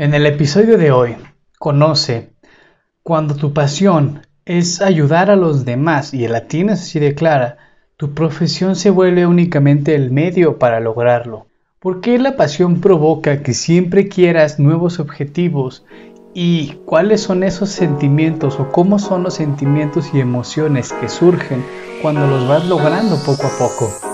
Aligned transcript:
En 0.00 0.14
el 0.14 0.24
episodio 0.24 0.78
de 0.78 0.92
hoy, 0.92 1.14
conoce 1.58 2.30
cuando 3.02 3.34
tu 3.34 3.52
pasión 3.52 4.22
es 4.46 4.80
ayudar 4.80 5.30
a 5.30 5.36
los 5.36 5.66
demás 5.66 6.14
y 6.14 6.26
la 6.26 6.46
tienes 6.48 6.80
así 6.80 6.98
de 6.98 7.14
clara, 7.14 7.58
tu 7.98 8.14
profesión 8.14 8.76
se 8.76 8.88
vuelve 8.88 9.26
únicamente 9.26 9.94
el 9.94 10.10
medio 10.10 10.58
para 10.58 10.80
lograrlo. 10.80 11.48
¿Por 11.80 12.00
qué 12.00 12.18
la 12.18 12.34
pasión 12.36 12.80
provoca 12.80 13.42
que 13.42 13.52
siempre 13.52 14.08
quieras 14.08 14.58
nuevos 14.58 15.00
objetivos? 15.00 15.84
¿Y 16.32 16.78
cuáles 16.86 17.20
son 17.20 17.42
esos 17.42 17.68
sentimientos 17.68 18.58
o 18.58 18.72
cómo 18.72 18.98
son 18.98 19.22
los 19.22 19.34
sentimientos 19.34 20.14
y 20.14 20.20
emociones 20.20 20.94
que 20.94 21.10
surgen 21.10 21.62
cuando 22.00 22.26
los 22.26 22.48
vas 22.48 22.66
logrando 22.66 23.16
poco 23.22 23.48
a 23.48 23.58
poco? 23.58 24.09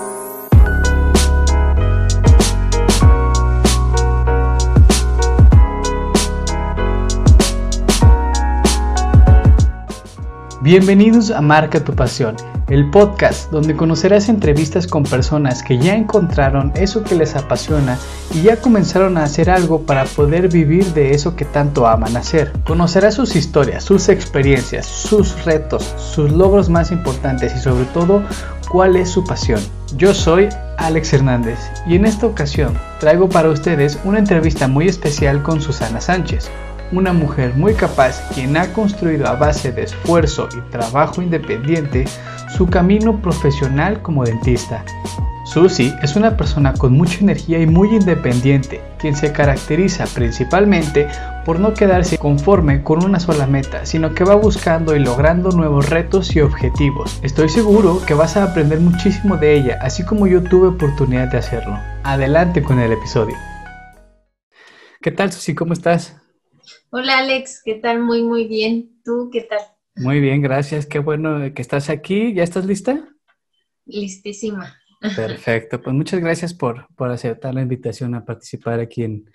Bienvenidos 10.67 11.31
a 11.31 11.39
Marca 11.39 11.81
tu 11.81 11.93
Pasión, 11.95 12.35
el 12.67 12.89
podcast 12.91 13.49
donde 13.51 13.77
conocerás 13.77 14.27
entrevistas 14.27 14.85
con 14.85 15.03
personas 15.03 15.63
que 15.63 15.77
ya 15.77 15.95
encontraron 15.95 16.73
eso 16.75 17.05
que 17.05 17.15
les 17.15 17.37
apasiona 17.37 17.97
y 18.33 18.41
ya 18.41 18.57
comenzaron 18.57 19.17
a 19.17 19.23
hacer 19.23 19.49
algo 19.49 19.83
para 19.83 20.03
poder 20.03 20.49
vivir 20.49 20.83
de 20.87 21.11
eso 21.11 21.37
que 21.37 21.45
tanto 21.45 21.87
aman 21.87 22.17
hacer. 22.17 22.51
Conocerás 22.65 23.13
sus 23.13 23.37
historias, 23.37 23.85
sus 23.85 24.09
experiencias, 24.09 24.85
sus 24.85 25.45
retos, 25.45 25.83
sus 25.95 26.33
logros 26.33 26.67
más 26.67 26.91
importantes 26.91 27.55
y 27.55 27.59
sobre 27.59 27.85
todo 27.85 28.21
cuál 28.69 28.97
es 28.97 29.09
su 29.09 29.23
pasión. 29.23 29.61
Yo 29.95 30.13
soy 30.13 30.49
Alex 30.77 31.13
Hernández 31.13 31.59
y 31.87 31.95
en 31.95 32.03
esta 32.03 32.25
ocasión 32.25 32.73
traigo 32.99 33.29
para 33.29 33.47
ustedes 33.47 33.97
una 34.03 34.19
entrevista 34.19 34.67
muy 34.67 34.89
especial 34.89 35.43
con 35.43 35.61
Susana 35.61 36.01
Sánchez 36.01 36.51
una 36.91 37.13
mujer 37.13 37.53
muy 37.55 37.73
capaz 37.73 38.21
quien 38.33 38.57
ha 38.57 38.71
construido 38.73 39.27
a 39.27 39.35
base 39.35 39.71
de 39.71 39.83
esfuerzo 39.83 40.47
y 40.55 40.61
trabajo 40.71 41.21
independiente 41.21 42.05
su 42.49 42.67
camino 42.67 43.21
profesional 43.21 44.01
como 44.01 44.23
dentista. 44.23 44.83
Susie 45.47 45.95
es 46.01 46.17
una 46.17 46.35
persona 46.35 46.73
con 46.73 46.91
mucha 46.91 47.19
energía 47.19 47.59
y 47.59 47.65
muy 47.65 47.95
independiente, 47.95 48.81
quien 48.99 49.15
se 49.15 49.31
caracteriza 49.31 50.05
principalmente 50.05 51.07
por 51.45 51.61
no 51.61 51.73
quedarse 51.73 52.17
conforme 52.17 52.83
con 52.83 53.01
una 53.01 53.19
sola 53.21 53.47
meta, 53.47 53.85
sino 53.85 54.13
que 54.13 54.25
va 54.25 54.35
buscando 54.35 54.93
y 54.93 54.99
logrando 54.99 55.51
nuevos 55.51 55.89
retos 55.89 56.35
y 56.35 56.41
objetivos. 56.41 57.19
Estoy 57.23 57.47
seguro 57.47 58.01
que 58.05 58.13
vas 58.13 58.35
a 58.35 58.43
aprender 58.43 58.81
muchísimo 58.81 59.37
de 59.37 59.55
ella, 59.55 59.79
así 59.81 60.03
como 60.03 60.27
yo 60.27 60.43
tuve 60.43 60.67
oportunidad 60.67 61.29
de 61.31 61.37
hacerlo. 61.37 61.79
Adelante 62.03 62.61
con 62.61 62.79
el 62.79 62.91
episodio. 62.91 63.35
¿Qué 65.01 65.11
tal, 65.11 65.31
Susi? 65.31 65.55
¿Cómo 65.55 65.71
estás? 65.71 66.16
Hola 66.89 67.19
Alex, 67.19 67.61
¿qué 67.63 67.75
tal? 67.75 68.01
Muy, 68.01 68.23
muy 68.23 68.47
bien. 68.47 69.01
¿Tú 69.03 69.29
qué 69.31 69.41
tal? 69.41 69.59
Muy 69.95 70.19
bien, 70.19 70.41
gracias. 70.41 70.85
Qué 70.85 70.99
bueno 70.99 71.53
que 71.53 71.61
estás 71.61 71.89
aquí. 71.89 72.33
¿Ya 72.33 72.43
estás 72.43 72.65
lista? 72.65 73.07
Listísima. 73.85 74.77
Perfecto. 75.15 75.81
Pues 75.81 75.95
muchas 75.95 76.19
gracias 76.19 76.53
por, 76.53 76.87
aceptar 76.97 77.53
la 77.53 77.61
invitación 77.61 78.15
a 78.15 78.25
participar 78.25 78.79
aquí 78.79 79.03
en, 79.03 79.29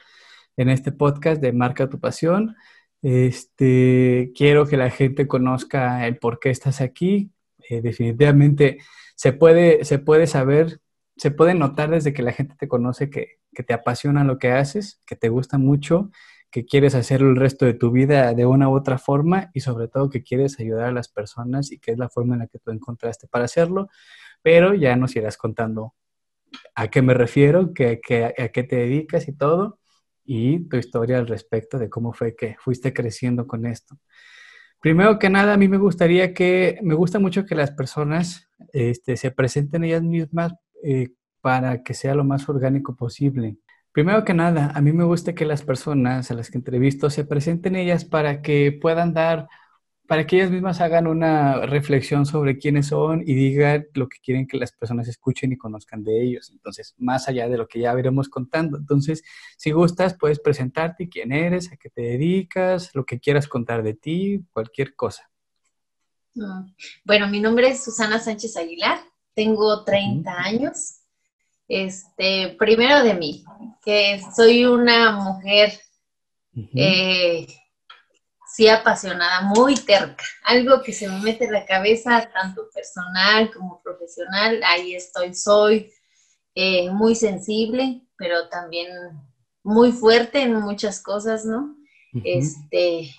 este 0.56 0.92
podcast 0.92 1.40
de 1.40 1.52
Marca 1.52 1.88
tu 1.88 1.98
Pasión. 1.98 2.54
Este, 3.00 4.32
quiero 4.36 4.66
que 4.66 4.76
la 4.76 4.90
gente 4.90 5.26
conozca 5.26 6.06
el 6.06 6.18
por 6.18 6.38
qué 6.38 6.50
estás 6.50 6.80
aquí. 6.80 7.30
Eh, 7.68 7.80
definitivamente 7.80 8.78
se 9.16 9.32
puede, 9.32 9.84
se 9.84 9.98
puede 9.98 10.26
saber, 10.26 10.80
se 11.16 11.30
puede 11.30 11.54
notar 11.54 11.90
desde 11.90 12.12
que 12.12 12.22
la 12.22 12.32
gente 12.32 12.54
te 12.58 12.68
conoce 12.68 13.08
que, 13.08 13.38
que 13.54 13.62
te 13.62 13.72
apasiona 13.72 14.24
lo 14.24 14.38
que 14.38 14.52
haces, 14.52 15.00
que 15.06 15.16
te 15.16 15.28
gusta 15.28 15.58
mucho 15.58 16.10
que 16.52 16.66
quieres 16.66 16.94
hacer 16.94 17.22
el 17.22 17.34
resto 17.34 17.64
de 17.64 17.74
tu 17.74 17.90
vida 17.90 18.34
de 18.34 18.46
una 18.46 18.68
u 18.68 18.76
otra 18.76 18.98
forma 18.98 19.50
y 19.54 19.60
sobre 19.60 19.88
todo 19.88 20.10
que 20.10 20.22
quieres 20.22 20.60
ayudar 20.60 20.84
a 20.84 20.92
las 20.92 21.08
personas 21.08 21.72
y 21.72 21.80
que 21.80 21.92
es 21.92 21.98
la 21.98 22.10
forma 22.10 22.34
en 22.34 22.40
la 22.40 22.46
que 22.46 22.58
tú 22.58 22.70
encontraste 22.70 23.26
para 23.26 23.46
hacerlo, 23.46 23.88
pero 24.42 24.74
ya 24.74 24.94
nos 24.94 25.16
irás 25.16 25.38
contando 25.38 25.94
a 26.74 26.88
qué 26.88 27.00
me 27.00 27.14
refiero, 27.14 27.72
a 27.72 28.48
qué 28.48 28.62
te 28.68 28.76
dedicas 28.76 29.26
y 29.28 29.32
todo, 29.32 29.80
y 30.24 30.68
tu 30.68 30.76
historia 30.76 31.18
al 31.18 31.26
respecto 31.26 31.78
de 31.78 31.88
cómo 31.88 32.12
fue 32.12 32.36
que 32.36 32.56
fuiste 32.60 32.92
creciendo 32.92 33.46
con 33.46 33.64
esto. 33.64 33.98
Primero 34.78 35.18
que 35.18 35.30
nada, 35.30 35.54
a 35.54 35.56
mí 35.56 35.68
me 35.68 35.78
gustaría 35.78 36.34
que, 36.34 36.78
me 36.82 36.94
gusta 36.94 37.18
mucho 37.18 37.46
que 37.46 37.54
las 37.54 37.70
personas 37.70 38.50
este, 38.72 39.16
se 39.16 39.30
presenten 39.30 39.84
ellas 39.84 40.02
mismas 40.02 40.52
eh, 40.82 41.10
para 41.40 41.82
que 41.82 41.94
sea 41.94 42.14
lo 42.14 42.24
más 42.24 42.48
orgánico 42.48 42.94
posible. 42.94 43.56
Primero 43.92 44.24
que 44.24 44.32
nada, 44.32 44.72
a 44.74 44.80
mí 44.80 44.92
me 44.92 45.04
gusta 45.04 45.34
que 45.34 45.44
las 45.44 45.62
personas 45.62 46.30
a 46.30 46.34
las 46.34 46.50
que 46.50 46.56
entrevisto 46.56 47.10
se 47.10 47.26
presenten 47.26 47.76
ellas 47.76 48.06
para 48.06 48.40
que 48.40 48.72
puedan 48.72 49.12
dar, 49.12 49.48
para 50.06 50.26
que 50.26 50.36
ellas 50.36 50.50
mismas 50.50 50.80
hagan 50.80 51.06
una 51.06 51.66
reflexión 51.66 52.24
sobre 52.24 52.56
quiénes 52.56 52.86
son 52.86 53.20
y 53.20 53.34
digan 53.34 53.86
lo 53.92 54.08
que 54.08 54.16
quieren 54.20 54.46
que 54.46 54.56
las 54.56 54.72
personas 54.72 55.08
escuchen 55.08 55.52
y 55.52 55.58
conozcan 55.58 56.02
de 56.04 56.22
ellos. 56.22 56.48
Entonces, 56.50 56.94
más 56.96 57.28
allá 57.28 57.50
de 57.50 57.58
lo 57.58 57.68
que 57.68 57.80
ya 57.80 57.92
veremos 57.92 58.30
contando. 58.30 58.78
Entonces, 58.78 59.22
si 59.58 59.72
gustas, 59.72 60.16
puedes 60.18 60.40
presentarte 60.40 61.10
quién 61.10 61.30
eres, 61.30 61.70
a 61.70 61.76
qué 61.76 61.90
te 61.90 62.00
dedicas, 62.00 62.94
lo 62.94 63.04
que 63.04 63.20
quieras 63.20 63.46
contar 63.46 63.82
de 63.82 63.92
ti, 63.92 64.42
cualquier 64.52 64.94
cosa. 64.96 65.30
Mm. 66.34 66.72
Bueno, 67.04 67.28
mi 67.28 67.40
nombre 67.40 67.68
es 67.68 67.84
Susana 67.84 68.18
Sánchez 68.18 68.56
Aguilar, 68.56 69.00
tengo 69.34 69.84
30 69.84 70.32
años. 70.32 71.01
Este, 71.74 72.54
primero 72.58 73.02
de 73.02 73.14
mí, 73.14 73.42
que 73.82 74.20
soy 74.36 74.66
una 74.66 75.12
mujer 75.12 75.72
eh, 76.74 77.46
sí 78.54 78.68
apasionada, 78.68 79.40
muy 79.40 79.76
terca, 79.76 80.22
algo 80.44 80.82
que 80.82 80.92
se 80.92 81.08
me 81.08 81.18
mete 81.20 81.46
en 81.46 81.52
la 81.52 81.64
cabeza, 81.64 82.30
tanto 82.30 82.68
personal 82.74 83.50
como 83.50 83.80
profesional, 83.82 84.60
ahí 84.66 84.94
estoy, 84.94 85.34
soy 85.34 85.90
eh, 86.54 86.90
muy 86.90 87.14
sensible, 87.14 88.02
pero 88.18 88.50
también 88.50 88.88
muy 89.62 89.92
fuerte 89.92 90.42
en 90.42 90.56
muchas 90.56 91.02
cosas, 91.02 91.46
¿no? 91.46 91.74
Este, 92.22 93.14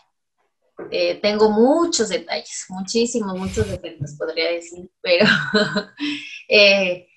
eh, 0.91 1.15
tengo 1.23 1.49
muchos 1.49 2.09
detalles, 2.09 2.65
muchísimos, 2.69 3.35
muchos 3.35 3.67
defectos 3.67 4.13
podría 4.15 4.51
decir, 4.51 4.91
pero 5.01 5.25
Eh, 6.47 7.07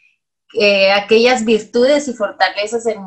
aquellas 0.94 1.44
virtudes 1.44 2.08
y 2.08 2.14
fortalezas 2.14 2.86
en, 2.86 3.00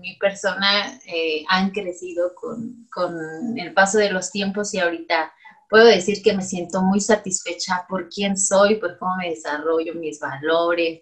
mi 0.00 0.14
persona 0.16 1.00
eh, 1.06 1.44
han 1.48 1.70
crecido 1.70 2.32
con, 2.34 3.58
el 3.58 3.74
paso 3.74 3.98
de 3.98 4.10
los 4.10 4.30
tiempos 4.30 4.72
y 4.72 4.78
ahorita 4.78 5.32
puedo 5.68 5.86
decir 5.86 6.22
que 6.22 6.36
me 6.36 6.42
siento 6.42 6.80
muy 6.82 7.00
satisfecha 7.00 7.84
por 7.88 8.08
quién 8.08 8.36
soy, 8.36 8.76
por 8.76 8.96
cómo 8.98 9.16
me 9.16 9.30
desarrollo, 9.30 9.94
mis 9.94 10.20
valores. 10.20 11.00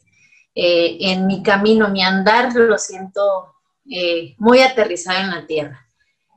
Eh, 0.54 0.98
en 1.00 1.26
mi 1.26 1.42
camino, 1.42 1.88
mi 1.88 2.02
andar, 2.02 2.54
lo 2.54 2.78
siento 2.78 3.54
muy 4.38 4.60
aterrizado 4.60 5.20
en 5.20 5.30
la 5.30 5.46
tierra. 5.46 5.86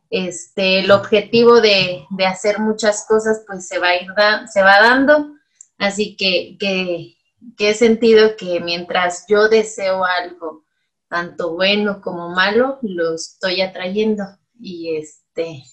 Este, 0.09 0.79
el 0.79 0.91
objetivo 0.91 1.59
de, 1.61 2.05
hacer 2.25 2.59
muchas 2.59 3.05
cosas 3.07 3.43
pues 3.45 3.67
se 3.67 3.79
va, 3.79 3.89
a 3.89 3.95
ir 3.95 4.07
se 4.51 4.61
va 4.61 4.79
dando, 4.81 5.33
así 5.77 6.15
que, 6.15 6.57
que 6.59 7.14
que 7.57 7.69
he 7.69 7.73
sentido 7.73 8.35
que 8.37 8.59
mientras 8.59 9.25
yo 9.27 9.47
deseo 9.49 10.03
algo, 10.03 10.63
tanto 11.07 11.53
bueno 11.53 12.01
como 12.01 12.29
malo, 12.29 12.79
lo 12.81 13.15
estoy 13.15 13.61
atrayendo. 13.61 14.23
Y 14.59 14.95
este, 14.95 15.63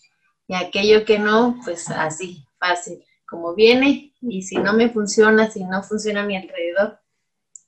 y 0.49 0.55
aquello 0.55 1.05
que 1.05 1.19
no, 1.19 1.59
pues 1.65 1.89
así, 1.91 2.45
fácil, 2.59 3.05
como 3.27 3.55
viene, 3.55 4.13
y 4.21 4.43
si 4.43 4.57
no 4.57 4.73
me 4.73 4.91
funciona, 4.91 5.51
si 5.51 5.65
no 5.65 5.83
funciona 5.83 6.23
a 6.23 6.27
mi 6.27 6.37
alrededor, 6.37 6.99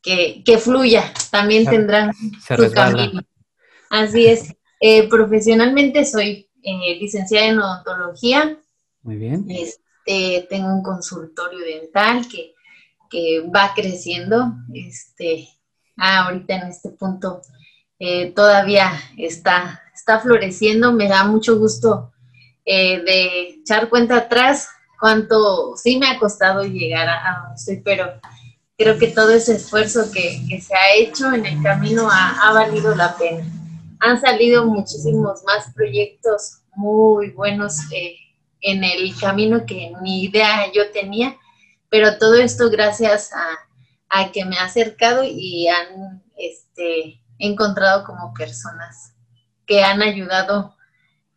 que, 0.03 0.59
fluya, 0.59 1.13
también 1.31 1.65
tendrán 1.65 2.13
su 2.13 2.73
camino. 2.73 3.23
Así 3.89 4.27
es. 4.27 4.55
Eh, 4.81 5.09
profesionalmente 5.09 6.05
soy 6.05 6.51
eh, 6.63 6.99
licenciada 7.01 7.47
en 7.47 7.59
odontología. 7.59 8.59
Muy 9.03 9.17
bien. 9.17 9.47
Este, 9.49 10.47
tengo 10.50 10.75
un 10.75 10.83
consultorio 10.83 11.61
dental 11.61 12.29
que 12.29 12.54
que 13.14 13.49
va 13.49 13.72
creciendo. 13.76 14.55
Este, 14.75 15.49
ah, 15.96 16.25
ahorita 16.25 16.56
en 16.56 16.69
este 16.69 16.90
punto 16.90 17.43
eh, 18.00 18.32
todavía 18.32 18.90
está, 19.16 19.81
está 19.94 20.19
floreciendo. 20.19 20.93
Me 20.93 21.06
da 21.06 21.22
mucho 21.22 21.56
gusto 21.56 22.12
eh, 22.64 23.00
de 23.05 23.49
echar 23.61 23.88
cuenta 23.88 24.16
atrás 24.16 24.69
cuánto 24.99 25.76
sí 25.76 25.96
me 25.96 26.08
ha 26.08 26.19
costado 26.19 26.64
llegar 26.64 27.08
a, 27.08 27.43
donde 27.43 27.55
estoy, 27.55 27.76
pero 27.84 28.20
creo 28.76 28.99
que 28.99 29.08
todo 29.08 29.31
ese 29.31 29.55
esfuerzo 29.55 30.11
que, 30.11 30.61
se 30.61 30.75
ha 30.75 30.94
hecho 30.96 31.32
en 31.32 31.46
el 31.46 31.62
camino 31.62 32.08
ha, 32.11 32.52
valido 32.52 32.96
la 32.96 33.16
pena. 33.16 33.44
Han 34.00 34.20
salido 34.20 34.66
muchísimos 34.66 35.44
más 35.44 35.72
proyectos 35.72 36.62
muy 36.75 37.31
buenos 37.31 37.78
eh, 37.93 38.16
en 38.61 38.82
el 38.82 39.16
camino 39.20 39.64
que 39.64 39.93
ni 40.02 40.25
idea 40.25 40.72
yo 40.72 40.90
tenía 40.90 41.37
pero 41.94 42.19
todo 42.19 42.35
esto 42.35 42.70
gracias 42.70 43.31
a, 44.11 44.32
que 44.32 44.44
me 44.44 44.56
ha 44.56 44.64
acercado 44.64 45.23
y 45.23 45.69
han 45.69 46.25
este, 46.37 47.20
encontrado 47.38 48.02
como 48.02 48.35
personas 48.35 49.14
que 49.64 49.85
han 49.85 50.02
ayudado 50.02 50.75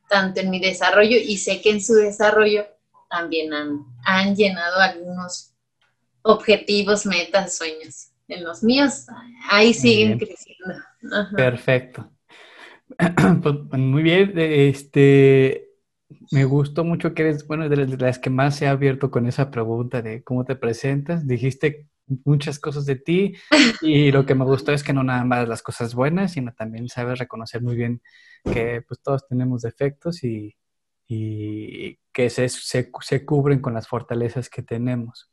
tanto 0.09 0.39
en 0.39 0.49
mi 0.49 0.59
desarrollo 0.59 1.15
y 1.15 1.37
sé 1.37 1.61
que 1.61 1.69
en 1.69 1.79
su 1.79 1.93
desarrollo 1.93 2.65
también 3.07 3.53
han, 3.53 3.85
han 4.03 4.35
llenado 4.35 4.79
algunos 4.79 5.53
objetivos, 6.23 7.05
metas, 7.05 7.55
sueños. 7.55 8.07
En 8.27 8.43
los 8.43 8.63
míos, 8.63 9.05
ahí 9.51 9.75
siguen 9.75 10.17
creciendo. 10.17 10.73
Perfecto. 11.35 12.09
Pues, 13.43 13.55
muy 13.79 14.01
bien, 14.01 14.33
este, 14.35 15.66
me 16.31 16.45
gustó 16.45 16.83
mucho 16.83 17.13
que 17.13 17.23
eres, 17.23 17.47
bueno, 17.47 17.69
de 17.69 17.97
las 17.97 18.19
que 18.19 18.29
más 18.29 18.55
se 18.55 18.67
ha 18.67 18.71
abierto 18.71 19.11
con 19.11 19.27
esa 19.27 19.51
pregunta 19.51 20.01
de 20.01 20.23
cómo 20.23 20.45
te 20.45 20.55
presentas. 20.55 21.27
Dijiste 21.27 21.87
muchas 22.25 22.59
cosas 22.59 22.85
de 22.85 22.95
ti 22.95 23.35
y 23.81 24.11
lo 24.11 24.25
que 24.25 24.35
me 24.35 24.45
gustó 24.45 24.71
es 24.71 24.83
que 24.83 24.93
no 24.93 25.03
nada 25.03 25.23
más 25.23 25.47
las 25.47 25.61
cosas 25.61 25.93
buenas, 25.95 26.33
sino 26.33 26.53
también 26.53 26.87
sabes 26.87 27.19
reconocer 27.19 27.61
muy 27.61 27.75
bien 27.75 28.01
que 28.43 28.81
pues 28.87 29.01
todos 29.01 29.27
tenemos 29.27 29.61
defectos 29.61 30.23
y, 30.23 30.55
y 31.07 31.99
que 32.13 32.29
se, 32.29 32.49
se, 32.49 32.91
se, 33.01 33.25
cubren 33.25 33.59
con 33.59 33.73
las 33.73 33.87
fortalezas 33.87 34.49
que 34.49 34.63
tenemos. 34.63 35.31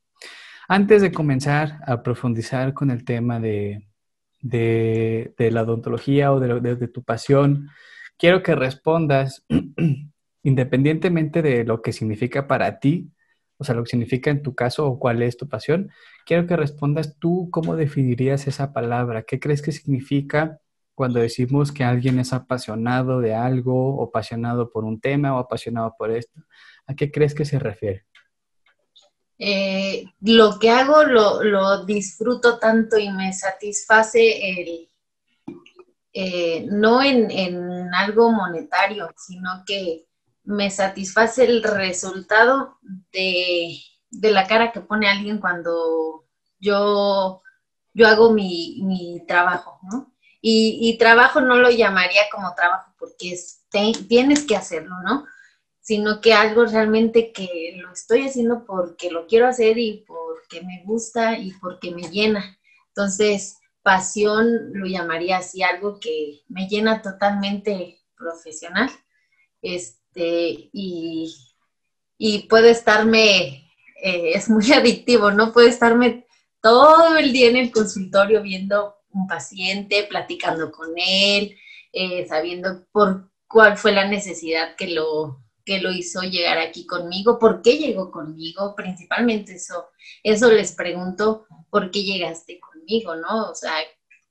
Antes 0.69 1.03
de 1.03 1.13
comenzar 1.13 1.81
a 1.87 2.03
profundizar 2.03 2.73
con 2.75 2.91
el 2.91 3.05
tema 3.05 3.39
de, 3.39 3.87
de, 4.41 5.35
de 5.37 5.51
la 5.51 5.63
odontología 5.63 6.33
o 6.33 6.41
de, 6.41 6.61
de, 6.61 6.77
de 6.77 6.89
tu 6.89 7.03
pasión, 7.05 7.69
quiero 8.19 8.43
que 8.43 8.55
respondas, 8.55 9.45
independientemente 10.45 11.43
de 11.43 11.65
lo 11.65 11.83
que 11.83 11.93
significa 11.93 12.47
para 12.47 12.79
ti, 12.79 13.11
o 13.57 13.65
sea, 13.65 13.75
lo 13.75 13.83
que 13.83 13.91
significa 13.91 14.31
en 14.31 14.43
tu 14.43 14.55
caso 14.55 14.87
o 14.87 14.99
cuál 14.99 15.23
es 15.23 15.37
tu 15.37 15.49
pasión, 15.49 15.91
quiero 16.27 16.47
que 16.47 16.57
respondas 16.57 17.19
tú 17.19 17.49
cómo 17.51 17.77
definirías 17.77 18.47
esa 18.47 18.73
palabra, 18.73 19.23
qué 19.23 19.41
crees 19.41 19.63
que 19.63 19.73
significa 19.73 20.61
cuando 20.95 21.19
decimos 21.19 21.73
que 21.73 21.83
alguien 21.83 22.19
es 22.19 22.33
apasionado 22.33 23.21
de 23.21 23.35
algo 23.35 23.97
o 23.97 24.05
apasionado 24.05 24.71
por 24.71 24.85
un 24.85 25.01
tema 25.01 25.35
o 25.35 25.39
apasionado 25.39 25.95
por 25.99 26.11
esto. 26.11 26.41
¿A 26.87 26.95
qué 26.95 27.11
crees 27.11 27.35
que 27.35 27.45
se 27.45 27.59
refiere? 27.59 28.05
Eh, 29.39 30.05
lo 30.21 30.59
que 30.61 30.71
hago 30.71 31.03
lo, 31.03 31.85
disfruto 31.85 32.59
tanto 32.59 32.99
y 32.99 33.11
me 33.11 33.33
satisface 33.33 34.61
el, 34.61 34.89
eh, 36.13 36.67
no 36.71 37.03
en, 37.03 37.31
en, 37.31 37.93
algo 37.95 38.31
monetario, 38.31 39.11
sino 39.17 39.65
que 39.67 40.07
me 40.45 40.71
satisface 40.71 41.45
el 41.45 41.63
resultado 41.63 42.79
de, 43.13 43.79
la 44.11 44.47
cara 44.47 44.73
que 44.73 44.81
pone 44.81 45.09
alguien 45.09 45.39
cuando 45.41 46.25
yo, 46.59 47.43
yo 47.93 48.07
hago 48.07 48.33
mi, 48.33 49.23
trabajo, 49.27 49.81
¿no? 49.91 50.13
Y, 50.41 50.97
trabajo 50.99 51.41
no 51.41 51.57
lo 51.57 51.71
llamaría 51.71 52.23
como 52.31 52.55
trabajo 52.55 52.93
porque 52.99 53.33
es, 53.33 53.65
tienes 54.09 54.45
que 54.45 54.57
hacerlo, 54.57 54.95
¿no? 55.03 55.27
Sino 55.81 56.21
que 56.21 56.35
algo 56.35 56.67
realmente 56.67 57.33
que 57.33 57.77
lo 57.77 57.93
estoy 57.93 58.27
haciendo 58.27 58.65
porque 58.67 59.11
lo 59.11 59.27
quiero 59.27 59.49
hacer 59.49 59.79
y 59.79 60.05
porque 60.07 60.63
me 60.63 60.83
gusta 60.85 61.39
y 61.39 61.53
porque 61.53 61.91
me 61.93 62.03
llena. 62.11 62.59
Entonces, 62.89 63.57
pasión 63.83 64.73
lo 64.75 64.87
llamaría 64.87 65.39
así, 65.39 65.63
algo 65.63 65.99
que 65.99 66.43
me 66.49 66.69
llena 66.69 67.01
totalmente 67.03 68.01
profesional. 68.17 68.91
Este, 70.15 70.71
y, 70.73 71.35
y 72.19 72.47
puedo 72.49 72.67
estarme, 72.67 73.71
eh, 74.03 74.33
es 74.35 74.49
muy 74.49 74.65
adictivo, 74.73 75.31
¿no? 75.31 75.53
Puedo 75.53 75.69
estarme 75.69 76.27
todo 76.61 77.17
el 77.17 77.33
día 77.33 77.49
en 77.49 77.57
el 77.57 77.73
consultorio 77.73 78.43
viendo 78.43 78.97
un 79.11 79.27
paciente, 79.27 80.07
platicando 80.09 80.71
con 80.73 80.91
él, 80.97 81.57
eh, 81.93 82.27
sabiendo 82.29 82.87
por 82.91 83.31
cuál 83.47 83.77
fue 83.77 83.93
la 83.93 84.09
necesidad 84.09 84.75
que 84.77 84.89
lo, 84.89 85.45
que 85.65 85.81
lo 85.81 85.93
hizo 85.93 86.23
llegar 86.23 86.59
aquí 86.59 86.87
conmigo, 86.87 87.39
por 87.39 87.63
qué 87.63 87.77
llegó 87.77 88.11
conmigo, 88.11 88.75
principalmente 88.75 89.55
eso, 89.55 89.91
eso 90.23 90.51
les 90.51 90.73
pregunto, 90.73 91.47
¿por 91.71 91.91
qué 91.91 92.03
llegaste 92.03 92.59
conmigo, 92.59 93.15
no? 93.15 93.51
O 93.51 93.55
sea, 93.55 93.73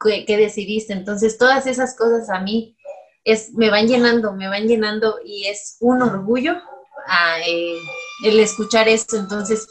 ¿qué, 0.04 0.26
qué 0.26 0.38
decidiste? 0.38 0.94
Entonces, 0.94 1.38
todas 1.38 1.66
esas 1.68 1.96
cosas 1.96 2.30
a 2.30 2.40
mí 2.40 2.76
es, 3.24 3.54
me 3.54 3.70
van 3.70 3.88
llenando, 3.88 4.34
me 4.34 4.48
van 4.48 4.68
llenando 4.68 5.20
y 5.24 5.46
es 5.46 5.78
un 5.80 6.02
orgullo 6.02 6.56
ah, 7.08 7.38
eh, 7.46 7.78
el 8.26 8.40
escuchar 8.40 8.88
esto. 8.88 9.18
Entonces, 9.18 9.68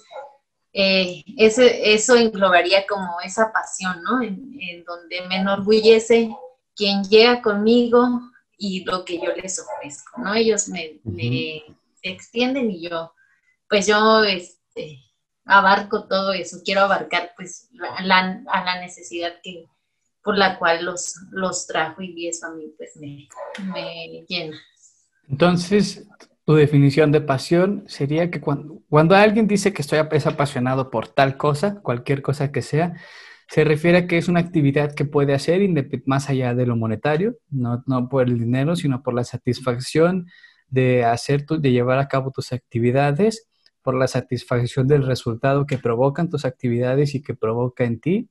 eh, 0.73 1.23
ese, 1.37 1.93
eso 1.95 2.17
englobaría 2.17 2.87
como 2.87 3.21
esa 3.21 3.53
pasión, 3.53 4.03
¿no? 4.03 4.23
En, 4.23 4.85
donde 4.85 5.21
me 5.29 5.37
enorgullece 5.37 6.35
quien 6.75 7.05
llega 7.05 7.43
conmigo 7.43 8.21
y 8.57 8.85
lo 8.85 9.05
que 9.05 9.19
yo 9.19 9.33
les 9.33 9.59
ofrezco, 9.59 10.21
¿no? 10.23 10.35
Ellos 10.35 10.69
me, 10.69 11.01
extienden 12.03 12.71
y 12.71 12.89
yo, 12.89 13.13
pues 13.69 13.87
yo 13.87 14.25
este, 14.25 14.99
abarco 15.45 16.05
todo 16.09 16.33
eso, 16.33 16.59
quiero 16.65 16.83
abarcar 16.83 17.33
pues 17.37 17.69
a 17.81 18.03
la 18.03 18.81
necesidad 18.81 19.35
que, 19.43 19.69
por 20.23 20.39
la 20.39 20.59
cual 20.59 20.85
los, 20.85 21.15
los 21.31 21.67
trajo 21.67 22.03
y 22.03 22.29
eso 22.29 22.47
a 22.47 22.55
mí 22.55 22.73
pues 22.77 22.97
me, 22.97 24.25
llena. 24.29 24.57
Entonces, 25.29 26.07
tu 26.45 26.55
definición 26.55 27.13
de 27.13 27.21
pasión 27.21 27.85
sería 27.87 28.31
que 28.31 28.41
cuando, 28.41 28.83
cuando 28.89 29.15
alguien 29.15 29.47
dice 29.47 29.73
que 29.73 29.83
estoy 29.83 30.01
es 30.13 30.27
apasionado 30.27 30.91
por 30.91 31.09
tal 31.09 31.37
cosa, 31.37 31.81
cualquier 31.81 32.23
cosa 32.23 32.53
que 32.53 32.63
sea, 32.63 32.95
se 33.49 33.65
refiere 33.65 33.99
a 33.99 34.07
que 34.07 34.17
es 34.17 34.29
una 34.29 34.41
actividad 34.41 34.95
que 34.95 35.05
puede 35.05 35.35
hacer 35.35 35.61
más 36.07 36.31
allá 36.31 36.55
de 36.55 36.67
lo 36.67 36.77
monetario, 36.77 37.37
no, 37.51 37.83
no 37.87 38.09
por 38.09 38.29
el 38.29 38.39
dinero, 38.39 38.77
sino 38.77 39.03
por 39.03 39.15
la 39.15 39.25
satisfacción 39.25 40.27
de 40.69 41.05
hacer, 41.05 41.45
tu, 41.45 41.61
de 41.61 41.71
llevar 41.71 41.99
a 41.99 42.09
cabo 42.09 42.31
tus 42.31 42.53
actividades, 42.53 43.47
por 43.83 43.95
la 43.95 44.07
satisfacción 44.07 44.87
del 44.87 45.05
resultado 45.05 45.67
que 45.67 45.77
provocan 45.77 46.31
tus 46.31 46.45
actividades 46.45 47.15
y 47.15 47.23
que 47.23 47.35
provoca 47.35 47.85
en 47.85 48.01
ti, 48.01 48.31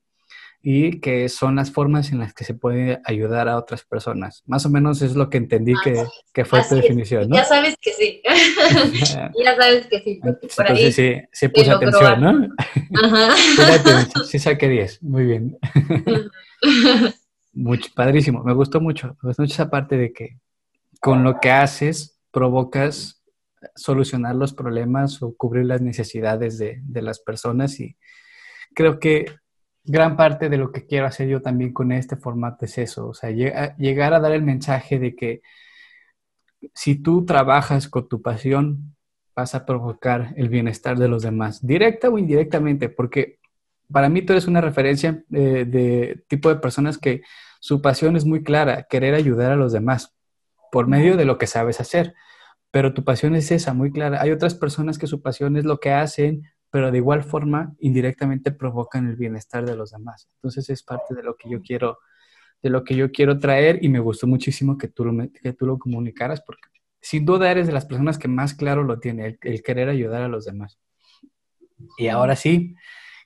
y 0.64 1.00
que 1.00 1.28
son 1.28 1.56
las 1.56 1.72
formas 1.72 2.12
en 2.12 2.20
las 2.20 2.34
que 2.34 2.44
se 2.44 2.54
puede 2.54 3.00
ayudar 3.04 3.48
a 3.48 3.58
otras 3.58 3.82
personas. 3.82 4.44
Más 4.46 4.64
o 4.64 4.70
menos 4.70 5.02
es 5.02 5.16
lo 5.16 5.28
que 5.28 5.38
entendí 5.38 5.74
que, 5.82 6.04
que, 6.32 6.44
fue 6.44 6.62
tu 6.68 6.76
definición, 6.76 7.28
¿no? 7.28 7.34
Ya 7.36 7.44
sabes 7.44 7.74
que 7.80 7.92
sí. 7.92 8.22
ya 9.44 9.56
sabes 9.56 9.86
que 9.88 10.00
sí. 10.00 10.20
Entonces 10.22 10.94
sí, 10.94 11.14
sí 11.32 11.48
puse 11.48 11.70
atención, 11.72 12.20
¿no? 12.20 12.48
Ajá. 13.02 13.34
sí 14.24 14.38
saqué 14.38 14.68
10. 14.68 15.02
Muy 15.02 15.24
bien. 15.24 15.58
mucho, 17.52 17.90
padrísimo. 17.96 18.44
Me 18.44 18.54
gustó 18.54 18.80
mucho. 18.80 19.16
Me 19.20 19.30
gustó 19.30 19.42
mucho 19.42 19.54
esa 19.54 19.68
parte 19.68 19.96
de 19.96 20.12
que 20.12 20.38
con 21.00 21.24
lo 21.24 21.40
que 21.40 21.50
haces 21.50 22.20
provocas 22.30 23.20
solucionar 23.74 24.36
los 24.36 24.54
problemas 24.54 25.20
o 25.22 25.34
cubrir 25.36 25.66
las 25.66 25.80
necesidades 25.80 26.56
de, 26.58 26.78
de 26.82 27.02
las 27.02 27.18
personas 27.18 27.80
y 27.80 27.96
creo 28.74 29.00
que 29.00 29.26
gran 29.84 30.16
parte 30.16 30.48
de 30.48 30.58
lo 30.58 30.72
que 30.72 30.86
quiero 30.86 31.06
hacer 31.06 31.28
yo 31.28 31.42
también 31.42 31.72
con 31.72 31.92
este 31.92 32.16
formato 32.16 32.64
es 32.64 32.78
eso, 32.78 33.08
o 33.08 33.14
sea, 33.14 33.30
llegar 33.30 34.14
a 34.14 34.20
dar 34.20 34.32
el 34.32 34.42
mensaje 34.42 34.98
de 34.98 35.14
que 35.16 35.42
si 36.74 36.96
tú 36.96 37.24
trabajas 37.24 37.88
con 37.88 38.08
tu 38.08 38.22
pasión, 38.22 38.94
vas 39.34 39.54
a 39.54 39.64
provocar 39.64 40.34
el 40.36 40.48
bienestar 40.48 40.98
de 40.98 41.08
los 41.08 41.22
demás, 41.22 41.66
directa 41.66 42.08
o 42.08 42.18
indirectamente, 42.18 42.88
porque 42.88 43.38
para 43.90 44.08
mí 44.08 44.22
tú 44.22 44.32
eres 44.32 44.46
una 44.46 44.60
referencia 44.60 45.24
de, 45.28 45.64
de 45.64 46.22
tipo 46.28 46.48
de 46.48 46.56
personas 46.56 46.98
que 46.98 47.22
su 47.60 47.80
pasión 47.82 48.16
es 48.16 48.24
muy 48.24 48.42
clara, 48.42 48.86
querer 48.88 49.14
ayudar 49.14 49.52
a 49.52 49.56
los 49.56 49.72
demás 49.72 50.14
por 50.72 50.88
medio 50.88 51.16
de 51.16 51.26
lo 51.26 51.38
que 51.38 51.46
sabes 51.46 51.80
hacer. 51.80 52.14
Pero 52.72 52.94
tu 52.94 53.04
pasión 53.04 53.36
es 53.36 53.52
esa, 53.52 53.74
muy 53.74 53.92
clara. 53.92 54.22
Hay 54.22 54.30
otras 54.30 54.54
personas 54.54 54.98
que 54.98 55.06
su 55.06 55.20
pasión 55.20 55.56
es 55.58 55.64
lo 55.64 55.78
que 55.78 55.92
hacen 55.92 56.50
pero 56.72 56.90
de 56.90 56.96
igual 56.96 57.22
forma 57.22 57.76
indirectamente 57.80 58.50
provocan 58.50 59.06
el 59.06 59.16
bienestar 59.16 59.66
de 59.66 59.76
los 59.76 59.90
demás. 59.90 60.26
Entonces 60.36 60.70
es 60.70 60.82
parte 60.82 61.14
de 61.14 61.22
lo 61.22 61.36
que 61.36 61.50
yo 61.50 61.60
quiero, 61.60 61.98
de 62.62 62.70
lo 62.70 62.82
que 62.82 62.96
yo 62.96 63.12
quiero 63.12 63.38
traer 63.38 63.84
y 63.84 63.90
me 63.90 63.98
gustó 63.98 64.26
muchísimo 64.26 64.78
que 64.78 64.88
tú 64.88 65.04
lo, 65.04 65.28
que 65.30 65.52
tú 65.52 65.66
lo 65.66 65.78
comunicaras 65.78 66.40
porque 66.40 66.70
sin 66.98 67.26
duda 67.26 67.50
eres 67.50 67.66
de 67.66 67.74
las 67.74 67.84
personas 67.84 68.16
que 68.16 68.26
más 68.26 68.54
claro 68.54 68.84
lo 68.84 68.98
tiene, 69.00 69.38
el, 69.42 69.62
querer 69.62 69.90
ayudar 69.90 70.22
a 70.22 70.28
los 70.28 70.46
demás. 70.46 70.78
Y 71.98 72.08
ahora 72.08 72.36
sí, 72.36 72.74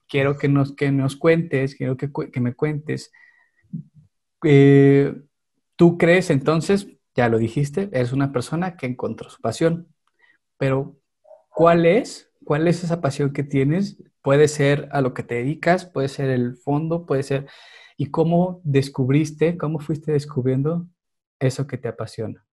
quiero 0.09 0.37
que 0.39 0.49
nos, 0.49 0.75
que 0.75 0.91
nos 0.91 1.15
cuentes, 1.15 1.77
quiero 1.77 1.97
que, 1.97 2.11
que 2.33 2.41
me 2.41 2.55
cuentes, 2.55 3.13
eh, 4.43 5.15
tú 5.77 5.99
crees 5.99 6.31
entonces, 6.31 6.89
ya 7.15 7.29
lo 7.29 7.39
dijiste, 7.39 7.91
eres 7.93 8.13
una 8.13 8.33
persona 8.33 8.77
que 8.77 8.87
encontró 8.87 9.31
su 9.31 9.41
pasión, 9.41 9.87
pero 10.59 10.99
¿cuál 11.49 11.87
es 11.87 12.26
¿Cuál 12.47 12.69
es 12.69 12.85
esa 12.85 13.01
pasión 13.01 13.33
que 13.33 13.43
tienes? 13.43 13.97
Puede 14.23 14.47
ser 14.47 14.89
a 14.93 15.01
lo 15.01 15.15
que 15.15 15.25
te 15.25 15.35
dedicas, 15.35 15.85
puede 15.85 16.09
ser 16.09 16.31
el 16.31 16.57
fondo, 16.57 17.05
puede 17.05 17.25
ser... 17.25 17.49
¿Y 17.97 18.13
cómo 18.13 18.61
descubriste, 18.63 19.59
cómo 19.59 19.81
fuiste 19.81 20.13
descubriendo 20.13 20.87
eso 21.41 21.67
que 21.67 21.77
te 21.77 21.89
apasiona? 21.89 22.47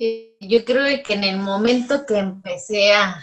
Eh, 0.00 0.36
yo 0.40 0.64
creo 0.64 0.84
que 1.04 1.14
en 1.14 1.22
el 1.22 1.38
momento 1.38 2.04
que 2.04 2.18
empecé 2.18 2.92
a, 2.92 3.22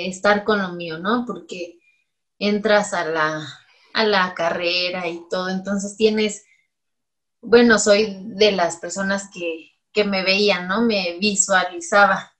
estar 0.00 0.44
con 0.44 0.60
lo 0.60 0.74
mío, 0.74 0.98
¿no? 0.98 1.24
Porque 1.26 1.78
entras 2.38 2.92
a 2.92 3.06
la, 3.06 3.48
a 3.94 4.04
la 4.04 4.34
carrera 4.34 5.08
y 5.08 5.22
todo, 5.30 5.48
entonces 5.48 5.96
tienes 5.96 6.44
bueno, 7.40 7.78
soy 7.78 8.18
de 8.36 8.52
las 8.52 8.76
personas 8.76 9.28
que, 9.34 9.72
que 9.92 10.04
me 10.04 10.22
veían, 10.22 10.68
¿no? 10.68 10.82
Me 10.82 11.18
visualizaba. 11.18 12.31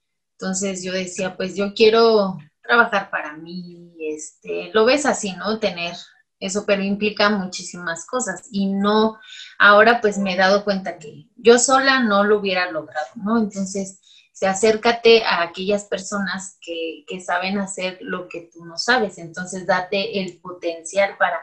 Entonces 0.42 0.82
yo 0.82 0.92
decía, 0.92 1.37
pues 1.37 1.54
yo 1.54 1.72
quiero 1.72 2.37
trabajar 2.62 3.11
para 3.11 3.37
mí, 3.37 3.94
este, 4.00 4.72
lo 4.75 4.84
ves 4.84 5.06
así, 5.06 5.34
¿no? 5.34 5.61
Tener 5.61 5.94
eso, 6.40 6.64
pero 6.66 6.82
implica 6.82 7.30
muchísimas 7.30 8.04
cosas 8.06 8.49
y 8.50 8.66
no, 8.66 9.20
ahora 9.56 10.00
pues 10.00 10.18
me 10.18 10.34
he 10.34 10.37
dado 10.37 10.64
cuenta 10.64 10.99
que 10.99 11.28
yo 11.37 11.61
sola 11.61 12.00
no 12.00 12.25
lo 12.25 12.40
hubiera 12.40 12.72
logrado, 12.72 13.06
¿no? 13.14 13.38
Entonces, 13.38 14.00
se 14.32 14.49
acércate 14.49 15.22
a 15.22 15.42
aquellas 15.42 15.84
personas 15.84 16.58
que, 16.61 17.04
que 17.06 17.20
saben 17.20 17.58
hacer 17.58 17.99
lo 18.00 18.26
que 18.26 18.50
tú 18.52 18.64
no 18.64 18.78
sabes, 18.78 19.18
entonces 19.18 19.64
date 19.64 20.22
el 20.22 20.40
potencial 20.40 21.16
para, 21.18 21.38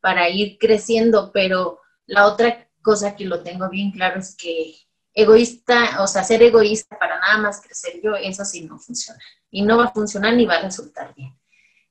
para 0.00 0.28
ir 0.28 0.56
creciendo, 0.58 1.32
pero 1.32 1.80
la 2.06 2.28
otra 2.28 2.68
cosa 2.80 3.16
que 3.16 3.24
lo 3.24 3.42
tengo 3.42 3.68
bien 3.70 3.90
claro 3.90 4.20
es 4.20 4.36
que 4.36 4.85
egoísta, 5.16 6.02
o 6.02 6.06
sea, 6.06 6.22
ser 6.22 6.42
egoísta 6.42 6.98
para 6.98 7.18
nada 7.18 7.38
más 7.38 7.62
crecer 7.62 8.00
yo, 8.02 8.14
eso 8.16 8.44
sí 8.44 8.60
no 8.66 8.78
funciona. 8.78 9.18
Y 9.50 9.62
no 9.62 9.78
va 9.78 9.86
a 9.86 9.92
funcionar 9.92 10.34
ni 10.34 10.44
va 10.44 10.56
a 10.56 10.62
resultar 10.62 11.14
bien. 11.14 11.34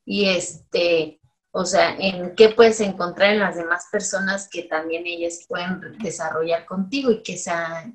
Y 0.05 0.29
este, 0.29 1.19
o 1.49 1.65
sea, 1.65 1.97
en 1.97 2.35
qué 2.35 2.49
puedes 2.49 2.79
encontrar 2.81 3.33
en 3.33 3.39
las 3.39 3.55
demás 3.55 3.87
personas 3.91 4.47
que 4.47 4.61
también 4.61 5.07
ellas 5.07 5.43
pueden 5.49 5.97
desarrollar 5.97 6.65
contigo 6.65 7.09
y 7.09 7.23
que 7.23 7.35
sea, 7.35 7.91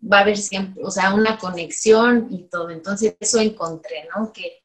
va 0.00 0.18
a 0.18 0.20
haber 0.20 0.36
siempre, 0.36 0.84
o 0.84 0.90
sea, 0.90 1.14
una 1.14 1.38
conexión 1.38 2.28
y 2.30 2.42
todo. 2.42 2.68
Entonces, 2.68 3.16
eso 3.18 3.40
encontré, 3.40 4.06
¿no? 4.14 4.34
Que, 4.34 4.62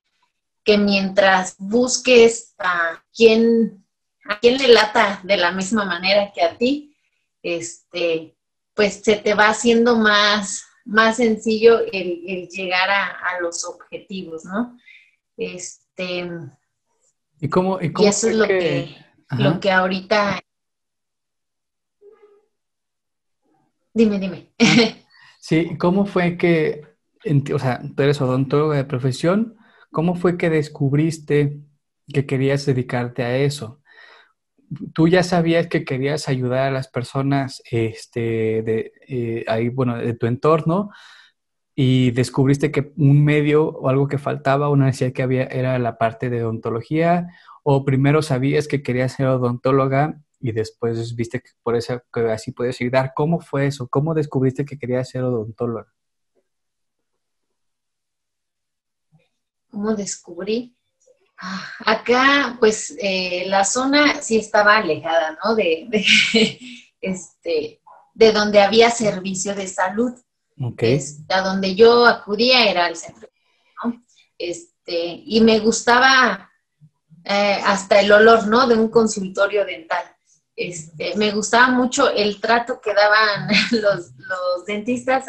que 0.66 0.78
mientras 0.78 1.56
busques 1.58 2.56
a 2.58 3.02
quién, 3.16 3.86
a 4.26 4.38
quién 4.42 4.58
le 4.58 4.68
lata 4.68 5.22
de 5.24 5.38
la 5.38 5.54
misma 5.54 5.86
manera 5.86 6.34
que 6.34 6.42
a 6.42 6.58
ti, 6.58 6.94
este, 7.42 8.36
pues 8.80 9.02
se 9.04 9.18
te 9.18 9.34
va 9.34 9.50
haciendo 9.50 9.98
más, 9.98 10.64
más 10.86 11.18
sencillo 11.18 11.80
el, 11.92 12.48
llegar 12.48 12.90
a, 12.90 13.38
los 13.42 13.66
objetivos, 13.66 14.46
¿no? 14.46 14.78
Este, 15.36 16.30
¿Y, 17.42 17.50
cómo, 17.50 17.78
y, 17.82 17.92
eso 18.08 18.30
es 18.30 18.36
lo 18.38 18.48
que, 18.48 18.96
lo 19.38 19.60
que 19.60 19.70
ahorita... 19.70 20.40
Dime, 23.94 24.18
dime. 24.18 24.54
Ah, 24.58 24.96
sí, 25.42 25.76
¿cómo 25.78 26.06
fue 26.06 26.38
que, 26.38 26.86
o 27.54 27.60
sea, 27.60 27.82
tú 27.82 28.02
eres 28.02 28.22
odontóloga 28.22 28.78
de 28.78 28.86
profesión, 28.86 29.58
¿cómo 29.92 30.16
fue 30.16 30.38
que 30.38 30.50
descubriste 30.50 31.60
que 32.14 32.26
querías 32.26 32.66
dedicarte 32.66 33.24
a 33.24 33.40
eso? 33.40 33.79
Tú 34.94 35.08
ya 35.08 35.24
sabías 35.24 35.68
que 35.68 35.86
querías 35.86 36.30
ayudar 36.30 36.68
a 36.68 36.72
las 36.72 36.88
personas 36.88 37.62
este, 37.72 38.62
de, 38.64 38.92
eh, 39.08 39.46
ahí, 39.48 39.70
bueno, 39.70 39.98
de 39.98 40.14
tu 40.14 40.28
entorno 40.28 40.92
y 41.76 42.12
descubriste 42.12 42.72
que 42.72 42.92
un 42.98 43.24
medio 43.24 43.70
o 43.70 43.90
algo 43.90 44.08
que 44.08 44.18
faltaba, 44.18 44.70
una 44.70 44.86
necesidad 44.88 45.14
que 45.14 45.24
había 45.24 45.46
era 45.46 45.80
la 45.80 45.98
parte 45.98 46.30
de 46.30 46.44
odontología 46.44 47.28
o 47.64 47.86
primero 47.86 48.22
sabías 48.22 48.68
que 48.68 48.84
querías 48.84 49.14
ser 49.14 49.28
odontóloga 49.28 50.22
y 50.40 50.52
después 50.52 51.16
viste 51.16 51.42
que 51.42 51.52
por 51.64 51.76
eso 51.76 52.02
que 52.14 52.32
así 52.32 52.52
puedes 52.52 52.80
ayudar. 52.82 53.14
¿Cómo 53.16 53.40
fue 53.40 53.68
eso? 53.68 53.88
¿Cómo 53.88 54.14
descubriste 54.14 54.66
que 54.66 54.78
querías 54.78 55.10
ser 55.10 55.24
odontóloga? 55.24 55.94
¿Cómo 59.72 59.96
descubrí? 59.96 60.76
Acá, 61.86 62.58
pues, 62.60 62.96
eh, 63.00 63.46
la 63.48 63.64
zona 63.64 64.22
sí 64.22 64.38
estaba 64.38 64.78
alejada, 64.78 65.38
¿no? 65.44 65.56
De, 65.56 65.88
este, 67.02 67.82
de 68.14 68.32
donde 68.32 68.62
había 68.62 68.90
servicio 68.92 69.56
de 69.56 69.68
salud. 69.68 70.14
Okay. 70.62 71.00
a 71.30 71.40
donde 71.40 71.74
yo 71.74 72.06
acudía 72.06 72.70
era 72.70 72.88
al 72.88 72.98
centro, 72.98 73.30
¿no? 73.82 74.04
Este, 74.38 75.24
y 75.26 75.40
me 75.40 75.60
gustaba 75.60 76.50
eh, 77.24 77.62
hasta 77.64 78.02
el 78.02 78.12
olor, 78.12 78.46
¿no? 78.48 78.68
De 78.68 78.76
un 78.76 78.90
consultorio 78.90 79.64
dental. 79.64 80.04
Este, 80.58 81.16
me 81.16 81.32
gustaba 81.32 81.70
mucho 81.70 82.10
el 82.10 82.42
trato 82.42 82.82
que 82.82 82.94
daban 82.94 83.48
los, 83.72 84.66
dentistas 84.66 85.28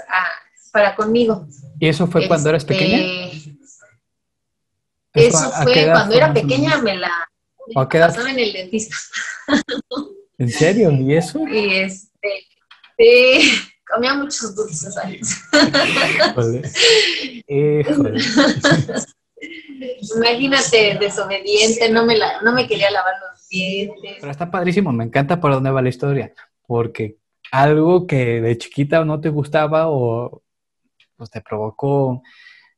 para 0.73 0.97
conmigo. 0.97 1.47
¿Y 1.79 1.87
eso 1.87 2.09
fue 2.09 2.27
cuando 2.27 2.49
eras 2.49 2.65
este, 2.65 2.75
pequeña? 2.75 3.31
Eso, 5.15 5.51
fue 5.63 5.87
cuando 5.91 6.15
era 6.15 6.33
pequeña, 6.33 6.79
me 6.79 6.97
la 6.97 7.11
pasaba 7.75 8.31
en 8.31 8.39
el 8.39 8.53
dentista. 8.53 8.97
¿En 10.39 10.49
serio? 10.49 10.91
¿Y 10.93 11.15
eso? 11.15 11.47
Y 11.47 11.75
este, 11.75 12.47
sí, 12.97 13.61
comía 13.87 14.15
muchos 14.15 14.55
dulces 14.55 14.97
ahí. 14.97 15.21
Híjole. 17.47 18.21
Imagínate, 20.17 20.99
desobediente, 20.99 21.91
no 21.91 22.05
me, 22.05 22.17
la, 22.17 22.41
no 22.43 22.53
me 22.53 22.67
quería 22.67 22.91
lavar 22.91 23.15
los 23.21 23.49
dientes. 23.49 24.17
Pero 24.21 24.31
está 24.31 24.51
padrísimo, 24.51 24.93
me 24.93 25.05
encanta 25.05 25.41
por 25.41 25.53
dónde 25.53 25.71
va 25.71 25.83
la 25.83 25.89
historia, 25.89 26.33
porque 26.67 27.17
algo 27.53 28.07
que 28.07 28.41
de 28.41 28.59
chiquita 28.59 29.05
no 29.05 29.21
te 29.21 29.29
gustaba 29.29 29.89
o 29.89 30.43
pues, 31.17 31.31
te 31.31 31.41
provocó 31.41 32.23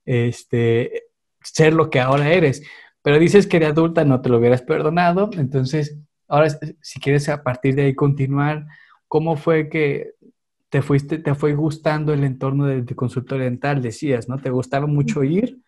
este, 0.04 1.04
ser 1.44 1.72
lo 1.72 1.90
que 1.90 2.00
ahora 2.00 2.32
eres. 2.32 2.62
Pero 3.02 3.18
dices 3.18 3.46
que 3.46 3.58
de 3.58 3.66
adulta 3.66 4.04
no 4.04 4.20
te 4.20 4.28
lo 4.28 4.38
hubieras 4.38 4.62
perdonado, 4.62 5.30
entonces 5.34 5.98
ahora 6.28 6.48
si 6.80 7.00
quieres 7.00 7.28
a 7.28 7.42
partir 7.42 7.74
de 7.74 7.82
ahí 7.82 7.94
continuar, 7.94 8.66
¿cómo 9.08 9.36
fue 9.36 9.68
que 9.68 10.14
te 10.70 10.80
fuiste, 10.80 11.18
te 11.18 11.34
fue 11.34 11.54
gustando 11.54 12.14
el 12.14 12.24
entorno 12.24 12.66
de, 12.66 12.82
de 12.82 12.94
consultorio 12.94 13.44
dental? 13.44 13.82
Decías, 13.82 14.28
¿no? 14.28 14.38
¿Te 14.38 14.48
gustaba 14.48 14.86
mucho 14.86 15.22
ir? 15.22 15.60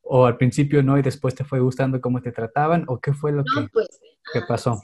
¿O 0.00 0.24
al 0.24 0.36
principio 0.36 0.82
no 0.82 0.96
y 0.96 1.02
después 1.02 1.34
te 1.34 1.44
fue 1.44 1.60
gustando 1.60 2.00
cómo 2.00 2.22
te 2.22 2.32
trataban? 2.32 2.84
¿O 2.88 2.98
qué 2.98 3.12
fue 3.12 3.32
lo 3.32 3.44
que, 3.44 3.68
pues, 3.72 3.88
pasó? 4.48 4.80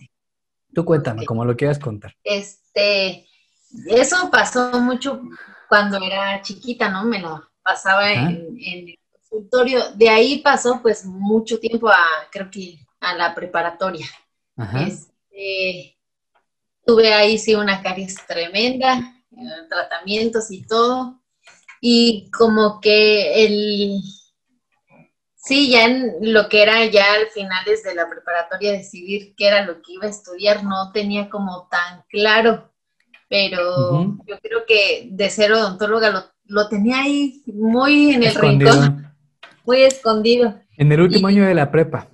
Tú 0.74 0.84
cuéntame, 0.84 1.24
como 1.24 1.44
lo 1.44 1.56
quieras 1.56 1.78
contar. 1.78 2.14
Este, 2.24 3.26
eso 3.86 4.30
pasó 4.30 4.78
mucho 4.80 5.22
cuando 5.68 5.98
era 6.02 6.42
chiquita, 6.42 6.90
¿no? 6.90 7.04
Me 7.04 7.20
lo 7.20 7.42
pasaba 7.62 8.12
en, 8.12 8.58
en, 8.60 8.94
de 9.94 10.08
ahí 10.08 10.38
pasó 10.38 10.80
pues 10.82 11.04
mucho 11.04 11.58
tiempo 11.58 11.88
a, 11.88 12.04
creo 12.30 12.50
que 12.50 12.78
a 13.00 13.14
la 13.14 13.34
preparatoria. 13.34 14.06
Este, 14.86 15.98
tuve 16.84 17.12
ahí 17.12 17.38
sí 17.38 17.54
una 17.54 17.82
caries 17.82 18.14
tremenda, 18.26 18.98
eh, 19.32 19.66
tratamientos 19.68 20.50
y 20.50 20.62
todo. 20.66 21.20
Y 21.80 22.30
como 22.30 22.80
que 22.80 23.44
el, 23.44 24.00
sí, 25.34 25.70
ya 25.70 25.84
en 25.86 26.32
lo 26.32 26.48
que 26.48 26.62
era 26.62 26.84
ya 26.86 27.14
al 27.14 27.26
final 27.28 27.64
desde 27.66 27.94
la 27.94 28.08
preparatoria 28.08 28.72
decidir 28.72 29.34
qué 29.36 29.48
era 29.48 29.64
lo 29.64 29.82
que 29.82 29.92
iba 29.94 30.06
a 30.06 30.10
estudiar, 30.10 30.62
no 30.62 30.92
tenía 30.92 31.28
como 31.28 31.68
tan 31.70 32.04
claro. 32.08 32.70
Pero 33.28 34.14
yo 34.26 34.38
creo 34.42 34.66
que 34.66 35.08
de 35.10 35.30
ser 35.30 35.52
odontóloga 35.52 36.30
lo, 36.44 36.68
tenía 36.68 36.98
ahí 37.00 37.42
muy 37.46 38.12
en 38.12 38.24
el 38.24 38.34
rincón 38.34 39.11
muy 39.64 39.82
escondido. 39.82 40.60
En 40.76 40.92
el 40.92 41.00
último 41.00 41.28
año 41.28 41.44
de 41.46 41.54
la 41.54 41.70
prepa. 41.70 42.08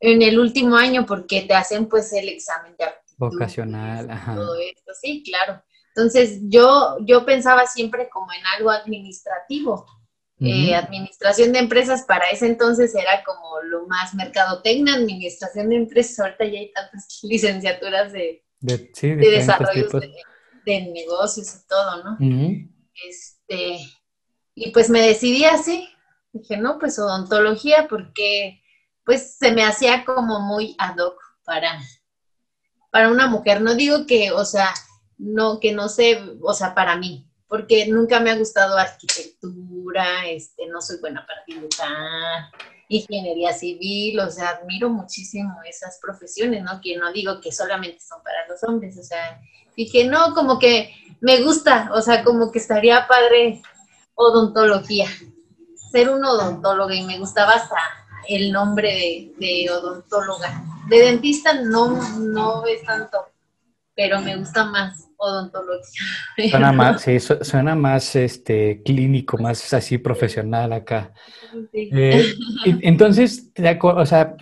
En 0.00 0.22
el 0.22 0.38
último 0.38 0.76
año, 0.76 1.06
porque 1.06 1.42
te 1.42 1.54
hacen 1.54 1.86
pues 1.86 2.12
el 2.12 2.28
examen 2.28 2.74
de 2.78 2.84
aptitud. 2.84 3.16
Vocacional, 3.18 4.10
ajá. 4.10 4.34
Todo 4.34 4.56
esto, 4.56 4.92
sí, 5.00 5.22
claro. 5.24 5.62
Entonces 5.88 6.40
yo, 6.42 6.98
yo 7.00 7.24
pensaba 7.24 7.66
siempre 7.66 8.08
como 8.10 8.26
en 8.32 8.46
algo 8.56 8.70
administrativo. 8.70 9.86
Eh, 10.38 10.74
administración 10.74 11.50
de 11.54 11.60
empresas 11.60 12.02
para 12.02 12.26
ese 12.26 12.46
entonces 12.46 12.94
era 12.94 13.24
como 13.24 13.58
lo 13.62 13.86
más 13.86 14.14
mercadotecnia, 14.14 14.92
administración 14.92 15.70
de 15.70 15.76
empresas, 15.76 16.18
ahorita 16.18 16.44
ya 16.44 16.58
hay 16.58 16.72
tantas 16.72 17.20
licenciaturas 17.22 18.12
de, 18.12 18.44
de, 18.60 18.90
sí, 18.92 19.14
de 19.14 19.30
desarrollo 19.30 19.88
de, 20.66 20.80
negocios 20.92 21.54
y 21.54 21.66
todo, 21.66 22.04
¿no? 22.04 22.18
Este, 23.08 23.78
y 24.54 24.70
pues 24.72 24.90
me 24.90 25.00
decidí 25.00 25.44
así, 25.44 25.88
Dije, 26.38 26.56
no, 26.56 26.78
pues 26.78 26.98
odontología, 26.98 27.86
porque 27.88 28.62
pues 29.04 29.36
se 29.38 29.52
me 29.52 29.64
hacía 29.64 30.04
como 30.04 30.40
muy 30.40 30.74
ad 30.78 30.98
hoc 30.98 31.18
para, 31.44 31.80
para 32.90 33.08
una 33.08 33.28
mujer. 33.28 33.60
No 33.60 33.74
digo 33.74 34.04
que, 34.06 34.32
o 34.32 34.44
sea, 34.44 34.74
no, 35.16 35.60
que 35.60 35.72
no 35.72 35.88
sé, 35.88 36.20
o 36.42 36.52
sea, 36.52 36.74
para 36.74 36.96
mí, 36.96 37.26
porque 37.48 37.86
nunca 37.86 38.20
me 38.20 38.30
ha 38.30 38.36
gustado 38.36 38.76
arquitectura, 38.76 40.26
este, 40.26 40.66
no 40.66 40.82
soy 40.82 40.98
buena 41.00 41.24
para 41.24 41.42
dibujar, 41.46 42.50
ingeniería 42.88 43.52
civil, 43.52 44.18
o 44.20 44.30
sea, 44.30 44.50
admiro 44.50 44.90
muchísimo 44.90 45.54
esas 45.64 45.98
profesiones, 46.02 46.64
¿no? 46.64 46.80
Que 46.80 46.96
no 46.96 47.12
digo 47.12 47.40
que 47.40 47.52
solamente 47.52 48.00
son 48.00 48.22
para 48.22 48.46
los 48.48 48.62
hombres, 48.64 48.98
o 48.98 49.02
sea, 49.04 49.40
dije, 49.76 50.04
no, 50.04 50.34
como 50.34 50.58
que 50.58 50.92
me 51.20 51.42
gusta, 51.42 51.90
o 51.94 52.02
sea, 52.02 52.24
como 52.24 52.50
que 52.50 52.58
estaría 52.58 53.06
padre 53.06 53.62
odontología 54.14 55.08
ser 55.90 56.08
un 56.10 56.24
odontóloga 56.24 56.94
y 56.94 57.04
me 57.04 57.18
gustaba 57.18 57.52
hasta 57.52 57.76
el 58.28 58.52
nombre 58.52 59.32
de, 59.38 59.70
odontóloga. 59.70 60.62
De 60.88 60.98
dentista 60.98 61.52
no, 61.62 62.18
no 62.18 62.64
es 62.66 62.82
tanto, 62.84 63.18
pero 63.94 64.20
me 64.20 64.36
gusta 64.36 64.64
más 64.64 65.08
odontología. 65.16 66.50
Suena 66.50 66.72
más, 66.72 67.02
sí, 67.02 67.18
suena 67.20 67.74
más 67.74 68.16
este, 68.16 68.82
clínico, 68.84 69.38
más 69.38 69.72
así 69.72 69.98
profesional 69.98 70.72
acá. 70.72 71.12
Eh, 71.72 72.34
entonces, 72.82 73.50
o 73.80 74.06
sea, 74.06 74.36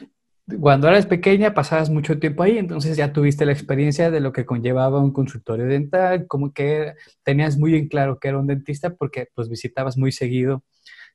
cuando 0.61 0.89
eras 0.89 1.07
pequeña 1.07 1.55
pasabas 1.55 1.89
mucho 1.89 2.19
tiempo 2.19 2.43
ahí, 2.43 2.59
entonces 2.59 2.97
ya 2.97 3.13
tuviste 3.13 3.47
la 3.47 3.53
experiencia 3.53 4.11
de 4.11 4.21
lo 4.21 4.33
que 4.33 4.45
conllevaba 4.45 5.01
un 5.03 5.13
consultorio 5.13 5.65
dental, 5.67 6.27
como 6.27 6.53
que 6.53 6.95
tenías 7.23 7.57
muy 7.57 7.75
en 7.77 7.89
claro 7.89 8.19
que 8.19 8.29
era 8.29 8.39
un 8.39 8.47
dentista 8.47 8.91
porque 8.95 9.29
pues 9.35 9.49
visitabas 9.49 9.97
muy 9.97 10.13
seguido. 10.13 10.63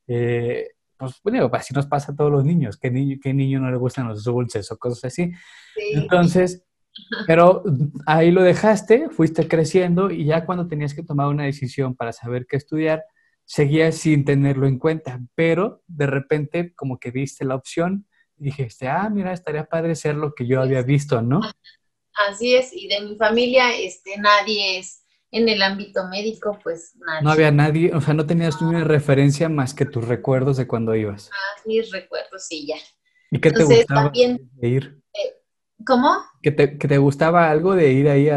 Eh, 0.10 0.72
pues 0.98 1.14
bueno, 1.24 1.50
así 1.54 1.74
nos 1.74 1.86
pasa 1.86 2.12
a 2.12 2.16
todos 2.16 2.32
los 2.32 2.44
niños, 2.44 2.78
¿qué 2.78 2.90
niño, 2.92 3.18
qué 3.22 3.34
niño 3.34 3.60
no 3.62 3.72
le 3.72 3.78
gustan 3.78 4.08
los 4.08 4.24
dulces 4.24 4.70
o 4.72 4.78
cosas 4.78 5.06
así? 5.06 5.32
Entonces, 5.94 6.66
pero 7.28 7.64
ahí 8.06 8.32
lo 8.32 8.42
dejaste, 8.42 9.10
fuiste 9.10 9.48
creciendo 9.48 10.12
y 10.12 10.26
ya 10.26 10.46
cuando 10.46 10.68
tenías 10.68 10.94
que 10.94 11.04
tomar 11.04 11.28
una 11.28 11.46
decisión 11.46 11.96
para 11.96 12.12
saber 12.12 12.48
qué 12.48 12.58
estudiar, 12.58 13.06
seguías 13.46 13.96
sin 13.96 14.26
tenerlo 14.26 14.68
en 14.68 14.80
cuenta, 14.80 15.22
pero 15.36 15.84
de 15.88 16.08
repente 16.08 16.74
como 16.76 17.00
que 17.00 17.12
viste 17.12 17.46
la 17.46 17.56
opción 17.56 18.08
y 18.38 18.46
dijiste, 18.46 18.88
ah, 18.88 19.10
mira, 19.10 19.32
estaría 19.32 19.66
padre 19.66 19.96
ser 19.96 20.16
lo 20.16 20.34
que 20.34 20.48
yo 20.48 20.60
había 20.62 20.82
visto, 20.82 21.22
¿no? 21.22 21.42
Así 22.28 22.56
es, 22.56 22.72
y 22.74 22.88
de 22.88 23.02
mi 23.02 23.16
familia 23.16 23.78
este, 23.78 24.18
nadie 24.18 24.80
es 24.80 25.06
en 25.32 25.50
el 25.50 25.62
ámbito 25.62 26.08
médico, 26.08 26.58
pues 26.64 26.94
nadie. 26.98 27.24
No 27.24 27.32
había 27.32 27.52
nadie, 27.52 27.94
o 27.94 28.02
sea, 28.02 28.14
no 28.14 28.26
tenías 28.26 28.62
una 28.62 28.84
referencia 28.84 29.50
más 29.50 29.74
que 29.74 29.86
tus 29.86 30.08
recuerdos 30.08 30.58
de 30.58 30.68
cuando 30.68 30.96
ibas. 30.96 31.30
Ah, 31.32 31.62
mis 31.66 31.92
recuerdos, 31.92 32.48
sí, 32.48 32.68
ya. 32.68 32.78
¿Y 33.32 33.40
qué 33.40 33.52
te 33.52 33.64
gustaba 33.64 34.12
de 34.12 34.68
ir? 34.68 35.00
¿Cómo? 35.86 36.18
¿Que 36.42 36.52
te, 36.52 36.98
gustaba 36.98 37.50
algo 37.50 37.74
de 37.74 37.92
ir 37.92 38.10
ahí 38.10 38.30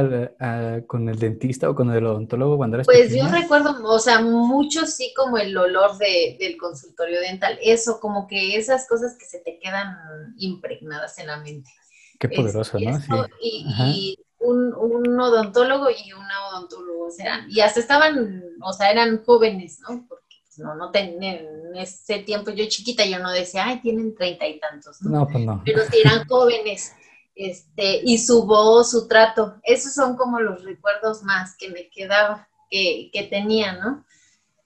con 0.87 1.09
el 1.09 1.19
dentista 1.19 1.69
o 1.69 1.75
con 1.75 1.91
el 1.91 2.05
odontólogo 2.05 2.57
cuando 2.57 2.77
eras 2.77 2.87
Pues 2.87 3.15
yo 3.15 3.27
recuerdo, 3.29 3.83
o 3.85 3.99
sea, 3.99 4.21
mucho 4.21 4.87
sí 4.87 5.13
como 5.17 5.39
el 5.39 5.57
olor 5.57 5.99
del 5.99 6.57
consultorio 6.57 7.21
dental, 7.21 7.59
eso, 7.63 7.99
como 8.01 8.27
que 8.29 8.57
esas 8.57 8.87
cosas 8.89 9.17
que 9.19 9.25
se 9.25 9.41
te 9.41 9.59
quedan 9.59 9.97
impregnadas 10.39 11.19
en 11.19 11.27
la 11.27 11.39
mente. 11.39 11.71
Qué 12.19 12.29
poderoso, 12.29 12.79
¿no? 12.79 12.99
Sí. 12.99 13.67
Y, 13.79 14.19
un, 14.43 15.21
odontólogo 15.21 15.89
y 15.91 16.13
una 16.13 16.49
odontólogo, 16.49 17.07
o 17.07 17.11
sea, 17.11 17.47
y 17.49 17.61
hasta 17.61 17.81
estaban, 17.81 18.43
o 18.63 18.73
sea, 18.73 18.91
eran 18.91 19.25
jóvenes, 19.25 19.81
¿no? 19.81 20.05
Porque 20.09 20.37
pues, 20.45 20.59
no, 20.59 20.75
no 20.75 20.91
tenían, 20.91 21.39
en 21.39 21.77
ese 21.77 22.21
tiempo 22.21 22.51
yo 22.51 22.65
chiquita, 22.69 23.05
yo 23.05 23.19
no 23.19 23.31
decía, 23.31 23.67
ay, 23.67 23.81
tienen 23.81 24.15
treinta 24.15 24.47
y 24.47 24.59
tantos, 24.59 25.01
¿no? 25.03 25.11
No, 25.11 25.29
pues 25.29 25.45
no. 25.45 25.63
Pero 25.65 25.83
sí 25.91 25.99
eran 26.05 26.27
jóvenes 26.27 26.93
este, 27.35 28.01
y 28.05 28.19
su 28.19 28.45
voz, 28.45 28.91
su 28.91 29.09
trato, 29.09 29.57
esos 29.63 29.95
son 29.95 30.17
como 30.17 30.41
los 30.41 30.63
recuerdos 30.65 31.23
más 31.23 31.57
que 31.57 31.71
me 31.71 31.89
quedaba, 31.89 32.49
que, 32.71 33.11
que 33.13 33.25
tenía, 33.25 33.73
¿no? 33.75 34.05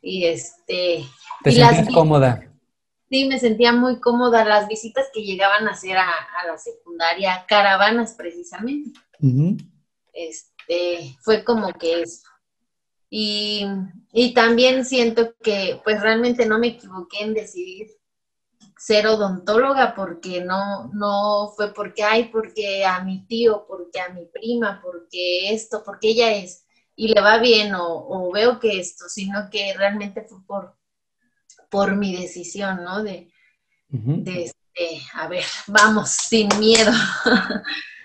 Y 0.01 0.27
este... 0.27 1.05
¿Te 1.43 1.53
sentías 1.53 1.89
cómoda? 1.93 2.47
Sí, 3.09 3.29
me 3.29 3.39
sentía 3.39 3.73
muy 3.73 4.01
cómoda. 4.01 4.45
Las 4.45 4.67
visitas 4.69 5.07
que 5.13 5.23
llegaban 5.23 5.69
a 5.69 5.73
hacer 5.73 5.97
a, 5.97 6.11
la 6.47 6.59
secundaria, 6.59 7.45
caravanas 7.47 8.15
precisamente. 8.15 8.99
Este, 10.13 11.17
fue 11.23 11.45
como 11.45 11.73
que 11.73 12.03
eso. 12.03 12.27
Y, 13.09 13.65
y 14.13 14.35
también 14.35 14.85
siento 14.85 15.35
que 15.43 15.81
pues 15.85 16.01
realmente 16.01 16.47
no 16.47 16.59
me 16.59 16.69
equivoqué 16.69 17.23
en 17.23 17.35
decidir 17.35 17.89
ser 18.79 19.07
odontóloga 19.07 19.95
porque 19.95 20.43
no, 20.43 20.91
no 20.93 21.53
fue 21.57 21.73
porque, 21.73 22.03
ay, 22.03 22.25
porque 22.31 22.85
a 22.85 23.03
mi 23.03 23.27
tío, 23.27 23.65
porque 23.67 24.01
a 24.01 24.11
mi 24.11 24.27
prima, 24.27 24.81
porque 24.83 25.53
esto, 25.53 25.83
porque 25.85 26.09
ella 26.09 26.35
es 26.35 26.65
y 26.95 27.09
le 27.09 27.21
va 27.21 27.39
bien 27.39 27.73
o, 27.75 28.31
veo 28.33 28.59
que 28.59 28.81
esto, 28.81 29.09
sino 29.09 29.51
que 29.51 29.75
realmente 29.77 30.23
fue 30.23 30.39
por, 30.47 30.77
por 31.71 31.95
mi 31.95 32.17
decisión, 32.17 32.83
¿no? 32.85 33.03
De, 33.03 33.31
de 33.89 34.45
este, 34.45 35.03
a 35.13 35.29
ver, 35.29 35.45
vamos, 35.67 36.11
sin 36.11 36.49
miedo. 36.59 36.93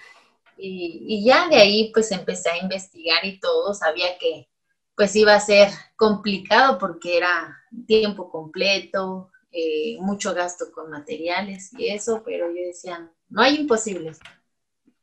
y, 0.61 1.05
y 1.07 1.25
ya 1.25 1.47
de 1.49 1.57
ahí 1.57 1.91
pues 1.93 2.11
empecé 2.11 2.49
a 2.49 2.57
investigar 2.57 3.25
y 3.25 3.39
todo, 3.39 3.73
sabía 3.73 4.17
que 4.19 4.47
pues 4.95 5.15
iba 5.15 5.33
a 5.33 5.39
ser 5.39 5.69
complicado 5.95 6.77
porque 6.77 7.17
era 7.17 7.57
tiempo 7.87 8.29
completo, 8.29 9.31
eh, 9.51 9.97
mucho 9.99 10.33
gasto 10.33 10.71
con 10.71 10.89
materiales 10.89 11.71
y 11.77 11.89
eso, 11.89 12.21
pero 12.23 12.47
yo 12.47 12.67
decía, 12.67 13.11
no 13.29 13.41
hay 13.41 13.55
imposibles, 13.55 14.19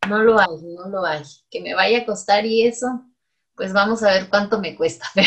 no 0.09 0.23
lo 0.23 0.39
hay, 0.39 0.63
no 0.63 0.89
lo 0.89 1.05
hay, 1.05 1.23
que 1.51 1.61
me 1.61 1.75
vaya 1.75 1.99
a 1.99 2.07
costar 2.07 2.47
y 2.47 2.67
eso, 2.67 3.05
pues 3.55 3.73
vamos 3.73 4.03
a 4.03 4.13
ver 4.13 4.29
cuánto 4.29 4.61
me 4.61 4.77
cuesta, 4.77 5.07
pero... 5.15 5.27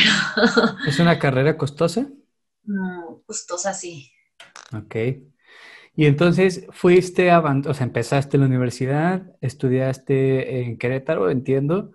¿Es 0.87 0.99
una 0.99 1.19
carrera 1.19 1.57
costosa? 1.57 2.07
Mm, 2.63 3.21
costosa, 3.25 3.73
sí. 3.73 4.09
Ok. 4.73 4.95
Y 5.95 6.05
entonces 6.05 6.65
fuiste 6.71 7.31
a, 7.31 7.39
o 7.39 7.73
sea, 7.73 7.85
empezaste 7.85 8.37
la 8.37 8.45
universidad, 8.45 9.23
estudiaste 9.41 10.61
en 10.61 10.77
Querétaro, 10.77 11.29
entiendo. 11.29 11.91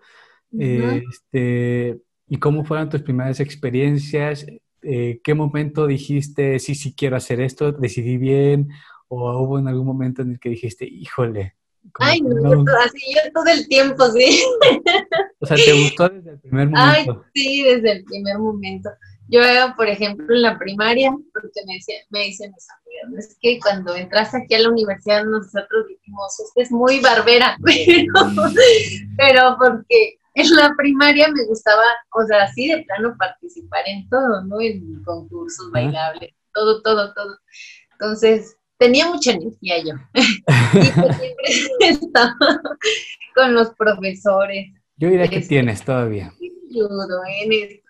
este, 0.58 1.98
¿Y 2.28 2.38
cómo 2.38 2.64
fueron 2.64 2.88
tus 2.88 3.02
primeras 3.02 3.40
experiencias? 3.40 4.46
eh, 4.88 5.20
¿qué 5.22 5.34
momento 5.34 5.86
dijiste, 5.86 6.58
sí, 6.60 6.74
sí 6.74 6.94
quiero 6.96 7.16
hacer 7.16 7.40
esto, 7.40 7.72
decidí 7.72 8.16
bien? 8.16 8.68
¿O 9.08 9.38
hubo 9.40 9.58
en 9.58 9.68
algún 9.68 9.86
momento 9.86 10.22
en 10.22 10.32
el 10.32 10.40
que 10.40 10.50
dijiste, 10.50 10.86
híjole? 10.86 11.56
Ay, 12.00 12.20
no, 12.20 12.64
así 12.84 13.14
yo 13.14 13.32
todo 13.32 13.46
el 13.46 13.68
tiempo, 13.68 14.08
sí. 14.10 14.42
O 15.38 15.46
sea, 15.46 15.56
¿te 15.56 15.72
gustó 15.72 16.08
desde 16.08 16.30
el 16.30 16.40
primer 16.40 16.68
momento? 16.70 17.24
Ay, 17.24 17.30
sí, 17.34 17.62
desde 17.62 17.92
el 17.92 18.04
primer 18.04 18.38
momento. 18.38 18.90
Yo, 19.28 19.40
por 19.76 19.88
ejemplo, 19.88 20.34
en 20.34 20.42
la 20.42 20.58
primaria, 20.58 21.10
porque 21.32 21.60
me, 21.66 21.74
decía, 21.74 21.96
me 22.10 22.24
dicen 22.24 22.52
mis 22.52 22.66
amigos, 22.70 23.24
es 23.24 23.36
que 23.40 23.58
cuando 23.60 23.94
entraste 23.96 24.38
aquí 24.38 24.54
a 24.54 24.60
la 24.60 24.70
universidad 24.70 25.24
nosotros 25.24 25.86
dijimos, 25.88 26.32
usted 26.44 26.62
es 26.62 26.70
muy 26.70 27.00
barbera, 27.00 27.56
pero, 27.64 28.12
pero 29.16 29.56
porque 29.58 30.18
en 30.34 30.54
la 30.54 30.74
primaria 30.76 31.28
me 31.28 31.44
gustaba, 31.46 31.82
o 32.14 32.24
sea, 32.26 32.44
así 32.44 32.68
de 32.68 32.84
plano 32.84 33.16
participar 33.18 33.82
en 33.86 34.08
todo, 34.08 34.44
¿no? 34.44 34.60
En 34.60 35.02
concursos, 35.02 35.70
bailables, 35.72 36.34
todo, 36.54 36.82
todo, 36.82 37.12
todo. 37.14 37.38
Entonces, 37.92 38.56
tenía 38.78 39.08
mucha 39.08 39.32
energía 39.32 39.78
yo. 39.78 39.94
y 40.14 40.92
pues 40.94 41.16
siempre 41.16 41.88
estaba 41.88 42.36
con 43.34 43.54
los 43.54 43.70
profesores. 43.74 44.72
Yo 44.96 45.08
diría 45.08 45.28
que 45.28 45.36
este, 45.36 45.48
tienes 45.48 45.84
todavía. 45.84 46.32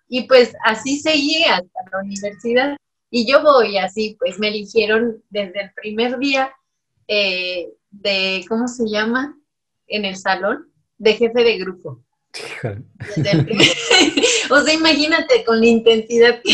Y 0.08 0.22
pues 0.22 0.54
así 0.64 1.00
seguí 1.00 1.44
hasta 1.44 1.80
la 1.92 1.98
universidad. 2.02 2.76
Y 3.10 3.30
yo 3.30 3.42
voy 3.42 3.76
así, 3.78 4.16
pues 4.18 4.38
me 4.38 4.48
eligieron 4.48 5.22
desde 5.30 5.62
el 5.62 5.72
primer 5.74 6.18
día 6.18 6.52
eh, 7.08 7.68
de, 7.90 8.44
¿cómo 8.48 8.68
se 8.68 8.88
llama? 8.88 9.36
En 9.86 10.04
el 10.04 10.16
salón, 10.16 10.70
de 10.98 11.14
jefe 11.14 11.44
de 11.44 11.58
grupo. 11.58 12.02
o 14.50 14.60
sea, 14.60 14.74
imagínate 14.74 15.44
con 15.44 15.60
la 15.60 15.66
intensidad 15.66 16.40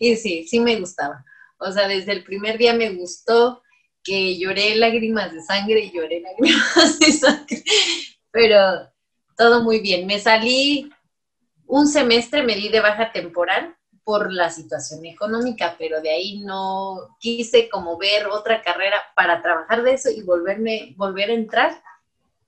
y 0.00 0.16
sí, 0.16 0.46
sí 0.48 0.60
me 0.60 0.80
gustaba. 0.80 1.24
O 1.58 1.70
sea, 1.70 1.86
desde 1.86 2.12
el 2.12 2.24
primer 2.24 2.58
día 2.58 2.74
me 2.74 2.90
gustó 2.90 3.62
que 4.02 4.38
lloré 4.38 4.74
lágrimas 4.76 5.32
de 5.32 5.42
sangre 5.42 5.80
y 5.80 5.92
lloré 5.92 6.20
lágrimas 6.20 6.98
de 6.98 7.12
sangre. 7.12 7.62
Pero 8.30 8.90
todo 9.36 9.62
muy 9.62 9.80
bien. 9.80 10.06
Me 10.06 10.18
salí 10.18 10.90
un 11.70 11.86
semestre, 11.86 12.42
me 12.42 12.56
di 12.56 12.68
de 12.68 12.80
baja 12.80 13.12
temporal 13.12 13.76
por 14.04 14.32
la 14.32 14.50
situación 14.50 15.04
económica, 15.06 15.76
pero 15.78 16.00
de 16.00 16.10
ahí 16.10 16.40
no 16.40 17.16
quise 17.18 17.68
como 17.68 17.96
ver 17.98 18.26
otra 18.26 18.62
carrera 18.62 18.96
para 19.14 19.40
trabajar 19.42 19.82
de 19.82 19.94
eso 19.94 20.10
y 20.10 20.22
volverme, 20.22 20.94
volver 20.96 21.30
a 21.30 21.34
entrar 21.34 21.82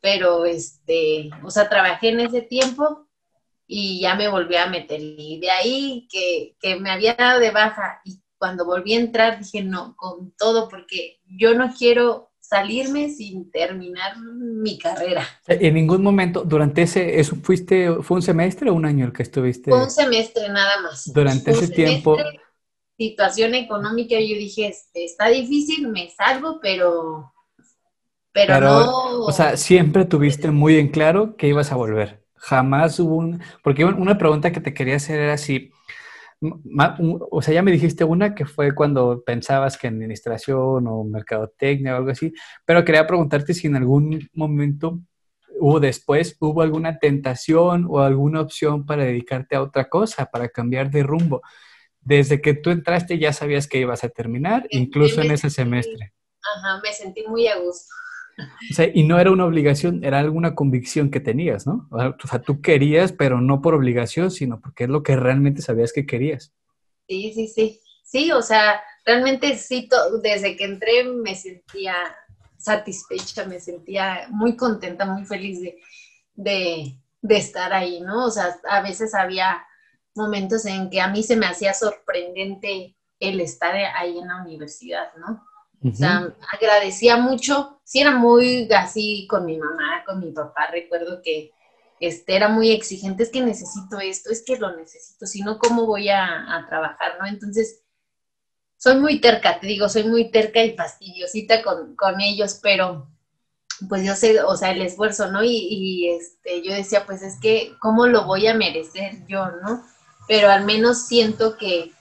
pero 0.03 0.45
este, 0.45 1.31
o 1.45 1.51
sea, 1.51 1.69
trabajé 1.69 2.09
en 2.09 2.21
ese 2.21 2.43
tiempo 2.43 3.07
y 3.67 4.01
ya 4.01 4.17
me 4.17 4.29
volví 4.29 4.57
a 4.57 4.67
meter. 4.67 5.01
Y 5.01 5.39
de 5.41 5.49
ahí 5.49 6.09
que, 6.11 6.57
que 6.61 6.79
me 6.79 6.91
había 6.91 7.15
dado 7.15 7.39
de 7.39 7.53
baja 7.53 8.03
y 8.05 8.21
cuando 8.37 8.67
volví 8.67 8.95
a 8.95 9.01
entrar 9.01 9.39
dije, 9.39 9.63
no, 9.63 9.95
con 9.97 10.33
todo, 10.37 10.69
porque 10.69 11.21
yo 11.25 11.55
no 11.55 11.73
quiero 11.73 12.32
salirme 12.53 13.09
sin 13.09 13.51
terminar 13.51 14.19
mi 14.19 14.79
carrera. 14.79 15.27
En 15.47 15.75
ningún 15.75 16.03
momento, 16.03 16.45
durante 16.45 16.83
ese, 16.83 17.19
eso 17.19 17.37
fuiste, 17.43 17.91
¿fue 18.03 18.17
un 18.17 18.23
semestre 18.23 18.69
o 18.69 18.75
un 18.75 18.85
año 18.85 19.07
el 19.07 19.13
que 19.13 19.23
estuviste? 19.23 19.71
Fue 19.71 19.83
un 19.83 19.91
semestre 19.91 20.49
nada 20.51 20.81
más. 20.83 21.11
Durante 21.13 21.53
ese 21.53 21.69
tiempo. 21.69 22.17
Situación 22.99 23.55
económica, 23.55 24.15
yo 24.17 24.37
dije, 24.37 24.69
este, 24.69 25.05
está 25.05 25.29
difícil, 25.29 25.89
me 25.89 26.11
salgo, 26.11 26.61
pero 26.61 27.33
pero, 28.33 28.61
no... 28.61 29.21
O 29.21 29.33
sea, 29.33 29.57
siempre 29.57 30.05
tuviste 30.05 30.51
muy 30.51 30.79
en 30.79 30.89
claro 30.89 31.37
que 31.37 31.49
ibas 31.49 31.71
a 31.71 31.77
volver. 31.77 32.25
Jamás 32.37 32.99
hubo 32.99 33.17
un... 33.17 33.43
Porque 33.63 33.85
una 33.85 34.19
pregunta 34.19 34.53
que 34.53 34.61
te 34.61 34.75
quería 34.75 34.97
hacer 34.97 35.21
era 35.21 35.39
si... 35.39 35.71
O 37.31 37.43
sea, 37.43 37.55
ya 37.55 37.63
me 37.63 37.71
dijiste 37.71 38.03
una 38.05 38.35
que 38.35 38.45
fue 38.45 38.75
cuando 38.75 39.23
pensabas 39.25 39.79
que 39.79 39.87
administración 39.87 40.87
o 40.89 41.05
mercadotecnia 41.05 41.95
o 41.95 41.99
algo 41.99 42.11
así, 42.11 42.33
pero 42.65 42.85
quería 42.85 43.07
preguntarte 43.07 43.55
si 43.55 43.69
en 43.69 43.77
algún 43.77 44.29
momento 44.33 45.01
hubo 45.61 45.79
después, 45.79 46.37
hubo 46.41 46.63
alguna 46.63 46.99
tentación 46.99 47.87
o 47.89 48.01
alguna 48.01 48.41
opción 48.41 48.85
para 48.85 49.05
dedicarte 49.05 49.55
a 49.55 49.63
otra 49.63 49.89
cosa, 49.89 50.27
para 50.27 50.49
cambiar 50.49 50.91
de 50.91 51.05
rumbo. 51.05 51.43
Desde 52.01 52.41
que 52.41 52.55
tú 52.55 52.71
entraste 52.71 53.19
ya 53.19 53.33
sabías 53.33 53.69
que 53.69 53.79
ibas 53.79 54.03
a 54.03 54.09
terminar, 54.09 54.67
incluso 54.71 55.23
en 55.23 55.31
ese 55.31 55.51
semestre. 55.51 56.13
Ajá, 56.57 56.81
me 56.83 56.93
sentí 56.93 57.25
muy 57.29 57.47
a 57.47 57.59
gusto. 57.59 57.95
O 58.71 58.75
sea, 58.75 58.89
y 58.93 59.03
no 59.05 59.19
era 59.19 59.31
una 59.31 59.45
obligación, 59.45 60.05
era 60.05 60.19
alguna 60.19 60.55
convicción 60.55 61.11
que 61.11 61.21
tenías, 61.21 61.67
¿no? 61.67 61.89
O 61.91 62.29
sea, 62.29 62.41
tú 62.41 62.61
querías, 62.61 63.13
pero 63.13 63.41
no 63.41 63.61
por 63.61 63.75
obligación, 63.75 64.31
sino 64.31 64.61
porque 64.61 64.85
es 64.85 64.91
lo 64.91 65.03
que 65.03 65.17
realmente 65.17 65.63
sabías 65.63 65.93
que 65.93 66.07
querías. 66.07 66.53
Sí, 67.09 67.33
sí, 67.35 67.49
sí. 67.49 67.81
Sí, 68.05 68.31
o 68.33 68.43
sea, 68.43 68.81
realmente 69.07 69.57
sí, 69.57 69.89
desde 70.23 70.57
que 70.57 70.65
entré 70.65 71.05
me 71.05 71.35
sentía 71.35 71.95
satisfecha, 72.59 73.47
me 73.47 73.59
sentía 73.59 74.27
muy 74.31 74.57
contenta, 74.57 75.07
muy 75.07 75.25
feliz 75.25 75.61
de, 76.35 76.97
de 77.23 77.37
estar 77.37 77.73
ahí, 77.73 78.01
¿no? 78.01 78.27
O 78.27 78.31
sea, 78.31 78.57
a 78.69 78.83
veces 78.83 79.15
había 79.15 79.65
momentos 80.15 80.67
en 80.67 80.91
que 80.91 81.01
a 81.01 81.09
mí 81.09 81.23
se 81.23 81.37
me 81.37 81.47
hacía 81.47 81.73
sorprendente 81.75 82.97
el 83.19 83.41
estar 83.41 83.75
ahí 83.75 84.19
en 84.19 84.29
la 84.29 84.43
universidad, 84.43 85.15
¿no? 85.17 85.45
O 85.85 85.93
sea, 85.95 86.33
agradecía 86.53 87.17
mucho, 87.17 87.81
sí 87.83 88.01
era 88.01 88.13
muy 88.13 88.69
así 88.73 89.27
con 89.29 89.45
mi 89.45 89.59
mamá, 89.59 90.05
con 90.07 90.21
mi 90.21 90.31
papá, 90.31 90.69
recuerdo 90.71 91.21
que 91.23 91.53
este, 91.99 92.37
era 92.37 92.49
muy 92.49 92.71
exigente, 92.71 93.25
es 93.25 93.31
que 93.31 93.41
necesito 93.41 93.99
esto, 94.01 94.31
es 94.31 94.45
que 94.45 94.59
lo 94.59 94.77
necesito, 94.77 95.27
si 95.27 95.43
no, 95.43 95.59
¿cómo 95.59 95.87
voy 95.87 96.09
a, 96.09 96.65
trabajar, 96.69 97.13
no? 97.21 97.27
Entonces, 97.27 97.83
soy 98.77 98.97
muy 98.97 99.21
terca, 99.21 99.59
te 99.61 99.67
digo, 99.67 99.89
soy 99.89 100.05
muy 100.05 100.31
terca 100.31 100.63
y 100.63 100.77
fastidiosita 100.77 101.63
con, 101.63 101.97
con 101.97 102.21
ellos, 102.21 102.59
pero 102.63 103.09
pues 103.89 104.05
yo 104.05 104.15
sé, 104.15 104.41
o 104.43 104.57
sea, 104.57 104.71
el 104.71 104.83
esfuerzo, 104.83 105.31
¿no? 105.31 105.43
Y, 105.43 105.51
y, 105.51 106.11
este, 106.11 106.63
yo 106.63 106.73
decía, 106.73 107.07
pues 107.07 107.23
es 107.23 107.39
que, 107.41 107.75
¿cómo 107.81 108.07
lo 108.07 108.25
voy 108.25 108.47
a 108.47 108.55
merecer 108.55 109.27
yo, 109.27 109.47
no? 109.63 109.85
Pero 110.29 110.51
al 110.51 110.65
menos 110.65 111.07
siento 111.07 111.57
que, 111.57 111.93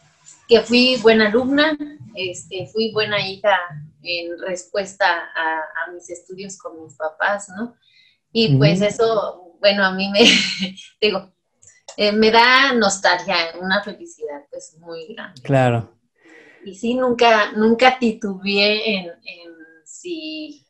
que 0.47 0.61
fui 0.61 0.97
buena 0.97 1.27
alumna, 1.27 1.77
este, 2.15 2.67
fui 2.67 2.91
buena 2.91 3.25
hija 3.27 3.57
en 4.03 4.39
respuesta 4.39 5.05
a, 5.07 5.91
mis 5.91 6.09
estudios 6.09 6.57
con 6.57 6.83
mis 6.83 6.95
papás, 6.95 7.49
¿no? 7.49 7.75
Y 8.31 8.55
pues 8.57 8.81
eso, 8.81 9.57
bueno, 9.59 9.83
a 9.83 9.91
mí 9.91 10.09
me, 10.09 10.21
digo, 11.01 11.31
eh, 11.97 12.11
me 12.11 12.31
da 12.31 12.73
nostalgia, 12.73 13.35
una 13.59 13.83
felicidad 13.83 14.45
pues 14.49 14.75
muy 14.79 15.13
grande. 15.13 15.41
Claro. 15.41 15.97
Y 16.63 16.75
sí, 16.75 16.93
nunca, 16.93 17.51
nunca 17.53 17.97
titubeé 17.99 18.97
en, 18.97 19.05
en 19.07 19.51
si 19.83 20.65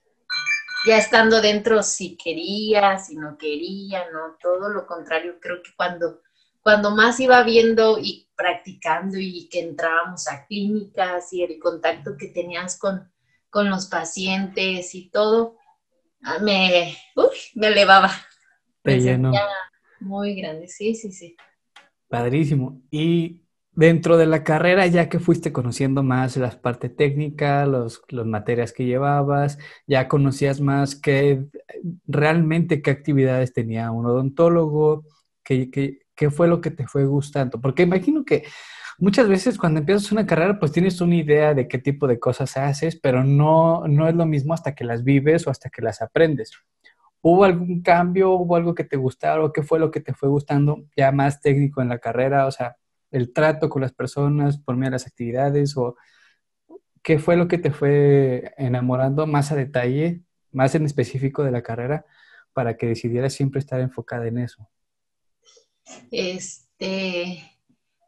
ya 0.86 0.97
estando 0.97 1.41
dentro, 1.41 1.84
si 1.84 2.17
quería, 2.17 2.97
si 2.97 3.15
no 3.15 3.38
quería, 3.38 4.10
no, 4.12 4.38
todo 4.41 4.69
lo 4.69 4.88
contrario, 4.88 5.38
creo 5.39 5.62
que 5.62 5.71
cuando 5.75 6.21
cuando 6.62 6.91
más 6.91 7.19
iba 7.19 7.43
viendo 7.43 7.97
y 8.00 8.28
practicando 8.36 9.17
y 9.17 9.47
que 9.50 9.62
entrábamos 9.62 10.28
a 10.28 10.45
clínicas 10.45 11.34
y 11.34 11.43
el 11.43 11.60
contacto 11.60 12.15
que 12.17 12.28
tenías 12.28 12.78
con, 12.78 13.12
con 13.50 13.69
los 13.69 13.88
pacientes 13.88 14.93
y 14.95 15.10
todo, 15.10 15.58
ah, 16.24 16.39
me, 16.39 16.95
me 17.56 17.67
elevaba. 17.67 18.12
Te 18.84 19.19
Muy 20.00 20.36
grande, 20.36 20.67
sí, 20.67 20.95
sí, 20.95 21.12
sí. 21.12 21.36
Padrísimo. 22.08 22.82
Y 22.89 23.41
dentro 23.74 24.17
de 24.17 24.26
la 24.26 24.43
carrera, 24.43 24.86
ya 24.88 25.08
que 25.10 25.19
fuiste 25.19 25.54
conociendo 25.54 26.04
más 26.04 26.36
las 26.38 26.56
partes 26.56 26.95
técnicas, 26.95 27.67
los, 27.67 28.02
las 28.10 28.26
materias 28.26 28.74
que 28.74 28.86
llevabas, 28.86 29.58
ya 29.88 30.08
conocías 30.08 30.60
más 30.60 30.95
qué 30.95 31.45
realmente 32.08 32.82
qué 32.82 32.91
actividades 32.91 33.54
tenía 33.54 33.91
un 33.91 34.06
odontólogo, 34.06 35.06
qué, 35.43 35.69
qué, 35.71 36.00
¿Qué 36.15 36.30
fue 36.30 36.47
lo 36.47 36.62
que 36.62 36.71
te 36.71 36.88
fue 36.88 37.06
gustando? 37.06 37.60
Porque 37.62 37.84
imagino 37.84 38.26
que 38.26 38.45
muchas 39.00 39.28
veces 39.28 39.58
cuando 39.58 39.80
empiezas 39.80 40.12
una 40.12 40.26
carrera, 40.26 40.60
pues 40.60 40.71
tienes 40.71 41.02
una 41.02 41.15
idea 41.15 41.54
de 41.54 41.67
qué 41.67 41.78
tipo 41.78 42.08
de 42.08 42.19
cosas 42.19 42.58
haces, 42.58 42.95
pero 42.95 43.24
no, 43.24 43.88
no 43.88 44.08
es 44.08 44.15
lo 44.15 44.26
mismo 44.26 44.54
hasta 44.54 44.76
que 44.76 44.84
las 44.84 45.04
vives 45.04 45.47
o 45.47 45.50
hasta 45.52 45.69
que 45.69 45.82
las 45.82 46.02
aprendes. 46.02 46.52
¿Hubo 47.21 47.43
algún 47.43 47.82
cambio? 47.82 48.32
¿Hubo 48.32 48.56
algo 48.56 48.74
que 48.76 48.84
te 48.84 48.97
gustara? 48.97 49.43
¿O 49.43 49.54
qué 49.54 49.63
fue 49.63 49.80
lo 49.80 49.91
que 49.91 50.02
te 50.02 50.13
fue 50.13 50.30
gustando 50.30 50.86
ya 50.95 51.12
más 51.12 51.41
técnico 51.41 51.82
en 51.82 51.89
la 51.89 52.00
carrera? 52.00 52.47
O 52.47 52.52
sea, 52.52 52.78
el 53.12 53.34
trato 53.34 53.69
con 53.69 53.82
las 53.82 53.93
personas 53.93 54.58
por 54.58 54.76
medio 54.76 54.89
de 54.89 54.95
las 54.95 55.08
actividades 55.08 55.78
o 55.78 55.95
qué 57.04 57.19
fue 57.19 57.36
lo 57.38 57.47
que 57.47 57.58
te 57.58 57.71
fue 57.71 58.54
enamorando 58.58 59.28
más 59.28 59.52
a 59.52 59.56
detalle, 59.56 60.24
más 60.52 60.76
en 60.76 60.86
específico 60.86 61.43
de 61.43 61.52
la 61.52 61.62
carrera 61.63 62.06
para 62.54 62.78
que 62.78 62.88
decidieras 62.88 63.34
siempre 63.34 63.60
estar 63.60 63.80
enfocada 63.80 64.28
en 64.28 64.39
eso. 64.39 64.69
Este, 66.12 67.60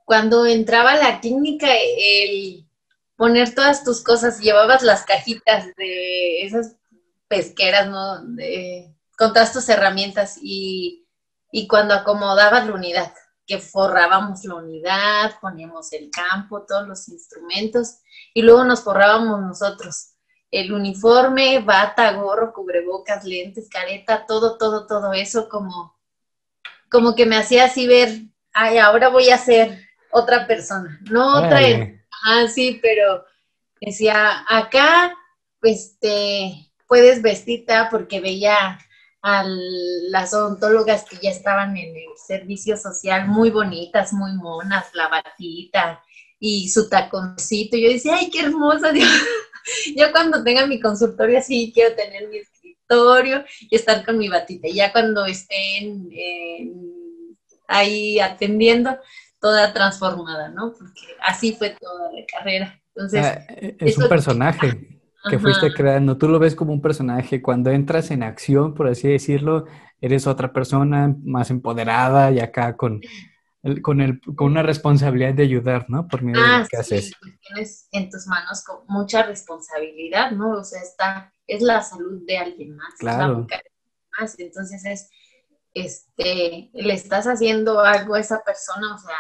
cuando 0.06 0.46
entraba 0.46 0.92
a 0.92 0.98
la 0.98 1.20
clínica, 1.20 1.68
el 1.72 2.66
poner 3.16 3.54
todas 3.56 3.84
tus 3.84 4.04
cosas, 4.04 4.40
llevabas 4.40 4.84
las 4.84 5.06
cajitas 5.06 5.76
de 5.76 6.44
esas 6.46 6.76
pesqueras, 7.28 7.88
¿no? 7.88 8.20
con 9.18 9.34
todas 9.34 9.54
tus 9.54 9.70
herramientas 9.70 10.38
y, 10.42 11.08
y 11.52 11.68
cuando 11.68 11.94
acomodabas 11.94 12.68
la 12.68 12.74
unidad, 12.74 13.14
que 13.46 13.60
forrábamos 13.60 14.44
la 14.46 14.56
unidad, 14.56 15.40
poníamos 15.42 15.92
el 15.94 16.10
campo, 16.10 16.66
todos 16.66 16.88
los 16.88 17.08
instrumentos 17.10 17.98
y 18.34 18.42
luego 18.42 18.64
nos 18.64 18.82
forrábamos 18.82 19.42
nosotros. 19.42 20.12
El 20.50 20.72
uniforme, 20.72 21.60
bata, 21.60 22.14
gorro, 22.14 22.54
cubrebocas, 22.54 23.24
lentes, 23.24 23.70
careta, 23.70 24.26
todo, 24.26 24.58
todo, 24.58 24.86
todo 24.86 25.14
eso 25.14 25.50
como 25.50 25.98
como 26.94 27.16
que 27.16 27.26
me 27.26 27.36
hacía 27.36 27.66
así 27.66 27.88
ver, 27.88 28.22
ay, 28.54 28.78
ahora 28.78 29.10
voy 29.10 29.32
a 29.32 29.38
ser 29.38 29.80
otra 30.12 30.46
persona, 30.46 31.00
no 31.10 31.40
otra, 31.40 31.60
ah, 32.26 32.48
sí, 32.48 32.80
pero 32.82 33.26
decía, 33.82 34.46
acá, 34.48 35.12
pues 35.60 35.98
te 36.00 36.54
puedes 36.88 37.24
vestirte 37.24 37.74
porque 37.90 38.22
veía 38.22 38.80
a 39.24 39.44
las 40.10 40.34
odontólogas 40.34 41.06
que 41.06 41.18
ya 41.22 41.32
estaban 41.32 41.76
en 41.78 41.96
el 41.96 42.18
servicio 42.28 42.78
social, 42.78 43.28
muy 43.28 43.50
bonitas, 43.50 44.14
muy 44.14 44.34
monas, 44.34 44.86
la 44.94 45.08
batita 45.08 46.04
y 46.40 46.70
su 46.70 46.90
taconcito. 46.90 47.78
Yo 47.78 47.90
decía, 47.90 48.18
ay, 48.18 48.30
qué 48.30 48.42
hermosa. 48.42 48.92
Yo 49.96 50.12
cuando 50.12 50.44
tenga 50.44 50.68
mi 50.68 50.80
consultorio 50.80 51.40
así 51.40 51.72
quiero 51.74 51.96
tener 51.96 52.30
y 53.60 53.76
estar 53.76 54.06
con 54.06 54.18
mi 54.18 54.30
batita. 54.30 54.68
Y 54.68 54.76
ya 54.76 54.92
cuando 54.92 55.26
estén 55.26 56.10
ahí 57.68 58.20
atendiendo, 58.20 58.98
toda 59.40 59.74
transformada, 59.74 60.50
¿no? 60.50 60.74
Porque 60.74 61.02
así 61.22 61.54
fue 61.54 61.76
toda 61.80 62.12
la 62.12 62.26
carrera. 62.26 62.80
Entonces, 62.96 63.26
ah, 63.26 63.46
es 63.80 63.98
un 63.98 64.08
personaje 64.08 65.00
que 65.30 65.38
fuiste 65.38 65.74
creando. 65.74 66.18
Tú 66.18 66.30
lo 66.30 66.40
ves 66.40 66.56
como 66.56 66.72
un 66.72 66.82
personaje. 66.82 67.42
Cuando 67.42 67.70
entras 67.72 68.12
en 68.12 68.24
acción, 68.24 68.74
por 68.74 68.88
así 68.88 69.10
decirlo, 69.10 69.66
eres 70.00 70.28
otra 70.28 70.54
persona 70.54 71.16
más 71.24 71.50
empoderada 71.50 72.32
y 72.32 72.40
acá 72.40 72.78
con, 72.78 73.02
con, 73.82 74.02
el, 74.02 74.22
con 74.22 74.52
una 74.52 74.64
responsabilidad 74.64 75.34
de 75.34 75.44
ayudar, 75.44 75.86
¿no? 75.90 76.08
Por 76.08 76.22
medio 76.22 76.42
de 76.42 76.48
lo 76.48 76.54
ah, 76.54 76.68
que 76.70 76.84
sí, 76.84 76.96
haces. 76.96 77.14
Tienes 77.48 77.88
en 77.92 78.10
tus 78.10 78.28
manos 78.28 78.64
con 78.64 78.80
mucha 78.88 79.24
responsabilidad, 79.24 80.32
¿no? 80.32 80.52
O 80.52 80.64
sea, 80.64 80.82
está 80.82 81.34
es 81.48 81.62
la 81.62 81.82
salud 81.82 82.22
de 82.26 82.38
alguien 82.38 82.76
más. 82.76 82.94
Claro. 83.00 83.48
más. 84.20 84.40
Entonces 84.40 84.86
es, 84.86 85.10
este, 85.74 86.70
le 86.74 86.94
estás 86.94 87.26
haciendo 87.26 87.80
algo 87.80 88.16
a 88.16 88.20
esa 88.20 88.44
persona, 88.44 88.96
o 88.96 88.98
sea, 88.98 89.16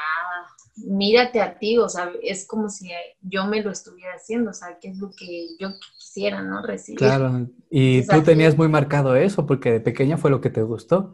mírate 0.87 1.41
a 1.41 1.57
ti, 1.57 1.77
o 1.77 1.89
sea, 1.89 2.11
es 2.21 2.47
como 2.47 2.69
si 2.69 2.89
yo 3.21 3.45
me 3.45 3.61
lo 3.61 3.71
estuviera 3.71 4.13
haciendo, 4.13 4.51
o 4.51 4.53
sea, 4.53 4.77
qué 4.79 4.89
es 4.89 4.97
lo 4.97 5.11
que 5.11 5.47
yo 5.59 5.69
quisiera, 5.97 6.41
¿no? 6.41 6.61
Recibir. 6.61 6.99
Claro, 6.99 7.47
y 7.69 8.05
tú 8.07 8.21
tenías 8.23 8.57
muy 8.57 8.67
marcado 8.67 9.15
eso, 9.15 9.45
porque 9.45 9.71
de 9.71 9.79
pequeña 9.79 10.17
fue 10.17 10.31
lo 10.31 10.41
que 10.41 10.49
te 10.49 10.61
gustó. 10.61 11.13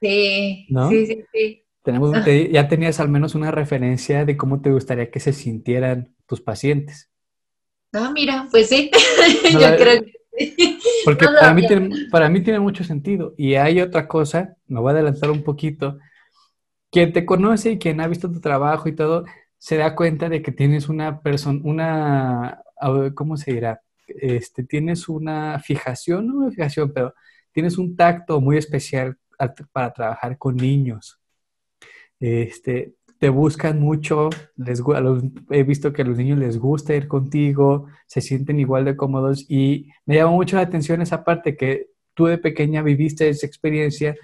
Sí, 0.00 0.66
sí, 0.88 1.06
sí, 1.06 1.24
sí. 1.32 1.64
Tenemos, 1.82 2.12
ya 2.24 2.68
tenías 2.68 3.00
al 3.00 3.08
menos 3.08 3.34
una 3.34 3.50
referencia 3.50 4.24
de 4.24 4.36
cómo 4.36 4.60
te 4.60 4.70
gustaría 4.70 5.10
que 5.10 5.20
se 5.20 5.32
sintieran 5.32 6.14
tus 6.26 6.40
pacientes. 6.40 7.10
Ah, 7.92 8.10
mira, 8.12 8.46
pues 8.50 8.68
sí, 8.68 8.90
yo 9.52 9.76
creo 9.76 10.02
que 10.02 10.20
porque 11.04 11.26
para, 11.26 11.52
mí 11.54 11.66
tiene, 11.66 12.06
para 12.10 12.28
mí 12.28 12.42
tiene 12.42 12.60
mucho 12.60 12.84
sentido. 12.84 13.34
Y 13.36 13.54
hay 13.54 13.80
otra 13.80 14.06
cosa, 14.08 14.56
me 14.66 14.80
voy 14.80 14.90
a 14.90 14.92
adelantar 14.94 15.30
un 15.30 15.42
poquito. 15.42 15.98
Quien 16.90 17.12
te 17.12 17.24
conoce 17.24 17.72
y 17.72 17.78
quien 17.78 18.00
ha 18.00 18.08
visto 18.08 18.30
tu 18.30 18.40
trabajo 18.40 18.88
y 18.88 18.94
todo, 18.94 19.24
se 19.58 19.76
da 19.76 19.94
cuenta 19.94 20.28
de 20.28 20.42
que 20.42 20.52
tienes 20.52 20.88
una 20.88 21.20
persona, 21.20 21.60
una, 21.62 22.62
¿cómo 23.14 23.36
se 23.36 23.52
dirá? 23.52 23.82
Este, 24.06 24.64
tienes 24.64 25.08
una 25.08 25.60
fijación, 25.60 26.26
no 26.26 26.34
una 26.36 26.50
fijación, 26.50 26.92
pero 26.92 27.14
tienes 27.52 27.78
un 27.78 27.94
tacto 27.96 28.40
muy 28.40 28.56
especial 28.56 29.16
para 29.72 29.92
trabajar 29.92 30.38
con 30.38 30.56
niños. 30.56 31.19
Este, 32.20 32.94
te 33.18 33.28
buscan 33.28 33.80
mucho, 33.80 34.30
les, 34.56 34.82
he 35.50 35.62
visto 35.62 35.92
que 35.92 36.02
a 36.02 36.04
los 36.04 36.16
niños 36.16 36.38
les 36.38 36.58
gusta 36.58 36.94
ir 36.94 37.08
contigo, 37.08 37.86
se 38.06 38.20
sienten 38.20 38.60
igual 38.60 38.84
de 38.84 38.96
cómodos 38.96 39.44
y 39.48 39.90
me 40.06 40.16
llama 40.16 40.32
mucho 40.32 40.56
la 40.56 40.62
atención 40.62 41.02
esa 41.02 41.24
parte 41.24 41.56
que 41.56 41.88
tú 42.14 42.26
de 42.26 42.38
pequeña 42.38 42.82
viviste 42.82 43.28
esa 43.28 43.46
experiencia 43.46 44.16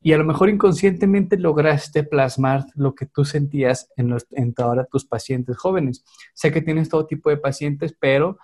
y 0.00 0.12
a 0.12 0.18
lo 0.18 0.24
mejor 0.24 0.48
inconscientemente 0.48 1.36
lograste 1.36 2.04
plasmar 2.04 2.64
lo 2.74 2.94
que 2.94 3.06
tú 3.06 3.24
sentías 3.24 3.90
en, 3.96 4.08
los, 4.08 4.26
en 4.30 4.54
ahora 4.58 4.86
tus 4.86 5.04
pacientes 5.04 5.56
jóvenes. 5.56 6.04
Sé 6.34 6.52
que 6.52 6.62
tienes 6.62 6.88
todo 6.88 7.06
tipo 7.06 7.30
de 7.30 7.36
pacientes, 7.36 7.94
pero 7.98 8.38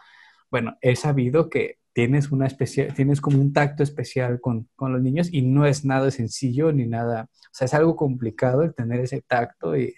bueno, 0.50 0.76
he 0.80 0.96
sabido 0.96 1.48
que 1.48 1.78
tienes 1.94 2.30
una 2.32 2.46
especial, 2.46 2.92
tienes 2.92 3.20
como 3.20 3.40
un 3.40 3.52
tacto 3.52 3.82
especial 3.82 4.40
con, 4.40 4.68
con, 4.76 4.92
los 4.92 5.00
niños 5.00 5.32
y 5.32 5.42
no 5.42 5.64
es 5.64 5.84
nada 5.84 6.10
sencillo 6.10 6.72
ni 6.72 6.86
nada, 6.86 7.30
o 7.32 7.54
sea, 7.54 7.66
es 7.66 7.74
algo 7.74 7.96
complicado 7.96 8.62
el 8.62 8.74
tener 8.74 9.00
ese 9.00 9.22
tacto 9.22 9.76
y 9.76 9.94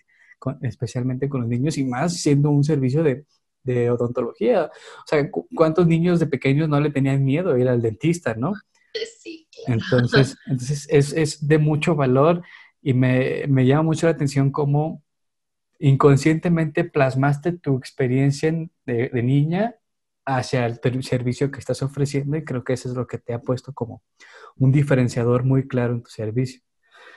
especialmente 0.61 1.29
con 1.29 1.41
los 1.41 1.51
niños 1.51 1.79
y 1.79 1.85
más 1.85 2.19
siendo 2.19 2.51
un 2.51 2.63
servicio 2.63 3.03
de, 3.03 3.25
de 3.65 3.91
odontología. 3.91 4.67
O 4.67 5.07
sea, 5.07 5.29
¿cuántos 5.55 5.87
niños 5.87 6.21
de 6.21 6.27
pequeños 6.27 6.69
no 6.69 6.79
le 6.79 6.91
tenían 6.91 7.25
miedo 7.25 7.55
a 7.55 7.59
ir 7.59 7.67
al 7.67 7.83
dentista, 7.83 8.35
no? 8.35 8.53
Sí. 9.19 9.49
Entonces, 9.67 10.37
entonces 10.47 10.87
es, 10.91 11.13
es, 11.15 11.49
de 11.49 11.59
mucho 11.59 11.97
valor 11.97 12.43
y 12.83 12.93
me, 12.93 13.47
me, 13.49 13.67
llama 13.67 13.85
mucho 13.85 14.07
la 14.07 14.13
atención 14.13 14.53
cómo 14.53 15.03
inconscientemente 15.79 16.85
plasmaste 16.85 17.53
tu 17.53 17.77
experiencia 17.77 18.53
de, 18.85 19.09
de 19.09 19.23
niña 19.23 19.75
hacia 20.27 20.67
el 20.67 20.81
servicio 21.05 21.51
que 21.51 21.61
estás 21.61 21.83
ofreciendo 21.83 22.37
y 22.37 22.45
creo 22.45 22.65
que 22.65 22.73
eso 22.73 22.89
es 22.89 22.95
lo 22.95 23.07
que 23.07 23.19
te 23.19 23.33
ha 23.33 23.41
puesto 23.41 23.73
como 23.73 24.03
un 24.57 24.73
diferenciador 24.73 25.45
muy 25.45 25.69
claro 25.69 25.95
en 25.95 26.03
tu 26.03 26.11
servicio. 26.11 26.61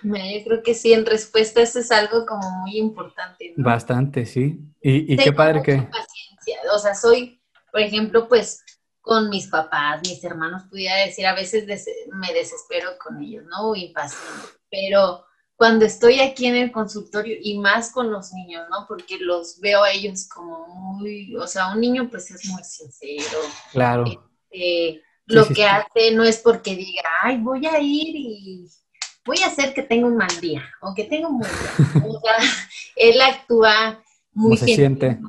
Yo 0.02 0.44
creo 0.46 0.64
que 0.64 0.74
sí, 0.74 0.94
en 0.94 1.06
respuesta 1.06 1.62
eso 1.62 1.80
es 1.80 1.92
algo 1.92 2.26
como 2.26 2.50
muy 2.62 2.78
importante. 2.78 3.54
Bastante, 3.58 4.26
sí. 4.26 4.60
Y, 4.82 5.14
y 5.14 5.18
qué 5.18 5.34
padre 5.34 5.62
que... 5.62 5.74
Paciencia. 5.76 6.58
O 6.74 6.80
sea, 6.80 6.96
soy, 6.96 7.42
por 7.72 7.82
ejemplo, 7.82 8.28
pues 8.28 8.64
con 9.02 9.30
mis 9.30 9.48
papás, 9.48 10.02
mis 10.04 10.24
hermanos, 10.24 10.64
pudiera 10.70 10.96
decir, 10.98 11.26
a 11.26 11.34
veces 11.34 11.66
me 12.14 12.34
desespero 12.34 12.92
con 13.04 13.22
ellos, 13.22 13.44
¿no? 13.50 13.76
Impaciente. 13.76 14.48
Pero 14.70 15.26
cuando 15.60 15.84
estoy 15.84 16.22
aquí 16.22 16.46
en 16.46 16.56
el 16.56 16.72
consultorio 16.72 17.36
y 17.42 17.60
más 17.60 17.92
con 17.92 18.10
los 18.14 18.32
niños, 18.32 18.66
¿no? 18.72 18.86
Porque 18.88 19.18
los 19.20 19.60
veo 19.60 19.84
a 19.84 19.92
ellos 19.92 20.26
como 20.30 20.66
muy, 20.68 21.36
o 21.36 21.46
sea, 21.48 21.74
un 21.74 21.82
niño 21.82 22.08
pues 22.10 22.32
es 22.32 22.46
muy 22.46 22.64
sincero. 22.64 23.40
Claro. 23.74 24.06
Este, 24.50 25.04
lo 25.26 25.46
que 25.50 25.66
hace 25.66 26.12
no 26.14 26.24
es 26.24 26.38
porque 26.38 26.78
diga, 26.78 27.02
ay, 27.22 27.40
voy 27.40 27.66
a 27.66 27.78
ir 27.78 28.16
y 28.16 28.70
voy 29.26 29.40
a 29.44 29.48
hacer 29.48 29.74
que 29.74 29.84
tenga 29.84 30.08
un 30.08 30.16
mal 30.16 30.32
día 30.40 30.64
o 30.82 30.96
que 30.96 31.04
tenga 31.04 31.28
un 31.28 31.40
buen 31.40 31.52
día. 31.52 32.04
o 32.08 32.22
sea, 32.22 32.38
él 32.96 33.20
actúa 33.20 34.02
muy 34.32 34.56
se 34.56 34.66
siente? 34.66 35.20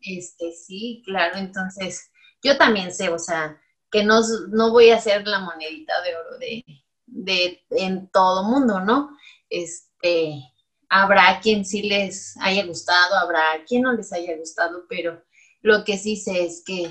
Este, 0.00 0.52
sí, 0.52 1.02
claro, 1.04 1.36
entonces 1.36 2.10
yo 2.42 2.56
también 2.56 2.90
sé, 2.90 3.10
o 3.10 3.18
sea, 3.18 3.60
que 3.90 4.02
no, 4.02 4.22
no 4.48 4.70
voy 4.70 4.92
a 4.92 4.98
ser 4.98 5.26
la 5.26 5.40
monedita 5.40 6.00
de 6.00 6.16
oro 6.16 6.38
de, 6.38 6.64
de 7.04 7.62
en 7.72 8.08
todo 8.08 8.44
mundo, 8.44 8.80
¿no? 8.80 9.10
Este, 9.54 10.42
habrá 10.88 11.40
quien 11.40 11.64
sí 11.64 11.82
les 11.82 12.36
haya 12.40 12.66
gustado, 12.66 13.16
habrá 13.16 13.42
quien 13.66 13.82
no 13.82 13.92
les 13.92 14.12
haya 14.12 14.36
gustado, 14.36 14.84
pero 14.88 15.22
lo 15.62 15.84
que 15.84 15.96
sí 15.96 16.16
sé 16.16 16.44
es 16.44 16.62
que, 16.64 16.90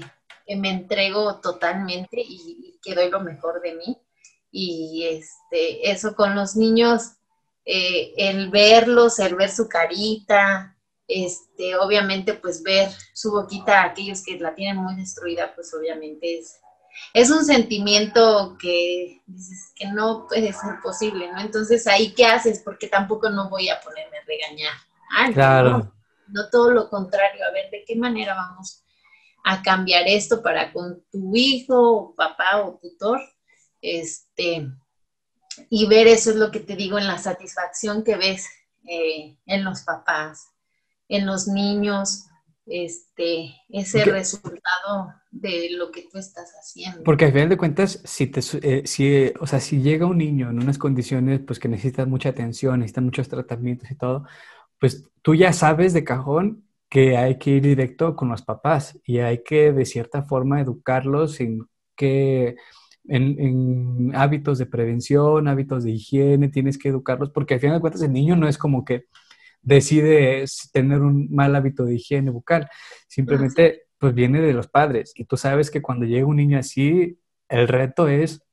me 0.57 0.69
entrego 0.71 1.39
totalmente 1.39 2.17
y, 2.19 2.77
que 2.83 2.95
doy 2.95 3.09
lo 3.09 3.21
mejor 3.21 3.61
de 3.61 3.75
mí. 3.75 3.97
Y 4.51 5.05
este, 5.05 5.89
eso 5.89 6.15
con 6.15 6.35
los 6.35 6.55
niños, 6.55 7.13
eh, 7.65 8.13
el 8.17 8.49
verlos, 8.49 9.19
el 9.19 9.35
ver 9.35 9.49
su 9.49 9.69
carita, 9.69 10.77
este, 11.07 11.75
obviamente 11.77 12.33
pues 12.33 12.61
ver 12.61 12.89
su 13.13 13.31
boquita, 13.31 13.83
aquellos 13.83 14.23
que 14.23 14.37
la 14.37 14.53
tienen 14.53 14.77
muy 14.77 14.95
destruida, 14.95 15.53
pues 15.55 15.73
obviamente 15.73 16.39
es, 16.39 16.59
es 17.13 17.29
un 17.29 17.45
sentimiento 17.45 18.57
que 18.59 19.21
dices 19.25 19.71
que 19.75 19.87
no 19.87 20.27
puede 20.27 20.51
ser 20.53 20.79
posible, 20.81 21.31
¿no? 21.31 21.39
Entonces, 21.39 21.85
¿ahí 21.87 22.13
qué 22.13 22.25
haces? 22.25 22.61
Porque 22.63 22.87
tampoco 22.87 23.29
no 23.29 23.49
voy 23.49 23.69
a 23.69 23.79
ponerme 23.81 24.17
a 24.17 24.25
regañar. 24.25 25.33
claro. 25.33 25.93
No, 26.27 26.49
todo 26.49 26.71
lo 26.71 26.89
contrario, 26.89 27.45
a 27.45 27.51
ver, 27.51 27.69
¿de 27.69 27.83
qué 27.85 27.95
manera 27.95 28.33
vamos 28.33 28.83
a 29.43 29.61
cambiar 29.61 30.07
esto 30.07 30.41
para 30.41 30.71
con 30.71 31.03
tu 31.11 31.35
hijo, 31.35 32.15
papá 32.15 32.61
o 32.61 32.79
tutor? 32.81 33.19
Este, 33.81 34.67
y 35.69 35.85
ver 35.87 36.07
eso 36.07 36.31
es 36.31 36.37
lo 36.37 36.49
que 36.49 36.61
te 36.61 36.75
digo 36.75 36.97
en 36.97 37.07
la 37.07 37.17
satisfacción 37.17 38.03
que 38.03 38.15
ves 38.15 38.47
eh, 38.87 39.37
en 39.45 39.63
los 39.63 39.81
papás, 39.81 40.47
en 41.09 41.25
los 41.25 41.47
niños, 41.47 42.25
este, 42.65 43.53
ese 43.69 44.05
resultado 44.05 45.13
de 45.33 45.71
lo 45.71 45.91
que 45.91 46.07
tú 46.11 46.19
estás 46.19 46.53
haciendo. 46.59 47.03
Porque 47.03 47.25
al 47.25 47.33
final 47.33 47.49
de 47.49 47.57
cuentas, 47.57 47.99
si, 48.05 48.27
te, 48.27 48.41
eh, 48.61 48.83
si, 48.85 49.33
o 49.39 49.47
sea, 49.47 49.59
si 49.59 49.81
llega 49.81 50.05
un 50.05 50.19
niño 50.19 50.51
en 50.51 50.61
unas 50.61 50.77
condiciones 50.77 51.41
pues, 51.41 51.59
que 51.59 51.67
necesita 51.67 52.05
mucha 52.05 52.29
atención, 52.29 52.79
necesita 52.79 53.01
muchos 53.01 53.27
tratamientos 53.27 53.89
y 53.89 53.95
todo, 53.95 54.25
pues 54.79 55.09
tú 55.23 55.33
ya 55.33 55.51
sabes 55.51 55.93
de 55.93 56.03
cajón 56.03 56.65
que 56.87 57.17
hay 57.17 57.39
que 57.39 57.51
ir 57.51 57.63
directo 57.63 58.15
con 58.15 58.29
los 58.29 58.43
papás 58.43 58.99
y 59.03 59.17
hay 59.19 59.43
que 59.43 59.73
de 59.73 59.85
cierta 59.85 60.21
forma 60.21 60.61
educarlos 60.61 61.39
en 61.39 61.67
que 61.95 62.55
en, 63.07 63.39
en, 63.39 64.15
hábitos 64.15 64.59
de 64.59 64.67
prevención, 64.67 65.47
hábitos 65.47 65.83
de 65.83 65.91
higiene, 65.91 66.49
tienes 66.49 66.77
que 66.77 66.89
educarlos, 66.89 67.31
porque 67.31 67.55
al 67.55 67.59
final 67.59 67.77
de 67.77 67.81
cuentas 67.81 68.03
el 68.03 68.13
niño 68.13 68.35
no 68.35 68.47
es 68.47 68.59
como 68.59 68.85
que 68.85 69.05
decide 69.63 70.45
tener 70.71 71.01
un 71.01 71.27
mal 71.31 71.55
hábito 71.55 71.85
de 71.85 71.95
higiene 71.95 72.29
bucal, 72.29 72.69
simplemente 73.07 73.82
pues 74.03 74.15
viene 74.15 74.41
de 74.41 74.51
los 74.51 74.67
padres 74.67 75.13
y 75.15 75.23
tú 75.23 75.37
sabes 75.37 75.71
que 75.71 75.81
cuando 75.81 76.05
llega 76.05 76.25
un 76.25 76.35
niño 76.35 76.59
así, 76.59 77.17
el 77.47 77.69
reto 77.69 78.09
es 78.09 78.43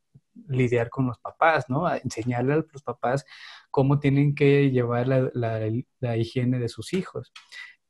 lidiar 0.46 0.90
con 0.90 1.08
los 1.08 1.18
papás, 1.18 1.64
¿no? 1.68 1.92
enseñarle 1.92 2.52
a 2.52 2.56
los 2.58 2.84
papás 2.84 3.26
cómo 3.68 3.98
tienen 3.98 4.36
que 4.36 4.70
llevar 4.70 5.08
la, 5.08 6.16
higiene 6.16 6.60
de 6.60 6.68
sus 6.68 6.92
hijos. 6.92 7.32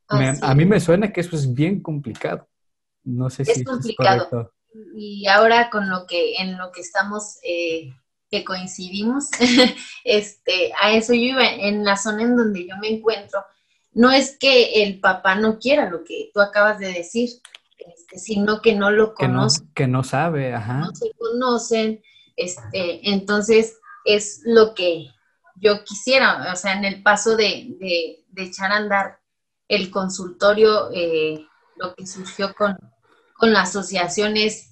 a 0.09 0.55
mí 0.55 0.65
me 0.65 0.81
suena 0.81 1.13
que 1.13 1.21
eso 1.21 1.37
es 1.37 1.53
bien 1.53 1.83
complicado. 1.83 2.49
No 3.05 3.29
sé 3.29 3.45
si 3.45 3.61
es 3.61 3.65
complicado. 3.67 4.55
y 4.97 5.27
ahora 5.27 5.69
con 5.69 5.91
lo 5.91 6.07
que 6.07 6.37
en 6.37 6.57
lo 6.57 6.73
que 6.73 6.81
estamos 6.81 7.41
eh, 7.43 7.93
que 8.31 8.43
coincidimos, 8.43 9.29
este, 10.05 10.73
a 10.81 10.93
eso 10.93 11.13
yo 11.13 11.21
iba 11.21 11.47
en 11.47 11.85
la 11.85 11.99
zona 11.99 12.23
en 12.23 12.37
donde 12.39 12.67
yo 12.67 12.79
me 12.81 12.89
encuentro. 12.89 13.45
No 13.93 14.11
es 14.11 14.37
que 14.39 14.85
el 14.85 15.01
papá 15.01 15.35
no 15.35 15.59
quiera 15.59 15.91
lo 15.91 16.05
que 16.05 16.31
tú 16.33 16.41
acabas 16.41 16.79
de 16.79 16.93
decir, 16.93 17.31
este, 17.79 18.19
sino 18.19 18.61
que 18.61 18.75
no 18.75 18.91
lo 18.91 19.15
conoce. 19.15 19.63
Que 19.75 19.87
no, 19.87 20.05
sabe, 20.05 20.55
ajá. 20.55 20.79
No 20.79 20.95
se 20.95 21.11
conocen, 21.13 22.03
este, 22.37 23.11
entonces 23.11 23.79
es 24.05 24.43
lo 24.45 24.75
que 24.75 25.09
yo 25.57 25.85
quisiera, 25.85 26.53
o 26.53 26.57
sea, 26.57 26.75
en 26.75 26.85
el 26.85 27.03
paso 27.03 27.37
de, 27.37 27.77
echar 28.37 28.73
a 28.73 28.77
andar 28.77 29.21
el 29.69 29.91
consultorio, 29.91 30.91
eh, 30.93 31.47
lo 31.77 31.95
que 31.95 32.07
surgió 32.07 32.55
con, 32.55 32.79
con 33.35 33.53
la 33.53 33.63
asociación 33.63 34.37
es 34.37 34.71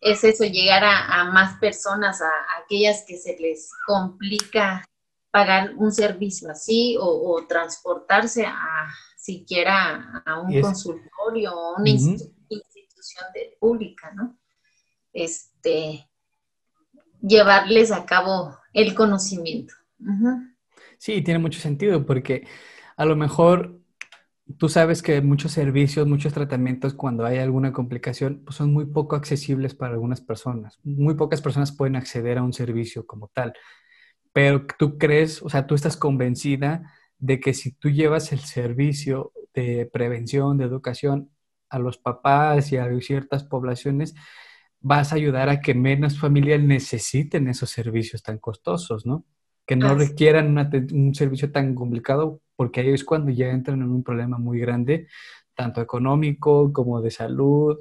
es 0.00 0.24
eso, 0.24 0.44
llegar 0.44 0.84
a, 0.84 1.24
más 1.24 1.58
personas, 1.58 2.20
a, 2.22 2.30
aquellas 2.62 3.04
que 3.06 3.16
se 3.16 3.36
les 3.38 3.70
complica 3.86 4.84
pagar 5.30 5.74
un 5.76 5.92
servicio 5.92 6.50
así 6.50 6.96
o, 6.98 7.44
transportarse 7.48 8.46
a 8.46 8.88
siquiera 9.16 10.22
a 10.24 10.40
un 10.40 10.60
consultorio 10.60 11.52
o 11.52 11.76
una 11.76 11.90
institución 11.90 13.26
pública, 13.60 14.12
¿no? 14.14 14.38
Este, 15.12 16.08
llevarles 17.20 17.92
a 17.92 18.06
cabo 18.06 18.56
el 18.72 18.94
conocimiento. 18.94 19.74
Sí, 20.98 21.22
tiene 21.22 21.38
mucho 21.38 21.60
sentido 21.60 22.06
porque 22.06 22.46
a 22.96 23.04
lo 23.04 23.16
mejor 23.16 23.80
tú 24.56 24.68
sabes 24.68 25.02
que 25.02 25.20
muchos 25.20 25.52
servicios, 25.52 26.06
muchos 26.06 26.32
tratamientos, 26.32 26.94
cuando 26.94 27.26
hay 27.26 27.38
alguna 27.38 27.72
complicación, 27.72 28.42
pues 28.44 28.56
son 28.56 28.72
muy 28.72 28.86
poco 28.86 29.16
accesibles 29.16 29.74
para 29.74 29.92
algunas 29.92 30.20
personas. 30.20 30.78
Muy 30.84 31.14
pocas 31.14 31.42
personas 31.42 31.72
pueden 31.72 31.96
acceder 31.96 32.38
a 32.38 32.42
un 32.42 32.52
servicio 32.52 33.06
como 33.06 33.28
tal. 33.28 33.52
Pero 34.38 34.64
tú 34.78 34.98
crees, 34.98 35.42
o 35.42 35.48
sea, 35.48 35.66
tú 35.66 35.74
estás 35.74 35.96
convencida 35.96 36.94
de 37.18 37.40
que 37.40 37.54
si 37.54 37.72
tú 37.72 37.90
llevas 37.90 38.30
el 38.30 38.38
servicio 38.38 39.32
de 39.52 39.90
prevención, 39.92 40.58
de 40.58 40.64
educación 40.64 41.32
a 41.68 41.80
los 41.80 41.98
papás 41.98 42.70
y 42.70 42.76
a 42.76 42.88
ciertas 43.00 43.42
poblaciones, 43.42 44.14
vas 44.78 45.10
a 45.10 45.16
ayudar 45.16 45.48
a 45.48 45.60
que 45.60 45.74
menos 45.74 46.20
familias 46.20 46.60
necesiten 46.60 47.48
esos 47.48 47.70
servicios 47.70 48.22
tan 48.22 48.38
costosos, 48.38 49.06
¿no? 49.06 49.24
Que 49.66 49.74
no 49.74 49.96
requieran 49.96 50.56
un 50.92 51.16
servicio 51.16 51.50
tan 51.50 51.74
complicado 51.74 52.40
porque 52.54 52.82
ahí 52.82 52.90
es 52.90 53.02
cuando 53.02 53.32
ya 53.32 53.48
entran 53.48 53.82
en 53.82 53.90
un 53.90 54.04
problema 54.04 54.38
muy 54.38 54.60
grande, 54.60 55.08
tanto 55.56 55.80
económico 55.80 56.72
como 56.72 57.02
de 57.02 57.10
salud, 57.10 57.76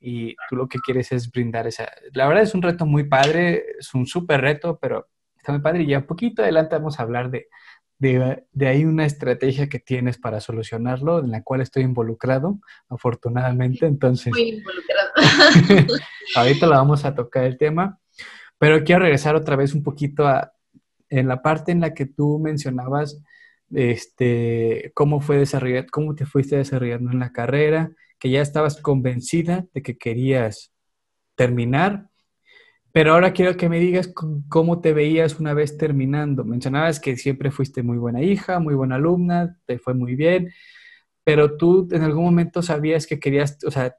y 0.00 0.34
tú 0.48 0.56
lo 0.56 0.68
que 0.68 0.78
quieres 0.78 1.12
es 1.12 1.30
brindar 1.30 1.66
esa... 1.66 1.86
La 2.14 2.26
verdad 2.26 2.44
es 2.44 2.54
un 2.54 2.62
reto 2.62 2.86
muy 2.86 3.04
padre, 3.04 3.62
es 3.78 3.92
un 3.92 4.06
súper 4.06 4.40
reto, 4.40 4.78
pero 4.80 5.06
está 5.48 5.52
muy 5.52 5.62
padre. 5.62 5.82
Y 5.82 5.88
ya 5.88 5.98
un 5.98 6.06
poquito 6.06 6.42
adelante 6.42 6.76
vamos 6.76 6.98
a 6.98 7.02
hablar 7.02 7.30
de, 7.30 7.48
de, 7.98 8.44
de, 8.52 8.68
ahí 8.68 8.84
una 8.84 9.06
estrategia 9.06 9.68
que 9.68 9.78
tienes 9.78 10.18
para 10.18 10.40
solucionarlo, 10.40 11.20
en 11.20 11.30
la 11.30 11.42
cual 11.42 11.62
estoy 11.62 11.84
involucrado, 11.84 12.60
afortunadamente, 12.88 13.86
entonces... 13.86 14.32
Muy 14.32 14.58
involucrado. 14.58 15.08
ahorita 16.36 16.66
la 16.66 16.76
vamos 16.76 17.04
a 17.04 17.14
tocar 17.14 17.44
el 17.44 17.56
tema, 17.56 17.98
Pero 18.58 18.84
quiero 18.84 19.02
regresar 19.02 19.34
otra 19.34 19.56
vez 19.56 19.74
un 19.74 19.82
poquito 19.82 20.26
a 20.26 20.52
en 21.10 21.26
la 21.26 21.40
parte 21.40 21.72
en 21.72 21.80
la 21.80 21.94
que 21.94 22.04
tú 22.04 22.38
mencionabas 22.38 23.22
este, 23.70 24.92
cómo 24.94 25.22
fue 25.22 25.38
desarrollar, 25.38 25.86
cómo 25.90 26.14
te 26.14 26.26
fuiste 26.26 26.56
desarrollando 26.56 27.10
en 27.10 27.18
la 27.18 27.32
carrera, 27.32 27.92
que 28.18 28.28
ya 28.28 28.42
estabas 28.42 28.78
convencida 28.82 29.64
de 29.72 29.82
que 29.82 29.96
querías 29.96 30.70
terminar, 31.34 32.10
pero 32.98 33.12
ahora 33.12 33.32
quiero 33.32 33.56
que 33.56 33.68
me 33.68 33.78
digas 33.78 34.12
cómo 34.48 34.80
te 34.80 34.92
veías 34.92 35.38
una 35.38 35.54
vez 35.54 35.76
terminando. 35.78 36.44
Mencionabas 36.44 36.98
que 36.98 37.16
siempre 37.16 37.52
fuiste 37.52 37.84
muy 37.84 37.96
buena 37.96 38.22
hija, 38.22 38.58
muy 38.58 38.74
buena 38.74 38.96
alumna, 38.96 39.56
te 39.66 39.78
fue 39.78 39.94
muy 39.94 40.16
bien, 40.16 40.52
pero 41.22 41.56
tú 41.56 41.86
en 41.92 42.02
algún 42.02 42.24
momento 42.24 42.60
sabías 42.60 43.06
que 43.06 43.20
querías, 43.20 43.56
o 43.64 43.70
sea, 43.70 43.94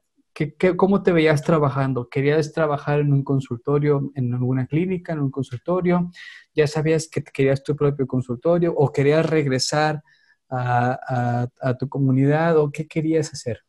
cómo 0.76 1.02
te 1.02 1.12
veías 1.12 1.42
trabajando? 1.42 2.10
¿Querías 2.10 2.52
trabajar 2.52 3.00
en 3.00 3.14
un 3.14 3.24
consultorio, 3.24 4.12
en 4.16 4.34
alguna 4.34 4.66
clínica, 4.66 5.14
en 5.14 5.20
un 5.20 5.30
consultorio? 5.30 6.10
¿Ya 6.54 6.66
sabías 6.66 7.08
que 7.08 7.24
querías 7.24 7.62
tu 7.64 7.74
propio 7.74 8.06
consultorio 8.06 8.74
o 8.76 8.92
querías 8.92 9.24
regresar 9.24 10.02
a, 10.50 11.48
tu 11.78 11.88
comunidad 11.88 12.58
o 12.58 12.70
qué 12.70 12.86
querías 12.86 13.32
hacer? 13.32 13.60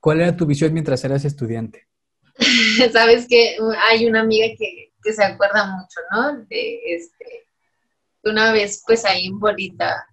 ¿Cuál 0.00 0.20
era 0.20 0.36
tu 0.36 0.46
visión 0.46 0.72
mientras 0.72 1.04
eras 1.04 1.24
estudiante? 1.24 1.85
Sabes 2.92 3.26
que 3.28 3.56
hay 3.88 4.06
una 4.06 4.20
amiga 4.20 4.46
que, 4.58 4.92
se 5.12 5.22
acuerda 5.22 5.66
mucho, 5.66 6.00
¿no? 6.10 6.44
De 6.48 6.80
este, 6.88 7.46
una 8.24 8.52
vez, 8.52 8.82
pues 8.84 9.04
ahí 9.04 9.26
en 9.26 9.38
Bolita, 9.38 10.04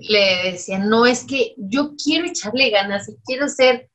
le 0.00 0.50
decía, 0.50 0.80
no, 0.80 1.06
es 1.06 1.24
que 1.24 1.54
yo 1.56 1.92
quiero 2.02 2.26
echarle 2.26 2.70
ganas 2.70 3.08
y 3.08 3.16
quiero 3.24 3.46
ser 3.46 3.88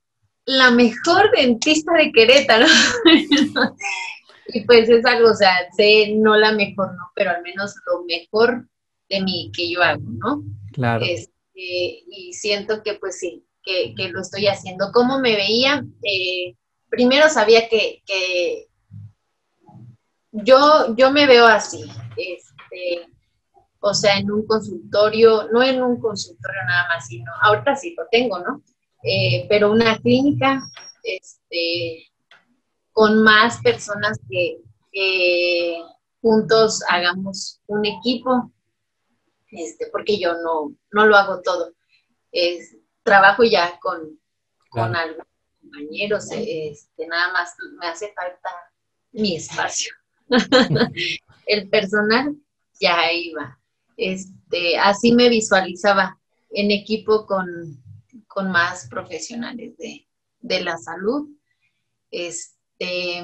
la 0.46 0.72
mejor 0.72 1.32
dentista 1.36 1.92
de 1.94 2.12
Querétaro. 2.14 2.66
y 4.48 4.62
pues 4.62 4.90
es 4.90 5.06
algo, 5.06 5.32
o 5.32 5.36
sea, 5.36 5.54
sé 5.76 6.14
no 6.16 6.38
la 6.38 6.54
mejor, 6.54 6.94
¿no? 6.94 7.12
Pero 7.14 7.32
al 7.32 7.42
menos 7.42 7.76
lo 7.88 8.06
mejor 8.06 8.68
de 9.10 9.22
mí 9.22 9.52
que 9.54 9.70
yo 9.70 9.84
hago, 9.84 10.02
¿no? 10.06 10.44
Claro. 10.72 11.04
Este, 11.04 11.34
y 11.56 12.32
siento 12.34 12.82
que 12.84 12.94
pues 12.94 13.20
sí, 13.20 13.46
que, 13.64 13.94
lo 14.10 14.22
estoy 14.22 14.48
haciendo. 14.48 14.92
¿Cómo 14.94 15.20
me 15.20 15.36
veía? 15.36 15.84
Eh, 16.04 16.56
primero 16.92 17.30
sabía 17.30 17.68
que, 17.70 18.04
yo, 20.34 20.96
yo 20.96 21.12
me 21.12 21.26
veo 21.26 21.48
así, 21.48 21.90
este, 22.18 23.08
o 23.80 23.94
sea, 23.94 24.18
en 24.18 24.30
un 24.30 24.46
consultorio, 24.46 25.50
no 25.52 25.64
en 25.64 25.82
un 25.82 26.00
consultorio 26.00 26.62
nada 26.68 26.88
más, 26.90 27.08
sino, 27.08 27.32
ahorita 27.42 27.76
sí 27.76 27.96
lo 27.98 28.06
tengo, 28.12 28.40
¿no? 28.40 28.62
Eh, 29.04 29.48
pero 29.50 29.72
una 29.72 29.98
clínica 29.98 30.62
este, 31.04 32.08
con 32.92 33.24
más 33.24 33.60
personas 33.62 34.20
que, 34.30 34.60
juntos 36.22 36.84
hagamos 36.90 37.62
un 37.68 37.86
equipo, 37.86 38.52
este, 39.50 39.88
porque 39.88 40.20
yo 40.20 40.34
no, 40.34 40.76
no 40.92 41.06
lo 41.06 41.16
hago 41.16 41.42
todo. 41.42 41.74
Es, 42.32 42.78
trabajo 43.04 43.44
ya 43.44 43.80
con, 43.80 44.20
con 44.70 44.96
algunos 44.96 45.31
compañeros, 45.72 46.30
este, 46.32 47.08
nada 47.08 47.32
más 47.34 47.56
me 47.80 47.88
hace 47.88 48.14
falta 48.14 48.50
mi 49.12 49.36
espacio. 49.36 49.94
El 51.46 51.70
personal 51.70 52.36
ya 52.80 53.12
iba. 53.12 53.60
Este, 53.98 54.78
así 54.78 55.14
me 55.14 55.30
visualizaba 55.30 56.18
en 56.52 56.72
equipo 56.72 57.26
con, 57.26 57.82
con 58.28 58.52
más 58.52 58.88
profesionales 58.90 59.74
de, 59.78 60.62
la 60.62 60.78
salud. 60.78 61.30
Este, 62.10 63.24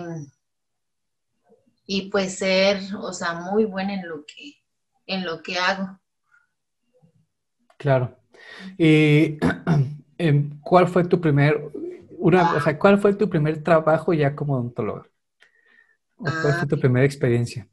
y 1.85 2.09
pues 2.09 2.37
ser, 2.37 2.79
o 2.99 3.13
sea, 3.13 3.33
muy 3.33 3.65
buena 3.65 3.93
en 3.93 4.07
lo 4.07 4.25
que, 4.25 4.55
en 5.05 5.25
lo 5.25 5.41
que 5.41 5.57
hago. 5.57 5.99
Claro. 7.77 8.17
¿Y 8.77 9.37
em, 10.17 10.59
cuál 10.61 10.87
fue 10.87 11.05
tu 11.05 11.19
primer, 11.19 11.71
una, 12.27 12.55
o 12.55 12.61
sea, 12.61 12.77
cuál 12.77 12.99
fue 12.99 13.13
tu 13.13 13.29
primer 13.29 13.63
trabajo 13.63 14.13
ya 14.13 14.35
como 14.35 14.55
odontóloga? 14.55 15.07
¿Cuál 16.15 16.53
fue 16.59 16.67
tu 16.67 16.75
ah. 16.75 16.79
primera 16.79 17.05
experiencia? 17.05 17.67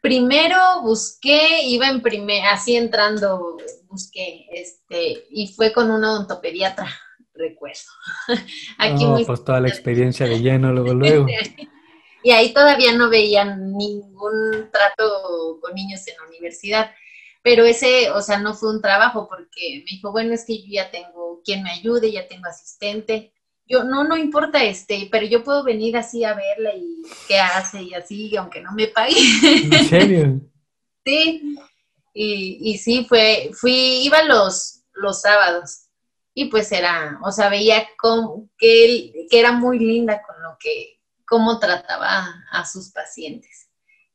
Primero 0.00 0.56
busqué, 0.82 1.64
iba 1.64 1.88
en 1.88 2.00
primer, 2.00 2.44
así 2.44 2.76
entrando, 2.76 3.56
busqué, 3.88 4.46
este, 4.52 5.24
y 5.30 5.52
fue 5.54 5.72
con 5.72 5.90
un 5.90 6.04
odontopediatra, 6.04 6.86
recuerdo. 7.34 7.90
Aquí 8.78 9.04
pues 9.26 9.44
toda 9.44 9.60
la 9.60 9.68
experiencia 9.68 10.26
de 10.26 10.40
lleno 10.40 10.72
luego, 10.72 10.94
luego. 10.94 11.26
y 12.22 12.30
ahí 12.30 12.52
todavía 12.52 12.92
no 12.92 13.08
veían 13.08 13.76
ningún 13.76 14.70
trato 14.70 15.58
con 15.60 15.74
niños 15.74 16.06
en 16.06 16.14
la 16.18 16.28
universidad, 16.28 16.90
pero 17.46 17.64
ese, 17.64 18.10
o 18.10 18.20
sea, 18.22 18.40
no 18.40 18.54
fue 18.54 18.74
un 18.74 18.82
trabajo 18.82 19.28
porque 19.28 19.84
me 19.84 19.92
dijo, 19.92 20.10
bueno, 20.10 20.34
es 20.34 20.44
que 20.44 20.58
yo 20.62 20.66
ya 20.68 20.90
tengo 20.90 21.40
quien 21.44 21.62
me 21.62 21.70
ayude, 21.70 22.10
ya 22.10 22.26
tengo 22.26 22.48
asistente, 22.48 23.32
yo 23.64 23.84
no, 23.84 24.02
no 24.02 24.16
importa 24.16 24.64
este, 24.64 25.08
pero 25.12 25.26
yo 25.26 25.44
puedo 25.44 25.62
venir 25.62 25.96
así 25.96 26.24
a 26.24 26.34
verla 26.34 26.74
y 26.74 27.02
qué 27.28 27.38
hace 27.38 27.84
y 27.84 27.94
así, 27.94 28.36
aunque 28.36 28.60
no 28.62 28.72
me 28.72 28.88
pague. 28.88 29.14
¿En 29.44 29.88
serio? 29.88 30.40
sí, 31.06 31.56
y, 32.12 32.58
y 32.62 32.78
sí, 32.78 33.06
fue, 33.08 33.50
fui, 33.52 34.00
iba 34.02 34.24
los, 34.24 34.82
los 34.94 35.20
sábados 35.20 35.82
y 36.34 36.46
pues 36.46 36.72
era, 36.72 37.20
o 37.22 37.30
sea, 37.30 37.48
veía 37.48 37.86
como 37.96 38.50
que, 38.58 39.28
que 39.30 39.38
era 39.38 39.52
muy 39.52 39.78
linda 39.78 40.20
con 40.26 40.42
lo 40.42 40.56
que, 40.58 40.98
cómo 41.24 41.60
trataba 41.60 42.26
a 42.50 42.66
sus 42.66 42.90
pacientes. 42.90 43.68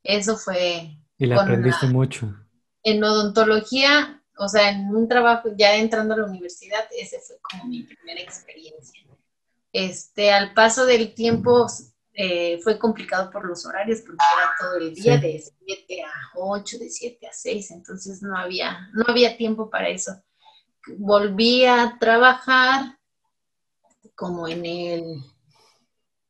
Eso 0.04 0.36
fue... 0.36 0.98
Y 1.18 1.28
la 1.28 1.44
aprendiste 1.44 1.88
mucho. 1.88 2.36
En 2.84 3.04
odontología, 3.04 4.24
o 4.38 4.48
sea, 4.48 4.70
en 4.70 4.88
un 4.96 5.08
trabajo, 5.08 5.50
ya 5.56 5.76
entrando 5.76 6.14
a 6.14 6.18
la 6.18 6.26
universidad, 6.26 6.86
ese 6.98 7.20
fue 7.20 7.38
como 7.42 7.66
mi 7.66 7.84
primera 7.84 8.22
experiencia. 8.22 9.02
Este, 9.72 10.32
al 10.32 10.54
paso 10.54 10.86
del 10.86 11.14
tiempo 11.14 11.68
eh, 12.14 12.60
fue 12.62 12.78
complicado 12.78 13.32
por 13.32 13.46
los 13.46 13.66
horarios 13.66 14.02
porque 14.02 14.18
era 14.36 14.52
todo 14.60 14.78
el 14.78 14.94
día 14.94 15.18
de 15.18 15.42
7 15.66 16.04
a 16.04 16.12
8, 16.36 16.78
de 16.80 16.90
7 16.90 17.28
a 17.28 17.32
6, 17.32 17.72
entonces 17.72 18.22
no 18.22 18.38
había, 18.38 18.90
no 18.94 19.06
había 19.08 19.38
tiempo 19.38 19.70
para 19.70 19.90
eso. 19.90 20.22
Volví 20.98 21.66
a 21.66 21.98
trabajar 22.00 22.98
como 24.16 24.48
en 24.48 24.66
el 24.66 25.24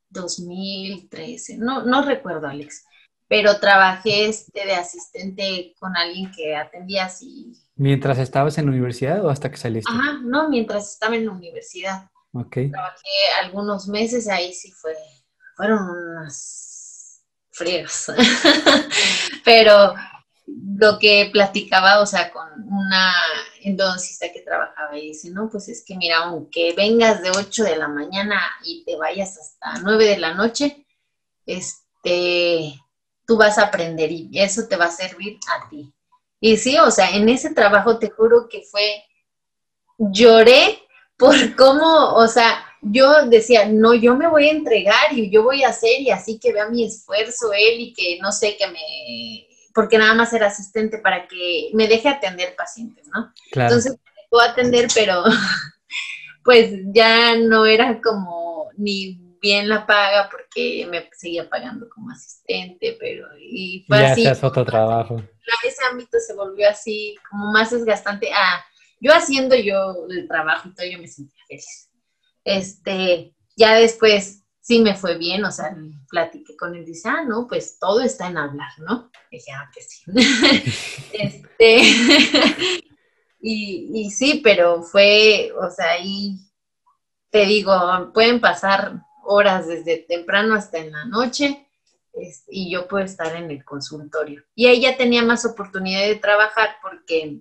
2013, 0.09 1.57
no, 1.57 1.83
no 1.83 2.03
recuerdo 2.03 2.47
Alex, 2.47 2.85
pero 3.31 3.57
trabajé 3.61 4.25
este 4.25 4.65
de 4.65 4.73
asistente 4.73 5.73
con 5.79 5.95
alguien 5.95 6.29
que 6.33 6.53
atendía 6.53 7.05
así. 7.05 7.53
¿Mientras 7.77 8.17
estabas 8.17 8.57
en 8.57 8.65
la 8.65 8.71
universidad 8.71 9.23
o 9.23 9.29
hasta 9.29 9.49
que 9.49 9.55
saliste? 9.55 9.89
Ajá, 9.89 10.19
no, 10.21 10.49
mientras 10.49 10.91
estaba 10.91 11.15
en 11.15 11.27
la 11.27 11.31
universidad. 11.31 12.09
Okay. 12.33 12.69
Trabajé 12.69 13.07
algunos 13.41 13.87
meses, 13.87 14.27
ahí 14.27 14.51
sí 14.51 14.73
fue, 14.73 14.97
fueron 15.55 15.79
unas 15.81 17.23
frías. 17.51 18.11
Pero 19.45 19.93
lo 20.45 20.99
que 20.99 21.29
platicaba, 21.31 22.01
o 22.01 22.05
sea, 22.05 22.33
con 22.33 22.49
una 22.67 23.13
endodoncista 23.61 24.29
que 24.33 24.41
trabajaba 24.41 24.97
y 24.97 25.07
dice, 25.07 25.31
no, 25.31 25.47
pues 25.49 25.69
es 25.69 25.85
que 25.85 25.95
mira, 25.95 26.17
aunque 26.17 26.73
vengas 26.75 27.21
de 27.21 27.29
8 27.29 27.63
de 27.63 27.77
la 27.77 27.87
mañana 27.87 28.41
y 28.65 28.83
te 28.83 28.97
vayas 28.97 29.37
hasta 29.37 29.79
9 29.83 30.03
de 30.03 30.17
la 30.17 30.33
noche, 30.33 30.85
este, 31.45 32.75
tú 33.25 33.38
vas 33.38 33.57
a 33.57 33.63
aprender 33.63 34.12
y 34.12 34.29
eso 34.34 34.67
te 34.67 34.75
va 34.75 34.86
a 34.86 34.91
servir 34.91 35.38
a 35.47 35.69
ti. 35.69 35.93
Y 36.39 36.57
sí, 36.57 36.77
o 36.79 36.89
sea, 36.89 37.12
en 37.12 37.29
ese 37.29 37.53
trabajo 37.53 37.99
te 37.99 38.10
juro 38.10 38.47
que 38.49 38.63
fue, 38.63 39.03
lloré 39.97 40.79
por 41.17 41.36
cómo, 41.55 42.13
o 42.15 42.27
sea, 42.27 42.65
yo 42.81 43.27
decía, 43.27 43.67
no, 43.67 43.93
yo 43.93 44.15
me 44.15 44.27
voy 44.27 44.47
a 44.47 44.51
entregar 44.51 45.13
y 45.13 45.29
yo 45.29 45.43
voy 45.43 45.63
a 45.63 45.69
hacer 45.69 46.01
y 46.01 46.10
así 46.10 46.39
que 46.39 46.51
vea 46.51 46.67
mi 46.67 46.84
esfuerzo 46.84 47.53
él 47.53 47.80
y 47.80 47.93
que 47.93 48.17
no 48.19 48.32
sé, 48.32 48.57
que 48.57 48.67
me, 48.67 49.47
porque 49.74 49.99
nada 49.99 50.15
más 50.15 50.34
era 50.34 50.47
asistente 50.47 50.97
para 50.97 51.28
que 51.28 51.69
me 51.74 51.88
deje 51.88 52.09
atender 52.09 52.55
pacientes, 52.55 53.07
¿no? 53.13 53.32
Entonces, 53.51 53.93
me 53.93 54.22
puedo 54.30 54.43
atender, 54.43 54.88
pero 54.95 55.24
pues 56.43 56.72
ya 56.88 57.38
no 57.38 57.67
era 57.67 58.01
como 58.01 58.69
ni 58.78 59.19
bien 59.41 59.67
la 59.67 59.85
paga 59.85 60.29
porque 60.29 60.87
me 60.89 61.09
seguía 61.13 61.49
pagando 61.49 61.89
como 61.89 62.11
asistente, 62.11 62.95
pero 62.99 63.27
y 63.39 63.83
fue 63.87 63.99
ya 63.99 64.11
así. 64.11 64.23
Ya 64.23 64.37
otro 64.41 64.63
trabajo. 64.63 65.21
Ese 65.65 65.83
ámbito 65.89 66.19
se 66.19 66.35
volvió 66.35 66.69
así 66.69 67.15
como 67.29 67.51
más 67.51 67.71
desgastante. 67.71 68.29
Ah, 68.33 68.63
yo 68.99 69.11
haciendo 69.13 69.55
yo 69.55 70.05
el 70.09 70.27
trabajo 70.27 70.69
y 70.69 70.75
todo, 70.75 70.87
yo 70.87 70.99
me 70.99 71.07
sentía 71.07 71.43
feliz. 71.47 71.89
Este, 72.43 73.35
ya 73.57 73.75
después 73.75 74.43
sí 74.61 74.79
me 74.79 74.95
fue 74.95 75.17
bien, 75.17 75.43
o 75.43 75.51
sea, 75.51 75.75
platiqué 76.09 76.55
con 76.55 76.75
él, 76.75 76.85
dice, 76.85 77.09
ah, 77.09 77.23
no, 77.27 77.47
pues 77.47 77.79
todo 77.79 78.01
está 78.01 78.27
en 78.27 78.37
hablar, 78.37 78.71
¿no? 78.77 79.09
Y 79.31 79.37
dije, 79.37 79.51
ah, 79.53 79.69
que 79.73 79.81
sí. 79.81 80.03
este, 81.13 81.79
y, 83.41 83.89
y 83.93 84.11
sí, 84.11 84.41
pero 84.43 84.83
fue, 84.83 85.51
o 85.59 85.69
sea, 85.71 85.93
ahí 85.93 86.37
te 87.31 87.45
digo, 87.45 87.73
pueden 88.13 88.39
pasar 88.39 89.01
horas 89.32 89.67
desde 89.67 89.97
temprano 89.97 90.55
hasta 90.55 90.77
en 90.79 90.91
la 90.91 91.05
noche 91.05 91.67
y 92.49 92.71
yo 92.71 92.88
puedo 92.88 93.05
estar 93.05 93.36
en 93.36 93.49
el 93.51 93.63
consultorio. 93.63 94.43
Y 94.53 94.67
ella 94.67 94.97
tenía 94.97 95.23
más 95.23 95.45
oportunidad 95.45 96.01
de 96.01 96.15
trabajar 96.15 96.75
porque 96.82 97.39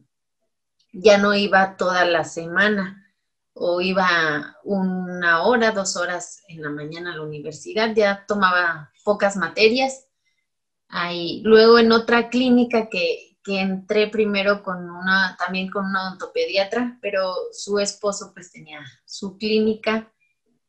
ya 0.93 1.19
no 1.19 1.35
iba 1.35 1.77
toda 1.77 2.05
la 2.05 2.25
semana 2.25 3.01
o 3.53 3.81
iba 3.81 4.57
una 4.65 5.43
hora, 5.43 5.73
dos 5.73 5.97
horas 5.97 6.43
en 6.49 6.63
la 6.63 6.71
mañana 6.71 7.13
a 7.13 7.17
la 7.17 7.23
universidad, 7.23 7.95
ya 7.95 8.25
tomaba 8.27 8.91
pocas 9.05 9.37
materias. 9.37 10.07
Ahí, 10.89 11.43
luego 11.45 11.79
en 11.79 11.93
otra 11.93 12.29
clínica 12.29 12.89
que, 12.89 13.27
entré 13.47 14.07
primero 14.07 14.63
con 14.63 14.89
una, 14.89 15.37
también 15.37 15.69
con 15.73 15.85
una 15.85 16.07
odontopediatra, 16.07 16.99
pero 17.03 17.35
su 17.51 17.81
esposo 17.81 18.31
pues 18.33 18.53
tenía 18.53 18.81
su 19.05 19.39
clínica 19.39 20.13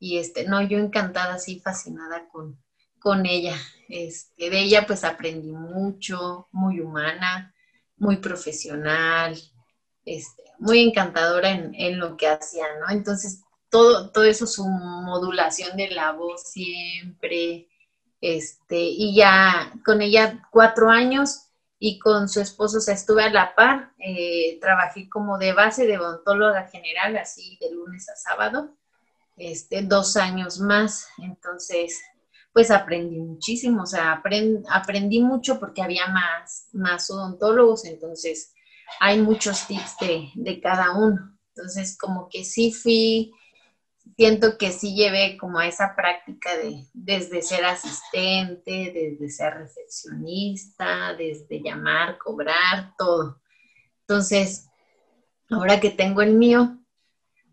y 0.02 0.18
este, 0.18 0.46
no, 0.46 0.64
yo 0.64 0.80
encantada, 0.80 1.36
así 1.36 1.60
fascinada 1.60 2.28
con, 2.30 2.60
con 3.00 3.28
ella. 3.28 3.56
Este, 3.88 4.50
de 4.50 4.60
ella 4.60 4.88
pues 4.88 5.04
aprendí 5.04 5.52
mucho, 5.52 6.48
muy 6.52 6.80
humana, 6.80 7.54
muy 7.98 8.18
profesional, 8.18 9.40
este, 10.04 10.44
muy 10.58 10.80
encantadora 10.82 11.52
en, 11.52 12.00
lo 12.00 12.18
que 12.18 12.28
hacía, 12.28 12.66
¿no? 12.80 12.90
Entonces, 12.90 13.44
todo, 13.70 14.10
todo 14.10 14.24
eso, 14.24 14.48
su 14.48 14.66
modulación 14.68 15.78
de 15.78 15.92
la 15.92 16.14
voz 16.14 16.50
siempre, 16.50 17.68
este, 18.22 18.80
y 18.80 19.16
ya 19.16 19.72
con 19.86 20.02
ella 20.02 20.50
cuatro 20.52 20.90
años 20.90 21.52
y 21.78 22.00
con 22.00 22.28
su 22.28 22.42
esposo, 22.42 22.80
o 22.80 22.82
sea, 22.82 22.96
estuve 22.96 23.24
a 23.24 23.30
la 23.30 23.54
par, 23.54 23.94
eh, 24.00 24.58
trabajé 24.60 25.08
como 25.10 25.38
de 25.38 25.54
base 25.54 25.86
de 25.86 26.00
odontóloga 26.00 26.68
general, 26.70 27.18
así 27.18 27.60
de 27.62 27.72
lunes 27.72 28.10
a 28.10 28.16
sábado, 28.16 28.76
este, 29.42 29.82
dos 29.82 30.18
años 30.18 30.60
más, 30.60 31.08
entonces, 31.18 32.00
pues 32.54 32.70
aprendí 32.70 33.18
muchísimo, 33.18 33.84
o 33.84 33.86
sea, 33.88 34.22
aprendí 34.70 35.22
mucho 35.22 35.60
porque 35.60 35.82
había 35.82 36.08
más, 36.08 36.68
más 36.74 37.10
odontólogos, 37.10 37.86
entonces 37.86 38.54
hay 39.00 39.20
muchos 39.20 39.66
tips 39.68 39.96
de, 40.36 40.62
cada 40.62 40.96
uno. 40.96 41.38
Entonces, 41.56 41.98
como 41.98 42.30
que 42.30 42.44
sí 42.44 42.72
fui, 42.72 43.34
siento 44.16 44.58
que 44.60 44.72
sí 44.72 44.94
llevé 44.94 45.38
como 45.38 45.58
a 45.58 45.68
esa 45.68 45.96
práctica 45.96 46.56
de 46.58 46.86
desde 46.94 47.42
ser 47.42 47.66
asistente, 47.66 48.92
desde 48.94 49.30
ser 49.30 49.54
recepcionista, 49.56 51.16
desde 51.16 51.64
llamar, 51.64 52.20
cobrar, 52.20 52.94
todo. 52.98 53.42
Entonces, 54.02 54.68
ahora 55.50 55.80
que 55.80 55.90
tengo 55.90 56.22
el 56.22 56.34
mío, 56.34 56.81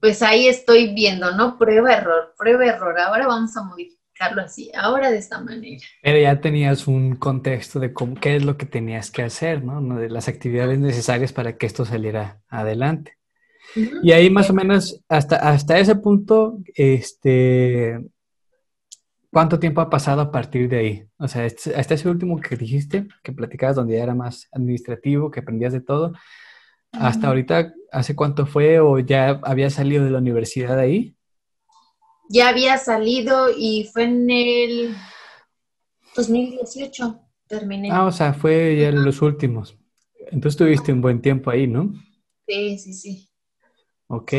pues 0.01 0.23
ahí 0.23 0.47
estoy 0.47 0.95
viendo, 0.95 1.35
¿no? 1.35 1.59
Prueba, 1.59 1.95
error, 1.95 2.35
prueba, 2.37 2.67
error. 2.67 2.99
Ahora 2.99 3.27
vamos 3.27 3.57
a 3.57 3.65
modificarlo 3.65 4.43
así, 4.43 4.71
ahora 4.75 5.11
de 5.11 5.19
esta 5.19 5.41
manera. 5.41 5.83
Pero 6.03 6.19
ya 6.19 6.41
tenías 6.41 6.87
un 6.87 7.17
contexto 7.17 7.81
de 7.81 7.93
cómo, 7.93 8.15
qué 8.15 8.37
es 8.37 8.45
lo 8.45 8.57
que 8.57 8.67
tenías 8.67 9.11
que 9.11 9.23
hacer, 9.23 9.65
¿no? 9.65 9.97
De 9.97 10.09
las 10.09 10.29
actividades 10.29 10.79
necesarias 10.79 11.33
para 11.33 11.57
que 11.57 11.67
esto 11.67 11.85
saliera 11.85 12.41
adelante. 12.49 13.19
Y 14.03 14.13
ahí 14.13 14.31
más 14.31 14.49
o 14.51 14.55
menos, 14.55 15.03
hasta, 15.09 15.37
hasta 15.37 15.79
ese 15.79 15.95
punto, 15.97 16.59
este, 16.75 18.01
¿cuánto 19.31 19.59
tiempo 19.59 19.81
ha 19.81 19.91
pasado 19.91 20.23
a 20.23 20.31
partir 20.31 20.69
de 20.69 20.79
ahí? 20.79 21.05
O 21.19 21.29
sea, 21.29 21.45
hasta 21.45 21.95
ese 21.95 22.09
último 22.09 22.41
que 22.41 22.57
dijiste, 22.57 23.07
que 23.23 23.33
platicabas 23.33 23.77
donde 23.77 23.97
ya 23.97 24.05
era 24.05 24.15
más 24.15 24.49
administrativo, 24.53 25.31
que 25.31 25.41
aprendías 25.41 25.73
de 25.73 25.81
todo, 25.81 26.13
hasta 26.93 27.29
ahorita, 27.29 27.75
¿hace 27.93 28.17
cuánto 28.17 28.47
fue 28.47 28.81
o 28.81 28.99
ya 28.99 29.41
había 29.45 29.71
salido 29.71 30.05
de 30.05 30.11
la 30.11 30.19
universidad 30.19 30.79
ahí? 30.79 31.17
Ya 32.29 32.49
había 32.49 32.77
salido 32.79 33.49
y 33.57 33.89
fue 33.93 34.05
en 34.05 34.31
el 34.31 34.97
2018, 36.15 37.21
terminé. 37.47 37.91
Ah, 37.91 38.05
o 38.05 38.13
sea, 38.13 38.35
fue 38.35 38.77
ya 38.77 38.89
en 38.89 39.05
los 39.05 39.23
últimos. 39.23 39.77
Entonces 40.31 40.59
tuviste 40.59 40.93
un 40.93 41.01
buen 41.01 41.23
tiempo 41.23 41.51
ahí, 41.51 41.67
¿no? 41.67 41.93
Sí, 42.47 42.79
sí, 42.79 42.93
sí. 42.93 43.29
Ok. 44.09 44.33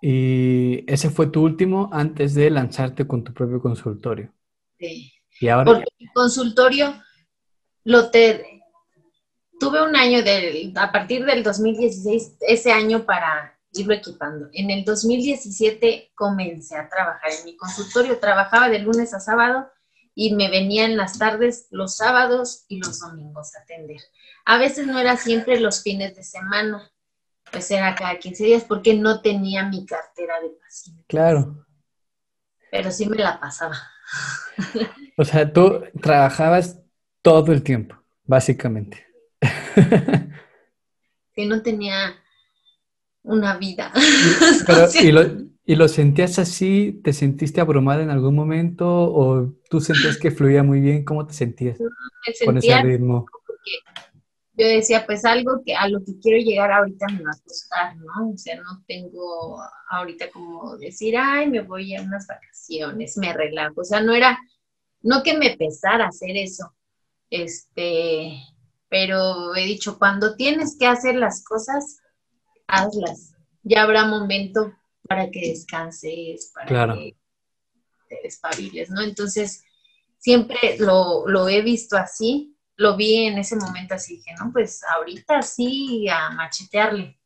Y 0.00 0.84
ese 0.92 1.10
fue 1.10 1.28
tu 1.28 1.42
último 1.42 1.88
antes 1.92 2.34
de 2.34 2.50
lanzarte 2.50 3.06
con 3.06 3.22
tu 3.22 3.32
propio 3.32 3.60
consultorio. 3.60 4.32
Sí. 4.78 5.12
Y 5.40 5.48
ahora. 5.48 5.64
Porque 5.64 5.84
el 6.00 6.08
consultorio 6.12 6.94
lo 7.84 8.10
te, 8.10 8.51
tuve 9.62 9.80
un 9.80 9.94
año 9.94 10.24
del, 10.24 10.72
a 10.76 10.90
partir 10.90 11.24
del 11.24 11.44
2016, 11.44 12.38
ese 12.40 12.72
año 12.72 13.04
para 13.04 13.56
irlo 13.72 13.94
equipando. 13.94 14.48
En 14.52 14.72
el 14.72 14.84
2017 14.84 16.10
comencé 16.16 16.76
a 16.76 16.88
trabajar 16.88 17.30
en 17.30 17.44
mi 17.44 17.56
consultorio, 17.56 18.18
trabajaba 18.18 18.68
de 18.68 18.80
lunes 18.80 19.14
a 19.14 19.20
sábado 19.20 19.70
y 20.16 20.34
me 20.34 20.50
venía 20.50 20.84
en 20.84 20.96
las 20.96 21.16
tardes, 21.16 21.68
los 21.70 21.96
sábados 21.96 22.64
y 22.66 22.80
los 22.80 22.98
domingos 22.98 23.54
a 23.54 23.60
atender. 23.60 24.00
A 24.46 24.58
veces 24.58 24.88
no 24.88 24.98
era 24.98 25.16
siempre 25.16 25.60
los 25.60 25.80
fines 25.84 26.16
de 26.16 26.24
semana, 26.24 26.90
pues 27.52 27.70
era 27.70 27.94
cada 27.94 28.18
15 28.18 28.44
días 28.44 28.64
porque 28.64 28.94
no 28.94 29.20
tenía 29.20 29.68
mi 29.68 29.86
cartera 29.86 30.40
de 30.40 30.48
paciente. 30.60 31.04
Claro. 31.06 31.64
Pero 32.68 32.90
sí 32.90 33.06
me 33.06 33.18
la 33.18 33.38
pasaba. 33.38 33.76
O 35.16 35.24
sea, 35.24 35.52
tú 35.52 35.84
trabajabas 36.00 36.80
todo 37.22 37.52
el 37.52 37.62
tiempo, 37.62 37.94
básicamente. 38.24 39.11
que 41.34 41.46
no 41.46 41.62
tenía 41.62 42.14
una 43.22 43.56
vida. 43.56 43.92
¿y, 45.64 45.74
lo, 45.74 45.88
sentías 45.88 46.38
así? 46.38 47.00
¿Te 47.04 47.12
sentiste 47.12 47.60
abrumada 47.60 48.02
en 48.02 48.10
algún 48.10 48.34
momento? 48.34 48.86
¿O 48.88 49.54
tú 49.70 49.80
sentías 49.80 50.18
que 50.18 50.30
fluía 50.30 50.62
muy 50.62 50.80
bien? 50.80 51.04
¿Cómo 51.04 51.26
te 51.26 51.34
sentías 51.34 51.78
con 52.44 52.58
ese 52.58 52.82
ritmo? 52.82 53.26
Yo 54.54 54.66
decía, 54.66 55.06
pues 55.06 55.24
algo 55.24 55.62
que 55.64 55.74
a 55.74 55.88
lo 55.88 56.04
que 56.04 56.18
quiero 56.20 56.38
llegar 56.38 56.70
ahorita 56.70 57.06
me 57.06 57.22
va 57.22 57.30
a 57.30 57.42
costar, 57.42 57.96
¿no? 57.96 58.30
O 58.34 58.36
sea, 58.36 58.56
no 58.56 58.82
tengo 58.86 59.58
ahorita 59.88 60.30
como 60.30 60.76
decir, 60.76 61.16
ay, 61.16 61.48
me 61.48 61.62
voy 61.62 61.96
a 61.96 62.02
unas 62.02 62.26
vacaciones, 62.26 63.16
me 63.16 63.32
relajo. 63.32 63.80
O 63.80 63.84
sea, 63.84 64.02
no 64.02 64.12
era, 64.12 64.38
no 65.00 65.22
que 65.22 65.38
me 65.38 65.56
pesara 65.56 66.08
hacer 66.08 66.36
eso. 66.36 66.74
Este, 67.30 68.34
pero 68.92 69.56
he 69.56 69.64
dicho, 69.64 69.98
cuando 69.98 70.36
tienes 70.36 70.76
que 70.78 70.86
hacer 70.86 71.14
las 71.14 71.42
cosas, 71.42 72.02
hazlas. 72.66 73.34
Ya 73.62 73.84
habrá 73.84 74.04
momento 74.04 74.70
para 75.08 75.30
que 75.30 75.48
descanses, 75.48 76.52
para 76.54 76.92
que 76.94 77.16
te 78.06 78.20
despabiles, 78.22 78.90
¿no? 78.90 79.00
Entonces, 79.00 79.64
siempre 80.18 80.76
lo, 80.78 81.48
he 81.48 81.62
visto 81.62 81.96
así, 81.96 82.54
lo 82.76 82.94
vi 82.94 83.28
en 83.28 83.38
ese 83.38 83.56
momento 83.56 83.94
así, 83.94 84.16
dije, 84.16 84.34
no, 84.38 84.52
pues 84.52 84.82
ahorita 84.84 85.40
sí 85.40 86.06
a 86.10 86.28
machetearle. 86.28 87.18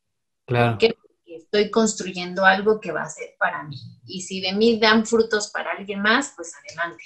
Claro. 0.46 0.78
Porque 0.78 0.96
estoy 1.26 1.72
construyendo 1.72 2.44
algo 2.44 2.78
que 2.78 2.92
va 2.92 3.02
a 3.02 3.10
ser 3.10 3.34
para 3.40 3.64
mí. 3.64 3.76
Y 4.06 4.20
si 4.20 4.40
de 4.40 4.52
mí 4.52 4.78
dan 4.78 5.04
frutos 5.04 5.50
para 5.50 5.72
alguien 5.72 6.00
más, 6.00 6.32
pues 6.36 6.52
adelante. 6.54 7.02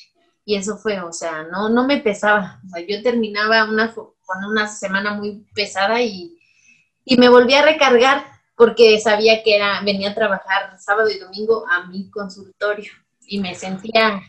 Y 0.51 0.57
eso 0.57 0.77
fue, 0.77 1.01
o 1.01 1.13
sea, 1.13 1.45
no, 1.45 1.69
no 1.69 1.87
me 1.87 1.99
pesaba. 1.99 2.61
O 2.67 2.71
sea, 2.71 2.85
yo 2.85 3.01
terminaba 3.05 3.71
una, 3.71 3.95
con 3.95 4.45
una 4.51 4.67
semana 4.67 5.15
muy 5.15 5.47
pesada 5.55 6.03
y, 6.03 6.37
me 7.17 7.29
volví 7.29 7.55
a 7.55 7.63
recargar 7.63 8.25
porque 8.57 8.99
sabía 8.99 9.45
que 9.45 9.55
era, 9.55 9.81
venía 9.83 10.11
a 10.11 10.15
trabajar 10.15 10.77
sábado 10.81 11.09
y 11.09 11.21
domingo 11.21 11.65
a 11.71 11.87
mi 11.87 12.11
consultorio 12.11 12.91
y 13.29 13.39
me 13.39 13.55
sentía... 13.55 14.21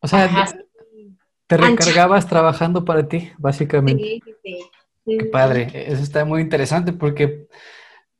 O 0.00 0.06
sea, 0.06 0.28
te 1.46 1.56
recargabas 1.56 2.28
trabajando 2.28 2.84
para 2.84 3.08
ti, 3.08 3.32
básicamente. 3.38 4.20
Sí, 4.22 4.22
sí, 4.42 5.18
Qué 5.18 5.24
padre, 5.24 5.70
eso 5.72 6.02
está 6.02 6.26
muy 6.26 6.42
interesante 6.42 6.92
porque, 6.92 7.48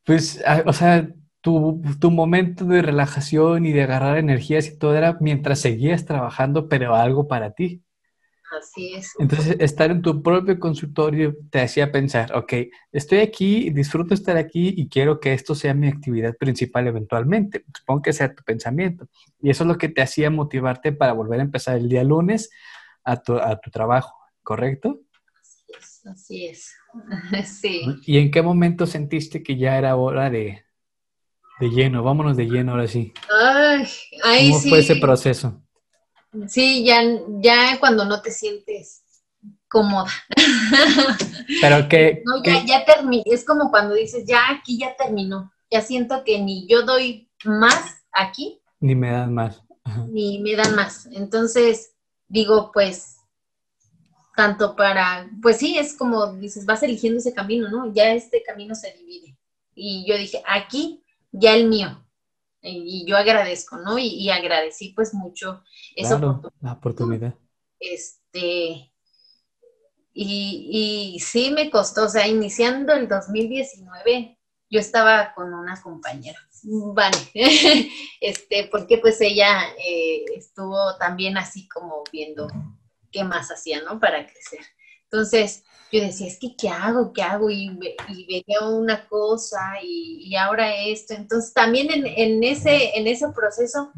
pues, 0.03 0.43
o 0.65 0.73
sea, 0.73 1.07
tu, 1.45 1.83
tu, 2.01 2.11
momento 2.11 2.65
de 2.65 2.81
relajación 2.81 3.67
y 3.67 3.73
de 3.73 3.83
agarrar 3.83 4.17
energías 4.17 4.67
y 4.67 4.79
todo 4.79 4.97
era 4.97 5.19
mientras 5.21 5.61
seguías 5.61 6.07
trabajando, 6.07 6.71
pero 6.71 6.95
algo 6.95 7.29
para 7.29 7.53
ti. 7.53 7.85
Así 8.59 8.95
es. 8.95 9.13
Entonces, 9.19 9.57
estar 9.61 9.91
en 9.91 10.01
tu 10.01 10.23
propio 10.23 10.59
consultorio 10.59 11.37
te 11.51 11.61
hacía 11.61 11.93
pensar, 11.93 12.35
ok, 12.35 12.55
estoy 12.93 13.19
aquí, 13.19 13.69
disfruto 13.69 14.15
estar 14.15 14.39
aquí 14.39 14.73
y 14.75 14.89
quiero 14.89 15.21
que 15.21 15.35
esto 15.35 15.55
sea 15.55 15.75
mi 15.75 15.87
actividad 15.87 16.35
principal 16.35 16.87
eventualmente. 16.87 17.67
Supongo 17.77 18.01
que 18.01 18.15
sea 18.15 18.35
tu 18.35 18.43
pensamiento. 18.43 19.07
Y 19.43 19.51
eso 19.51 19.65
es 19.65 19.69
lo 19.69 19.77
que 19.77 19.91
te 19.91 20.01
hacía 20.01 20.31
motivarte 20.31 20.93
para 20.93 21.13
volver 21.13 21.41
a 21.41 21.45
empezar 21.45 21.77
el 21.77 21.91
día 21.91 22.05
lunes 22.05 22.49
a 23.05 23.21
tu, 23.21 23.35
a 23.35 23.61
tu 23.61 23.71
trabajo, 23.71 24.15
¿correcto? 24.43 25.03
Así 25.39 25.67
es, 25.79 26.07
así 26.07 26.47
es. 26.47 26.75
sí. 27.61 27.83
¿Y 28.07 28.17
en 28.17 28.31
qué 28.31 28.41
momento 28.41 28.87
sentiste 28.87 29.43
que 29.43 29.59
ya 29.59 29.77
era 29.77 29.97
hora 29.97 30.31
de, 30.31 30.64
de 31.61 31.69
lleno? 31.71 32.03
Vámonos 32.03 32.37
de 32.37 32.45
lleno 32.45 32.73
ahora 32.73 32.87
sí. 32.87 33.13
Ay, 33.31 33.87
ahí 34.23 34.51
¿Cómo 34.51 34.61
fue 34.61 34.81
ese 34.81 34.97
proceso? 34.97 35.61
Sí, 36.49 36.85
ya, 36.85 37.03
ya 37.41 37.79
cuando 37.79 38.05
no 38.05 38.21
te 38.21 38.31
sientes 38.31 39.05
cómoda. 39.69 40.11
Pero 41.61 41.89
que... 41.89 42.23
No, 42.25 42.43
ya, 42.43 42.65
ya 42.65 42.85
terminé. 42.85 43.23
Es 43.27 43.45
como 43.45 43.71
cuando 43.71 43.95
dices, 43.95 44.25
ya 44.27 44.51
aquí 44.51 44.79
ya 44.79 44.97
terminó. 44.97 45.53
Ya 45.71 45.81
siento 45.81 46.23
que 46.25 46.41
ni 46.41 46.67
yo 46.69 46.83
doy 46.83 47.29
más 47.45 48.03
aquí. 48.13 48.61
Ni 48.81 48.95
me 48.95 49.11
dan 49.11 49.35
más. 49.35 49.63
Ni 50.09 50.39
me 50.41 50.55
dan 50.57 50.75
más. 50.75 51.07
Entonces, 51.13 51.95
digo, 52.29 52.71
pues, 52.73 53.19
tanto 54.37 54.75
para, 54.77 55.29
pues 55.43 55.59
sí, 55.59 55.79
es 55.79 55.97
como 55.97 56.33
dices, 56.35 56.67
vas 56.67 56.83
eligiendo 56.83 57.19
ese 57.19 57.35
camino, 57.35 57.69
¿no? 57.69 57.93
Ya 57.93 58.13
este 58.13 58.43
camino 58.43 58.75
se 58.75 58.93
divide. 58.93 59.37
Y 59.75 60.05
yo 60.09 60.17
dije, 60.17 60.43
aquí 60.47 61.04
ya 61.35 61.55
el 61.55 61.69
mío. 61.69 62.01
Y, 62.63 63.05
yo 63.07 63.17
agradezco, 63.17 63.77
¿no? 63.77 63.99
Y, 63.99 64.31
agradecí 64.31 64.93
pues 64.95 65.13
mucho 65.13 65.63
esa 65.95 66.19
La 66.61 66.73
oportunidad. 66.73 67.35
Este, 67.79 68.91
y, 70.13 71.13
y 71.15 71.21
sí 71.21 71.51
me 71.51 71.71
costó, 71.71 72.05
o 72.05 72.09
sea, 72.09 72.27
iniciando 72.27 72.95
el 72.95 73.09
2019, 73.09 74.39
yo 74.71 74.81
estaba 74.81 75.35
con 75.35 75.53
una 75.53 75.81
compañera, 75.83 76.39
vale, 76.95 77.19
este, 78.21 78.69
porque 78.71 78.99
pues 78.99 79.21
ella 79.21 79.63
eh, 79.79 80.25
estuvo 80.35 80.97
también 80.97 81.37
así 81.37 81.69
como 81.69 82.03
viendo 82.11 82.49
qué 83.13 83.25
más 83.25 83.51
hacía, 83.51 83.83
¿no? 83.83 84.01
Para 84.01 84.27
crecer. 84.27 84.65
Entonces, 85.05 85.65
yo 85.95 86.01
decía, 86.01 86.27
es 86.27 86.39
que, 86.41 86.57
¿qué 86.57 86.69
hago? 86.69 87.13
¿Qué 87.13 87.23
hago? 87.23 87.51
Y, 87.51 87.71
y 88.09 88.27
veía 88.27 88.67
una 88.67 89.07
cosa 89.07 89.75
y, 89.81 90.35
ahora 90.35 90.75
esto. 90.75 91.15
Entonces, 91.15 91.55
también 91.55 91.89
en, 91.93 92.43
ese, 92.43 92.99
en 92.99 93.07
ese 93.07 93.29
proceso, 93.29 93.93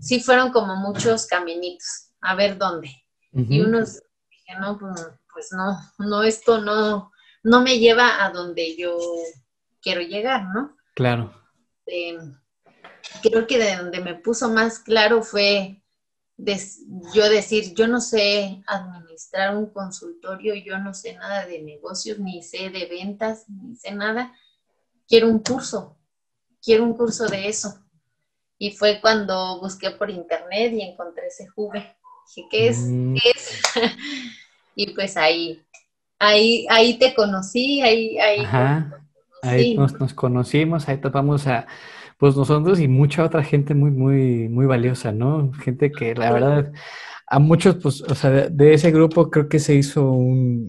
sí 0.00 0.18
fueron 0.18 0.50
como 0.50 0.74
muchos 0.74 1.26
caminitos, 1.26 2.10
a 2.20 2.34
ver 2.34 2.58
dónde. 2.58 2.90
Y 3.32 3.60
unos, 3.60 4.02
dije, 4.30 4.58
no, 4.60 4.76
pues, 4.78 5.06
pues, 5.32 5.52
no, 5.52 5.78
no, 5.98 6.24
esto 6.24 6.60
no, 6.60 7.12
no 7.44 7.62
me 7.62 7.78
lleva 7.78 8.24
a 8.24 8.30
donde 8.30 8.76
yo 8.76 8.98
quiero 9.80 10.00
llegar, 10.00 10.42
¿no? 10.52 10.76
Claro. 10.96 11.32
Creo 13.22 13.46
que 13.46 13.58
de 13.58 13.76
donde 13.76 14.00
me 14.00 14.16
puso 14.16 14.50
más 14.50 14.80
claro 14.80 15.22
fue 15.22 15.82
yo 17.14 17.28
decir, 17.28 17.74
yo 17.74 17.86
no 17.86 18.00
sé 18.00 18.64
administrar 19.12 19.56
un 19.56 19.66
consultorio, 19.66 20.54
yo 20.54 20.78
no 20.78 20.94
sé 20.94 21.14
nada 21.14 21.46
de 21.46 21.62
negocios, 21.62 22.18
ni 22.18 22.42
sé 22.42 22.70
de 22.70 22.86
ventas, 22.86 23.44
ni 23.48 23.76
sé 23.76 23.92
nada. 23.92 24.32
Quiero 25.06 25.28
un 25.28 25.40
curso, 25.40 25.98
quiero 26.62 26.84
un 26.84 26.94
curso 26.94 27.26
de 27.26 27.48
eso. 27.48 27.74
Y 28.58 28.70
fue 28.70 29.00
cuando 29.00 29.60
busqué 29.60 29.90
por 29.90 30.08
internet 30.10 30.72
y 30.72 30.82
encontré 30.82 31.26
ese 31.26 31.46
Juve. 31.48 31.96
Dije, 32.26 32.48
¿qué 32.50 32.68
es? 32.68 32.78
Mm. 32.78 33.14
¿Qué 33.14 33.30
es? 33.30 33.62
y 34.76 34.94
pues 34.94 35.16
ahí, 35.16 35.62
ahí, 36.18 36.66
ahí 36.70 36.98
te 36.98 37.14
conocí, 37.14 37.82
ahí, 37.82 38.18
ahí, 38.18 38.46
ahí 39.42 39.74
nos, 39.74 39.98
nos, 39.98 40.14
conocimos, 40.14 40.88
ahí 40.88 40.98
topamos 40.98 41.46
a 41.46 41.66
pues 42.16 42.36
nosotros 42.36 42.78
y 42.78 42.86
mucha 42.86 43.24
otra 43.24 43.42
gente 43.42 43.74
muy, 43.74 43.90
muy, 43.90 44.48
muy 44.48 44.64
valiosa, 44.64 45.10
¿no? 45.10 45.52
Gente 45.54 45.90
que 45.90 46.14
la 46.14 46.32
verdad, 46.32 46.72
a 47.32 47.38
muchos, 47.38 47.76
pues, 47.76 48.02
o 48.02 48.14
sea, 48.14 48.30
de, 48.30 48.74
ese 48.74 48.90
grupo 48.90 49.30
creo 49.30 49.48
que 49.48 49.58
se 49.58 49.74
hizo 49.74 50.10
un, 50.10 50.68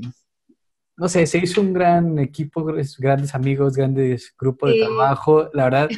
no 0.95 1.09
sé, 1.09 1.27
se 1.27 1.39
hizo 1.39 1.59
un 1.59 1.73
gran 1.73 2.17
equipo, 2.19 2.63
grandes 2.99 3.35
amigos, 3.35 3.75
grandes 3.75 4.33
grupos 4.39 4.71
de 4.71 4.79
trabajo. 4.79 5.49
La 5.51 5.65
verdad, 5.65 5.89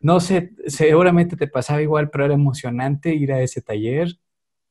no 0.00 0.18
sé, 0.18 0.52
seguramente 0.66 1.36
te 1.36 1.48
pasaba 1.48 1.82
igual, 1.82 2.08
pero 2.08 2.24
era 2.24 2.32
emocionante 2.32 3.14
ir 3.14 3.30
a 3.30 3.42
ese 3.42 3.60
taller. 3.60 4.08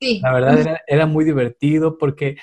Sí. 0.00 0.18
La 0.20 0.32
verdad 0.32 0.58
era, 0.58 0.80
era 0.88 1.06
muy 1.06 1.24
divertido 1.24 1.96
porque 1.96 2.36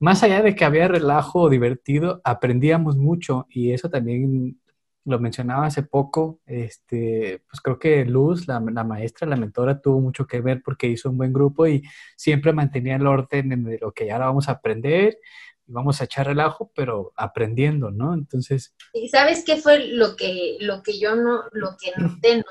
más 0.00 0.24
allá 0.24 0.42
de 0.42 0.56
que 0.56 0.64
había 0.64 0.88
relajo 0.88 1.48
divertido, 1.48 2.20
aprendíamos 2.24 2.96
mucho 2.96 3.46
y 3.50 3.70
eso 3.70 3.88
también 3.88 4.60
lo 5.04 5.18
mencionaba 5.18 5.66
hace 5.66 5.82
poco, 5.82 6.40
este, 6.46 7.42
pues 7.48 7.60
creo 7.60 7.78
que 7.78 8.04
Luz, 8.04 8.46
la, 8.46 8.60
maestra, 8.60 9.26
la 9.26 9.36
mentora, 9.36 9.80
tuvo 9.80 10.00
mucho 10.00 10.26
que 10.26 10.40
ver 10.40 10.62
porque 10.64 10.86
hizo 10.86 11.10
un 11.10 11.18
buen 11.18 11.32
grupo 11.32 11.66
y 11.66 11.82
siempre 12.16 12.52
mantenía 12.52 12.96
el 12.96 13.06
orden 13.06 13.64
de 13.64 13.78
lo 13.80 13.92
que 13.92 14.06
ya 14.06 14.14
ahora 14.14 14.26
vamos 14.26 14.48
a 14.48 14.52
aprender 14.52 15.18
y 15.66 15.72
vamos 15.72 16.00
a 16.00 16.04
echar 16.04 16.26
relajo, 16.26 16.70
pero 16.74 17.12
aprendiendo, 17.16 17.90
¿no? 17.90 18.14
Entonces... 18.14 18.74
¿Y 18.92 19.08
sabes 19.08 19.44
qué 19.44 19.56
fue 19.56 19.86
lo 19.88 20.14
que, 20.14 20.56
lo 20.60 20.82
que 20.82 20.98
yo 20.98 21.16
no, 21.16 21.42
lo 21.52 21.76
que 21.80 21.92
noté, 22.00 22.36
¿no? 22.36 22.44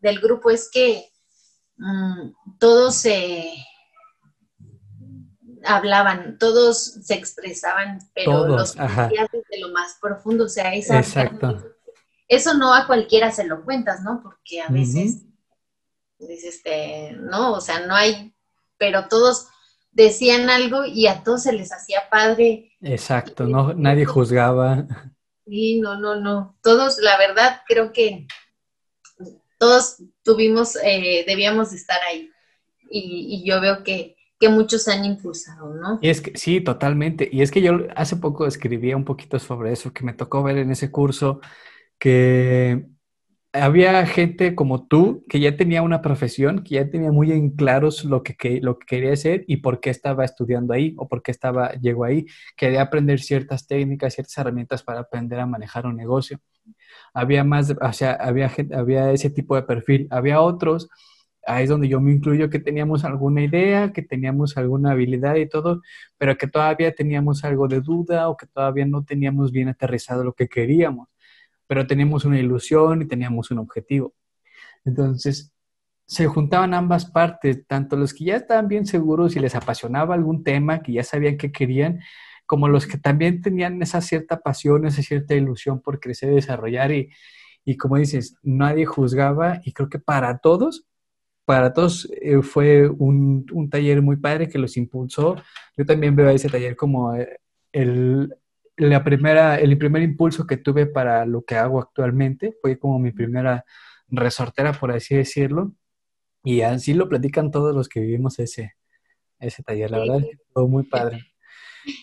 del 0.00 0.20
grupo 0.20 0.50
es 0.50 0.70
que 0.72 1.04
mm, 1.76 2.56
todos 2.58 2.94
se 2.96 3.52
hablaban, 5.64 6.38
todos 6.38 6.82
se 7.02 7.14
expresaban, 7.14 7.98
pero 8.14 8.46
los 8.46 8.74
desde 8.74 9.60
lo 9.60 9.68
más 9.70 9.98
profundo, 10.00 10.44
o 10.44 10.48
sea, 10.48 10.74
esa, 10.74 10.98
Exacto. 10.98 11.62
eso 12.28 12.54
no 12.54 12.74
a 12.74 12.86
cualquiera 12.86 13.30
se 13.30 13.44
lo 13.44 13.64
cuentas, 13.64 14.02
¿no? 14.02 14.20
Porque 14.22 14.60
a 14.60 14.68
veces 14.68 15.22
dices, 16.18 16.56
este, 16.56 17.12
no, 17.12 17.54
o 17.54 17.60
sea, 17.60 17.86
no 17.86 17.94
hay, 17.94 18.34
pero 18.78 19.08
todos 19.08 19.48
decían 19.90 20.48
algo 20.50 20.84
y 20.84 21.06
a 21.06 21.22
todos 21.22 21.42
se 21.42 21.52
les 21.52 21.72
hacía 21.72 22.08
padre. 22.10 22.72
Exacto, 22.80 23.44
no, 23.44 23.74
nadie 23.74 24.04
juzgaba. 24.04 24.86
Sí, 25.46 25.80
no, 25.80 25.98
no, 25.98 26.16
no. 26.16 26.56
Todos, 26.62 26.98
la 26.98 27.18
verdad, 27.18 27.62
creo 27.66 27.92
que 27.92 28.26
todos 29.58 29.96
tuvimos, 30.22 30.76
eh, 30.76 31.24
debíamos 31.26 31.72
estar 31.72 32.00
ahí. 32.08 32.30
y 32.94 33.42
yo 33.44 33.60
veo 33.60 33.82
que, 33.82 34.16
que 34.42 34.48
muchos 34.48 34.88
han 34.88 35.04
impulsado, 35.04 35.72
¿no? 35.72 36.00
Y 36.02 36.08
es 36.08 36.20
que 36.20 36.36
sí, 36.36 36.60
totalmente. 36.60 37.28
Y 37.30 37.42
es 37.42 37.52
que 37.52 37.62
yo 37.62 37.86
hace 37.94 38.16
poco 38.16 38.44
escribía 38.44 38.96
un 38.96 39.04
poquito 39.04 39.38
sobre 39.38 39.70
eso, 39.72 39.92
que 39.92 40.02
me 40.02 40.14
tocó 40.14 40.42
ver 40.42 40.58
en 40.58 40.72
ese 40.72 40.90
curso 40.90 41.40
que 41.96 42.88
había 43.52 44.04
gente 44.04 44.56
como 44.56 44.88
tú 44.88 45.24
que 45.28 45.38
ya 45.38 45.56
tenía 45.56 45.82
una 45.82 46.02
profesión, 46.02 46.64
que 46.64 46.74
ya 46.74 46.90
tenía 46.90 47.12
muy 47.12 47.30
en 47.30 47.50
claros 47.50 48.04
lo 48.04 48.24
que, 48.24 48.58
lo 48.60 48.80
que 48.80 48.86
quería 48.86 49.12
hacer 49.12 49.44
y 49.46 49.58
por 49.58 49.78
qué 49.78 49.90
estaba 49.90 50.24
estudiando 50.24 50.74
ahí 50.74 50.96
o 50.98 51.06
por 51.06 51.22
qué 51.22 51.30
estaba, 51.30 51.74
llegó 51.74 52.04
ahí. 52.04 52.26
Quería 52.56 52.82
aprender 52.82 53.20
ciertas 53.20 53.68
técnicas, 53.68 54.14
ciertas 54.14 54.36
herramientas 54.38 54.82
para 54.82 55.02
aprender 55.02 55.38
a 55.38 55.46
manejar 55.46 55.86
un 55.86 55.94
negocio. 55.94 56.40
Había 57.14 57.44
más, 57.44 57.72
o 57.80 57.92
sea, 57.92 58.14
había, 58.14 58.50
había 58.74 59.12
ese 59.12 59.30
tipo 59.30 59.54
de 59.54 59.62
perfil. 59.62 60.08
Había 60.10 60.40
otros 60.40 60.88
ahí 61.46 61.64
es 61.64 61.70
donde 61.70 61.88
yo 61.88 62.00
me 62.00 62.12
incluyo, 62.12 62.50
que 62.50 62.58
teníamos 62.58 63.04
alguna 63.04 63.42
idea, 63.42 63.92
que 63.92 64.02
teníamos 64.02 64.56
alguna 64.56 64.92
habilidad 64.92 65.36
y 65.36 65.48
todo, 65.48 65.82
pero 66.18 66.36
que 66.36 66.46
todavía 66.46 66.94
teníamos 66.94 67.44
algo 67.44 67.68
de 67.68 67.80
duda 67.80 68.28
o 68.28 68.36
que 68.36 68.46
todavía 68.46 68.86
no 68.86 69.04
teníamos 69.04 69.52
bien 69.52 69.68
aterrizado 69.68 70.24
lo 70.24 70.34
que 70.34 70.48
queríamos, 70.48 71.08
pero 71.66 71.86
teníamos 71.86 72.24
una 72.24 72.38
ilusión 72.38 73.02
y 73.02 73.06
teníamos 73.06 73.50
un 73.50 73.58
objetivo. 73.58 74.14
Entonces, 74.84 75.52
se 76.06 76.26
juntaban 76.26 76.74
ambas 76.74 77.06
partes, 77.06 77.66
tanto 77.66 77.96
los 77.96 78.12
que 78.12 78.24
ya 78.26 78.36
estaban 78.36 78.68
bien 78.68 78.86
seguros 78.86 79.36
y 79.36 79.40
les 79.40 79.54
apasionaba 79.54 80.14
algún 80.14 80.44
tema, 80.44 80.82
que 80.82 80.92
ya 80.92 81.04
sabían 81.04 81.38
qué 81.38 81.52
querían, 81.52 82.00
como 82.46 82.68
los 82.68 82.86
que 82.86 82.98
también 82.98 83.40
tenían 83.40 83.80
esa 83.82 84.00
cierta 84.00 84.40
pasión, 84.40 84.86
esa 84.86 85.02
cierta 85.02 85.34
ilusión 85.34 85.80
por 85.80 86.00
crecer 86.00 86.32
y 86.32 86.34
desarrollar 86.34 86.92
y, 86.92 87.10
y 87.64 87.76
como 87.76 87.96
dices, 87.96 88.36
nadie 88.42 88.84
juzgaba 88.84 89.60
y 89.64 89.72
creo 89.72 89.88
que 89.88 89.98
para 89.98 90.38
todos 90.38 90.86
para 91.44 91.72
todos 91.72 92.08
eh, 92.20 92.40
fue 92.42 92.88
un, 92.88 93.68
taller 93.70 94.02
muy 94.02 94.16
padre 94.16 94.48
que 94.48 94.58
los 94.58 94.76
impulsó. 94.76 95.36
Yo 95.76 95.84
también 95.84 96.14
veo 96.14 96.28
ese 96.30 96.48
taller 96.48 96.76
como 96.76 97.14
eh, 97.14 97.40
el, 97.72 98.34
la 98.76 99.02
primera, 99.02 99.58
el 99.58 99.76
primer 99.76 100.02
impulso 100.02 100.46
que 100.46 100.56
tuve 100.56 100.86
para 100.86 101.26
lo 101.26 101.42
que 101.42 101.56
hago 101.56 101.80
actualmente. 101.80 102.56
Fue 102.60 102.78
como 102.78 102.98
mi 102.98 103.12
primera 103.12 103.64
resortera, 104.08 104.72
por 104.72 104.92
así 104.92 105.16
decirlo. 105.16 105.72
Y 106.44 106.62
así 106.62 106.94
lo 106.94 107.08
platican 107.08 107.50
todos 107.50 107.74
los 107.74 107.88
que 107.88 108.00
vivimos 108.00 108.38
ese, 108.38 108.74
ese 109.38 109.62
taller. 109.62 109.90
La 109.90 109.98
verdad 109.98 110.20
fue 110.52 110.68
muy 110.68 110.84
padre. 110.84 111.20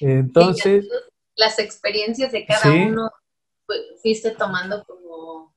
Entonces... 0.02 0.88
Las 1.36 1.58
experiencias 1.60 2.34
de 2.34 2.46
cada 2.46 2.70
uno 2.70 3.10
fuiste 4.02 4.32
tomando 4.32 4.84
como, 4.84 5.09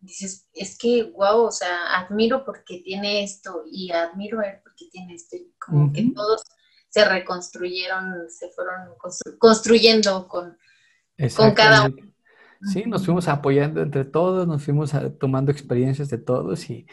dices, 0.03 0.49
es 0.53 0.77
que, 0.77 1.05
wow, 1.15 1.45
o 1.45 1.51
sea, 1.51 1.99
admiro 1.99 2.45
porque 2.45 2.83
tiene 2.85 3.25
esto 3.25 3.63
y 3.71 3.91
admiro 3.91 4.41
a 4.41 4.47
él 4.47 4.61
porque 4.63 4.87
tiene 4.91 5.15
esto, 5.15 5.37
y 5.37 5.53
como 5.59 5.93
que 5.93 6.11
todos 6.15 6.43
se 6.89 7.05
reconstruyeron, 7.05 8.29
se 8.29 8.51
fueron 8.51 8.95
construyendo 9.39 10.29
con, 10.29 10.59
con 11.37 11.55
cada 11.55 11.87
uno. 11.87 11.97
Sí, 12.73 12.85
nos 12.87 13.05
fuimos 13.05 13.27
apoyando 13.27 13.83
entre 13.83 14.05
todos, 14.05 14.47
nos 14.47 14.63
fuimos 14.63 14.93
tomando 15.19 15.51
experiencias 15.51 16.09
de 16.11 16.19
todos 16.19 16.71
y 16.71 16.87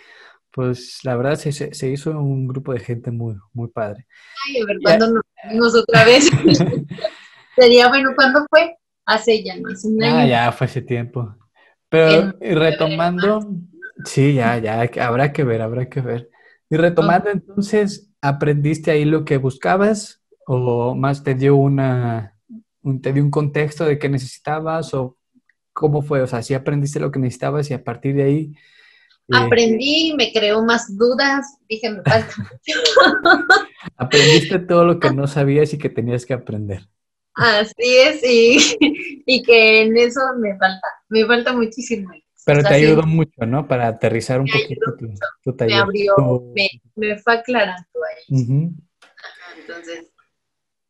pues 0.51 0.99
la 1.03 1.15
verdad 1.15 1.35
se, 1.35 1.51
se, 1.51 1.89
hizo 1.91 2.09
un 2.09 2.47
grupo 2.47 2.73
de 2.73 2.79
gente 2.79 3.11
muy, 3.11 3.35
muy 3.53 3.67
padre. 3.67 4.07
Ay, 4.47 4.61
a 4.61 4.65
ver, 4.65 4.77
¿cuándo 4.81 5.11
nos 5.11 5.23
vimos 5.47 5.75
otra 5.75 6.05
vez? 6.05 6.27
Sería 7.55 7.87
bueno, 7.89 8.13
¿cuándo 8.15 8.43
fue? 8.49 8.79
hace 9.09 9.43
ya 9.43 9.55
más 9.59 9.83
un 9.83 10.03
año. 10.03 10.15
Ah, 10.15 10.25
ya 10.25 10.51
fue 10.51 10.65
hace 10.65 10.81
tiempo. 10.81 11.35
Pero 11.89 12.33
retomando, 12.39 13.39
sí, 14.05 14.35
ya, 14.35 14.57
ya, 14.59 14.89
habrá 15.05 15.33
que 15.33 15.43
ver, 15.43 15.61
habrá 15.61 15.89
que 15.89 16.01
ver. 16.01 16.29
Y 16.69 16.77
retomando, 16.77 17.29
entonces, 17.29 18.11
¿aprendiste 18.21 18.91
ahí 18.91 19.05
lo 19.05 19.25
que 19.25 19.37
buscabas 19.37 20.21
o 20.45 20.93
más 20.95 21.23
te 21.23 21.33
dio 21.33 21.55
una, 21.55 22.35
un, 22.83 23.01
te 23.01 23.11
dio 23.11 23.23
un 23.23 23.31
contexto 23.31 23.85
de 23.85 23.97
qué 23.97 24.07
necesitabas 24.07 24.93
o 24.93 25.17
cómo 25.73 26.01
fue? 26.01 26.21
O 26.21 26.27
sea, 26.27 26.43
si 26.43 26.53
aprendiste 26.53 26.99
lo 26.99 27.11
que 27.11 27.19
necesitabas 27.19 27.69
y 27.71 27.73
a 27.73 27.83
partir 27.83 28.15
de 28.15 28.23
ahí 28.23 28.53
Aprendí, 29.31 30.13
me 30.17 30.31
creó 30.31 30.63
más 30.63 30.97
dudas, 30.97 31.59
dije, 31.67 31.89
me 31.91 32.01
falta 32.01 32.33
Aprendiste 33.97 34.59
todo 34.59 34.85
lo 34.85 34.99
que 34.99 35.11
no 35.11 35.27
sabías 35.27 35.73
y 35.73 35.77
que 35.77 35.89
tenías 35.89 36.25
que 36.25 36.33
aprender. 36.33 36.87
Así 37.39 37.97
es, 37.97 38.23
y, 38.23 38.57
y 39.25 39.43
que 39.43 39.83
en 39.83 39.97
eso 39.97 40.19
me 40.39 40.57
falta, 40.57 40.87
me 41.09 41.25
falta 41.25 41.53
muchísimo. 41.53 42.11
Pero 42.45 42.63
te 42.63 42.73
ayudó 42.73 43.03
mucho, 43.03 43.45
¿no? 43.45 43.67
Para 43.67 43.87
aterrizar 43.87 44.41
un 44.41 44.47
poquito 44.47 44.95
tu, 44.97 45.07
tu, 45.43 45.55
taller. 45.55 45.75
Me 45.75 45.81
abrió, 45.81 46.15
me, 46.95 47.17
fue 47.19 47.33
aclarando 47.33 47.85
ahí. 48.09 48.71
entonces. 49.59 50.11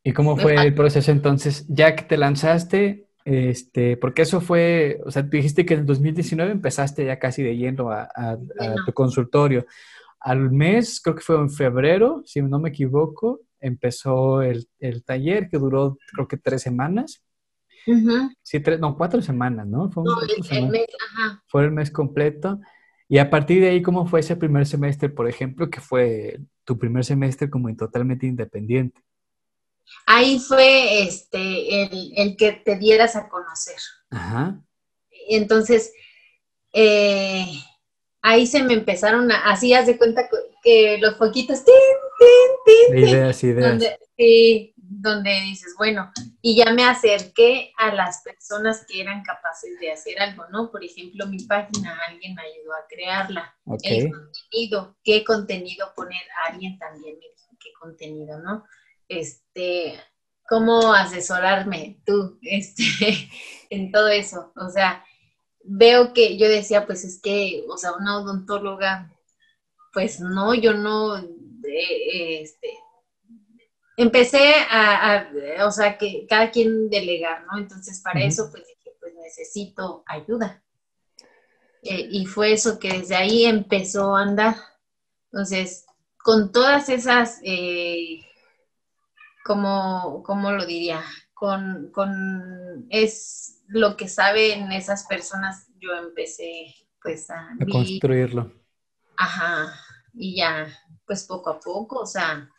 ¿Y 0.04 0.14
cómo 0.14 0.38
fue 0.38 0.56
el 0.56 0.74
proceso 0.74 1.12
entonces? 1.12 1.66
Ya 1.68 1.96
que 1.96 2.04
te 2.04 2.18
lanzaste, 2.18 3.10
este, 3.26 3.98
porque 3.98 4.22
eso 4.22 4.42
fue, 4.42 5.02
o 5.06 5.12
sea, 5.12 5.24
tú 5.24 5.32
dijiste 5.32 5.66
que 5.66 5.74
en 5.74 5.82
el 5.82 5.86
2019 5.86 6.52
empezaste 6.52 7.06
ya 7.06 7.20
casi 7.20 7.44
de 7.44 7.58
lleno 7.58 7.92
a, 7.92 8.38
tu 8.86 8.94
consultorio. 8.94 9.66
Al 10.20 10.52
mes, 10.52 11.00
creo 11.02 11.16
que 11.16 11.22
fue 11.22 11.38
en 11.38 11.50
febrero, 11.50 12.22
si 12.26 12.42
no 12.42 12.60
me 12.60 12.70
equivoco, 12.70 13.42
empezó 13.60 14.42
el, 14.42 14.68
taller 15.06 15.50
que 15.50 15.58
duró 15.58 15.98
creo 16.14 16.28
que 16.28 16.38
tres 16.38 16.62
semanas. 16.62 17.24
Sí, 18.44 18.60
tres, 18.60 18.80
no, 18.80 18.96
cuatro 18.98 19.22
semanas, 19.22 19.66
¿no? 19.66 19.90
Fue, 19.90 20.04
el, 20.52 20.70
mes, 20.70 20.86
ajá. 21.10 21.44
fue 21.48 21.66
el 21.66 21.72
mes 21.72 21.90
completo. 21.90 22.60
Y 23.08 23.18
a 23.18 23.30
partir 23.30 23.62
de 23.62 23.70
ahí, 23.70 23.82
¿cómo 23.82 24.06
fue 24.06 24.20
ese 24.20 24.36
primer 24.36 24.68
semestre, 24.68 25.10
por 25.10 25.28
ejemplo, 25.28 25.70
que 25.70 25.82
fue 25.82 26.40
tu 26.64 26.78
primer 26.78 27.04
semestre 27.04 27.50
como 27.50 27.76
totalmente 27.76 28.28
independiente? 28.28 29.02
Ahí 30.06 30.40
fue 30.40 31.04
este, 31.04 32.22
el, 32.22 32.38
que 32.38 32.52
te 32.52 32.78
dieras 32.78 33.16
a 33.16 33.28
conocer. 33.28 33.78
Ajá. 34.12 34.62
Entonces, 35.28 35.92
eh, 36.74 37.48
ahí 38.22 38.46
se 38.46 38.64
me 38.64 38.74
empezaron 38.74 39.32
a, 39.32 39.52
así 39.52 39.74
haz 39.74 39.88
de 39.88 39.98
cuenta 39.98 40.30
que 40.64 40.98
los 41.00 41.18
foquitos, 41.18 41.64
tin, 41.64 41.74
tin, 42.20 42.96
tin, 42.96 43.10
Ideas, 43.10 43.44
ideas. 43.44 43.70
Donde, 43.70 44.00
sí, 44.18 44.74
donde 44.76 45.42
dices, 45.42 45.74
bueno, 45.78 46.12
y 46.42 46.58
ya 46.58 46.72
me 46.74 46.84
acerqué 46.84 47.72
a 47.78 47.94
las 47.94 48.22
personas 48.24 48.86
que 48.88 49.02
eran 49.02 49.24
capaces 49.24 49.80
de 49.80 49.92
hacer 49.92 50.20
algo, 50.22 50.46
¿no? 50.52 50.72
Por 50.72 50.84
ejemplo, 50.84 51.28
mi 51.28 51.40
página, 51.46 51.98
alguien 52.08 52.36
me 52.36 52.42
ayudó 52.42 52.74
a 52.74 52.88
crearla. 52.90 53.56
El 53.84 54.12
contenido, 54.12 54.98
qué 55.04 55.24
contenido 55.24 55.94
poner, 55.96 56.22
alguien 56.48 56.78
también 56.78 57.16
me 57.16 57.26
dijo 57.36 57.58
qué 57.60 57.70
contenido, 57.80 58.40
¿no? 58.40 58.66
este, 59.10 60.00
cómo 60.48 60.94
asesorarme 60.94 62.00
tú 62.06 62.40
este, 62.44 63.30
en 63.70 63.92
todo 63.92 64.08
eso. 64.08 64.54
O 64.56 64.70
sea, 64.70 65.04
veo 65.70 66.14
que 66.14 66.38
yo 66.38 66.50
decía, 66.50 66.86
pues 66.88 67.06
es 67.06 67.22
que, 67.22 67.64
o 67.70 67.78
sea, 67.78 67.94
una 67.94 68.18
odontóloga, 68.18 69.14
pues 69.94 70.20
no, 70.20 70.56
yo 70.56 70.74
no, 70.74 71.18
eh, 71.18 72.42
este, 72.42 72.70
empecé 73.98 74.56
a, 74.70 75.30
o 75.66 75.72
sea, 75.72 75.98
que 75.98 76.26
cada 76.28 76.50
quien 76.50 76.90
delegar, 76.90 77.46
¿no? 77.46 77.60
Entonces, 77.60 78.02
para 78.02 78.24
eso, 78.24 78.50
pues 78.50 78.66
dije, 78.66 78.98
pues 79.00 79.14
necesito 79.16 80.04
ayuda. 80.08 80.64
Eh, 81.84 82.08
y 82.12 82.26
fue 82.26 82.54
eso 82.54 82.80
que 82.80 82.92
desde 82.92 83.16
ahí 83.16 83.46
empezó 83.46 84.16
a 84.16 84.24
andar. 84.24 84.56
Entonces, 85.32 85.86
con 86.18 86.52
todas 86.52 86.90
esas 86.90 87.40
eh, 87.44 88.26
como, 89.46 90.24
¿cómo 90.24 90.52
lo 90.52 90.66
diría? 90.66 91.04
Con, 91.34 91.92
con, 91.94 92.88
es 92.90 93.59
lo 93.70 93.96
que 93.96 94.08
saben 94.08 94.72
esas 94.72 95.06
personas, 95.06 95.68
yo 95.80 95.94
empecé 95.96 96.76
pues 97.02 97.30
a, 97.30 97.50
a 97.60 97.66
construirlo. 97.66 98.52
Ajá, 99.18 99.74
y 100.14 100.38
ya, 100.38 100.68
pues 101.06 101.24
poco 101.24 101.50
a 101.50 101.60
poco, 101.60 102.00
o 102.02 102.06
sea, 102.06 102.50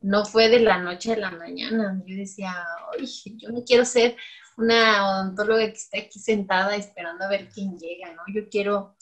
no 0.00 0.24
fue 0.24 0.48
de 0.48 0.60
la 0.60 0.78
noche 0.78 1.12
a 1.12 1.16
la 1.16 1.30
mañana. 1.30 2.02
Yo 2.06 2.16
decía, 2.16 2.64
oye, 2.92 3.36
yo 3.36 3.50
no 3.50 3.62
quiero 3.64 3.84
ser 3.84 4.16
una 4.56 5.08
odontóloga 5.10 5.66
que 5.66 5.76
está 5.76 5.98
aquí 5.98 6.18
sentada 6.18 6.76
esperando 6.76 7.24
a 7.24 7.28
ver 7.28 7.48
quién 7.48 7.78
llega, 7.78 8.12
¿no? 8.14 8.22
Yo 8.32 8.48
quiero 8.48 8.96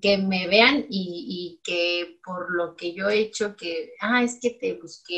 que 0.00 0.18
me 0.18 0.46
vean 0.46 0.86
y, 0.88 1.60
que 1.64 2.20
por 2.24 2.54
lo 2.54 2.76
que 2.76 2.94
yo 2.94 3.08
he 3.08 3.18
hecho, 3.18 3.56
que, 3.56 3.92
ah, 4.00 4.22
es 4.22 4.38
que 4.40 4.50
te 4.50 4.74
busqué 4.74 5.14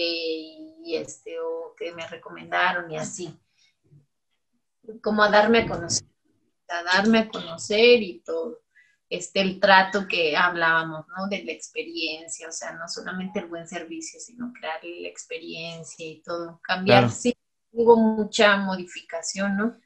y 0.85 0.97
este, 0.97 1.39
o 1.41 1.75
que 1.77 1.93
me 1.93 2.07
recomendaron 2.07 2.91
y 2.91 2.97
así. 2.97 3.39
Como 5.03 5.23
a 5.23 5.31
darme 5.31 5.61
a 5.61 5.67
conocer, 5.67 6.07
a 6.69 6.83
darme 6.83 7.19
a 7.19 7.29
conocer 7.29 8.03
y 8.03 8.21
todo. 8.21 8.61
Este, 9.11 9.41
el 9.41 9.59
trato 9.59 10.07
que 10.07 10.37
hablábamos, 10.37 11.07
¿no? 11.17 11.29
De 11.29 11.43
la 11.43 11.53
experiencia, 11.53 12.49
o 12.49 12.53
sea, 12.53 12.73
no 12.73 12.89
solamente 12.89 13.39
el 13.39 13.47
buen 13.47 13.67
servicio, 13.67 14.21
sino 14.21 14.53
crear 14.53 14.79
la 14.83 15.09
experiencia 15.09 16.07
y 16.07 16.21
todo. 16.23 16.61
Cambiar, 16.63 17.11
sí, 17.11 17.35
hubo 17.73 17.97
mucha 17.97 18.59
modificación, 18.59 19.57
¿no? 19.57 19.79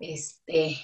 Este, 0.00 0.76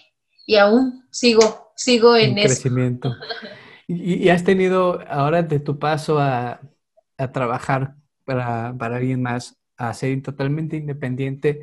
y 0.46 0.56
aún 0.56 1.04
sigo, 1.10 1.72
sigo 1.74 2.16
en, 2.16 2.34
crecimiento. 2.34 3.14
¿Y, 3.88 4.28
has 4.28 4.44
tenido 4.44 5.00
ahora 5.08 5.42
de 5.42 5.60
tu 5.60 5.78
paso 5.78 6.18
a, 6.18 6.60
trabajar 7.32 7.96
para, 8.24 8.68
alguien 8.68 9.22
más, 9.22 9.58
a 9.76 9.92
ser 9.94 10.22
totalmente 10.22 10.76
independiente, 10.76 11.60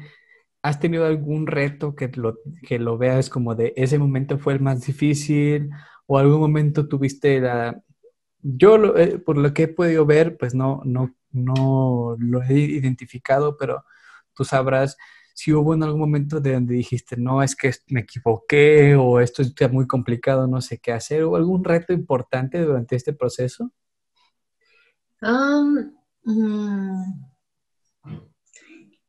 ¿has 0.65 0.79
tenido 0.79 1.05
algún 1.05 1.45
reto 1.45 1.95
que 1.95 2.07
lo, 2.15 2.39
que 2.67 2.79
lo 2.79 2.97
veas 2.97 3.29
como 3.29 3.53
de 3.53 3.73
ese 3.75 3.99
momento 3.99 4.39
fue 4.39 4.53
el 4.53 4.61
más 4.61 4.83
difícil 4.83 5.69
o 6.07 6.17
algún 6.17 6.39
momento 6.39 6.87
tuviste 6.87 7.39
la... 7.39 7.79
Yo, 8.41 8.97
eh, 8.97 9.19
por 9.19 9.37
lo 9.37 9.53
que 9.53 9.63
he 9.63 9.67
podido 9.67 10.07
ver, 10.07 10.37
pues 10.37 10.55
no, 10.55 10.81
no, 10.83 11.15
no 11.31 12.15
lo 12.19 12.41
he 12.41 12.53
identificado, 12.53 13.57
pero 13.57 13.85
tú 14.33 14.43
sabrás 14.43 14.97
si 15.35 15.53
hubo 15.53 15.75
en 15.75 15.83
algún 15.83 15.99
momento 15.99 16.39
de 16.39 16.53
donde 16.53 16.73
dijiste, 16.73 17.15
no, 17.15 17.43
es 17.43 17.55
que 17.55 17.71
me 17.89 17.99
equivoqué 17.99 18.95
o 18.95 19.19
esto 19.19 19.43
está 19.43 19.67
muy 19.67 19.85
complicado, 19.85 20.47
no 20.47 20.61
sé 20.61 20.79
qué 20.79 20.93
hacer, 20.93 21.23
o 21.25 21.35
algún 21.35 21.63
reto 21.63 21.93
importante 21.93 22.59
durante 22.59 22.95
este 22.95 23.13
proceso? 23.13 23.71
Mm, 25.21 25.91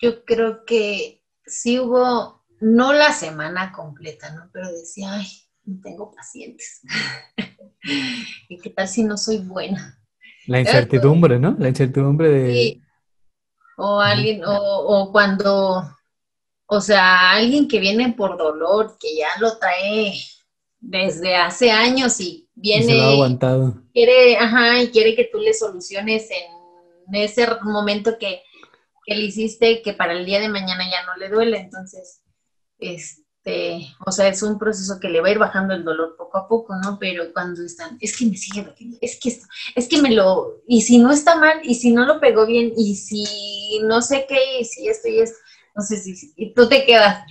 yo 0.00 0.24
creo 0.26 0.66
que 0.66 1.15
sí 1.46 1.78
hubo, 1.78 2.44
no 2.60 2.92
la 2.92 3.12
semana 3.12 3.72
completa, 3.72 4.32
¿no? 4.32 4.50
Pero 4.52 4.70
decía, 4.72 5.12
ay, 5.12 5.26
no 5.64 5.80
tengo 5.82 6.12
pacientes. 6.12 6.80
¿Y 8.48 8.58
qué 8.58 8.70
tal 8.70 8.88
si 8.88 9.04
no 9.04 9.16
soy 9.16 9.38
buena? 9.38 9.98
La 10.46 10.60
incertidumbre, 10.60 11.38
¿no? 11.38 11.56
La 11.58 11.68
incertidumbre 11.68 12.30
de... 12.30 12.52
Sí. 12.52 12.82
O 13.78 14.00
alguien, 14.00 14.42
o, 14.44 14.54
o 14.54 15.12
cuando 15.12 15.96
o 16.66 16.80
sea, 16.80 17.30
alguien 17.32 17.68
que 17.68 17.78
viene 17.78 18.12
por 18.12 18.36
dolor, 18.36 18.96
que 18.98 19.16
ya 19.16 19.28
lo 19.38 19.56
trae 19.58 20.14
desde 20.80 21.36
hace 21.36 21.70
años 21.70 22.20
y 22.20 22.48
viene. 22.54 22.84
Y 22.84 22.88
se 22.88 23.00
ha 23.00 23.10
aguantado. 23.10 23.82
Quiere, 23.92 24.36
ajá, 24.36 24.82
y 24.82 24.88
quiere 24.88 25.14
que 25.14 25.28
tú 25.30 25.38
le 25.38 25.54
soluciones 25.54 26.28
en 26.30 27.14
ese 27.14 27.46
momento 27.62 28.18
que, 28.18 28.42
que, 29.06 29.14
le 29.14 29.22
hiciste, 29.22 29.82
que 29.82 29.92
para 29.92 30.12
el 30.12 30.26
día 30.26 30.40
de 30.40 30.48
mañana 30.48 30.84
ya 30.90 31.06
no 31.06 31.16
le 31.16 31.28
duele. 31.28 31.58
Entonces, 31.58 32.22
este, 32.78 33.86
o 34.04 34.12
sea, 34.12 34.28
es 34.28 34.42
un 34.42 34.58
proceso 34.58 34.98
que 35.00 35.08
le 35.08 35.20
va 35.20 35.28
a 35.28 35.30
ir 35.30 35.38
bajando 35.38 35.74
el 35.74 35.84
dolor 35.84 36.16
poco 36.18 36.38
a 36.38 36.48
poco, 36.48 36.74
¿no? 36.82 36.98
Pero 36.98 37.32
cuando 37.32 37.62
están, 37.62 37.96
es 38.00 38.16
que 38.16 38.26
me 38.26 38.36
sigue 38.36 38.62
doliendo, 38.62 38.98
es 39.00 39.18
que 39.20 39.28
esto, 39.30 39.46
es 39.74 39.88
que 39.88 40.02
me 40.02 40.10
lo, 40.10 40.62
y 40.66 40.82
si 40.82 40.98
no 40.98 41.12
está 41.12 41.36
mal, 41.36 41.60
y 41.62 41.76
si 41.76 41.92
no 41.92 42.04
lo 42.04 42.20
pegó 42.20 42.46
bien, 42.46 42.72
y 42.76 42.96
si 42.96 43.80
no 43.84 44.02
sé 44.02 44.26
qué, 44.28 44.60
y 44.60 44.64
si 44.64 44.88
esto 44.88 45.08
y 45.08 45.20
esto 45.20 45.38
sé 45.82 45.96
si 45.98 46.32
y 46.36 46.54
tú 46.54 46.68
te 46.68 46.84
quedas, 46.84 47.24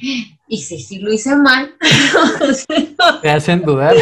y 0.47 0.57
si, 0.57 0.80
si 0.80 0.99
lo 0.99 1.11
hice 1.11 1.36
mal. 1.36 1.76
te 3.21 3.30
hacen 3.30 3.61
dudar. 3.61 3.95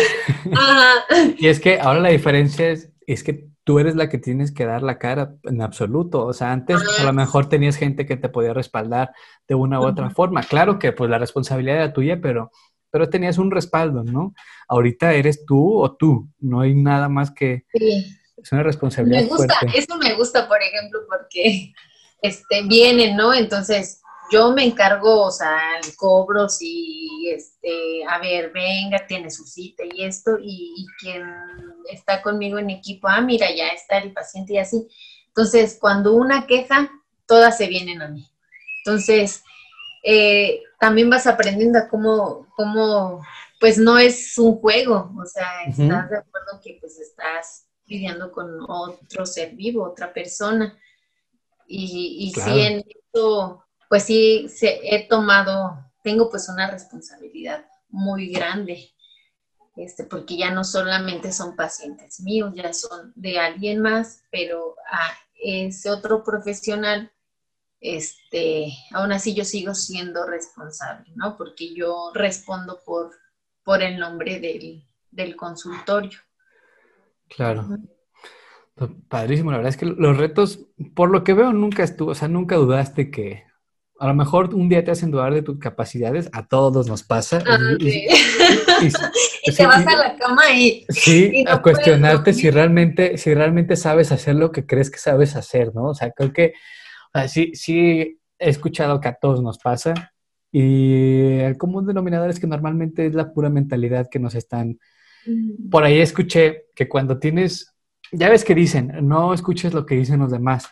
Y 1.37 1.47
es 1.47 1.59
que 1.59 1.79
ahora 1.79 1.99
la 1.99 2.09
diferencia 2.09 2.69
es, 2.69 2.89
es 3.07 3.23
que 3.23 3.47
tú 3.63 3.79
eres 3.79 3.95
la 3.95 4.09
que 4.09 4.17
tienes 4.17 4.51
que 4.51 4.65
dar 4.65 4.83
la 4.83 4.97
cara 4.97 5.35
en 5.43 5.61
absoluto. 5.61 6.25
O 6.25 6.33
sea, 6.33 6.51
antes 6.51 6.81
a 6.99 7.03
lo 7.03 7.13
mejor 7.13 7.47
tenías 7.47 7.75
gente 7.75 8.05
que 8.05 8.17
te 8.17 8.29
podía 8.29 8.53
respaldar 8.53 9.11
de 9.47 9.55
una 9.55 9.79
u 9.79 9.85
otra 9.85 10.09
forma. 10.09 10.43
Claro 10.43 10.79
que 10.79 10.91
pues 10.91 11.09
la 11.09 11.17
responsabilidad 11.17 11.77
era 11.77 11.93
tuya, 11.93 12.19
pero, 12.21 12.51
pero 12.91 13.09
tenías 13.09 13.37
un 13.37 13.51
respaldo, 13.51 14.03
¿no? 14.03 14.33
Ahorita 14.67 15.13
eres 15.13 15.45
tú 15.45 15.79
o 15.81 15.95
tú. 15.95 16.29
No 16.39 16.61
hay 16.61 16.75
nada 16.75 17.09
más 17.09 17.31
que... 17.31 17.65
Sí. 17.73 18.17
Es 18.35 18.51
una 18.51 18.63
responsabilidad. 18.63 19.21
Me 19.21 19.27
gusta, 19.27 19.55
eso 19.73 19.97
me 19.97 20.13
gusta, 20.15 20.49
por 20.49 20.57
ejemplo, 20.61 20.99
porque 21.07 21.73
este, 22.21 22.63
vienen, 22.67 23.15
¿no? 23.15 23.33
Entonces, 23.33 24.01
yo 24.33 24.51
me 24.51 24.65
encargo, 24.65 25.21
o 25.21 25.31
sea, 25.31 25.77
el 25.83 25.95
cobro, 25.95 26.49
si, 26.49 27.29
este, 27.29 28.03
a 28.09 28.17
ver, 28.17 28.51
venga, 28.51 29.05
tiene 29.05 29.29
su 29.29 29.45
cita 29.45 29.83
y 29.85 30.03
esto, 30.03 30.37
y, 30.41 30.87
quien 30.99 31.23
está 31.91 32.23
conmigo 32.23 32.57
en 32.57 32.71
equipo, 32.71 33.07
ah, 33.07 33.21
mira, 33.21 33.47
ya 33.55 33.67
está 33.67 33.99
el 33.99 34.11
paciente 34.11 34.53
y 34.53 34.57
así. 34.57 34.87
Entonces, 35.27 35.77
cuando 35.79 36.13
una 36.13 36.47
queja, 36.47 36.89
todas 37.27 37.57
se 37.57 37.67
vienen 37.67 38.01
a 38.01 38.07
mí. 38.07 38.27
Entonces, 38.83 39.43
eh, 40.03 40.63
también 40.79 41.11
vas 41.11 41.27
aprendiendo 41.27 41.77
a 41.77 41.87
cómo, 41.87 42.47
cómo 42.55 43.23
pues 43.59 43.77
no 43.77 43.99
es 43.99 44.35
un 44.39 44.59
juego, 44.59 45.13
o 45.15 45.25
sea, 45.25 45.63
estás 45.67 46.09
de 46.09 46.17
acuerdo 46.17 46.59
que 46.61 46.77
pues 46.81 46.99
estás 46.99 47.67
lidiando 47.85 48.31
con 48.31 48.49
otro 48.67 49.25
ser 49.27 49.51
vivo, 49.53 49.83
otra 49.83 50.11
persona. 50.11 50.75
Y, 51.67 52.17
y 52.19 52.41
sí, 52.41 52.59
en 52.59 52.83
esto, 52.87 53.63
pues 53.89 54.03
sí, 54.03 54.47
se, 54.49 54.79
he 54.83 55.07
tomado, 55.07 55.91
tengo 56.03 56.29
pues 56.29 56.49
una 56.49 56.69
responsabilidad 56.69 57.65
muy 57.89 58.31
grande, 58.31 58.91
este, 59.75 60.03
porque 60.03 60.37
ya 60.37 60.51
no 60.51 60.63
solamente 60.63 61.31
son 61.31 61.55
pacientes 61.55 62.19
míos, 62.19 62.53
ya 62.55 62.73
son 62.73 63.13
de 63.15 63.39
alguien 63.39 63.81
más, 63.81 64.23
pero 64.31 64.75
a 64.91 65.13
ese 65.43 65.89
otro 65.89 66.23
profesional 66.23 67.11
este, 67.79 68.73
aún 68.91 69.11
así 69.11 69.33
yo 69.33 69.43
sigo 69.43 69.75
siendo 69.75 70.25
responsable, 70.25 71.11
¿no? 71.15 71.35
Porque 71.35 71.73
yo 71.75 72.11
respondo 72.13 72.79
por 72.85 73.11
por 73.63 73.81
el 73.81 73.97
nombre 73.97 74.39
del, 75.11 75.35
consultorio. 75.35 76.19
Claro. 77.29 77.77
Padrísimo, 79.07 79.51
la 79.51 79.57
verdad 79.57 79.69
es 79.69 79.77
que 79.77 79.85
los 79.85 80.17
retos, 80.17 80.67
por 80.95 81.11
lo 81.11 81.23
que 81.23 81.33
veo, 81.33 81.53
nunca 81.53 81.83
estuvo, 81.83 82.11
o 82.11 82.15
sea, 82.15 82.27
nunca 82.27 82.55
dudaste 82.55 83.11
que 83.11 83.43
a 84.03 84.07
lo 84.07 84.15
mejor 84.15 84.53
un 84.53 84.67
día 84.67 84.83
te 84.83 84.91
hacen 84.91 85.11
dudar 85.11 85.33
de 85.33 85.43
tus 85.43 85.57
capacidades, 85.59 86.29
a 86.33 86.45
todos 86.45 86.89
nos 86.89 87.03
pasa. 87.03 87.41
Ah, 87.47 87.57
y, 87.79 88.05
te 89.55 89.65
vas 89.65 89.87
a 89.87 89.95
la 89.95 90.17
cama 90.17 90.51
y... 90.53 90.85
Sí, 90.89 91.45
a 91.47 91.61
cuestionarte 91.61 92.33
si 92.33 92.49
realmente, 92.49 93.17
si 93.17 93.33
realmente 93.33 93.77
sabes 93.77 94.11
hacer 94.11 94.35
lo 94.35 94.51
que 94.51 94.65
crees 94.65 94.91
que 94.91 94.97
sabes 94.97 95.37
hacer, 95.37 95.73
¿no? 95.73 95.85
O 95.85 95.95
sea, 95.95 96.11
creo 96.11 96.33
que, 96.33 96.53
sí, 97.29 97.51
sí 97.53 98.19
he 98.37 98.49
escuchado 98.49 98.99
que 98.99 99.07
a 99.07 99.13
todos 99.13 99.41
nos 99.41 99.57
pasa, 99.57 99.93
y 100.51 101.39
el 101.39 101.57
común 101.57 101.87
denominador 101.87 102.29
es 102.29 102.41
que 102.41 102.47
normalmente 102.47 103.05
es 103.05 103.13
la 103.13 103.31
pura 103.31 103.49
mentalidad 103.49 104.09
que 104.11 104.19
nos 104.19 104.35
están... 104.35 104.79
Mm. 105.25 105.69
Por 105.69 105.85
ahí 105.85 106.01
escuché 106.01 106.65
que 106.75 106.89
cuando 106.89 107.19
tienes, 107.19 107.73
ya 108.11 108.29
ves 108.29 108.43
que 108.43 108.53
dicen, 108.53 108.91
no 109.03 109.33
escuches 109.33 109.73
lo 109.73 109.85
que 109.85 109.95
dicen 109.95 110.19
los 110.19 110.31
demás, 110.31 110.67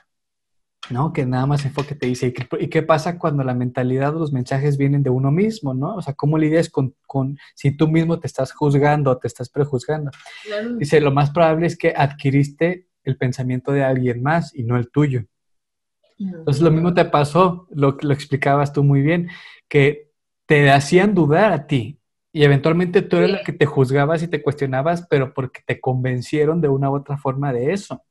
¿no? 0.90 1.14
Que 1.14 1.26
nada 1.26 1.46
más 1.46 1.66
enfoque 1.66 1.96
te 1.96 2.08
dice, 2.08 2.34
¿y 2.60 2.68
qué, 2.68 2.82
pasa 2.82 3.20
cuando 3.20 3.44
la 3.44 3.54
mentalidad 3.54 4.16
o 4.16 4.20
los 4.20 4.34
mensajes 4.34 4.78
vienen 4.78 5.04
de 5.04 5.10
uno 5.10 5.32
mismo, 5.32 5.74
¿no? 5.74 5.96
O 5.96 6.02
sea, 6.02 6.14
¿cómo 6.14 6.38
lidias 6.38 6.70
con, 6.70 6.96
con 7.06 7.38
si 7.56 7.76
tú 7.76 7.88
mismo 7.88 8.20
te 8.20 8.28
estás 8.28 8.52
juzgando 8.52 9.12
o 9.12 9.18
te 9.18 9.28
estás 9.28 9.50
prejuzgando? 9.50 10.12
Dice, 10.78 11.00
lo 11.00 11.12
más 11.12 11.32
probable 11.32 11.68
es 11.68 11.78
que 11.78 11.94
adquiriste 11.96 12.88
el 13.04 13.18
pensamiento 13.18 13.72
de 13.72 13.84
alguien 13.84 14.22
más 14.22 14.56
y 14.56 14.64
no 14.64 14.78
el 14.78 14.90
tuyo. 14.90 15.26
Entonces 16.20 16.62
lo 16.62 16.70
mismo 16.70 16.94
te 16.94 17.06
pasó, 17.06 17.68
lo, 17.72 17.98
lo 18.00 18.14
explicabas 18.14 18.74
tú 18.74 18.84
muy 18.84 19.02
bien, 19.02 19.30
que 19.68 20.12
te 20.46 20.70
hacían 20.70 21.16
dudar 21.16 21.52
a 21.52 21.66
ti 21.66 22.00
y 22.34 22.44
eventualmente 22.44 23.02
tú 23.02 23.18
eres 23.18 23.32
la 23.32 23.44
que 23.44 23.54
te 23.54 23.66
juzgabas 23.66 24.24
y 24.24 24.28
te 24.28 24.42
cuestionabas, 24.42 25.06
pero 25.10 25.34
porque 25.34 25.62
te 25.66 25.82
convencieron 25.82 26.62
de 26.62 26.70
una 26.70 26.90
u 26.90 26.96
otra 26.96 27.18
forma 27.18 27.52
de 27.52 27.74
eso. 27.74 28.04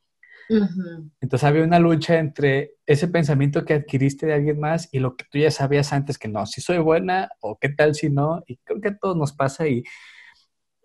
Entonces 1.21 1.45
había 1.45 1.65
una 1.65 1.79
lucha 1.79 2.19
entre 2.19 2.75
ese 2.87 3.09
pensamiento 3.09 3.65
que 3.65 3.75
adquiriste 3.75 4.27
de 4.27 4.35
alguien 4.35 4.59
más 4.59 4.89
y 4.93 4.99
lo 4.99 5.17
que 5.17 5.25
tú 5.31 5.39
ya 5.39 5.51
sabías 5.51 5.93
antes 5.93 6.19
que 6.19 6.29
no, 6.29 6.45
si 6.47 6.61
soy 6.61 6.79
buena 6.79 7.31
o 7.41 7.59
qué 7.59 7.69
tal 7.69 7.95
si 7.95 8.11
no, 8.11 8.43
y 8.47 8.57
creo 8.59 8.81
que 8.81 8.89
a 8.89 8.99
todos 8.99 9.17
nos 9.17 9.33
pasa 9.33 9.69
y 9.69 9.85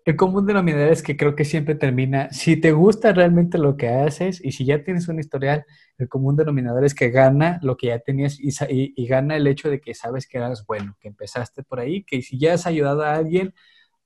el 0.06 0.14
común 0.14 0.46
denominador 0.46 0.92
es 0.92 1.02
que 1.02 1.16
creo 1.16 1.34
que 1.34 1.44
siempre 1.44 1.74
termina, 1.74 2.30
si 2.30 2.56
te 2.56 2.70
gusta 2.70 3.12
realmente 3.12 3.58
lo 3.58 3.76
que 3.76 3.88
haces 3.88 4.40
y 4.42 4.52
si 4.52 4.64
ya 4.64 4.84
tienes 4.84 5.08
un 5.08 5.18
historial, 5.18 5.64
el 5.98 6.08
común 6.08 6.36
denominador 6.36 6.84
es 6.84 6.94
que 6.94 7.10
gana 7.10 7.58
lo 7.60 7.76
que 7.76 7.88
ya 7.88 7.98
tenías 7.98 8.38
y, 8.40 9.06
gana 9.08 9.36
el 9.36 9.48
hecho 9.48 9.68
de 9.68 9.80
que 9.80 9.94
sabes 9.94 10.28
que 10.28 10.38
eras 10.38 10.64
bueno, 10.64 10.96
que 11.00 11.08
empezaste 11.08 11.64
por 11.64 11.80
ahí, 11.80 12.04
que 12.04 12.22
si 12.22 12.38
ya 12.38 12.54
has 12.54 12.68
ayudado 12.68 13.02
a 13.02 13.14
alguien, 13.16 13.52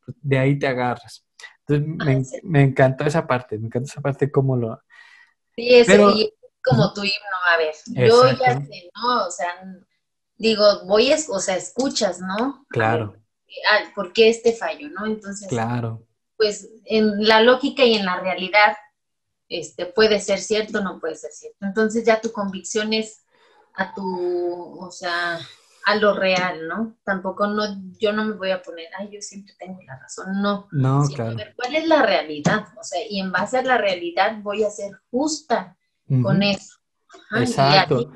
pues, 0.03 0.17
de 0.23 0.39
ahí 0.39 0.59
te 0.59 0.69
agarras. 0.69 1.27
Entonces 1.69 2.41
me, 2.45 2.63
encantó 2.63 3.05
esa 3.05 3.27
parte, 3.27 3.59
me 3.59 3.67
encantó 3.67 3.91
esa 3.91 4.01
parte 4.01 4.31
cómo 4.31 4.57
lo... 4.57 4.81
Sí, 5.57 5.75
es 5.75 5.89
como 6.63 6.93
tu 6.93 7.03
himno, 7.03 7.37
a 7.47 7.57
ver, 7.57 7.75
yo 7.87 8.31
ya 8.33 8.61
sé, 8.61 8.91
¿no? 8.95 9.27
O 9.27 9.31
sea, 9.31 9.65
digo, 10.37 10.85
voy, 10.85 11.13
o 11.13 11.41
sea, 11.41 11.57
escuchas, 11.57 12.21
¿no? 12.21 12.67
Claro 12.69 13.21
ah, 13.71 13.93
¿por 13.95 14.13
qué 14.13 14.29
este 14.29 14.53
fallo, 14.53 14.89
no? 14.91 15.07
Entonces, 15.07 15.49
claro. 15.49 16.07
pues 16.37 16.69
en 16.85 17.27
la 17.27 17.43
lógica 17.43 17.85
y 17.85 17.95
en 17.95 18.05
la 18.05 18.21
realidad, 18.21 18.77
este, 19.49 19.87
puede 19.87 20.21
ser 20.21 20.39
cierto 20.39 20.79
o 20.79 20.83
no 20.83 21.01
puede 21.01 21.17
ser 21.17 21.33
cierto. 21.33 21.59
Entonces 21.67 22.05
ya 22.05 22.21
tu 22.21 22.33
convicción 22.33 22.93
es 22.93 23.25
a 23.75 23.95
tu, 23.95 24.79
o 24.81 24.91
sea, 24.91 25.41
a 25.87 25.97
lo 25.97 26.15
real, 26.15 26.69
¿no? 26.69 26.97
Tampoco 27.05 27.47
no, 27.47 27.65
yo 27.99 28.13
no 28.13 28.25
me 28.25 28.35
voy 28.35 28.51
a 28.51 28.63
poner, 28.63 28.89
ay, 28.99 29.11
yo 29.13 29.21
siempre 29.21 29.55
tengo 29.59 29.81
la 29.83 29.99
razón, 29.99 30.41
no. 30.43 30.69
No, 30.71 31.05
claro. 31.15 31.37
¿Cuál 31.57 31.77
es 31.77 31.87
la 31.87 32.03
realidad? 32.03 32.67
O 32.79 32.85
sea, 32.85 33.01
y 33.09 33.21
en 33.21 33.33
base 33.33 33.59
a 33.59 33.63
la 33.63 33.79
realidad 33.79 34.39
voy 34.43 34.65
a 34.65 34.71
ser 34.71 34.93
justa 35.11 35.77
con 36.23 36.43
eso. 36.43 36.79
Exacto. 37.37 38.13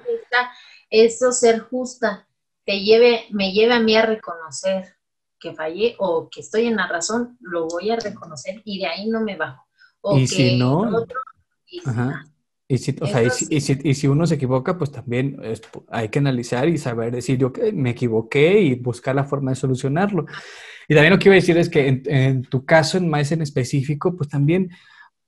eso 0.90 1.32
ser 1.32 1.60
justa 1.60 2.26
te 2.64 2.80
lleve, 2.80 3.26
me 3.30 3.52
lleve 3.52 3.74
a 3.74 3.80
mí 3.80 3.96
a 3.96 4.06
reconocer 4.06 4.96
que 5.38 5.54
fallé 5.54 5.94
o 5.98 6.28
que 6.30 6.40
estoy 6.40 6.66
en 6.66 6.76
la 6.76 6.88
razón, 6.88 7.36
lo 7.40 7.66
voy 7.66 7.90
a 7.90 7.96
reconocer 7.96 8.62
y 8.64 8.78
de 8.78 8.86
ahí 8.86 9.08
no 9.08 9.20
me 9.20 9.36
bajo. 9.36 9.66
y 10.16 10.26
si 10.26 10.56
no, 10.56 11.04
y, 11.66 11.82
si, 12.78 12.96
o 13.00 13.06
sea, 13.06 13.22
y, 13.22 13.30
si, 13.30 13.78
y, 13.82 13.94
si, 13.94 14.06
uno 14.06 14.26
se 14.26 14.36
equivoca, 14.36 14.76
pues 14.78 14.90
también 14.90 15.38
hay 15.88 16.08
que 16.08 16.18
analizar 16.18 16.68
y 16.68 16.78
saber 16.78 17.12
decir, 17.12 17.38
yo 17.38 17.52
me 17.72 17.90
equivoqué 17.90 18.60
y 18.60 18.74
buscar 18.74 19.14
la 19.14 19.24
forma 19.24 19.50
de 19.50 19.56
solucionarlo. 19.56 20.26
Y 20.88 20.94
también 20.94 21.12
lo 21.12 21.18
que 21.18 21.28
iba 21.28 21.34
a 21.34 21.36
decir 21.36 21.56
es 21.56 21.68
que 21.68 21.88
en, 21.88 22.02
en 22.06 22.42
tu 22.42 22.64
caso, 22.64 22.98
en 22.98 23.08
más 23.08 23.32
en 23.32 23.42
específico, 23.42 24.16
pues 24.16 24.28
también 24.28 24.70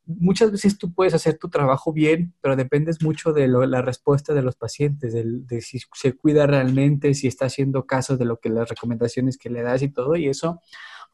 muchas 0.07 0.53
veces 0.53 0.79
tú 0.79 0.93
puedes 0.93 1.15
hacer 1.15 1.37
tu 1.37 1.49
trabajo 1.49 1.93
bien, 1.93 2.33
pero 2.41 2.57
dependes 2.57 3.03
mucho 3.03 3.33
de 3.33 3.49
la 3.49 3.83
respuesta 3.83 4.33
de 4.35 4.43
los 4.43 4.57
pacientes, 4.57 5.13
de, 5.13 5.61
si 5.61 5.81
se 5.93 6.13
cuida 6.13 6.47
realmente, 6.47 7.13
si 7.15 7.27
está 7.27 7.47
haciendo 7.47 7.87
caso 7.87 8.17
de 8.17 8.25
lo 8.25 8.39
que 8.39 8.49
las 8.49 8.69
recomendaciones 8.69 9.37
que 9.37 9.51
le 9.51 9.63
das 9.63 9.83
y 9.83 9.89
todo, 9.89 10.17
y 10.17 10.29
eso, 10.29 10.61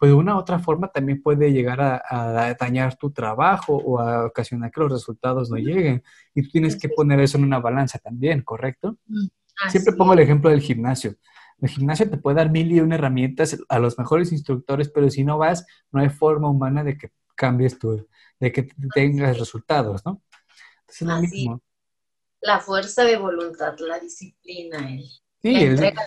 pues 0.03 0.11
de 0.11 0.16
una 0.16 0.34
u 0.34 0.38
otra 0.40 0.59
forma 0.59 0.88
también 0.88 1.22
puede 1.22 1.53
llegar 1.53 1.80
a, 1.80 2.57
dañar 2.59 2.96
tu 2.96 3.12
trabajo 3.12 3.76
o 3.76 4.00
a 4.00 4.26
ocasionar 4.26 4.72
que 4.72 4.80
los 4.80 4.90
resultados 4.90 5.48
no 5.48 5.59
lleguen. 5.59 6.03
Y 6.34 6.42
tú 6.42 6.48
tienes 6.50 6.76
que 6.76 6.88
poner 6.88 7.20
eso 7.20 7.38
en 7.38 7.44
una 7.44 7.61
balanza 7.61 8.00
también, 8.00 8.42
¿correcto? 8.42 8.98
Mm, 9.07 9.26
Siempre 9.68 9.92
pongo 9.92 10.14
el 10.14 10.18
ejemplo 10.18 10.50
del 10.50 10.61
gimnasio. 10.61 11.14
El 11.61 11.68
gimnasio 11.68 12.11
te 12.11 12.16
puede 12.16 12.38
dar 12.38 12.50
mil 12.50 12.72
y 12.72 12.80
una 12.80 12.96
herramientas 12.96 13.57
a 13.68 13.78
los 13.78 13.96
mejores 13.96 14.32
instructores, 14.32 14.88
pero 14.88 15.09
si 15.09 15.22
no 15.22 15.38
vas, 15.38 15.64
no 15.92 16.00
hay 16.00 16.09
forma 16.09 16.50
humana 16.50 16.82
de 16.82 16.98
que 16.98 17.12
cambies 17.36 17.78
tu, 17.78 18.05
de 18.40 18.50
que 18.50 18.70
tengas 18.92 19.38
resultados, 19.38 20.05
¿no? 20.05 20.20
Lo 20.98 21.20
mismo. 21.20 21.62
La 22.40 22.59
fuerza 22.59 23.05
de 23.05 23.18
voluntad, 23.18 23.76
la 23.78 24.00
disciplina, 24.00 24.78
el, 24.78 25.05
la 25.44 25.61
entrega, 25.61 26.03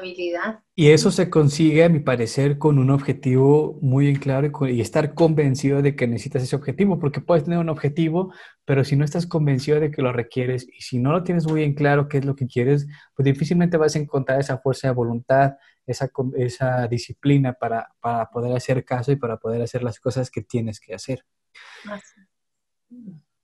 responsabilidad. 0.00 0.60
Y 0.74 0.90
eso 0.90 1.10
se 1.10 1.30
consigue, 1.30 1.84
a 1.84 1.88
mi 1.88 2.00
parecer, 2.00 2.58
con 2.58 2.78
un 2.78 2.90
objetivo 2.90 3.78
muy 3.80 4.08
en 4.08 4.16
claro 4.16 4.50
y, 4.68 4.80
estar 4.80 5.14
convencido 5.14 5.82
de 5.82 5.94
que 5.94 6.06
necesitas 6.06 6.42
ese 6.42 6.56
objetivo, 6.56 6.98
porque 6.98 7.20
puedes 7.20 7.44
tener 7.44 7.58
un 7.58 7.68
objetivo, 7.68 8.32
pero 8.64 8.84
si 8.84 8.96
no 8.96 9.04
estás 9.04 9.26
convencido 9.26 9.80
de 9.80 9.90
que 9.90 10.02
lo 10.02 10.12
requieres 10.12 10.66
y 10.68 10.82
si 10.82 10.98
no 10.98 11.12
lo 11.12 11.22
tienes 11.22 11.46
muy 11.46 11.62
en 11.62 11.74
claro 11.74 12.08
qué 12.08 12.18
es 12.18 12.24
lo 12.24 12.34
que 12.34 12.46
quieres, 12.46 12.86
pues 13.14 13.24
difícilmente 13.24 13.76
vas 13.76 13.94
a 13.96 13.98
encontrar 13.98 14.40
esa 14.40 14.58
fuerza 14.58 14.88
de 14.88 14.94
voluntad, 14.94 15.54
esa, 15.86 16.10
esa 16.36 16.88
disciplina 16.88 17.52
para, 17.52 17.88
para 18.00 18.30
poder 18.30 18.56
hacer 18.56 18.84
caso 18.84 19.12
y 19.12 19.16
para 19.16 19.36
poder 19.36 19.62
hacer 19.62 19.82
las 19.82 20.00
cosas 20.00 20.30
que 20.30 20.42
tienes 20.42 20.80
que 20.80 20.94
hacer. 20.94 21.24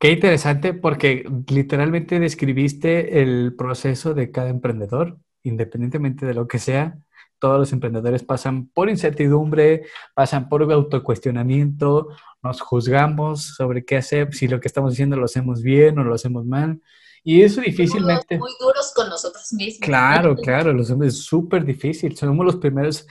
Qué 0.01 0.13
interesante 0.13 0.73
porque 0.73 1.29
literalmente 1.49 2.19
describiste 2.19 3.21
el 3.21 3.55
proceso 3.55 4.15
de 4.15 4.31
cada 4.31 4.49
emprendedor, 4.49 5.19
independientemente 5.43 6.27
de 6.27 6.35
lo 6.35 6.47
que 6.47 6.59
sea. 6.59 6.99
Todos 7.39 7.59
los 7.59 7.73
emprendedores 7.73 8.23
pasan 8.23 8.69
por 8.69 8.91
incertidumbre, 8.91 9.87
pasan 10.15 10.49
por 10.49 10.63
autocuestionamiento, 10.63 12.09
nos 12.43 12.61
juzgamos 12.61 13.55
sobre 13.57 13.85
qué 13.85 13.97
hacer, 13.97 14.35
si 14.35 14.47
lo 14.47 14.61
que 14.61 14.69
estamos 14.69 14.93
haciendo 14.93 15.17
lo 15.17 15.25
hacemos 15.25 15.63
bien 15.63 15.99
o 15.99 16.05
lo 16.05 16.15
hacemos 16.15 16.45
mal. 16.45 16.81
Y 17.23 17.43
eso 17.43 17.61
difícilmente... 17.61 18.39
Muy 18.39 18.53
duros 18.59 18.93
con 18.95 19.09
nosotros 19.09 19.53
mismos. 19.53 19.81
Claro, 19.81 20.37
claro, 20.43 20.73
los 20.73 20.91
hombres 20.91 21.15
es 21.15 21.25
súper 21.25 21.65
difícil. 21.65 22.17
Somos 22.17 22.45
los 22.45 22.57
primeros, 22.57 23.07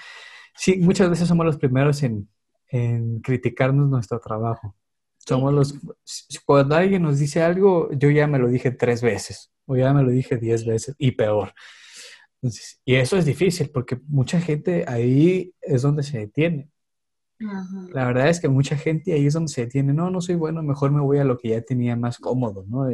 sí, 0.55 0.77
muchas 0.77 1.09
veces 1.09 1.27
somos 1.27 1.45
los 1.45 1.57
primeros 1.57 2.01
en, 2.03 2.27
en 2.69 3.19
criticarnos 3.21 3.89
nuestro 3.89 4.19
trabajo. 4.19 4.75
Somos 5.17 5.53
los, 5.53 5.75
cuando 6.45 6.75
alguien 6.75 7.03
nos 7.03 7.19
dice 7.19 7.43
algo, 7.43 7.89
yo 7.91 8.09
ya 8.09 8.25
me 8.25 8.39
lo 8.39 8.47
dije 8.47 8.71
tres 8.71 9.01
veces, 9.01 9.51
o 9.65 9.75
ya 9.75 9.93
me 9.93 10.01
lo 10.01 10.09
dije 10.09 10.37
diez 10.37 10.65
veces, 10.65 10.95
y 10.97 11.11
peor. 11.11 11.53
Y 12.85 12.95
eso 12.95 13.17
es 13.17 13.25
difícil, 13.25 13.69
porque 13.69 13.99
mucha 14.07 14.39
gente 14.39 14.85
ahí 14.87 15.53
es 15.61 15.81
donde 15.81 16.03
se 16.03 16.19
detiene. 16.19 16.69
La 17.93 18.05
verdad 18.05 18.27
es 18.27 18.41
que 18.41 18.49
mucha 18.49 18.75
gente 18.75 19.13
ahí 19.13 19.25
es 19.25 19.33
donde 19.33 19.51
se 19.51 19.61
detiene, 19.61 19.93
no, 19.93 20.09
no 20.09 20.19
soy 20.19 20.35
bueno, 20.35 20.61
mejor 20.61 20.91
me 20.91 21.01
voy 21.01 21.19
a 21.19 21.23
lo 21.23 21.37
que 21.37 21.49
ya 21.49 21.61
tenía 21.61 21.95
más 21.95 22.17
cómodo, 22.17 22.65
¿no? 22.67 22.87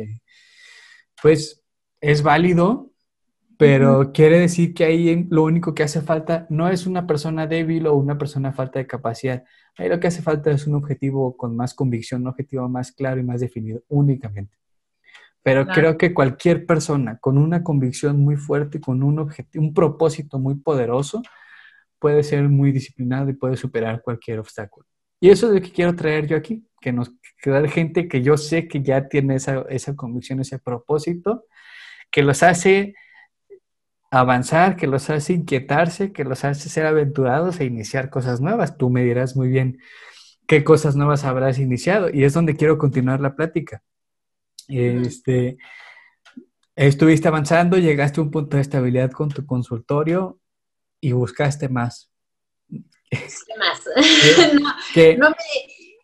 pues 1.21 1.63
es 2.01 2.21
válido, 2.21 2.91
pero 3.57 4.11
quiere 4.11 4.39
decir 4.39 4.73
que 4.73 4.83
ahí 4.83 5.25
lo 5.29 5.43
único 5.43 5.73
que 5.73 5.83
hace 5.83 6.01
falta 6.01 6.45
no 6.49 6.67
es 6.69 6.85
una 6.85 7.07
persona 7.07 7.47
débil 7.47 7.87
o 7.87 7.95
una 7.95 8.17
persona 8.17 8.51
falta 8.51 8.79
de 8.79 8.87
capacidad. 8.87 9.43
Ahí 9.77 9.89
lo 9.89 9.99
que 9.99 10.07
hace 10.07 10.21
falta 10.21 10.51
es 10.51 10.67
un 10.67 10.75
objetivo 10.75 11.35
con 11.37 11.55
más 11.55 11.73
convicción, 11.73 12.21
un 12.21 12.27
objetivo 12.27 12.67
más 12.69 12.91
claro 12.91 13.19
y 13.19 13.23
más 13.23 13.41
definido 13.41 13.81
únicamente. 13.87 14.55
Pero 15.45 15.67
creo 15.67 15.95
que 15.95 16.11
cualquier 16.11 16.65
persona 16.65 17.19
con 17.19 17.37
una 17.37 17.61
convicción 17.61 18.17
muy 18.19 18.35
fuerte, 18.35 18.81
con 18.81 19.03
un 19.03 19.19
objetivo, 19.19 19.63
un 19.63 19.75
propósito 19.75 20.39
muy 20.39 20.55
poderoso, 20.55 21.21
puede 21.99 22.23
ser 22.23 22.49
muy 22.49 22.71
disciplinado 22.71 23.29
y 23.29 23.33
puede 23.33 23.55
superar 23.55 24.01
cualquier 24.01 24.39
obstáculo. 24.39 24.87
Y 25.19 25.29
eso 25.29 25.45
es 25.45 25.53
lo 25.53 25.61
que 25.61 25.71
quiero 25.71 25.95
traer 25.95 26.25
yo 26.25 26.35
aquí, 26.35 26.67
que 26.81 26.91
nos 26.91 27.11
queda 27.39 27.67
gente 27.67 28.07
que 28.07 28.23
yo 28.23 28.37
sé 28.37 28.67
que 28.67 28.81
ya 28.81 29.07
tiene 29.07 29.35
esa, 29.35 29.63
esa 29.69 29.95
convicción, 29.95 30.39
ese 30.39 30.57
propósito, 30.57 31.45
que 32.09 32.23
los 32.23 32.41
hace 32.41 32.95
avanzar, 34.09 34.75
que 34.75 34.87
los 34.87 35.11
hace 35.11 35.33
inquietarse, 35.33 36.11
que 36.11 36.23
los 36.23 36.43
hace 36.43 36.69
ser 36.69 36.87
aventurados 36.87 37.59
e 37.59 37.65
iniciar 37.65 38.09
cosas 38.09 38.41
nuevas. 38.41 38.79
Tú 38.79 38.89
me 38.89 39.03
dirás 39.03 39.35
muy 39.35 39.49
bien 39.49 39.77
qué 40.47 40.63
cosas 40.63 40.95
nuevas 40.95 41.23
habrás 41.23 41.59
iniciado 41.59 42.09
y 42.11 42.23
es 42.23 42.33
donde 42.33 42.55
quiero 42.55 42.79
continuar 42.79 43.21
la 43.21 43.35
plática. 43.35 43.83
Este, 44.67 45.57
estuviste 46.75 47.27
avanzando, 47.27 47.77
llegaste 47.77 48.19
a 48.19 48.23
un 48.23 48.31
punto 48.31 48.57
de 48.57 48.61
estabilidad 48.61 49.11
con 49.11 49.29
tu 49.29 49.45
consultorio 49.45 50.39
y 50.99 51.11
buscaste 51.11 51.69
más. 51.69 52.11
Más. 53.57 53.83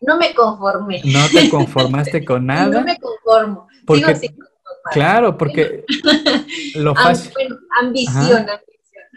no, 0.02 0.16
me, 0.16 0.34
conformé. 0.34 1.02
No 1.04 1.28
te 1.28 1.50
conformaste 1.50 2.24
con 2.24 2.46
nada. 2.46 2.80
No 2.80 2.84
me 2.84 2.98
conformo. 2.98 3.68
Porque, 3.86 4.34
claro, 4.92 5.36
porque 5.36 5.84
lo 6.74 6.94
fácil. 6.94 7.32
ambición, 7.80 8.48
ambición. 8.48 8.62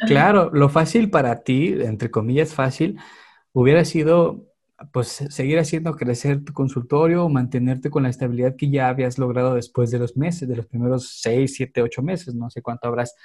Claro, 0.08 0.50
lo 0.52 0.70
fácil 0.70 1.10
para 1.10 1.43
ti, 1.43 1.76
entre 1.80 2.12
comillas 2.12 2.54
fácil, 2.54 3.00
hubiera 3.54 3.86
sido 3.86 4.46
pues 4.92 5.08
seguir 5.08 5.58
haciendo 5.60 5.96
crecer 5.96 6.44
tu 6.44 6.54
consultorio 6.54 7.26
o 7.26 7.30
mantenerte 7.30 7.90
con 7.90 8.04
la 8.04 8.10
estabilidad 8.10 8.56
que 8.58 8.70
ya 8.70 8.90
habías 8.90 9.18
logrado 9.18 9.56
después 9.56 9.92
de 9.92 10.00
los 10.00 10.18
meses, 10.18 10.50
de 10.50 10.56
los 10.56 10.68
primeros 10.68 11.20
seis, 11.22 11.56
siete, 11.56 11.82
ocho 11.82 12.02
meses, 12.02 12.36
no 12.36 12.50
sé 12.50 12.62
cuánto 12.62 12.88
habrás 12.88 13.16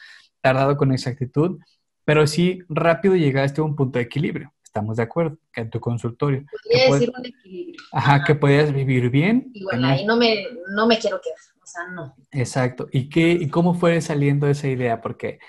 tardado 0.41 0.77
con 0.77 0.93
exactitud, 0.93 1.59
pero 2.05 2.27
sí 2.27 2.61
rápido 2.69 3.17
llegaste 3.17 3.61
a 3.61 3.65
un 3.65 3.77
punto 3.77 3.99
de 3.99 4.05
equilibrio. 4.05 4.53
Estamos 4.63 4.99
de 4.99 5.03
acuerdo, 5.03 5.37
que 5.53 5.63
en 5.63 5.71
tu 5.71 5.81
consultorio. 5.81 6.45
Podría 6.63 6.93
decir 6.93 7.13
un 7.17 7.27
equilibrio. 7.27 7.83
Ajá, 7.93 8.23
que 8.25 8.37
podías 8.37 8.73
vivir 8.73 9.11
bien. 9.11 9.51
Y 9.53 9.65
bueno, 9.65 9.89
ahí 9.89 10.07
no 10.07 10.17
me, 10.17 10.47
no 10.77 10.87
me 10.87 10.97
quiero 10.97 11.21
quedar, 11.21 11.37
o 11.61 11.67
sea, 11.67 11.89
no. 11.89 12.15
Exacto. 12.31 12.89
¿Y, 12.93 13.09
qué, 13.09 13.33
¿Y 13.33 13.49
cómo 13.49 13.75
fue 13.75 14.01
saliendo 14.01 14.47
esa 14.47 14.69
idea? 14.69 15.01
Porque 15.01 15.41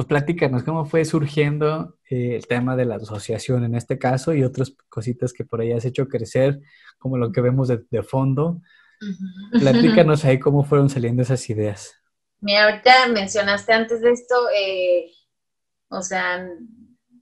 pues 0.00 0.08
platícanos 0.08 0.62
cómo 0.62 0.86
fue 0.86 1.04
surgiendo 1.04 1.98
eh, 2.08 2.34
el 2.36 2.46
tema 2.46 2.74
de 2.74 2.86
la 2.86 2.94
asociación 2.96 3.64
en 3.64 3.74
este 3.74 3.98
caso 3.98 4.32
y 4.32 4.42
otras 4.42 4.72
cositas 4.88 5.34
que 5.34 5.44
por 5.44 5.60
ahí 5.60 5.72
has 5.72 5.84
hecho 5.84 6.08
crecer, 6.08 6.58
como 6.98 7.18
lo 7.18 7.30
que 7.32 7.42
vemos 7.42 7.68
de, 7.68 8.02
fondo. 8.02 8.62
Platícanos 9.52 10.24
ahí 10.24 10.38
cómo 10.38 10.64
fueron 10.64 10.88
saliendo 10.88 11.20
esas 11.20 11.50
ideas. 11.50 11.94
Mira, 12.40 12.64
ahorita 12.64 13.08
mencionaste 13.08 13.74
antes 13.74 14.00
de 14.00 14.12
esto, 14.12 14.34
eh, 14.56 15.10
o 15.88 16.00
sea, 16.00 16.48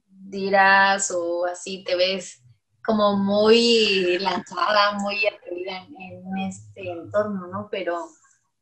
dirás 0.06 1.10
o 1.10 1.46
así 1.46 1.82
te 1.82 1.96
ves 1.96 2.44
como 2.84 3.16
muy 3.16 4.18
lanzada, 4.20 4.92
muy 5.00 5.26
atrevida 5.26 5.84
en 5.98 6.38
este 6.46 6.92
entorno, 6.92 7.48
¿no? 7.48 7.68
Pero 7.72 8.06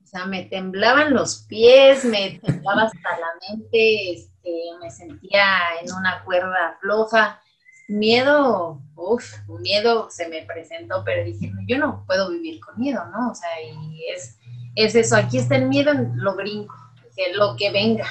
o 0.07 0.09
sea, 0.09 0.25
me 0.25 0.45
temblaban 0.45 1.13
los 1.13 1.47
pies, 1.49 2.05
me 2.05 2.39
temblaba 2.39 2.85
hasta 2.85 3.19
la 3.19 3.27
mente, 3.49 4.13
este, 4.13 4.53
me 4.81 4.89
sentía 4.89 5.45
en 5.83 5.93
una 5.93 6.23
cuerda 6.25 6.79
floja. 6.81 7.43
Miedo, 7.89 8.81
uff, 8.95 9.35
miedo 9.49 10.09
se 10.09 10.29
me 10.29 10.43
presentó, 10.43 11.03
pero 11.05 11.25
dije, 11.25 11.53
yo 11.67 11.79
no 11.79 12.05
puedo 12.07 12.31
vivir 12.31 12.61
con 12.61 12.79
miedo, 12.79 13.05
¿no? 13.07 13.33
O 13.33 13.35
sea, 13.35 13.49
y 13.61 14.05
es, 14.15 14.39
es 14.77 14.95
eso, 14.95 15.17
aquí 15.17 15.39
está 15.39 15.57
el 15.57 15.67
miedo, 15.67 15.93
lo 16.15 16.37
brinco, 16.37 16.77
lo 17.35 17.57
que 17.57 17.73
venga, 17.73 18.07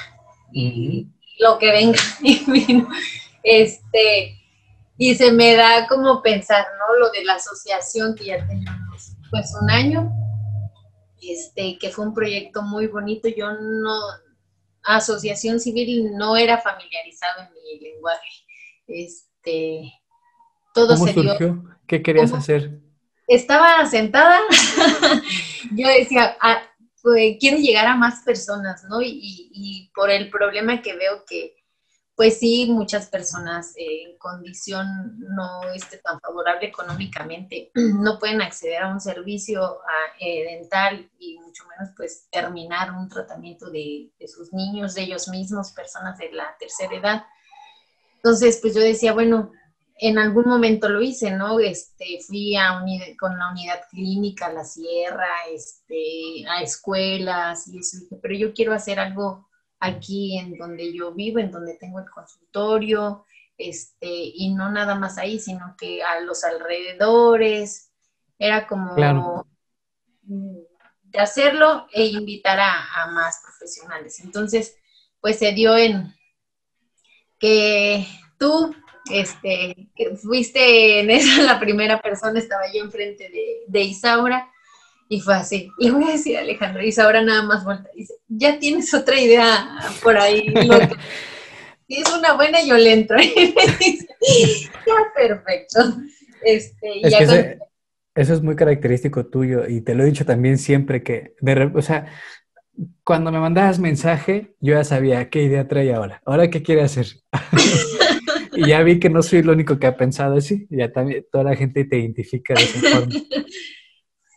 y, 0.52 1.08
lo 1.38 1.56
que 1.56 1.70
venga, 1.70 1.98
y 2.20 2.44
este, 3.42 4.38
y 4.98 5.14
se 5.14 5.32
me 5.32 5.56
da 5.56 5.86
como 5.86 6.20
pensar, 6.20 6.66
¿no? 6.78 6.98
Lo 6.98 7.10
de 7.10 7.24
la 7.24 7.36
asociación 7.36 8.14
que 8.14 8.26
ya 8.26 8.46
tenemos, 8.46 9.12
pues 9.30 9.54
un 9.62 9.70
año, 9.70 10.12
este, 11.32 11.78
que 11.78 11.90
fue 11.90 12.06
un 12.06 12.14
proyecto 12.14 12.62
muy 12.62 12.86
bonito. 12.86 13.28
Yo 13.28 13.52
no, 13.52 13.98
asociación 14.82 15.60
civil 15.60 16.12
no 16.16 16.36
era 16.36 16.58
familiarizado 16.58 17.42
en 17.42 17.52
mi 17.54 17.80
lenguaje. 17.80 18.28
Este, 18.86 19.92
todo 20.74 20.96
¿Cómo 20.96 21.08
surgió? 21.08 21.64
¿Qué 21.86 22.02
querías 22.02 22.32
hacer? 22.32 22.80
Estaba 23.28 23.84
sentada, 23.86 24.40
yo 25.72 25.88
decía, 25.88 26.36
ah, 26.40 26.62
pues, 27.02 27.36
quiero 27.40 27.56
llegar 27.56 27.86
a 27.86 27.96
más 27.96 28.22
personas, 28.22 28.84
¿no? 28.88 29.02
y 29.02 29.90
por 29.94 30.10
el 30.10 30.30
problema 30.30 30.80
que 30.80 30.94
veo 30.94 31.24
que 31.28 31.56
pues 32.16 32.38
sí, 32.38 32.66
muchas 32.72 33.08
personas 33.08 33.74
en 33.76 34.16
condición 34.16 35.18
no 35.18 35.62
esté 35.74 35.98
tan 35.98 36.18
favorable 36.18 36.66
económicamente 36.66 37.70
no 37.74 38.18
pueden 38.18 38.40
acceder 38.40 38.82
a 38.82 38.88
un 38.88 39.00
servicio 39.00 39.80
eh, 40.18 40.44
dental 40.44 41.10
y 41.18 41.38
mucho 41.38 41.64
menos 41.68 41.92
pues 41.94 42.26
terminar 42.30 42.92
un 42.92 43.10
tratamiento 43.10 43.70
de, 43.70 44.10
sus 44.26 44.50
niños, 44.54 44.94
de 44.94 45.02
ellos 45.02 45.28
mismos, 45.28 45.72
personas 45.72 46.16
de 46.16 46.32
la 46.32 46.56
tercera 46.58 46.96
edad. 46.96 47.24
Entonces, 48.16 48.58
pues 48.62 48.74
yo 48.74 48.80
decía, 48.80 49.12
bueno, 49.12 49.52
en 49.98 50.18
algún 50.18 50.46
momento 50.46 50.88
lo 50.88 51.02
hice, 51.02 51.30
¿no? 51.32 51.60
Este, 51.60 52.18
fui 52.26 52.56
a 52.56 52.82
con 53.18 53.38
la 53.38 53.50
unidad 53.50 53.80
clínica, 53.90 54.46
a 54.46 54.52
la 54.52 54.64
sierra, 54.64 55.28
este, 55.52 56.44
a 56.48 56.62
escuelas 56.62 57.68
y 57.68 57.78
eso, 57.78 57.98
pero 58.22 58.34
yo 58.34 58.54
quiero 58.54 58.72
hacer 58.72 58.98
algo 58.98 59.45
aquí 59.80 60.38
en 60.38 60.56
donde 60.56 60.92
yo 60.92 61.12
vivo, 61.12 61.38
en 61.38 61.50
donde 61.50 61.74
tengo 61.74 62.00
el 62.00 62.10
consultorio, 62.10 63.24
este, 63.58 64.08
y 64.08 64.54
no 64.54 64.70
nada 64.70 64.94
más 64.94 65.18
ahí, 65.18 65.38
sino 65.38 65.74
que 65.78 66.02
a 66.02 66.20
los 66.20 66.44
alrededores, 66.44 67.90
era 68.38 68.66
como 68.66 69.46
de 70.22 71.18
hacerlo 71.18 71.86
e 71.92 72.06
invitar 72.06 72.58
a, 72.60 73.06
más 73.12 73.40
profesionales. 73.42 74.20
Entonces, 74.20 74.76
pues 75.20 75.38
se 75.38 75.52
dio 75.52 75.76
en 75.76 76.14
que 77.38 78.06
tú, 78.38 78.74
este, 79.10 79.90
que 79.94 80.16
fuiste 80.16 81.00
en 81.00 81.10
esa 81.10 81.42
la 81.42 81.58
primera 81.58 82.00
persona, 82.00 82.38
estaba 82.38 82.70
yo 82.72 82.84
enfrente 82.84 83.28
de, 83.30 83.64
de 83.66 83.82
Isaura, 83.82 84.50
y 85.08 85.20
fue 85.20 85.34
así. 85.34 85.70
Le 85.78 85.90
voy 85.90 86.04
a 86.04 86.12
decir 86.12 86.36
a 86.36 86.40
Alejandro, 86.40 86.82
y 86.82 86.94
ahora 87.00 87.22
nada 87.22 87.42
más 87.42 87.64
vuelta. 87.64 87.88
Dice, 87.94 88.14
ya 88.28 88.58
tienes 88.58 88.92
otra 88.94 89.20
idea 89.20 89.68
por 90.02 90.16
ahí. 90.16 90.52
si 91.88 92.00
es 92.00 92.12
una 92.12 92.34
buena, 92.34 92.62
yo 92.64 92.76
le 92.76 92.92
entro. 92.92 93.16
ya, 93.20 94.94
perfecto. 95.14 95.96
Este, 96.42 97.00
ya 97.08 97.58
eso 98.16 98.32
es 98.32 98.42
muy 98.42 98.56
característico 98.56 99.26
tuyo 99.26 99.68
y 99.68 99.82
te 99.82 99.94
lo 99.94 100.02
he 100.02 100.06
dicho 100.06 100.24
también 100.24 100.56
siempre 100.56 101.02
que, 101.02 101.34
de, 101.40 101.70
o 101.74 101.82
sea, 101.82 102.06
cuando 103.04 103.30
me 103.30 103.38
mandabas 103.38 103.78
mensaje, 103.78 104.54
yo 104.58 104.72
ya 104.72 104.84
sabía 104.84 105.28
qué 105.28 105.42
idea 105.42 105.68
trae 105.68 105.92
ahora. 105.92 106.22
Ahora, 106.24 106.48
¿qué 106.48 106.62
quiere 106.62 106.82
hacer? 106.82 107.06
y 108.56 108.68
ya 108.68 108.82
vi 108.82 108.98
que 108.98 109.10
no 109.10 109.22
soy 109.22 109.40
el 109.40 109.50
único 109.50 109.78
que 109.78 109.86
ha 109.86 109.98
pensado 109.98 110.36
así. 110.36 110.66
Ya 110.70 110.90
también 110.90 111.26
toda 111.30 111.44
la 111.44 111.56
gente 111.56 111.84
te 111.84 111.98
identifica 111.98 112.54
de 112.54 112.62
esa 112.62 112.80
forma. 112.80 113.14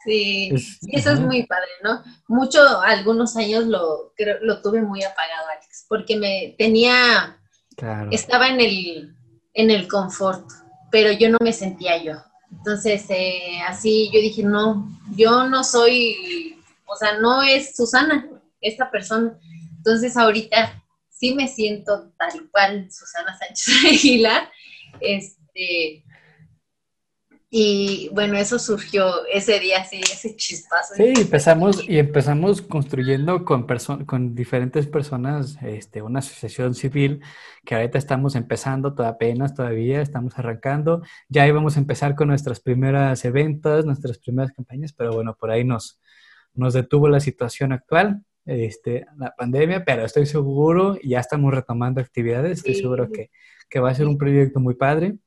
Sí, 0.10 0.51
eso 0.91 1.12
es 1.12 1.20
muy 1.20 1.45
padre, 1.45 1.70
¿no? 1.84 2.03
Mucho, 2.28 2.82
algunos 2.82 3.36
años 3.38 3.66
lo, 3.66 4.14
lo 4.41 4.62
tuve 4.62 4.82
muy 4.82 5.03
apagado, 5.03 5.47
Alex, 5.55 5.86
porque 5.88 6.18
me 6.18 6.55
tenía, 6.57 7.39
estaba 8.10 8.47
en 8.47 8.60
el, 8.60 9.16
en 9.53 9.70
el 9.70 9.88
confort, 9.88 10.47
pero 10.91 11.12
yo 11.12 11.30
no 11.30 11.38
me 11.41 11.53
sentía 11.53 12.01
yo. 12.01 12.14
Entonces, 12.51 13.05
eh, 13.10 13.60
así 13.68 14.10
yo 14.12 14.20
dije, 14.20 14.41
no, 14.41 14.89
yo 15.16 15.47
no 15.47 15.64
soy, 15.64 16.60
o 16.86 16.95
sea, 16.95 17.20
no 17.20 17.43
es 17.43 17.76
Susana, 17.76 18.28
esta 18.62 18.89
persona. 18.89 19.38
Entonces, 19.78 20.18
ahorita 20.18 20.84
sí 21.10 21.36
me 21.36 21.47
siento 21.47 22.12
tal 22.18 22.49
cual 22.49 22.89
Susana 22.91 23.38
Sánchez 23.38 23.86
Aguilar, 23.86 24.49
este, 24.99 26.03
y 27.51 28.09
bueno, 28.13 28.37
eso 28.37 28.59
surgió 28.59 29.25
ese 29.25 29.59
día, 29.59 29.83
sí, 29.83 29.99
ese 30.01 30.35
chispazo. 30.35 30.93
Sí, 30.93 31.13
empezamos 31.17 31.83
y 31.89 31.97
empezamos 31.97 32.61
construyendo 32.61 33.43
con, 33.43 33.65
con 34.05 34.35
diferentes 34.35 34.85
personas 34.85 35.57
este, 35.63 36.03
una 36.03 36.19
asociación 36.19 36.75
civil 36.75 37.21
que 37.65 37.73
ahorita 37.73 37.97
estamos 37.97 38.35
empezando 38.35 38.93
apenas 39.03 39.55
todavía, 39.55 39.99
estamos 40.01 40.37
arrancando. 40.37 41.01
Ya 41.27 41.47
íbamos 41.47 41.75
a 41.75 41.79
empezar 41.79 42.15
con 42.15 42.27
nuestras 42.27 42.59
primeras 42.59 43.25
eventos, 43.25 43.83
nuestras 43.83 44.19
primeras 44.19 44.51
campañas, 44.51 44.93
pero 44.93 45.11
bueno, 45.13 45.35
por 45.35 45.49
ahí 45.49 45.63
nos, 45.63 45.99
nos 46.53 46.75
detuvo 46.75 47.09
la 47.09 47.19
situación 47.19 47.71
actual. 47.71 48.23
este, 48.45 49.07
la 49.17 49.33
pandemia, 49.35 49.83
pero 49.85 50.05
estoy 50.05 50.27
seguro, 50.27 50.97
ya 51.03 51.19
estamos 51.19 51.51
retomando 51.51 51.99
actividades, 51.99 52.59
estoy 52.59 52.75
seguro 52.75 53.11
que, 53.11 53.31
que, 53.69 53.79
va 53.79 53.89
a 53.89 53.95
ser 53.95 54.07
un 54.07 54.17
proyecto 54.19 54.59
muy 54.59 54.75
padre. 54.75 55.17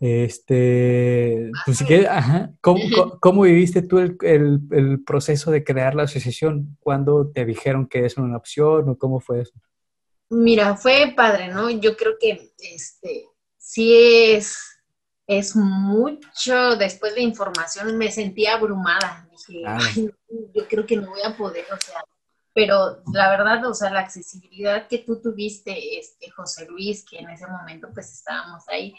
Este, 0.00 1.50
pues, 1.66 1.82
ajá, 2.08 2.52
¿cómo, 2.60 3.18
¿cómo, 3.20 3.42
viviste 3.42 3.82
tú 3.82 3.98
el, 3.98 4.16
el, 4.22 4.60
el, 4.70 5.02
proceso 5.02 5.50
de 5.50 5.64
crear 5.64 5.96
la 5.96 6.04
asociación? 6.04 6.76
¿Cuándo 6.78 7.30
te 7.34 7.44
dijeron 7.44 7.88
que 7.88 8.04
es 8.04 8.16
una 8.16 8.36
opción 8.36 8.88
o 8.88 8.96
cómo 8.96 9.18
fue 9.18 9.40
eso? 9.42 9.54
Mira, 10.30 10.76
fue 10.76 11.14
padre, 11.16 11.48
¿no? 11.48 11.70
Yo 11.70 11.96
creo 11.96 12.12
que 12.20 12.52
este, 12.58 13.24
sí 13.56 13.92
es, 13.94 14.58
es 15.26 15.56
mucho, 15.56 16.76
después 16.76 17.14
de 17.14 17.22
información 17.22 17.96
me 17.98 18.12
sentía 18.12 18.54
abrumada. 18.54 19.28
Dije, 19.30 19.62
ah. 19.66 19.78
yo 20.54 20.68
creo 20.68 20.86
que 20.86 20.96
no 20.96 21.10
voy 21.10 21.22
a 21.24 21.36
poder, 21.36 21.64
o 21.72 21.80
sea, 21.80 22.04
pero 22.58 23.04
la 23.12 23.30
verdad, 23.30 23.64
o 23.66 23.72
sea, 23.72 23.88
la 23.88 24.00
accesibilidad 24.00 24.88
que 24.88 24.98
tú 24.98 25.22
tuviste, 25.22 25.96
este, 25.96 26.28
José 26.28 26.66
Luis, 26.68 27.04
que 27.08 27.18
en 27.18 27.30
ese 27.30 27.46
momento 27.46 27.86
pues 27.94 28.12
estábamos 28.12 28.68
ahí, 28.68 28.96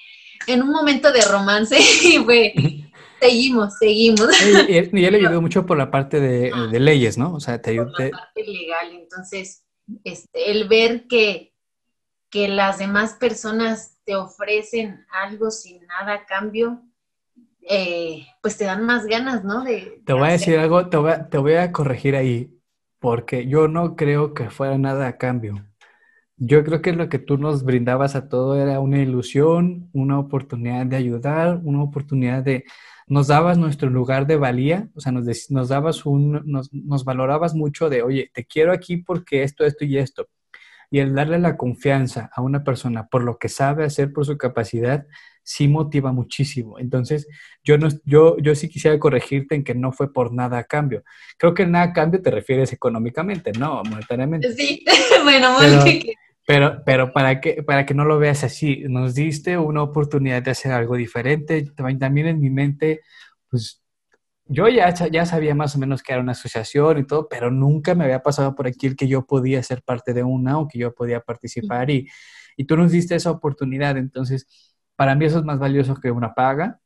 en 0.47 0.63
un 0.63 0.69
momento 0.69 1.11
de 1.11 1.19
romance, 1.23 1.77
y 2.05 2.19
fue, 2.19 2.53
seguimos, 3.19 3.77
seguimos. 3.77 4.29
Y, 4.69 4.77
él, 4.77 4.89
le 4.93 5.07
ayudó 5.17 5.41
mucho 5.41 5.65
por 5.65 5.77
la 5.77 5.91
parte 5.91 6.21
de, 6.21 6.53
de, 6.71 6.79
leyes, 6.79 7.17
¿no? 7.17 7.33
O 7.33 7.41
sea, 7.41 7.61
te 7.61 7.71
ayudó. 7.71 7.91
Por 7.91 8.05
la 8.05 8.11
parte 8.11 8.45
legal, 8.45 8.93
entonces, 8.93 9.65
este, 10.05 10.51
el 10.51 10.69
ver 10.69 11.07
que, 11.09 11.53
que 12.29 12.47
las 12.47 12.77
demás 12.77 13.15
personas 13.15 13.97
te 14.05 14.15
ofrecen 14.15 15.05
algo 15.11 15.51
sin 15.51 15.85
nada 15.85 16.13
a 16.13 16.25
cambio, 16.25 16.81
eh, 17.69 18.25
pues 18.41 18.55
te 18.55 18.63
dan 18.63 18.85
más 18.85 19.05
ganas, 19.05 19.43
¿no? 19.43 19.65
De, 19.65 20.01
te 20.05 20.13
voy 20.13 20.29
a 20.29 20.31
decir 20.31 20.57
algo, 20.57 20.87
te 20.87 20.95
voy 20.95 21.11
te 21.29 21.37
voy 21.37 21.55
a 21.55 21.73
corregir 21.73 22.15
ahí 22.15 22.55
porque 22.99 23.47
yo 23.47 23.67
no 23.67 23.95
creo 23.95 24.33
que 24.33 24.49
fuera 24.49 24.77
nada 24.77 25.07
a 25.07 25.17
cambio. 25.17 25.65
Yo 26.37 26.63
creo 26.63 26.81
que 26.81 26.93
lo 26.93 27.09
que 27.09 27.19
tú 27.19 27.37
nos 27.37 27.63
brindabas 27.63 28.15
a 28.15 28.29
todo 28.29 28.55
era 28.61 28.79
una 28.79 28.99
ilusión, 29.01 29.89
una 29.93 30.19
oportunidad 30.19 30.85
de 30.85 30.95
ayudar, 30.97 31.61
una 31.63 31.83
oportunidad 31.83 32.43
de... 32.43 32.65
Nos 33.07 33.27
dabas 33.27 33.57
nuestro 33.57 33.89
lugar 33.89 34.27
de 34.27 34.37
valía, 34.37 34.89
o 34.95 35.01
sea, 35.01 35.11
nos, 35.11 35.51
nos 35.51 35.69
dabas 35.69 36.05
un... 36.05 36.41
Nos, 36.45 36.73
nos 36.73 37.03
valorabas 37.05 37.55
mucho 37.55 37.89
de, 37.89 38.03
oye, 38.03 38.31
te 38.33 38.45
quiero 38.45 38.71
aquí 38.73 38.97
porque 38.97 39.43
esto, 39.43 39.65
esto 39.65 39.85
y 39.85 39.97
esto. 39.97 40.27
Y 40.91 40.99
el 40.99 41.13
darle 41.13 41.39
la 41.39 41.57
confianza 41.57 42.29
a 42.33 42.41
una 42.41 42.63
persona 42.63 43.07
por 43.07 43.23
lo 43.23 43.37
que 43.37 43.49
sabe 43.49 43.85
hacer, 43.85 44.11
por 44.11 44.25
su 44.25 44.37
capacidad, 44.37 45.05
sí 45.43 45.67
motiva 45.67 46.11
muchísimo. 46.11 46.77
Entonces, 46.77 47.27
yo, 47.63 47.77
no, 47.77 47.87
yo, 48.05 48.37
yo 48.37 48.53
sí 48.53 48.69
quisiera 48.69 48.99
corregirte 48.99 49.55
en 49.55 49.63
que 49.63 49.73
no 49.73 49.91
fue 49.91 50.13
por 50.13 50.31
nada 50.31 50.59
a 50.59 50.63
cambio. 50.63 51.03
Creo 51.37 51.55
que 51.55 51.65
nada 51.65 51.85
a 51.85 51.93
cambio 51.93 52.21
te 52.21 52.29
refieres 52.29 52.71
económicamente, 52.71 53.51
no 53.53 53.81
monetariamente. 53.83 54.53
Sí, 54.53 54.85
bueno, 55.23 55.57
pero, 56.45 56.83
pero, 56.85 57.13
para, 57.13 57.41
que, 57.41 57.63
para 57.63 57.85
que 57.85 57.93
no 57.93 58.05
lo 58.05 58.19
veas 58.19 58.43
así, 58.43 58.83
nos 58.89 59.15
diste 59.15 59.57
una 59.57 59.81
oportunidad 59.81 60.43
de 60.43 60.51
hacer 60.51 60.71
algo 60.71 60.95
diferente. 60.95 61.65
También 61.75 62.27
en 62.27 62.39
mi 62.39 62.49
mente, 62.49 63.01
pues 63.49 63.78
yo 64.51 64.67
ya, 64.67 64.91
ya 65.11 65.25
sabía 65.27 65.53
más 65.53 65.75
o 65.75 65.79
menos 65.79 66.01
que 66.01 66.11
era 66.11 66.21
una 66.21 66.31
asociación 66.31 66.97
y 66.97 67.05
todo, 67.05 67.29
pero 67.29 67.51
nunca 67.51 67.93
me 67.93 68.03
había 68.03 68.23
pasado 68.23 68.55
por 68.55 68.65
aquí 68.65 68.87
el 68.87 68.95
que 68.95 69.07
yo 69.07 69.27
podía 69.27 69.61
ser 69.61 69.83
parte 69.83 70.11
de 70.11 70.23
una 70.23 70.57
o 70.57 70.67
que 70.67 70.79
yo 70.79 70.93
podía 70.93 71.21
participar 71.21 71.91
y, 71.91 72.07
y 72.57 72.65
tú 72.65 72.75
nos 72.75 72.91
diste 72.91 73.13
esa 73.13 73.29
oportunidad. 73.29 73.95
Entonces, 73.95 74.47
para 74.95 75.13
mí 75.13 75.25
eso 75.25 75.37
es 75.37 75.45
más 75.45 75.59
valioso 75.59 75.95
que 75.95 76.09
una 76.09 76.33
paga. 76.33 76.81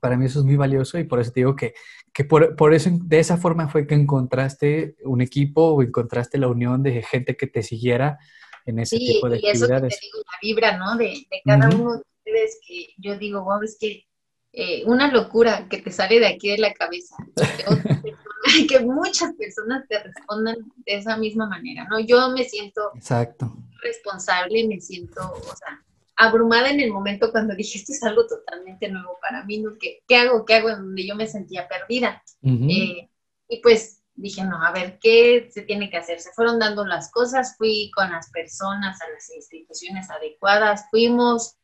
Para 0.00 0.16
mí 0.16 0.26
eso 0.26 0.38
es 0.38 0.44
muy 0.44 0.54
valioso 0.54 0.96
y 0.96 1.04
por 1.04 1.18
eso 1.18 1.32
te 1.32 1.40
digo 1.40 1.56
que, 1.56 1.74
que 2.12 2.24
por, 2.24 2.54
por, 2.54 2.72
eso, 2.72 2.88
de 3.02 3.18
esa 3.18 3.36
forma 3.36 3.68
fue 3.68 3.88
que 3.88 3.96
encontraste 3.96 4.94
un 5.04 5.22
equipo 5.22 5.72
o 5.72 5.82
encontraste 5.82 6.38
la 6.38 6.46
unión 6.46 6.84
de 6.84 7.02
gente 7.02 7.36
que 7.36 7.48
te 7.48 7.64
siguiera 7.64 8.16
en 8.64 8.78
ese 8.78 8.96
tipo 8.96 9.28
de 9.28 9.40
y 9.40 9.48
actividades. 9.48 9.94
Eso 9.94 10.00
que 10.00 10.00
te 10.00 10.06
digo, 10.06 10.18
la 10.18 10.38
vibra, 10.40 10.78
¿no? 10.78 10.96
De, 10.96 11.26
de 11.28 11.42
cada 11.44 11.68
uno 11.68 11.94
de 11.94 11.98
ustedes 11.98 12.60
que 12.64 12.86
yo 12.96 13.18
digo, 13.18 13.42
wow, 13.42 13.60
es 13.62 13.76
que 13.78 14.04
eh, 14.52 14.82
una 14.86 15.10
locura 15.12 15.68
que 15.68 15.78
te 15.78 15.92
sale 15.92 16.18
de 16.18 16.26
aquí 16.26 16.50
de 16.50 16.58
la 16.58 16.72
cabeza. 16.72 17.16
Que, 17.36 18.66
que 18.68 18.80
muchas 18.80 19.32
personas 19.34 19.86
te 19.88 20.02
respondan 20.02 20.56
de 20.86 20.94
esa 20.96 21.16
misma 21.16 21.46
manera, 21.46 21.86
¿no? 21.88 22.00
Yo 22.00 22.30
me 22.30 22.44
siento 22.44 22.92
Exacto. 22.94 23.52
responsable, 23.82 24.66
me 24.66 24.80
siento, 24.80 25.20
o 25.20 25.56
sea, 25.56 25.84
abrumada 26.16 26.68
en 26.68 26.80
el 26.80 26.90
momento 26.90 27.30
cuando 27.30 27.54
dije, 27.54 27.78
esto 27.78 27.92
es 27.92 28.02
algo 28.02 28.26
totalmente 28.26 28.88
nuevo 28.88 29.18
para 29.22 29.44
mí, 29.44 29.58
¿no? 29.58 29.72
¿Qué, 29.80 30.02
qué 30.06 30.16
hago? 30.16 30.44
¿Qué 30.44 30.54
hago? 30.54 30.68
En 30.68 30.76
donde 30.76 31.06
yo 31.06 31.14
me 31.14 31.26
sentía 31.26 31.66
perdida. 31.66 32.22
Eh, 32.42 33.08
y 33.48 33.60
pues 33.62 34.02
dije, 34.14 34.44
no, 34.44 34.62
a 34.62 34.70
ver, 34.70 34.98
¿qué 35.00 35.48
se 35.50 35.62
tiene 35.62 35.88
que 35.88 35.96
hacer? 35.96 36.20
Se 36.20 36.32
fueron 36.32 36.58
dando 36.58 36.84
las 36.84 37.10
cosas, 37.10 37.56
fui 37.56 37.90
con 37.94 38.10
las 38.10 38.30
personas 38.30 39.00
a 39.00 39.08
las 39.10 39.30
instituciones 39.34 40.10
adecuadas, 40.10 40.84
fuimos, 40.90 41.56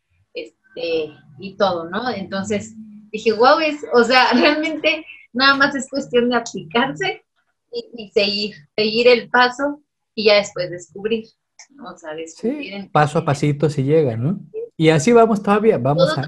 este, 0.76 1.12
y 1.38 1.56
todo, 1.56 1.88
¿no? 1.88 2.08
Entonces 2.10 2.74
dije, 3.10 3.32
wow, 3.32 3.58
es, 3.60 3.84
o 3.92 4.04
sea, 4.04 4.32
realmente 4.34 5.04
nada 5.32 5.56
más 5.56 5.74
es 5.74 5.88
cuestión 5.88 6.28
de 6.28 6.36
aplicarse 6.36 7.24
y, 7.72 8.10
seguir, 8.10 8.54
seguir 8.76 9.08
el 9.08 9.28
paso 9.28 9.82
y 10.14 10.26
ya 10.26 10.36
después 10.36 10.70
descubrir. 10.70 11.26
¿no? 11.70 11.94
sí, 12.26 12.88
paso 12.92 13.18
a 13.18 13.24
pasito 13.24 13.68
si 13.68 13.82
llega, 13.82 14.16
¿no? 14.16 14.40
Y 14.76 14.90
así 14.90 15.12
vamos 15.12 15.42
todavía, 15.42 15.78
vamos 15.78 16.16
a... 16.16 16.26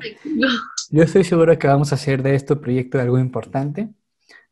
Yo 0.91 1.03
estoy 1.03 1.23
seguro 1.23 1.59
que 1.59 1.69
vamos 1.69 1.93
a 1.93 1.97
hacer 1.97 2.23
de 2.23 2.35
este 2.35 2.57
proyecto 2.57 2.99
algo 2.99 3.19
importante, 3.19 3.91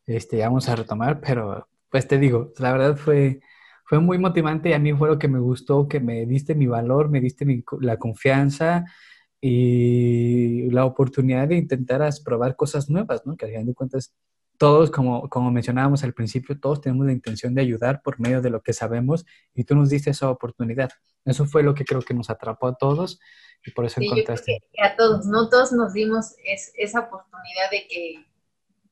este, 0.06 0.38
vamos 0.40 0.68
a 0.68 0.76
retomar, 0.76 1.20
pero 1.20 1.66
pues 1.90 2.06
te 2.06 2.18
digo, 2.18 2.52
la 2.58 2.72
verdad 2.72 2.96
fue, 2.96 3.40
fue 3.84 4.00
muy 4.00 4.18
motivante 4.18 4.68
y 4.68 4.74
a 4.74 4.78
mí 4.78 4.92
fue 4.92 5.08
lo 5.08 5.18
que 5.18 5.28
me 5.28 5.38
gustó, 5.38 5.88
que 5.88 5.98
me 5.98 6.26
diste 6.26 6.54
mi 6.54 6.66
valor, 6.66 7.08
me 7.08 7.20
diste 7.20 7.46
la 7.80 7.96
confianza 7.96 8.84
y 9.40 10.70
la 10.70 10.84
oportunidad 10.84 11.48
de 11.48 11.56
intentar 11.56 12.08
probar 12.24 12.56
cosas 12.56 12.88
nuevas, 12.88 13.24
¿no? 13.26 13.36
Que 13.36 13.46
al 13.46 13.50
final 13.52 13.66
de 13.66 13.74
cuentas 13.74 14.14
todos, 14.58 14.90
como, 14.90 15.28
como 15.28 15.50
mencionábamos 15.50 16.02
al 16.04 16.14
principio, 16.14 16.58
todos 16.58 16.80
tenemos 16.80 17.06
la 17.06 17.12
intención 17.12 17.54
de 17.54 17.60
ayudar 17.60 18.02
por 18.02 18.18
medio 18.18 18.40
de 18.40 18.50
lo 18.50 18.62
que 18.62 18.72
sabemos 18.72 19.26
y 19.54 19.64
tú 19.64 19.74
nos 19.74 19.90
diste 19.90 20.10
esa 20.10 20.30
oportunidad. 20.30 20.90
Eso 21.24 21.44
fue 21.44 21.62
lo 21.62 21.74
que 21.74 21.84
creo 21.84 22.00
que 22.00 22.14
nos 22.14 22.30
atrapó 22.30 22.68
a 22.68 22.74
todos 22.74 23.20
y 23.64 23.70
por 23.72 23.84
eso 23.84 24.00
encontraste. 24.00 24.62
a 24.82 24.96
todos, 24.96 25.26
no 25.26 25.48
todos 25.48 25.72
nos 25.72 25.92
dimos 25.92 26.34
esa 26.74 27.00
oportunidad 27.00 27.70
de 27.70 27.86
que, 27.88 28.26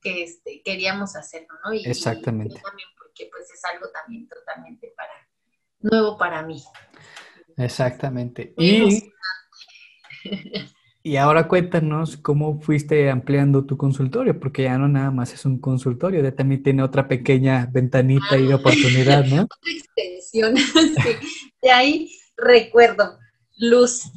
que 0.01 0.24
este, 0.24 0.62
queríamos 0.62 1.16
hacerlo, 1.16 1.55
¿no? 1.64 1.72
Y, 1.72 1.84
Exactamente. 1.86 2.61
también 2.61 2.88
porque 2.99 3.30
pues 3.30 3.51
es 3.51 3.64
algo 3.64 3.86
también 3.90 4.28
totalmente 4.28 4.92
para, 4.97 5.12
nuevo 5.80 6.18
para 6.18 6.42
mí. 6.42 6.62
Exactamente. 7.57 8.53
Y... 8.59 8.82
Y 8.82 9.12
ahora 11.16 11.49
cuéntanos 11.49 12.16
cómo 12.16 12.61
fuiste 12.61 13.11
ampliando 13.11 13.66
tu 13.66 13.77
consultorio, 13.77 14.41
porque 14.41 14.64
ya 14.64 14.79
no 14.79 14.89
nada 14.89 15.11
más 15.11 15.35
es 15.35 15.45
un 15.45 15.59
consultorio, 15.59 16.22
ya 16.22 16.35
también 16.35 16.62
tiene 16.62 16.83
otra 16.83 17.09
pequeña 17.09 17.68
ventanita 17.70 18.39
y 18.39 18.47
de 18.47 18.55
oportunidad, 18.55 19.25
¿no? 19.27 19.43
Otra 19.45 19.72
extensión. 19.72 20.55
De 21.62 21.70
ahí 21.70 22.11
recuerdo 22.37 23.18
Luz, 23.59 24.11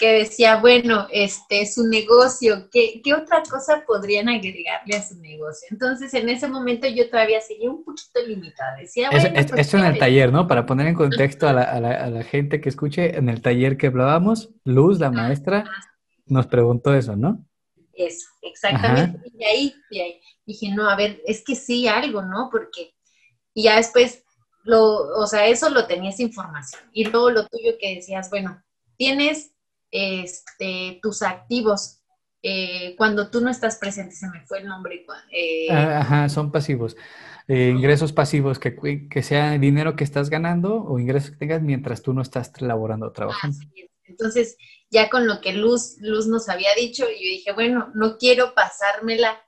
que 0.00 0.14
decía, 0.14 0.56
bueno, 0.56 1.06
este 1.12 1.60
es 1.60 1.74
su 1.74 1.86
negocio, 1.86 2.70
¿qué, 2.72 3.02
¿qué, 3.04 3.12
otra 3.12 3.42
cosa 3.42 3.84
podrían 3.86 4.30
agregarle 4.30 4.96
a 4.96 5.06
su 5.06 5.20
negocio? 5.20 5.68
Entonces, 5.70 6.14
en 6.14 6.30
ese 6.30 6.48
momento 6.48 6.88
yo 6.88 7.10
todavía 7.10 7.42
seguía 7.42 7.70
un 7.70 7.84
poquito 7.84 8.18
limitada. 8.26 8.78
Decía, 8.78 9.10
bueno, 9.10 9.28
es, 9.34 9.50
pues, 9.50 9.74
en 9.74 9.84
el 9.84 9.98
taller, 9.98 10.32
¿no? 10.32 10.48
Para 10.48 10.64
poner 10.64 10.86
en 10.86 10.94
contexto 10.94 11.46
a 11.46 11.52
la, 11.52 11.64
a, 11.64 11.80
la, 11.80 11.90
a 12.04 12.08
la, 12.08 12.22
gente 12.22 12.62
que 12.62 12.70
escuche, 12.70 13.18
en 13.18 13.28
el 13.28 13.42
taller 13.42 13.76
que 13.76 13.88
hablábamos, 13.88 14.48
Luz, 14.64 14.98
la 14.98 15.10
maestra, 15.10 15.70
nos 16.24 16.46
preguntó 16.46 16.94
eso, 16.94 17.14
¿no? 17.14 17.44
Eso, 17.92 18.26
exactamente. 18.40 19.20
Y 19.38 19.44
ahí, 19.44 19.74
y 19.90 20.00
ahí 20.00 20.20
dije, 20.46 20.74
no, 20.74 20.88
a 20.88 20.96
ver, 20.96 21.20
es 21.26 21.44
que 21.44 21.54
sí, 21.54 21.88
algo, 21.88 22.22
¿no? 22.22 22.48
Porque, 22.50 22.94
y 23.52 23.64
ya 23.64 23.76
después, 23.76 24.24
lo, 24.64 24.82
o 25.18 25.26
sea, 25.26 25.46
eso 25.46 25.68
lo 25.68 25.86
tenías 25.86 26.20
información. 26.20 26.80
Y 26.94 27.04
luego 27.04 27.30
lo 27.30 27.46
tuyo 27.48 27.72
que 27.78 27.96
decías, 27.96 28.30
bueno, 28.30 28.62
tienes 28.96 29.52
este, 29.90 30.98
tus 31.02 31.22
activos. 31.22 32.02
Eh, 32.42 32.94
cuando 32.96 33.30
tú 33.30 33.40
no 33.40 33.50
estás 33.50 33.76
presente, 33.76 34.14
se 34.14 34.28
me 34.28 34.46
fue 34.46 34.60
el 34.60 34.66
nombre. 34.66 35.04
Eh, 35.30 35.68
ah, 35.70 36.00
Ajá, 36.00 36.28
son 36.28 36.50
pasivos. 36.50 36.96
Eh, 37.48 37.72
ingresos 37.76 38.12
pasivos, 38.12 38.58
que, 38.58 39.08
que 39.08 39.22
sea 39.22 39.58
dinero 39.58 39.96
que 39.96 40.04
estás 40.04 40.30
ganando 40.30 40.84
o 40.84 40.98
ingresos 40.98 41.32
que 41.32 41.36
tengas 41.36 41.62
mientras 41.62 42.02
tú 42.02 42.12
no 42.12 42.22
estás 42.22 42.52
laborando 42.60 43.06
o 43.06 43.12
trabajando. 43.12 43.58
Entonces, 44.04 44.56
ya 44.90 45.10
con 45.10 45.26
lo 45.26 45.40
que 45.40 45.52
Luz, 45.52 45.96
Luz 46.00 46.26
nos 46.26 46.48
había 46.48 46.74
dicho, 46.76 47.04
yo 47.04 47.10
dije, 47.10 47.52
bueno, 47.52 47.90
no 47.94 48.18
quiero 48.18 48.54
pasármela 48.54 49.40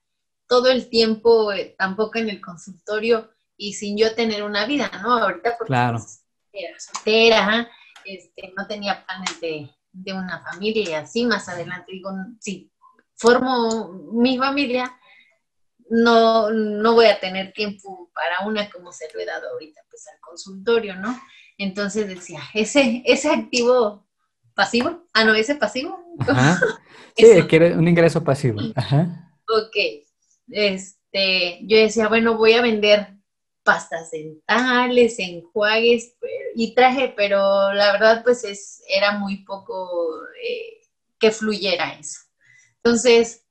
todo 0.48 0.68
el 0.68 0.88
tiempo 0.88 1.50
tampoco 1.78 2.18
en 2.18 2.28
el 2.28 2.40
consultorio 2.40 3.30
y 3.56 3.74
sin 3.74 3.96
yo 3.96 4.14
tener 4.14 4.42
una 4.42 4.66
vida, 4.66 4.90
¿no? 5.02 5.18
Ahorita 5.18 5.56
porque 5.56 5.68
claro. 5.68 5.98
Era 6.52 6.78
soltera, 6.78 7.70
este, 8.04 8.52
no 8.56 8.66
tenía 8.66 9.04
planes 9.06 9.40
de, 9.40 9.70
de 9.92 10.12
una 10.12 10.40
familia 10.40 10.82
y 10.88 10.92
así 10.94 11.26
más 11.26 11.48
adelante 11.48 11.92
digo, 11.92 12.10
si 12.40 12.70
formo 13.14 13.92
mi 14.12 14.38
familia, 14.38 14.98
no, 15.90 16.50
no 16.50 16.94
voy 16.94 17.06
a 17.06 17.20
tener 17.20 17.52
tiempo 17.52 18.10
para 18.14 18.46
una 18.46 18.70
como 18.70 18.92
se 18.92 19.06
lo 19.12 19.20
he 19.20 19.26
dado 19.26 19.50
ahorita, 19.50 19.80
pues 19.90 20.06
al 20.08 20.18
consultorio, 20.20 20.96
¿no? 20.96 21.20
Entonces 21.58 22.08
decía, 22.08 22.40
ese, 22.54 23.02
ese 23.04 23.30
activo 23.30 24.06
pasivo, 24.54 25.06
ah, 25.12 25.24
no, 25.24 25.34
ese 25.34 25.54
pasivo. 25.54 25.98
Sí, 27.14 27.42
quiere 27.46 27.76
un 27.76 27.86
ingreso 27.86 28.24
pasivo. 28.24 28.58
Ajá. 28.74 29.34
Ok, 29.46 29.76
este, 30.48 31.60
yo 31.66 31.76
decía, 31.76 32.08
bueno, 32.08 32.38
voy 32.38 32.54
a 32.54 32.62
vender 32.62 33.11
pastas 33.62 34.10
dentales, 34.10 35.18
enjuagues, 35.18 36.14
y 36.54 36.74
traje, 36.74 37.12
pero 37.16 37.72
la 37.72 37.92
verdad, 37.92 38.22
pues 38.22 38.44
es, 38.44 38.82
era 38.88 39.18
muy 39.18 39.44
poco 39.44 39.88
eh, 40.42 40.80
que 41.18 41.30
fluyera 41.30 41.94
eso. 41.98 42.20
Entonces, 42.76 43.44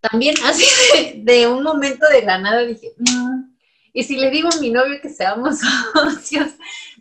también 0.00 0.34
así 0.44 1.22
de, 1.22 1.46
un 1.46 1.62
momento 1.62 2.06
de 2.08 2.22
la 2.22 2.38
nada 2.38 2.62
dije, 2.62 2.94
mm, 2.98 3.56
y 3.92 4.04
si 4.04 4.16
le 4.16 4.30
digo 4.30 4.48
a 4.52 4.60
mi 4.60 4.70
novio 4.70 5.00
que 5.00 5.08
seamos 5.08 5.60
socios 5.92 6.50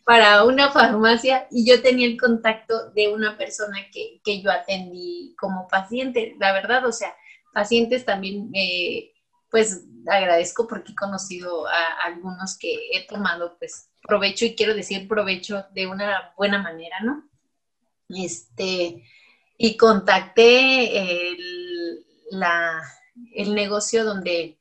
para 0.03 0.43
una 0.43 0.71
farmacia 0.71 1.47
y 1.51 1.69
yo 1.69 1.81
tenía 1.81 2.07
el 2.07 2.19
contacto 2.19 2.89
de 2.91 3.09
una 3.09 3.37
persona 3.37 3.77
que, 3.91 4.19
que 4.23 4.41
yo 4.41 4.51
atendí 4.51 5.35
como 5.37 5.67
paciente, 5.67 6.35
la 6.39 6.51
verdad, 6.51 6.85
o 6.85 6.91
sea, 6.91 7.15
pacientes 7.53 8.05
también, 8.05 8.49
eh, 8.53 9.11
pues 9.49 9.83
agradezco 10.07 10.67
porque 10.67 10.91
he 10.91 10.95
conocido 10.95 11.67
a, 11.67 12.05
algunos 12.05 12.57
que 12.57 12.73
he 12.93 13.05
tomado 13.07 13.57
pues 13.57 13.89
provecho 14.07 14.45
y 14.45 14.55
quiero 14.55 14.73
decir 14.73 15.07
provecho 15.07 15.65
de 15.71 15.87
una 15.87 16.33
buena 16.37 16.61
manera, 16.61 16.99
¿no? 17.01 17.29
Este, 18.09 19.03
y 19.57 19.77
contacté 19.77 21.31
el, 21.31 22.05
la, 22.31 22.81
el 23.33 23.53
negocio 23.53 24.03
donde 24.03 24.59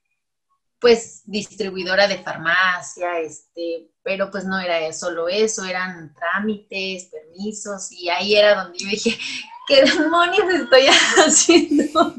pues 0.80 1.22
distribuidora 1.24 2.06
de 2.06 2.18
farmacia, 2.18 3.18
este, 3.18 3.90
pero 4.02 4.30
pues 4.30 4.44
no 4.44 4.58
era 4.60 4.92
solo 4.92 5.28
eso, 5.28 5.64
eran 5.64 6.14
trámites, 6.14 7.06
permisos, 7.06 7.90
y 7.90 8.08
ahí 8.08 8.36
era 8.36 8.62
donde 8.62 8.78
yo 8.78 8.88
dije, 8.88 9.18
¿qué 9.66 9.82
demonios 9.82 10.54
estoy 10.54 10.86
haciendo? 11.26 12.14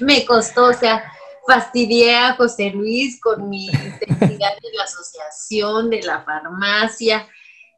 Me 0.00 0.24
costó, 0.24 0.66
o 0.66 0.72
sea, 0.72 1.12
fastidié 1.46 2.16
a 2.16 2.34
José 2.34 2.70
Luis 2.70 3.20
con 3.20 3.48
mi 3.48 3.66
identidad 3.66 4.54
de 4.62 4.72
la 4.76 4.84
asociación, 4.84 5.90
de 5.90 6.02
la 6.02 6.22
farmacia. 6.22 7.28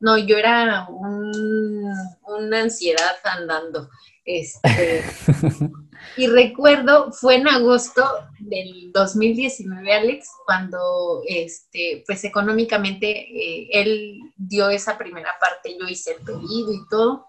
No, 0.00 0.16
yo 0.16 0.36
era 0.36 0.88
una 0.88 2.60
ansiedad 2.60 3.16
andando. 3.24 3.88
Este, 4.24 5.02
y 6.16 6.26
recuerdo, 6.26 7.12
fue 7.12 7.36
en 7.36 7.48
agosto 7.48 8.04
del 8.38 8.92
2019, 8.92 9.92
Alex, 9.92 10.28
cuando, 10.44 11.22
este, 11.26 12.04
pues 12.06 12.24
económicamente, 12.24 13.08
eh, 13.08 13.68
él 13.72 14.20
dio 14.36 14.68
esa 14.68 14.98
primera 14.98 15.30
parte, 15.40 15.76
yo 15.78 15.88
hice 15.88 16.12
el 16.12 16.24
pedido 16.24 16.72
y 16.72 16.88
todo. 16.90 17.26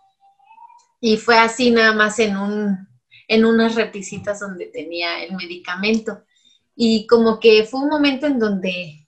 Y 1.00 1.16
fue 1.16 1.38
así 1.38 1.72
nada 1.72 1.94
más 1.94 2.20
en 2.20 2.36
un, 2.36 2.88
en 3.30 3.46
unas 3.46 3.76
repisitas 3.76 4.42
donde 4.42 4.66
tenía 4.66 5.24
el 5.24 5.36
medicamento. 5.36 6.26
Y 6.82 7.08
como 7.08 7.42
que 7.42 7.66
fue 7.66 7.82
un 7.82 7.90
momento 7.90 8.26
en 8.26 8.40
donde 8.40 9.06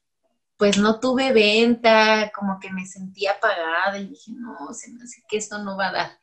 pues 0.58 0.78
no 0.78 1.00
tuve 1.00 1.32
venta, 1.32 2.30
como 2.36 2.60
que 2.60 2.70
me 2.70 2.86
sentía 2.86 3.32
apagada 3.32 3.98
y 3.98 4.10
dije, 4.10 4.34
no, 4.36 4.74
se 4.74 4.92
me 4.92 5.02
hace 5.02 5.24
que 5.26 5.38
esto 5.38 5.58
no 5.60 5.78
va 5.78 5.88
a 5.88 5.94
dar. 5.94 6.20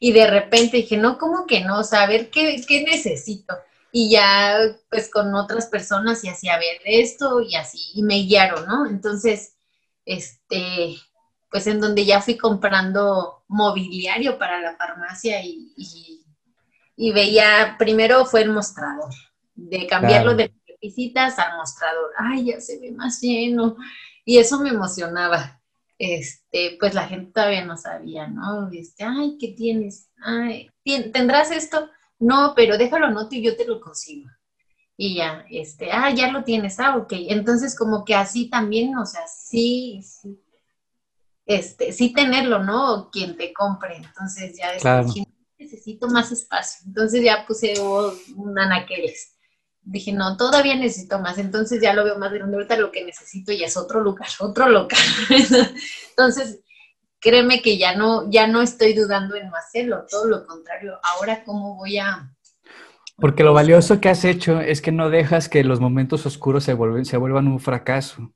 Y 0.00 0.10
de 0.10 0.26
repente 0.26 0.78
dije, 0.78 0.96
no, 0.96 1.16
¿cómo 1.16 1.46
que 1.46 1.60
no? 1.60 1.78
O 1.78 1.84
sea, 1.84 2.02
a 2.02 2.06
ver, 2.08 2.28
¿qué, 2.28 2.60
qué 2.66 2.82
necesito? 2.82 3.54
Y 3.92 4.10
ya, 4.10 4.58
pues 4.90 5.08
con 5.08 5.32
otras 5.32 5.66
personas 5.66 6.24
y 6.24 6.28
así, 6.28 6.48
a 6.48 6.58
ver, 6.58 6.80
esto 6.84 7.40
y 7.40 7.54
así, 7.54 7.92
y 7.94 8.02
me 8.02 8.16
guiaron, 8.16 8.66
¿no? 8.66 8.84
Entonces, 8.86 9.54
este, 10.04 10.96
pues 11.52 11.68
en 11.68 11.80
donde 11.80 12.04
ya 12.04 12.20
fui 12.20 12.36
comprando 12.36 13.44
mobiliario 13.46 14.38
para 14.38 14.60
la 14.60 14.74
farmacia 14.74 15.40
y, 15.44 15.72
y, 16.96 17.12
veía, 17.12 17.76
primero 17.78 18.24
fue 18.24 18.42
el 18.42 18.50
mostrador, 18.50 19.14
de 19.54 19.86
cambiarlo 19.86 20.34
de 20.34 20.52
visitas 20.80 21.38
al 21.38 21.56
mostrador, 21.56 22.10
ay, 22.18 22.46
ya 22.46 22.60
se 22.60 22.78
ve 22.78 22.92
más 22.92 23.20
lleno, 23.20 23.76
y 24.24 24.38
eso 24.38 24.60
me 24.60 24.70
emocionaba. 24.70 25.60
Este, 25.98 26.76
pues 26.80 26.94
la 26.94 27.06
gente 27.06 27.32
todavía 27.32 27.64
no 27.64 27.76
sabía, 27.76 28.26
¿no? 28.26 28.70
Este, 28.72 29.04
ay, 29.04 29.36
¿qué 29.38 29.48
tienes? 29.48 30.08
Ay, 30.22 30.70
¿tendrás 31.12 31.50
esto? 31.50 31.90
No, 32.18 32.54
pero 32.56 32.78
déjalo 32.78 33.10
noto 33.10 33.34
y 33.34 33.42
yo 33.42 33.56
te 33.56 33.66
lo 33.66 33.80
consigo. 33.80 34.30
Y 34.96 35.16
ya, 35.16 35.44
este, 35.50 35.92
ah, 35.92 36.10
ya 36.10 36.30
lo 36.30 36.44
tienes, 36.44 36.78
ah, 36.80 36.96
ok. 36.96 37.12
Entonces, 37.28 37.76
como 37.76 38.04
que 38.04 38.14
así 38.14 38.48
también, 38.48 38.96
o 38.96 39.04
sea, 39.04 39.26
sí, 39.26 40.02
sí, 40.02 40.42
este, 41.46 41.92
sí 41.92 42.12
tenerlo, 42.12 42.62
¿no? 42.62 43.10
Quien 43.10 43.36
te 43.36 43.52
compre. 43.52 43.96
Entonces 43.96 44.56
ya 44.56 44.72
necesito 45.58 46.08
más 46.08 46.30
espacio. 46.32 46.86
Entonces 46.86 47.24
ya 47.24 47.44
puse 47.46 47.74
un 47.80 48.58
anaqueles 48.58 49.36
dije, 49.82 50.12
no, 50.12 50.36
todavía 50.36 50.76
necesito 50.76 51.18
más, 51.18 51.38
entonces 51.38 51.80
ya 51.80 51.94
lo 51.94 52.04
veo 52.04 52.18
más 52.18 52.32
grande, 52.32 52.56
ahorita 52.56 52.76
lo 52.76 52.90
que 52.92 53.04
necesito 53.04 53.52
ya 53.52 53.66
es 53.66 53.76
otro 53.76 54.00
lugar, 54.00 54.28
otro 54.40 54.68
local. 54.68 54.98
entonces, 56.10 56.60
créeme 57.18 57.62
que 57.62 57.78
ya 57.78 57.96
no, 57.96 58.30
ya 58.30 58.46
no 58.46 58.62
estoy 58.62 58.94
dudando 58.94 59.36
en 59.36 59.50
hacerlo, 59.54 60.04
todo 60.08 60.26
lo 60.26 60.46
contrario, 60.46 60.98
ahora 61.02 61.44
cómo 61.44 61.76
voy 61.76 61.98
a... 61.98 62.32
Porque 63.16 63.44
lo 63.44 63.52
valioso 63.52 64.00
que 64.00 64.08
has 64.08 64.24
hecho 64.24 64.60
es 64.60 64.80
que 64.80 64.92
no 64.92 65.10
dejas 65.10 65.50
que 65.50 65.62
los 65.62 65.78
momentos 65.78 66.24
oscuros 66.24 66.64
se, 66.64 66.72
vuelven, 66.72 67.04
se 67.04 67.18
vuelvan 67.18 67.48
un 67.48 67.60
fracaso. 67.60 68.32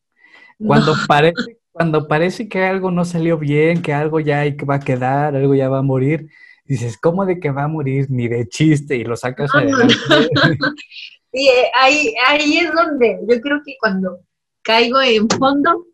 Cuando, 0.59 0.95
parece, 1.09 1.59
cuando 1.73 2.07
parece 2.07 2.51
que 2.51 2.65
algo 2.65 2.91
no 2.91 3.07
salió 3.07 3.39
bien, 3.39 3.81
que 3.81 3.95
algo 3.95 4.21
ya 4.21 4.45
va 4.69 4.75
a 4.75 4.81
quedar, 4.81 5.35
algo 5.35 5.55
ya 5.55 5.71
va 5.71 5.79
a 5.79 5.83
morir, 5.83 6.29
dices, 6.67 6.99
¿cómo 6.99 7.25
de 7.25 7.41
que 7.41 7.51
va 7.51 7.65
a 7.65 7.69
morir? 7.69 8.07
Ni 8.11 8.29
de 8.29 8.47
chiste, 8.47 8.97
y 8.97 9.05
lo 9.05 9.17
sacas 9.17 9.55
adelante. 9.55 9.95
Sí, 11.35 11.49
eh, 11.49 11.71
ahí, 11.75 12.15
ahí 12.29 12.59
es 12.59 12.73
donde 12.73 13.19
yo 13.29 13.41
creo 13.41 13.61
que 13.67 13.75
cuando 13.81 14.21
caigo 14.63 15.03
en 15.03 15.29
fondo, 15.29 15.87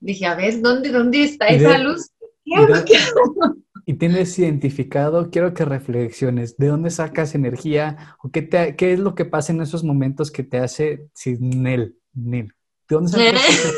dije, 0.00 0.26
a 0.26 0.34
ver, 0.34 0.60
¿dónde, 0.60 0.90
dónde 0.90 1.22
está 1.22 1.46
esa 1.46 1.78
luz? 1.78 2.10
¿Qué 2.44 2.54
Y 3.86 3.94
tienes 3.94 4.38
identificado, 4.38 5.30
quiero 5.30 5.54
que 5.54 5.64
reflexiones, 5.64 6.56
¿de 6.56 6.68
dónde 6.68 6.90
sacas 6.90 7.34
energía? 7.34 8.16
¿O 8.22 8.30
qué, 8.30 8.42
te, 8.42 8.76
qué 8.76 8.92
es 8.92 9.00
lo 9.00 9.14
que 9.14 9.24
pasa 9.24 9.52
en 9.52 9.60
esos 9.62 9.82
momentos 9.82 10.30
que 10.30 10.42
te 10.44 10.58
hace 10.58 11.08
sin 11.14 11.66
él? 11.66 11.96
¿De 12.12 12.48
dónde 12.88 13.10
sacas, 13.10 13.46
eso? 13.48 13.72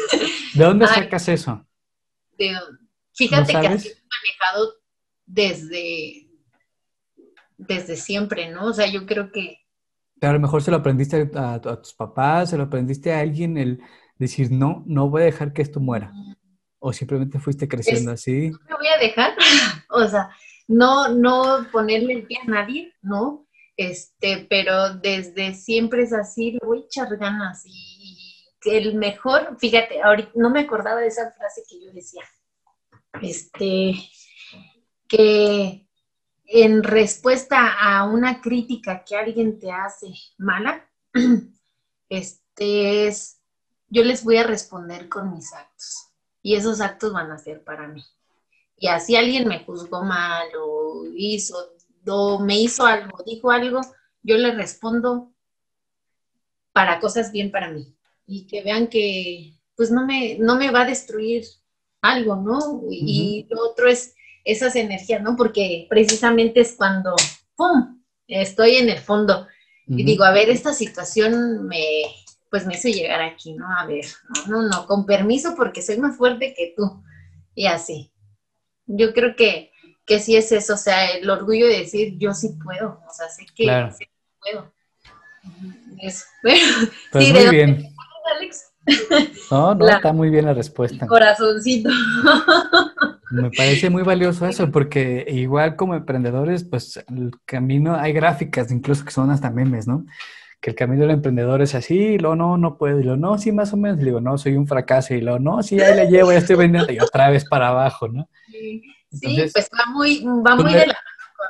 ¿De 0.54 0.64
dónde 0.64 0.86
sacas 0.86 1.28
eso? 1.28 1.66
fíjate 3.14 3.52
que 3.52 3.66
así 3.66 3.88
manejado 3.88 4.74
desde, 5.26 6.28
desde 7.56 7.96
siempre, 7.96 8.50
¿no? 8.50 8.66
O 8.66 8.72
sea, 8.72 8.86
yo 8.90 9.06
creo 9.06 9.30
que 9.30 9.61
a 10.26 10.32
lo 10.32 10.40
mejor 10.40 10.62
se 10.62 10.70
lo 10.70 10.78
aprendiste 10.78 11.30
a, 11.34 11.60
tus 11.60 11.94
papás, 11.94 12.50
se 12.50 12.56
lo 12.56 12.64
aprendiste 12.64 13.12
a 13.12 13.20
alguien 13.20 13.56
el 13.58 13.82
decir, 14.18 14.50
no, 14.50 14.82
no 14.86 15.08
voy 15.10 15.22
a 15.22 15.26
dejar 15.26 15.52
que 15.52 15.62
esto 15.62 15.80
muera. 15.80 16.12
O 16.78 16.92
simplemente 16.92 17.38
fuiste 17.38 17.68
creciendo 17.68 18.12
así. 18.12 18.50
No 18.50 18.58
me 18.68 18.74
voy 18.76 18.86
a 18.88 18.98
dejar, 18.98 19.34
o 19.90 20.06
sea, 20.06 20.30
no, 20.68 21.08
no 21.08 21.66
ponerle 21.70 22.14
el 22.14 22.26
pie 22.26 22.38
a 22.42 22.50
nadie, 22.50 22.92
¿no? 23.02 23.46
Este, 23.76 24.46
pero 24.48 24.94
desde 24.94 25.54
siempre 25.54 26.02
es 26.02 26.12
así, 26.12 26.52
le 26.52 26.60
voy 26.64 26.82
a 26.82 26.84
echar 26.84 27.16
ganas 27.16 27.62
y, 27.66 28.18
el 28.64 28.94
mejor, 28.94 29.56
fíjate, 29.58 30.00
ahorita 30.02 30.30
no 30.36 30.48
me 30.48 30.60
acordaba 30.60 31.00
de 31.00 31.08
esa 31.08 31.32
frase 31.32 31.62
que 31.68 31.84
yo 31.84 31.92
decía, 31.92 32.22
este, 33.20 33.94
que 35.08 35.88
en 36.54 36.82
respuesta 36.82 37.72
a 37.80 38.04
una 38.04 38.42
crítica 38.42 39.04
que 39.04 39.16
alguien 39.16 39.58
te 39.58 39.70
hace 39.70 40.12
mala, 40.36 40.86
este 42.10 43.06
es, 43.06 43.40
yo 43.88 44.04
les 44.04 44.22
voy 44.22 44.36
a 44.36 44.42
responder 44.42 45.08
con 45.08 45.32
mis 45.32 45.50
actos 45.54 46.08
y 46.42 46.54
esos 46.54 46.82
actos 46.82 47.14
van 47.14 47.30
a 47.30 47.38
ser 47.38 47.64
para 47.64 47.88
mí. 47.88 48.04
Y 48.76 48.88
así 48.88 49.16
alguien 49.16 49.48
me 49.48 49.64
juzgó 49.64 50.02
mal 50.02 50.46
o 50.60 51.06
hizo, 51.16 51.56
o 52.06 52.38
me 52.38 52.60
hizo 52.60 52.84
algo, 52.84 53.22
dijo 53.24 53.50
algo, 53.50 53.80
yo 54.22 54.36
le 54.36 54.52
respondo 54.52 55.32
para 56.74 57.00
cosas 57.00 57.32
bien 57.32 57.50
para 57.50 57.70
mí 57.70 57.96
y 58.26 58.46
que 58.46 58.62
vean 58.62 58.88
que 58.88 59.58
pues 59.74 59.90
no 59.90 60.04
me, 60.04 60.36
no 60.38 60.56
me 60.56 60.70
va 60.70 60.82
a 60.82 60.86
destruir 60.86 61.44
algo, 62.02 62.36
¿no? 62.36 62.82
Y 62.90 63.46
lo 63.48 63.70
otro 63.70 63.88
es 63.88 64.14
esas 64.44 64.76
energías, 64.76 65.22
¿no? 65.22 65.36
Porque 65.36 65.86
precisamente 65.88 66.60
es 66.60 66.74
cuando, 66.76 67.14
¡pum!, 67.56 68.02
estoy 68.26 68.76
en 68.76 68.88
el 68.88 68.98
fondo 68.98 69.46
y 69.86 70.04
digo, 70.04 70.24
a 70.24 70.32
ver, 70.32 70.48
esta 70.48 70.72
situación 70.72 71.66
me, 71.66 72.02
pues 72.50 72.66
me 72.66 72.74
hizo 72.74 72.88
llegar 72.88 73.20
aquí, 73.20 73.52
¿no? 73.52 73.66
A 73.76 73.84
ver, 73.86 74.04
no, 74.48 74.62
no, 74.62 74.68
no, 74.68 74.86
con 74.86 75.04
permiso 75.04 75.54
porque 75.56 75.82
soy 75.82 75.98
más 75.98 76.16
fuerte 76.16 76.54
que 76.56 76.72
tú. 76.76 77.02
Y 77.54 77.66
así. 77.66 78.12
Yo 78.86 79.12
creo 79.12 79.36
que, 79.36 79.70
que 80.06 80.18
sí 80.18 80.36
es 80.36 80.50
eso, 80.52 80.74
o 80.74 80.78
sea, 80.78 81.10
el 81.10 81.28
orgullo 81.28 81.66
de 81.66 81.78
decir, 81.78 82.14
yo 82.18 82.32
sí 82.32 82.50
puedo, 82.62 83.00
o 83.06 83.12
sea, 83.12 83.28
sé 83.28 83.46
que, 83.54 83.90
sí 83.96 84.06
puedo. 84.40 84.72
Eso. 86.00 86.24
Pues 87.12 87.24
sí, 87.24 87.32
muy 87.32 87.42
¿de 87.42 87.50
bien. 87.50 87.94
Alex? 88.36 88.71
No, 89.50 89.74
no, 89.74 89.86
La- 89.86 89.96
está 89.96 90.12
muy 90.12 90.30
bien 90.30 90.46
la 90.46 90.54
respuesta. 90.54 91.06
Corazoncito. 91.06 91.90
Me 93.30 93.50
parece 93.50 93.88
muy 93.88 94.02
valioso 94.02 94.46
eso, 94.46 94.70
porque 94.70 95.24
igual 95.28 95.76
como 95.76 95.94
emprendedores, 95.94 96.64
pues 96.64 97.02
el 97.08 97.30
camino, 97.46 97.94
hay 97.96 98.12
gráficas 98.12 98.70
incluso 98.70 99.04
que 99.04 99.10
son 99.10 99.30
hasta 99.30 99.50
memes, 99.50 99.86
¿no? 99.88 100.04
Que 100.60 100.70
el 100.70 100.76
camino 100.76 101.02
del 101.02 101.12
emprendedor 101.12 101.62
es 101.62 101.74
así, 101.74 101.96
y 101.98 102.18
luego 102.18 102.36
no, 102.36 102.58
no 102.58 102.76
puedo, 102.76 103.00
y 103.00 103.04
luego 103.04 103.16
no, 103.18 103.38
sí, 103.38 103.50
más 103.50 103.72
o 103.72 103.76
menos, 103.76 104.00
y 104.00 104.04
digo, 104.04 104.20
no, 104.20 104.36
soy 104.36 104.54
un 104.56 104.66
fracaso, 104.66 105.14
y 105.14 105.20
luego 105.22 105.38
no, 105.38 105.62
sí, 105.62 105.80
ahí 105.80 105.96
la 105.96 106.04
llevo, 106.04 106.30
ya 106.30 106.38
estoy 106.38 106.56
vendiendo, 106.56 106.92
y 106.92 106.98
otra 107.00 107.30
vez 107.30 107.44
para 107.46 107.68
abajo, 107.68 108.06
¿no? 108.08 108.28
Sí, 108.50 108.82
Entonces, 109.12 109.52
pues 109.54 109.68
va 109.72 109.90
muy, 109.92 110.22
va 110.46 110.54
muy 110.56 110.70
eres- 110.72 110.80
de 110.82 110.86
la 110.88 110.98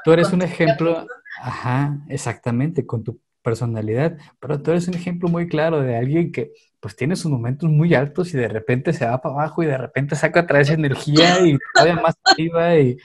Tú 0.04 0.12
eres 0.12 0.32
un 0.32 0.42
ejemplo, 0.42 1.06
ajá, 1.42 1.98
exactamente, 2.08 2.86
con 2.86 3.02
tu 3.04 3.20
personalidad, 3.42 4.16
pero 4.40 4.62
tú 4.62 4.70
eres 4.70 4.86
un 4.88 4.94
ejemplo 4.94 5.28
muy 5.28 5.48
claro 5.48 5.80
de 5.82 5.96
alguien 5.96 6.30
que 6.32 6.52
pues 6.82 6.96
tiene 6.96 7.14
sus 7.14 7.30
momentos 7.30 7.70
muy 7.70 7.94
altos 7.94 8.34
y 8.34 8.36
de 8.36 8.48
repente 8.48 8.92
se 8.92 9.06
va 9.06 9.22
para 9.22 9.36
abajo 9.36 9.62
y 9.62 9.66
de 9.66 9.78
repente 9.78 10.16
saca 10.16 10.40
otra 10.40 10.58
vez 10.58 10.68
energía 10.68 11.38
y 11.46 11.56
todavía 11.72 11.94
más 12.02 12.16
arriba 12.24 12.76
y, 12.76 12.96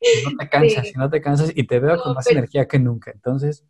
y 0.00 0.24
no 0.24 0.36
te 0.38 0.48
cansas, 0.50 0.84
Sí. 0.84 0.92
y 0.94 0.98
no 0.98 1.08
te 1.08 1.20
cansas 1.22 1.50
y 1.54 1.66
te 1.66 1.80
veo 1.80 1.98
con 2.02 2.12
más 2.14 2.26
pero- 2.26 2.40
energía 2.40 2.68
que 2.68 2.78
nunca. 2.78 3.10
Entonces, 3.10 3.64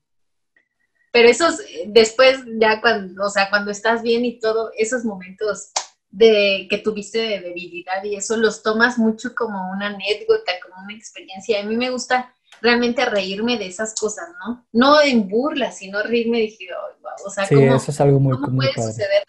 Pero 1.12 1.28
esos, 1.28 1.60
después, 1.86 2.40
ya 2.58 2.80
cuando, 2.80 3.24
o 3.26 3.30
sea, 3.30 3.50
cuando 3.50 3.70
estás 3.70 4.02
bien 4.02 4.24
y 4.24 4.40
todo, 4.40 4.72
esos 4.76 5.04
momentos 5.04 5.70
de 6.10 6.66
que 6.68 6.78
tuviste 6.78 7.18
de 7.18 7.40
debilidad 7.40 8.02
y 8.02 8.16
eso 8.16 8.36
los 8.36 8.62
tomas 8.64 8.98
mucho 8.98 9.34
como 9.34 9.70
una 9.70 9.86
anécdota, 9.88 10.52
como 10.62 10.82
una 10.84 10.94
experiencia. 10.94 11.60
A 11.60 11.64
mí 11.64 11.76
me 11.76 11.90
gusta 11.90 12.32
realmente 12.60 13.04
reírme 13.04 13.58
de 13.58 13.66
esas 13.66 13.94
cosas, 13.94 14.26
¿no? 14.44 14.66
No 14.72 15.00
en 15.02 15.28
burla, 15.28 15.70
sino 15.70 16.02
reírme 16.02 16.38
y 16.38 16.46
dije, 16.46 16.66
"Ay, 16.70 16.96
guau", 17.00 17.14
o 17.26 17.30
sea, 17.30 17.44
sí, 17.46 17.54
¿cómo, 17.54 17.76
eso 17.76 17.90
es 17.92 18.00
algo 18.00 18.18
muy, 18.18 18.34
cómo 18.38 18.48
muy 18.56 18.66
puede 18.66 18.74
padre. 18.74 18.92
suceder 18.92 19.22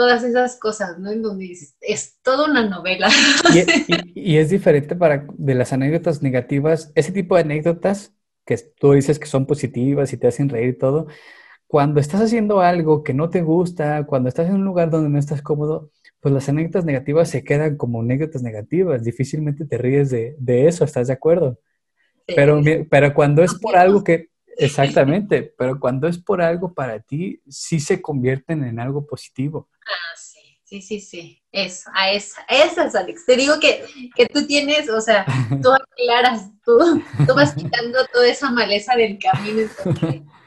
todas 0.00 0.24
esas 0.24 0.56
cosas, 0.58 0.98
¿no? 0.98 1.10
En 1.10 1.20
donde 1.20 1.52
es, 1.52 1.76
es 1.82 2.18
toda 2.22 2.50
una 2.50 2.66
novela. 2.66 3.10
Y, 3.46 3.58
y- 3.86 4.12
y 4.34 4.38
es 4.38 4.48
diferente 4.50 4.96
para 4.96 5.26
de 5.36 5.54
las 5.54 5.72
anécdotas 5.72 6.22
negativas, 6.22 6.90
ese 6.94 7.12
tipo 7.12 7.34
de 7.36 7.42
anécdotas 7.42 8.14
que 8.46 8.56
tú 8.78 8.92
dices 8.92 9.18
que 9.18 9.26
son 9.26 9.46
positivas 9.46 10.12
y 10.12 10.16
te 10.16 10.26
hacen 10.28 10.48
reír 10.48 10.70
y 10.70 10.78
todo, 10.78 11.06
cuando 11.68 12.00
estás 12.00 12.22
haciendo 12.22 12.60
algo 12.60 13.04
que 13.04 13.14
no 13.14 13.30
te 13.30 13.42
gusta, 13.42 14.06
cuando 14.06 14.28
estás 14.30 14.48
en 14.48 14.56
un 14.56 14.64
lugar 14.66 14.90
donde 14.90 15.10
no 15.10 15.18
estás 15.18 15.42
cómodo, 15.42 15.90
pues 16.20 16.34
las 16.34 16.48
anécdotas 16.48 16.84
negativas 16.86 17.30
se 17.30 17.44
quedan 17.44 17.76
como 17.78 18.02
anécdotas 18.02 18.42
negativas, 18.42 19.04
difícilmente 19.04 19.66
te 19.66 19.78
ríes 19.78 20.10
de, 20.10 20.36
de 20.38 20.68
eso, 20.68 20.84
¿estás 20.84 21.08
de 21.08 21.14
acuerdo? 21.14 21.60
Pero, 22.26 22.60
pero 22.90 23.14
cuando 23.14 23.42
es 23.44 23.54
por 23.56 23.76
algo 23.76 24.04
que, 24.04 24.30
exactamente, 24.58 25.54
pero 25.58 25.80
cuando 25.80 26.08
es 26.08 26.18
por 26.18 26.42
algo 26.42 26.74
para 26.74 27.00
ti, 27.00 27.42
sí 27.48 27.80
se 27.80 28.02
convierten 28.02 28.64
en 28.64 28.80
algo 28.80 29.06
positivo. 29.06 29.69
Ah, 29.90 30.16
sí, 30.16 30.58
sí, 30.64 30.80
sí, 30.82 31.00
sí. 31.00 31.42
Eso, 31.52 31.90
a 31.94 32.12
esa, 32.12 32.42
esas, 32.48 32.94
Alex. 32.94 33.26
Te 33.26 33.36
digo 33.36 33.58
que, 33.60 33.84
que 34.14 34.26
tú 34.26 34.46
tienes, 34.46 34.88
o 34.88 35.00
sea, 35.00 35.26
tú 35.62 35.70
aclaras, 35.72 36.50
tú, 36.64 36.78
tú 37.26 37.34
vas 37.34 37.54
quitando 37.54 38.06
toda 38.12 38.28
esa 38.28 38.50
maleza 38.50 38.94
del 38.94 39.18
camino. 39.18 39.68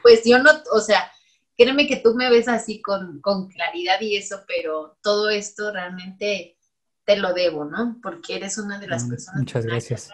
pues 0.02 0.22
yo 0.24 0.38
no, 0.38 0.50
o 0.72 0.80
sea, 0.80 1.10
créeme 1.56 1.86
que 1.86 1.96
tú 1.96 2.14
me 2.14 2.30
ves 2.30 2.48
así 2.48 2.80
con, 2.80 3.20
con 3.20 3.48
claridad 3.48 4.00
y 4.00 4.16
eso, 4.16 4.42
pero 4.46 4.96
todo 5.02 5.28
esto 5.28 5.72
realmente 5.72 6.56
te 7.04 7.16
lo 7.16 7.34
debo, 7.34 7.64
¿no? 7.66 7.98
Porque 8.02 8.36
eres 8.36 8.56
una 8.58 8.78
de 8.78 8.86
las 8.88 9.04
Mm, 9.04 9.08
personas 9.10 9.40
Muchas 9.40 9.66
gracias. 9.66 10.10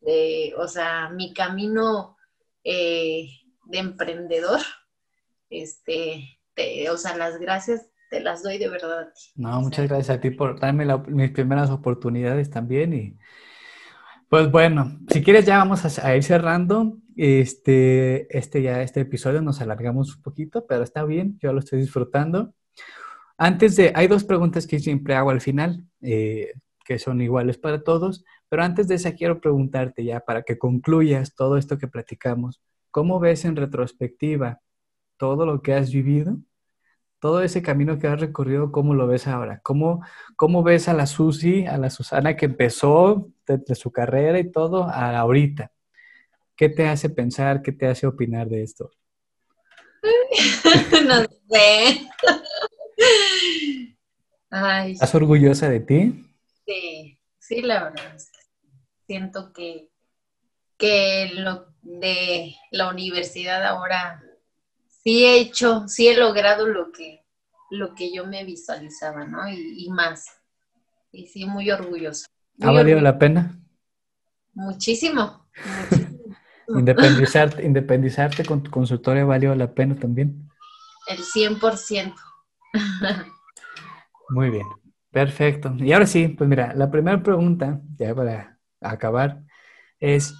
de, 0.00 0.54
o 0.58 0.68
sea, 0.68 1.08
mi 1.08 1.32
camino 1.32 2.16
eh, 2.62 3.26
de 3.64 3.78
emprendedor, 3.78 4.60
este, 5.50 6.38
te- 6.54 6.90
o 6.90 6.96
sea, 6.98 7.16
las 7.16 7.38
gracias 7.38 7.86
te 8.10 8.20
las 8.20 8.42
doy 8.42 8.58
de 8.58 8.68
verdad. 8.68 9.08
No, 9.36 9.60
muchas 9.60 9.88
gracias 9.88 10.16
a 10.16 10.20
ti 10.20 10.30
por 10.30 10.58
darme 10.58 10.84
la- 10.84 10.98
mis 10.98 11.30
primeras 11.30 11.70
oportunidades 11.70 12.50
también. 12.50 12.92
Y 12.94 13.16
pues 14.28 14.50
bueno, 14.50 14.98
si 15.08 15.22
quieres 15.22 15.46
ya 15.46 15.58
vamos 15.58 15.98
a, 15.98 16.06
a 16.08 16.16
ir 16.16 16.22
cerrando. 16.22 16.96
Este, 17.16 18.36
este 18.36 18.62
ya, 18.62 18.82
este 18.82 19.00
episodio 19.00 19.42
nos 19.42 19.60
alargamos 19.60 20.14
un 20.16 20.22
poquito, 20.22 20.66
pero 20.66 20.84
está 20.84 21.04
bien, 21.04 21.36
yo 21.42 21.52
lo 21.52 21.58
estoy 21.58 21.80
disfrutando. 21.80 22.54
Antes 23.38 23.76
de, 23.76 23.92
hay 23.94 24.08
dos 24.08 24.24
preguntas 24.24 24.66
que 24.66 24.80
siempre 24.80 25.14
hago 25.14 25.30
al 25.30 25.40
final, 25.40 25.84
eh, 26.02 26.52
que 26.84 26.98
son 26.98 27.20
iguales 27.20 27.58
para 27.58 27.82
todos, 27.82 28.24
pero 28.48 28.62
antes 28.64 28.88
de 28.88 28.96
esa 28.96 29.14
quiero 29.14 29.40
preguntarte 29.40 30.04
ya 30.04 30.20
para 30.20 30.42
que 30.42 30.58
concluyas 30.58 31.34
todo 31.34 31.56
esto 31.56 31.78
que 31.78 31.88
platicamos. 31.88 32.60
¿Cómo 32.90 33.20
ves 33.20 33.44
en 33.44 33.56
retrospectiva 33.56 34.60
todo 35.18 35.46
lo 35.46 35.62
que 35.62 35.74
has 35.74 35.92
vivido? 35.92 36.38
Todo 37.20 37.42
ese 37.42 37.62
camino 37.62 37.98
que 37.98 38.06
has 38.06 38.20
recorrido, 38.20 38.70
¿cómo 38.70 38.94
lo 38.94 39.06
ves 39.06 39.26
ahora? 39.26 39.60
¿Cómo, 39.62 40.04
cómo 40.36 40.62
ves 40.62 40.88
a 40.88 40.94
la 40.94 41.06
Susi, 41.06 41.66
a 41.66 41.76
la 41.76 41.90
Susana 41.90 42.36
que 42.36 42.46
empezó 42.46 43.28
desde 43.46 43.74
su 43.74 43.90
carrera 43.90 44.38
y 44.38 44.50
todo, 44.50 44.84
a 44.84 45.18
ahorita? 45.18 45.72
¿Qué 46.56 46.68
te 46.68 46.86
hace 46.88 47.10
pensar, 47.10 47.62
qué 47.62 47.72
te 47.72 47.86
hace 47.86 48.06
opinar 48.06 48.48
de 48.48 48.62
esto? 48.62 48.90
no 51.06 51.22
sé. 51.50 52.08
Ay, 54.50 54.92
¿Estás 54.92 55.14
orgullosa 55.14 55.68
de 55.68 55.80
ti? 55.80 56.24
sí, 56.66 57.18
sí, 57.38 57.62
la 57.62 57.84
verdad 57.84 58.14
es 58.14 58.30
que 58.30 58.38
siento 59.06 59.52
que, 59.52 59.90
que 60.76 61.30
lo 61.34 61.66
de 61.82 62.54
la 62.70 62.90
universidad 62.90 63.64
ahora 63.64 64.22
sí 65.08 65.24
he 65.24 65.40
hecho, 65.40 65.88
sí 65.88 66.06
he 66.06 66.14
logrado 66.14 66.66
lo 66.66 66.92
que, 66.92 67.24
lo 67.70 67.94
que 67.94 68.12
yo 68.12 68.26
me 68.26 68.44
visualizaba, 68.44 69.24
¿no? 69.24 69.48
Y, 69.48 69.86
y 69.86 69.90
más. 69.90 70.26
Y 71.12 71.28
sí, 71.28 71.46
muy 71.46 71.70
orgullosa. 71.70 72.26
¿Ha 72.60 72.70
valido 72.70 73.00
la 73.00 73.18
pena 73.18 73.58
Muchísimo, 74.52 75.48
muchísimo. 75.64 76.18
independizarte, 76.78 77.64
independizarte 77.64 78.44
con 78.44 78.62
tu 78.62 78.70
consultorio? 78.70 79.22
¿Ha 79.22 79.26
valido 79.26 79.54
la 79.54 79.72
pena 79.72 79.96
también? 79.96 80.50
El 81.06 81.20
100%. 81.20 82.14
Muy 84.28 84.50
bien, 84.50 84.66
perfecto. 85.10 85.74
Y 85.78 85.90
ahora 85.94 86.06
sí, 86.06 86.28
pues 86.28 86.50
mira, 86.50 86.74
la 86.74 86.90
primera 86.90 87.22
pregunta, 87.22 87.80
ya 87.96 88.14
para 88.14 88.58
acabar, 88.82 89.42
es, 90.00 90.34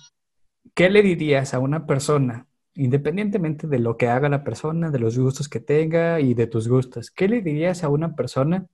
¿qué 0.75 0.91
le 0.91 1.01
dirías 1.01 1.55
a 1.55 1.59
una 1.59 1.87
persona, 1.87 2.48
independientemente 2.79 3.67
de 3.67 3.81
lo 3.81 3.97
que 3.97 4.07
haga 4.07 4.29
la 4.29 4.45
persona, 4.45 4.91
de 4.91 5.01
los 5.01 5.19
gustos 5.19 5.49
que 5.49 5.59
tenga 5.59 6.21
y 6.21 6.35
de 6.35 6.47
tus 6.47 6.69
gustos, 6.69 7.11
¿qué 7.11 7.29
le 7.29 7.43
dirías 7.43 7.83
a 7.83 7.89
una 7.89 8.15
persona 8.15 8.67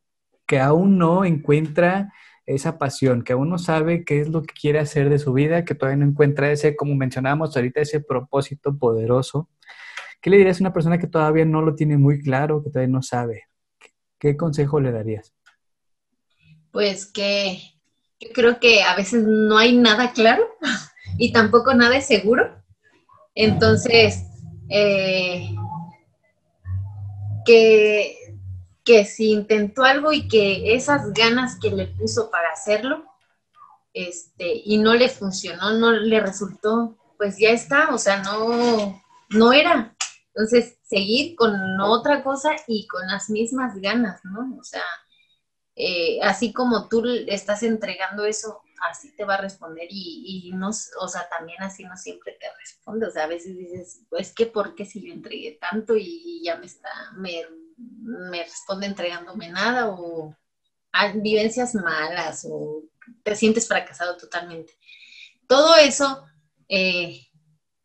que 0.46 0.60
aún 0.60 0.98
no 0.98 1.24
encuentra 1.24 2.12
esa 2.44 2.76
pasión, 2.78 3.24
que 3.24 3.32
aún 3.32 3.48
no 3.48 3.56
sabe 3.56 4.04
qué 4.04 4.20
es 4.20 4.28
lo 4.28 4.42
que 4.42 4.52
quiere 4.52 4.78
hacer 4.78 5.08
de 5.08 5.18
su 5.18 5.32
vida, 5.32 5.64
que 5.64 5.74
todavía 5.74 6.04
no 6.04 6.10
encuentra 6.10 6.52
ese, 6.52 6.76
como 6.76 6.94
mencionábamos 6.94 7.56
ahorita, 7.56 7.80
ese 7.80 8.00
propósito 8.00 8.76
poderoso? 8.76 9.48
¿Qué 10.20 10.28
le 10.28 10.36
dirías 10.36 10.60
a 10.60 10.64
una 10.64 10.74
persona 10.74 10.98
que 10.98 11.06
todavía 11.06 11.46
no 11.46 11.62
lo 11.62 11.74
tiene 11.74 11.96
muy 11.96 12.22
claro, 12.22 12.62
que 12.62 12.68
todavía 12.68 12.92
no 12.92 13.00
sabe? 13.00 13.44
¿Qué 14.18 14.36
consejo 14.36 14.80
le 14.80 14.92
darías? 14.92 15.32
Pues 16.70 17.06
que 17.06 17.58
yo 18.20 18.28
creo 18.34 18.60
que 18.60 18.82
a 18.82 18.94
veces 18.96 19.24
no 19.26 19.56
hay 19.56 19.74
nada 19.78 20.12
claro 20.12 20.44
y 21.18 21.32
tampoco 21.32 21.72
nada 21.72 21.96
es 21.96 22.06
seguro. 22.06 22.63
Entonces, 23.34 24.24
eh, 24.68 25.54
que, 27.44 28.38
que 28.84 29.04
si 29.04 29.32
intentó 29.32 29.84
algo 29.84 30.12
y 30.12 30.28
que 30.28 30.74
esas 30.74 31.12
ganas 31.12 31.58
que 31.60 31.70
le 31.70 31.88
puso 31.88 32.30
para 32.30 32.50
hacerlo, 32.52 33.04
este, 33.92 34.62
y 34.64 34.78
no 34.78 34.94
le 34.94 35.08
funcionó, 35.08 35.72
no 35.74 35.92
le 35.92 36.20
resultó, 36.20 36.96
pues 37.16 37.38
ya 37.38 37.50
está, 37.50 37.94
o 37.94 37.98
sea, 37.98 38.22
no, 38.22 39.00
no 39.30 39.52
era. 39.52 39.94
Entonces, 40.34 40.78
seguir 40.82 41.36
con 41.36 41.80
otra 41.80 42.24
cosa 42.24 42.50
y 42.66 42.86
con 42.88 43.06
las 43.06 43.30
mismas 43.30 43.80
ganas, 43.80 44.20
¿no? 44.24 44.56
O 44.58 44.64
sea, 44.64 44.82
eh, 45.76 46.18
así 46.22 46.52
como 46.52 46.88
tú 46.88 47.04
estás 47.28 47.62
entregando 47.62 48.24
eso, 48.24 48.60
así 48.90 49.14
te 49.16 49.24
va 49.24 49.34
a 49.34 49.40
responder 49.40 49.86
y, 49.90 50.46
y 50.46 50.52
no, 50.52 50.70
o 50.70 51.08
sea, 51.08 51.28
también 51.28 51.62
así 51.62 51.84
no 51.84 51.96
siempre 51.96 52.36
te 52.38 52.46
responde. 52.58 53.06
O 53.06 53.10
sea, 53.10 53.24
a 53.24 53.28
veces 53.28 53.56
dices, 53.56 54.02
pues 54.08 54.32
que 54.32 54.46
por 54.46 54.74
qué 54.74 54.84
si 54.84 55.06
yo 55.06 55.12
entregué 55.12 55.58
tanto 55.60 55.96
y 55.96 56.42
ya 56.44 56.56
me 56.56 56.66
está, 56.66 56.90
me, 57.16 57.42
me 57.76 58.42
responde 58.42 58.86
entregándome 58.86 59.48
nada 59.50 59.88
o 59.88 60.36
ah, 60.92 61.12
vivencias 61.14 61.74
malas 61.74 62.46
o 62.48 62.82
te 63.22 63.36
sientes 63.36 63.68
fracasado 63.68 64.16
totalmente. 64.16 64.78
Todo 65.46 65.76
eso, 65.76 66.24
eh, 66.68 67.26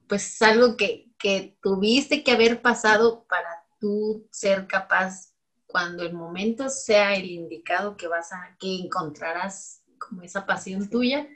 pues 0.08 0.34
es 0.36 0.42
algo 0.42 0.78
que, 0.78 1.12
que 1.18 1.58
tuviste 1.62 2.24
que 2.24 2.32
haber 2.32 2.62
pasado 2.62 3.26
para 3.28 3.66
tú 3.80 4.28
ser 4.32 4.68
capaz 4.68 5.34
cuando 5.68 6.04
el 6.04 6.14
momento 6.14 6.70
sea 6.70 7.14
el 7.16 7.26
indicado 7.26 7.96
que 7.96 8.08
vas 8.08 8.32
a, 8.32 8.56
que 8.60 8.76
encontrarás 8.76 9.79
como 10.00 10.24
esa 10.24 10.46
pasión 10.46 10.90
tuya, 10.90 11.28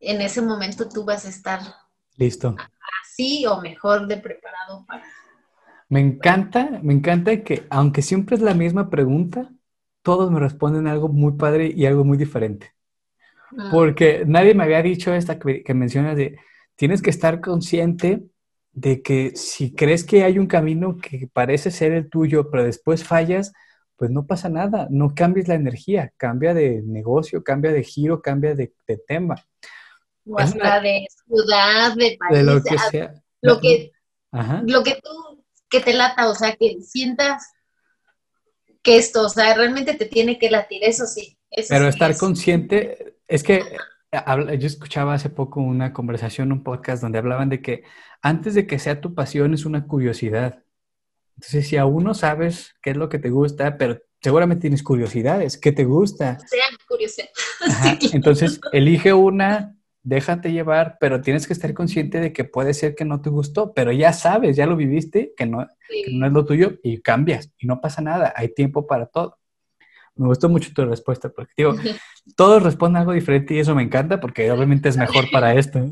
en 0.00 0.20
ese 0.20 0.42
momento 0.42 0.88
tú 0.88 1.04
vas 1.04 1.24
a 1.26 1.28
estar 1.28 1.60
Listo. 2.16 2.56
así 3.02 3.46
o 3.46 3.60
mejor 3.60 4.06
de 4.06 4.16
preparado 4.16 4.84
para, 4.86 5.04
Me 5.88 6.00
encanta, 6.00 6.80
me 6.82 6.92
encanta 6.92 7.42
que 7.42 7.66
aunque 7.70 8.02
siempre 8.02 8.36
es 8.36 8.42
la 8.42 8.54
misma 8.54 8.90
pregunta, 8.90 9.50
todos 10.02 10.30
me 10.30 10.40
responden 10.40 10.86
algo 10.86 11.08
muy 11.08 11.32
padre 11.32 11.72
y 11.74 11.86
algo 11.86 12.04
muy 12.04 12.18
diferente. 12.18 12.74
Ah. 13.56 13.68
Porque 13.70 14.24
nadie 14.26 14.54
me 14.54 14.64
había 14.64 14.82
dicho 14.82 15.12
esta 15.12 15.38
que, 15.38 15.62
que 15.62 15.74
mencionas 15.74 16.16
de, 16.16 16.38
tienes 16.76 17.02
que 17.02 17.10
estar 17.10 17.40
consciente 17.40 18.24
de 18.72 19.02
que 19.02 19.32
si 19.34 19.74
crees 19.74 20.04
que 20.04 20.24
hay 20.24 20.38
un 20.38 20.46
camino 20.46 20.96
que 20.96 21.28
parece 21.32 21.70
ser 21.70 21.92
el 21.92 22.08
tuyo, 22.08 22.50
pero 22.50 22.64
después 22.64 23.04
fallas, 23.04 23.52
pues 24.00 24.10
no 24.10 24.26
pasa 24.26 24.48
nada, 24.48 24.88
no 24.88 25.14
cambies 25.14 25.46
la 25.46 25.56
energía, 25.56 26.10
cambia 26.16 26.54
de 26.54 26.80
negocio, 26.80 27.44
cambia 27.44 27.70
de 27.70 27.84
giro, 27.84 28.22
cambia 28.22 28.54
de, 28.54 28.72
tema. 29.06 29.36
O 30.26 30.38
hasta 30.38 30.80
de 30.80 31.06
ciudad, 31.26 31.94
de 31.94 32.16
país, 32.18 32.38
de 32.38 32.42
lo 32.42 32.62
que 32.62 32.78
sea. 32.78 33.22
Lo 33.42 33.60
que, 33.60 33.92
lo 34.64 34.82
que 34.82 34.98
tú, 35.02 35.44
que 35.68 35.80
te 35.80 35.92
lata, 35.92 36.30
o 36.30 36.34
sea, 36.34 36.56
que 36.56 36.78
sientas 36.80 37.52
que 38.82 38.96
esto, 38.96 39.26
o 39.26 39.28
sea, 39.28 39.52
realmente 39.52 39.92
te 39.92 40.06
tiene 40.06 40.38
que 40.38 40.50
latir, 40.50 40.82
eso 40.82 41.04
sí. 41.04 41.38
Pero 41.68 41.86
estar 41.86 42.16
consciente, 42.16 43.18
es 43.28 43.42
que 43.42 43.62
yo 44.58 44.66
escuchaba 44.66 45.12
hace 45.12 45.28
poco 45.28 45.60
una 45.60 45.92
conversación, 45.92 46.52
un 46.52 46.62
podcast 46.62 47.02
donde 47.02 47.18
hablaban 47.18 47.50
de 47.50 47.60
que 47.60 47.84
antes 48.22 48.54
de 48.54 48.66
que 48.66 48.78
sea 48.78 49.02
tu 49.02 49.14
pasión 49.14 49.52
es 49.52 49.66
una 49.66 49.86
curiosidad. 49.86 50.64
Entonces, 51.40 51.68
si 51.68 51.78
aún 51.78 52.04
no 52.04 52.12
sabes 52.12 52.74
qué 52.82 52.90
es 52.90 52.98
lo 52.98 53.08
que 53.08 53.18
te 53.18 53.30
gusta, 53.30 53.78
pero 53.78 53.98
seguramente 54.20 54.60
tienes 54.60 54.82
curiosidades, 54.82 55.56
¿qué 55.56 55.72
te 55.72 55.84
gusta? 55.84 56.38
Sea 56.40 56.66
curiosidad. 56.86 57.30
Entonces, 58.12 58.60
elige 58.72 59.14
una, 59.14 59.74
déjate 60.02 60.52
llevar, 60.52 60.98
pero 61.00 61.22
tienes 61.22 61.46
que 61.46 61.54
estar 61.54 61.72
consciente 61.72 62.20
de 62.20 62.34
que 62.34 62.44
puede 62.44 62.74
ser 62.74 62.94
que 62.94 63.06
no 63.06 63.22
te 63.22 63.30
gustó, 63.30 63.72
pero 63.72 63.90
ya 63.90 64.12
sabes, 64.12 64.54
ya 64.54 64.66
lo 64.66 64.76
viviste, 64.76 65.32
que 65.34 65.46
no, 65.46 65.66
no 66.12 66.26
es 66.26 66.32
lo 66.32 66.44
tuyo 66.44 66.74
y 66.82 67.00
cambias 67.00 67.50
y 67.56 67.66
no 67.66 67.80
pasa 67.80 68.02
nada, 68.02 68.34
hay 68.36 68.52
tiempo 68.52 68.86
para 68.86 69.06
todo. 69.06 69.38
Me 70.16 70.26
gustó 70.26 70.50
mucho 70.50 70.74
tu 70.74 70.84
respuesta, 70.84 71.30
porque 71.30 71.54
digo, 71.56 71.74
todos 72.36 72.62
responden 72.62 73.00
algo 73.00 73.12
diferente 73.12 73.54
y 73.54 73.60
eso 73.60 73.74
me 73.74 73.82
encanta 73.82 74.20
porque 74.20 74.50
obviamente 74.52 74.90
es 74.90 74.98
mejor 74.98 75.30
para 75.32 75.54
esto. 75.54 75.90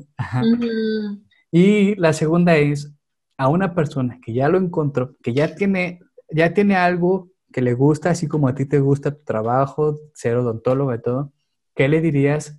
Y 1.50 1.94
la 1.94 2.12
segunda 2.12 2.54
es, 2.58 2.92
a 3.38 3.48
una 3.48 3.74
persona 3.74 4.18
que 4.20 4.34
ya 4.34 4.48
lo 4.48 4.58
encontró, 4.58 5.16
que 5.22 5.32
ya 5.32 5.54
tiene, 5.54 6.00
ya 6.28 6.52
tiene 6.52 6.76
algo 6.76 7.30
que 7.52 7.62
le 7.62 7.72
gusta, 7.72 8.10
así 8.10 8.26
como 8.26 8.48
a 8.48 8.54
ti 8.54 8.66
te 8.66 8.80
gusta 8.80 9.14
tu 9.14 9.24
trabajo, 9.24 9.96
ser 10.12 10.36
odontólogo 10.36 10.92
y 10.92 11.00
todo, 11.00 11.32
¿qué 11.74 11.88
le 11.88 12.00
dirías 12.00 12.58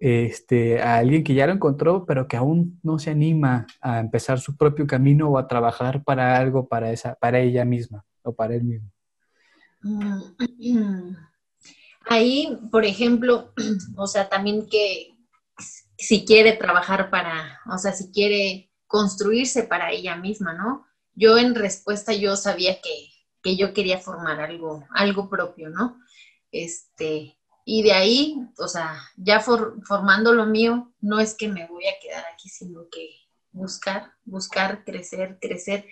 este, 0.00 0.80
a 0.82 0.96
alguien 0.96 1.22
que 1.22 1.34
ya 1.34 1.46
lo 1.46 1.52
encontró, 1.52 2.06
pero 2.06 2.26
que 2.26 2.36
aún 2.36 2.80
no 2.82 2.98
se 2.98 3.10
anima 3.10 3.66
a 3.80 4.00
empezar 4.00 4.40
su 4.40 4.56
propio 4.56 4.86
camino 4.86 5.28
o 5.28 5.38
a 5.38 5.46
trabajar 5.46 6.02
para 6.02 6.36
algo, 6.38 6.66
para, 6.66 6.90
esa, 6.90 7.14
para 7.14 7.38
ella 7.38 7.64
misma 7.64 8.04
o 8.22 8.34
para 8.34 8.54
él 8.54 8.64
mismo? 8.64 8.90
Mm, 9.82 11.14
ahí, 12.08 12.58
por 12.70 12.86
ejemplo, 12.86 13.52
o 13.96 14.06
sea, 14.06 14.28
también 14.28 14.66
que 14.66 15.14
si 15.98 16.24
quiere 16.24 16.54
trabajar 16.54 17.10
para, 17.10 17.60
o 17.72 17.76
sea, 17.76 17.92
si 17.92 18.10
quiere 18.10 18.71
construirse 18.92 19.62
para 19.62 19.90
ella 19.90 20.16
misma, 20.16 20.52
¿no? 20.52 20.86
Yo 21.14 21.38
en 21.38 21.54
respuesta 21.54 22.12
yo 22.12 22.36
sabía 22.36 22.78
que, 22.82 23.56
yo 23.56 23.72
quería 23.72 23.98
formar 23.98 24.38
algo, 24.38 24.86
algo 24.90 25.30
propio, 25.30 25.70
¿no? 25.70 25.98
Este, 26.50 27.38
y 27.64 27.82
de 27.82 27.92
ahí, 27.92 28.36
o 28.58 28.68
sea, 28.68 29.02
ya 29.16 29.40
formando 29.40 30.34
lo 30.34 30.44
mío, 30.44 30.92
no 31.00 31.20
es 31.20 31.34
que 31.34 31.48
me 31.48 31.66
voy 31.68 31.86
a 31.86 31.98
quedar 32.02 32.22
aquí, 32.34 32.50
sino 32.50 32.82
que 32.90 33.08
buscar, 33.50 34.12
buscar, 34.26 34.84
crecer, 34.84 35.38
crecer, 35.40 35.86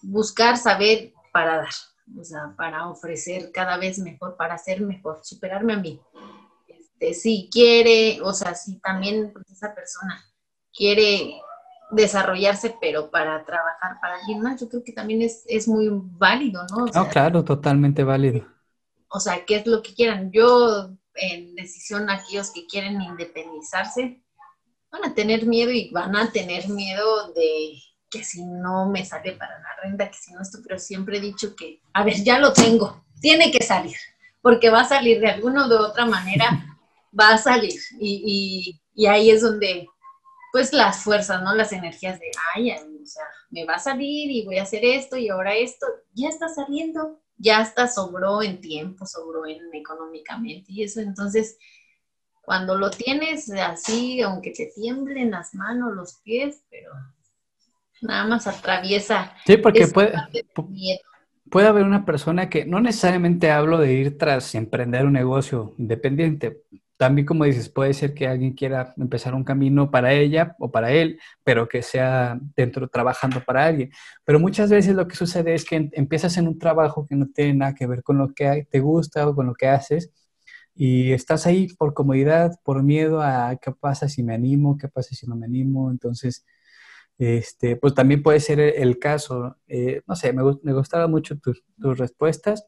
buscar 0.00 0.56
saber 0.56 1.12
para 1.34 1.58
dar, 1.58 1.74
o 2.18 2.24
sea, 2.24 2.54
para 2.56 2.88
ofrecer 2.88 3.52
cada 3.52 3.76
vez 3.76 3.98
mejor, 3.98 4.38
para 4.38 4.56
ser 4.56 4.80
mejor, 4.80 5.20
superarme 5.22 5.74
a 5.74 5.80
mí. 5.80 6.00
Este, 6.66 7.12
si 7.12 7.50
quiere, 7.52 8.22
o 8.22 8.32
sea, 8.32 8.54
si 8.54 8.78
también 8.80 9.34
pues, 9.34 9.50
esa 9.50 9.74
persona 9.74 10.24
quiere 10.72 11.42
desarrollarse, 11.90 12.76
pero 12.80 13.10
para 13.10 13.44
trabajar 13.44 13.98
para 14.00 14.16
alguien 14.16 14.40
más, 14.40 14.60
yo 14.60 14.68
creo 14.68 14.84
que 14.84 14.92
también 14.92 15.22
es, 15.22 15.44
es 15.46 15.66
muy 15.68 15.88
válido, 15.90 16.66
¿no? 16.70 16.86
no, 16.86 17.08
claro, 17.08 17.44
totalmente 17.44 18.04
válido. 18.04 18.46
O 19.08 19.20
sea, 19.20 19.44
¿qué 19.44 19.56
es 19.56 19.66
lo 19.66 19.82
que 19.82 19.94
quieran? 19.94 20.30
Yo, 20.30 20.90
en 21.14 21.54
decisión, 21.54 22.10
aquellos 22.10 22.50
que 22.50 22.66
quieren 22.66 23.00
independizarse, 23.00 24.22
van 24.90 25.04
a 25.04 25.14
tener 25.14 25.46
miedo 25.46 25.70
y 25.70 25.90
van 25.90 26.14
a 26.16 26.30
tener 26.30 26.68
miedo 26.68 27.32
de 27.32 27.74
que 28.10 28.24
si 28.24 28.44
no 28.44 28.88
me 28.88 29.04
sale 29.04 29.32
para 29.32 29.58
la 29.58 29.68
renta, 29.82 30.10
que 30.10 30.16
si 30.16 30.32
no 30.32 30.40
esto, 30.42 30.58
pero 30.62 30.78
siempre 30.78 31.18
he 31.18 31.20
dicho 31.20 31.54
que, 31.54 31.80
a 31.92 32.04
ver, 32.04 32.22
ya 32.22 32.38
lo 32.38 32.52
tengo, 32.52 33.04
tiene 33.20 33.50
que 33.50 33.62
salir, 33.62 33.96
porque 34.40 34.70
va 34.70 34.80
a 34.80 34.88
salir 34.88 35.20
de 35.20 35.28
alguna 35.28 35.66
o 35.66 35.68
de 35.68 35.76
otra 35.76 36.06
manera, 36.06 36.64
va 37.18 37.30
a 37.30 37.38
salir. 37.38 37.78
Y, 38.00 38.80
y, 38.94 39.02
y 39.02 39.06
ahí 39.06 39.30
es 39.30 39.42
donde 39.42 39.86
pues 40.52 40.72
las 40.72 41.02
fuerzas, 41.02 41.42
¿no? 41.42 41.54
Las 41.54 41.72
energías 41.72 42.18
de, 42.18 42.30
ay, 42.54 42.72
o 42.72 43.06
sea, 43.06 43.24
me 43.50 43.64
va 43.64 43.74
a 43.74 43.78
salir 43.78 44.30
y 44.30 44.44
voy 44.44 44.58
a 44.58 44.62
hacer 44.62 44.84
esto 44.84 45.16
y 45.16 45.28
ahora 45.28 45.54
esto, 45.56 45.86
ya 46.14 46.28
está 46.28 46.48
saliendo, 46.48 47.20
ya 47.36 47.62
está 47.62 47.88
sobró 47.88 48.42
en 48.42 48.60
tiempo, 48.60 49.06
sobró 49.06 49.46
en 49.46 49.72
económicamente 49.72 50.72
y 50.72 50.82
eso, 50.82 51.00
entonces, 51.00 51.58
cuando 52.42 52.78
lo 52.78 52.90
tienes 52.90 53.50
así, 53.50 54.22
aunque 54.22 54.52
te 54.52 54.70
tiemblen 54.74 55.30
las 55.30 55.54
manos, 55.54 55.94
los 55.94 56.14
pies, 56.24 56.62
pero 56.70 56.92
nada 58.00 58.26
más 58.26 58.46
atraviesa. 58.46 59.34
Sí, 59.44 59.58
porque 59.58 59.86
puede, 59.88 60.14
puede 61.50 61.66
haber 61.66 61.84
una 61.84 62.04
persona 62.04 62.48
que 62.48 62.64
no 62.64 62.80
necesariamente 62.80 63.50
hablo 63.50 63.78
de 63.78 63.92
ir 63.92 64.18
tras 64.18 64.54
emprender 64.54 65.04
un 65.04 65.12
negocio 65.12 65.74
independiente, 65.78 66.62
también, 66.98 67.26
como 67.26 67.44
dices, 67.44 67.68
puede 67.70 67.94
ser 67.94 68.12
que 68.12 68.26
alguien 68.26 68.54
quiera 68.54 68.92
empezar 68.98 69.34
un 69.34 69.44
camino 69.44 69.90
para 69.90 70.12
ella 70.12 70.56
o 70.58 70.70
para 70.70 70.92
él, 70.92 71.20
pero 71.44 71.68
que 71.68 71.80
sea 71.82 72.38
dentro 72.56 72.88
trabajando 72.88 73.42
para 73.44 73.66
alguien. 73.66 73.90
Pero 74.24 74.40
muchas 74.40 74.68
veces 74.70 74.94
lo 74.96 75.06
que 75.08 75.16
sucede 75.16 75.54
es 75.54 75.64
que 75.64 75.88
empiezas 75.92 76.36
en 76.38 76.48
un 76.48 76.58
trabajo 76.58 77.06
que 77.06 77.14
no 77.14 77.28
tiene 77.28 77.54
nada 77.54 77.74
que 77.74 77.86
ver 77.86 78.02
con 78.02 78.18
lo 78.18 78.34
que 78.34 78.66
te 78.70 78.80
gusta 78.80 79.28
o 79.28 79.34
con 79.34 79.46
lo 79.46 79.54
que 79.54 79.68
haces 79.68 80.10
y 80.74 81.12
estás 81.12 81.46
ahí 81.46 81.68
por 81.74 81.94
comodidad, 81.94 82.52
por 82.64 82.82
miedo 82.82 83.22
a 83.22 83.56
qué 83.62 83.72
pasa 83.72 84.08
si 84.08 84.22
me 84.22 84.34
animo, 84.34 84.76
qué 84.78 84.88
pasa 84.88 85.14
si 85.14 85.26
no 85.26 85.36
me 85.36 85.46
animo. 85.46 85.90
Entonces, 85.90 86.44
este, 87.18 87.76
pues 87.76 87.94
también 87.94 88.22
puede 88.22 88.40
ser 88.40 88.60
el, 88.60 88.98
caso. 88.98 89.56
Eh, 89.68 90.02
no 90.06 90.16
sé, 90.16 90.32
me, 90.32 90.42
me 90.62 90.72
gustaron 90.72 91.10
mucho 91.10 91.38
tus, 91.38 91.64
tus 91.80 91.98
respuestas. 91.98 92.66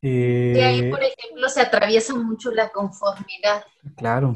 De 0.00 0.64
ahí, 0.64 0.80
eh, 0.80 0.90
por 0.90 1.02
ejemplo, 1.02 1.48
se 1.48 1.60
atraviesa 1.60 2.14
mucho 2.14 2.50
la 2.52 2.70
conformidad. 2.70 3.64
Claro. 3.96 4.32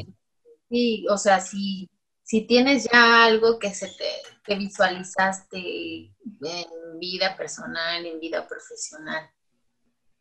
Sí, 0.68 1.06
o 1.08 1.16
sea, 1.18 1.40
si, 1.40 1.88
si 2.22 2.42
tienes 2.42 2.88
ya 2.90 3.24
algo 3.24 3.58
que 3.58 3.72
se 3.72 3.86
te 3.86 4.04
que 4.44 4.56
visualizaste 4.56 5.58
en 5.58 6.98
vida 6.98 7.36
personal, 7.36 8.04
en 8.04 8.18
vida 8.18 8.46
profesional, 8.46 9.30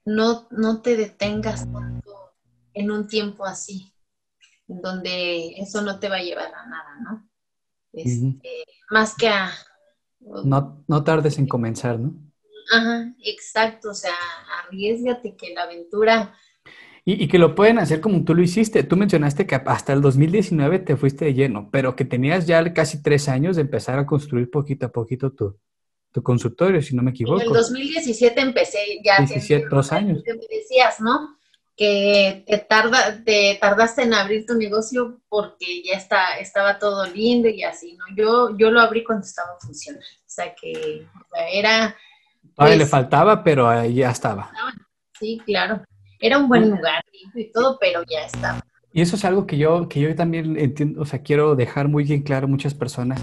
no, 0.06 0.48
no 0.52 0.82
te 0.82 0.96
detengas 0.96 1.72
tanto 1.72 2.34
en 2.74 2.92
un 2.92 3.08
tiempo 3.08 3.46
así, 3.46 3.94
donde 4.68 5.60
eso 5.60 5.82
no 5.82 6.00
te 6.00 6.10
va 6.10 6.18
a 6.18 6.24
llevar 6.24 6.54
a 6.54 6.66
nada, 6.68 7.00
¿no? 7.02 7.30
Este, 7.94 8.64
más 8.90 9.16
que 9.16 9.28
a... 9.28 9.52
No, 10.20 10.84
no 10.88 11.04
tardes 11.04 11.40
en 11.40 11.48
comenzar, 11.48 12.00
¿no? 12.00 12.14
Ajá, 12.72 13.14
exacto, 13.24 13.92
o 13.92 13.94
sea, 13.94 14.14
arriesgate 14.64 15.36
que 15.36 15.54
la 15.54 15.64
aventura... 15.64 16.36
Y, 17.04 17.28
que 17.28 17.40
lo 17.40 17.56
pueden 17.56 17.80
hacer 17.80 18.00
como 18.00 18.24
tú 18.24 18.36
lo 18.36 18.44
hiciste. 18.44 18.84
Tú 18.84 18.96
mencionaste 18.96 19.48
que 19.48 19.56
hasta 19.56 19.92
el 19.92 20.02
2019 20.02 20.78
te 20.80 20.96
fuiste 20.96 21.26
de 21.26 21.34
lleno, 21.34 21.68
pero 21.72 21.96
que 21.96 22.06
tenías 22.06 22.46
ya 22.46 22.74
casi 22.74 23.02
tres 23.02 23.28
años 23.28 23.56
de 23.56 23.64
empezar 23.64 23.98
a 23.98 24.06
construir 24.06 24.52
poquito 24.52 24.86
a 24.86 24.92
poquito 24.92 25.32
tu, 25.32 25.58
tu 26.12 26.22
consultorio, 26.22 26.82
si 26.82 26.96
no 26.96 27.02
me 27.02 27.12
equivoco. 27.12 27.42
En 27.42 27.48
el 27.48 27.54
2017 27.54 28.42
empecé 28.42 29.02
ya. 29.04 29.18
17, 29.18 29.68
dos 29.70 29.92
años. 29.92 30.22
Que 30.24 30.34
me 30.34 30.46
decías, 30.50 31.00
¿no? 31.00 31.38
Que 31.76 32.44
te, 32.46 32.58
tarda, 32.60 33.24
te 33.24 33.58
tardaste 33.60 34.04
en 34.04 34.14
abrir 34.14 34.46
tu 34.46 34.54
negocio 34.56 35.22
porque 35.30 35.82
ya 35.84 35.94
está, 35.94 36.38
estaba 36.38 36.78
todo 36.78 37.06
lindo 37.08 37.48
y 37.48 37.64
así, 37.64 37.96
¿no? 37.96 38.06
Yo, 38.16 38.56
yo 38.58 38.70
lo 38.72 38.82
abrí 38.82 39.04
cuando 39.04 39.26
estaba 39.26 39.58
funcionando. 39.60 40.06
O 40.06 40.30
sea 40.30 40.54
que 40.54 41.08
era 41.52 41.96
Todavía 42.56 42.78
le 42.78 42.84
pues, 42.84 42.92
faltaba, 42.92 43.44
pero 43.44 43.68
ahí 43.68 43.96
ya 43.96 44.12
estaba. 44.12 44.52
Sí, 45.20 45.42
claro. 45.46 45.82
Era 46.20 46.38
un 46.38 46.48
buen 46.48 46.70
lugar 46.70 47.04
y 47.34 47.52
todo, 47.52 47.78
pero 47.80 48.04
ya 48.10 48.26
estaba. 48.26 48.62
Y 48.94 49.02
eso 49.02 49.16
es 49.16 49.26
algo 49.26 49.48
que 49.48 49.58
yo, 49.58 49.88
que 49.88 50.02
yo 50.02 50.14
también 50.16 50.58
entiendo, 50.60 51.02
o 51.02 51.06
sea, 51.06 51.22
quiero 51.22 51.56
dejar 51.56 51.88
muy 51.88 52.04
bien 52.04 52.24
claro 52.24 52.46
a 52.46 52.50
muchas 52.50 52.74
personas. 52.74 53.22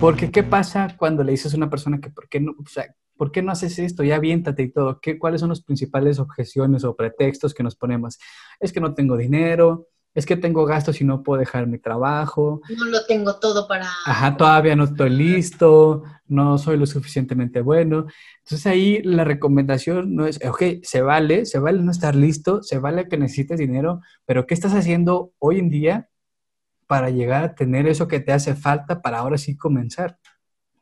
Porque, 0.00 0.30
¿qué 0.30 0.42
pasa 0.42 0.94
cuando 0.96 1.24
le 1.24 1.32
dices 1.32 1.52
a 1.52 1.56
una 1.56 1.68
persona 1.68 2.00
que, 2.00 2.10
¿por 2.10 2.28
qué 2.28 2.40
no, 2.40 2.52
o 2.52 2.68
sea, 2.68 2.94
¿por 3.16 3.32
qué 3.32 3.42
no 3.42 3.52
haces 3.52 3.78
esto? 3.78 4.02
Ya 4.02 4.16
aviéntate 4.16 4.62
y 4.62 4.70
todo. 4.70 5.00
¿Qué, 5.00 5.18
¿Cuáles 5.18 5.40
son 5.40 5.50
las 5.50 5.62
principales 5.62 6.18
objeciones 6.18 6.84
o 6.84 6.96
pretextos 6.96 7.52
que 7.52 7.62
nos 7.62 7.76
ponemos? 7.76 8.18
Es 8.60 8.72
que 8.72 8.80
no 8.80 8.94
tengo 8.94 9.16
dinero, 9.16 9.88
es 10.14 10.26
que 10.26 10.36
tengo 10.36 10.64
gastos 10.64 11.00
y 11.00 11.04
no 11.04 11.22
puedo 11.22 11.38
dejar 11.38 11.66
mi 11.66 11.78
trabajo. 11.78 12.60
No 12.76 12.84
lo 12.86 13.04
tengo 13.06 13.38
todo 13.38 13.68
para... 13.68 13.88
Ajá, 14.06 14.36
todavía 14.36 14.74
no 14.74 14.84
estoy 14.84 15.10
listo, 15.10 16.02
no 16.26 16.58
soy 16.58 16.78
lo 16.78 16.86
suficientemente 16.86 17.60
bueno. 17.60 18.06
Entonces 18.38 18.66
ahí 18.66 19.02
la 19.02 19.24
recomendación 19.24 20.16
no 20.16 20.26
es, 20.26 20.40
ok, 20.44 20.82
se 20.82 21.02
vale, 21.02 21.46
se 21.46 21.60
vale 21.60 21.82
no 21.82 21.92
estar 21.92 22.16
listo, 22.16 22.62
se 22.62 22.78
vale 22.78 23.08
que 23.08 23.18
necesites 23.18 23.58
dinero, 23.58 24.00
pero 24.26 24.46
¿qué 24.46 24.54
estás 24.54 24.74
haciendo 24.74 25.32
hoy 25.38 25.60
en 25.60 25.70
día 25.70 26.08
para 26.88 27.10
llegar 27.10 27.44
a 27.44 27.54
tener 27.54 27.86
eso 27.86 28.08
que 28.08 28.18
te 28.18 28.32
hace 28.32 28.56
falta 28.56 29.02
para 29.02 29.18
ahora 29.18 29.38
sí 29.38 29.56
comenzar? 29.56 30.18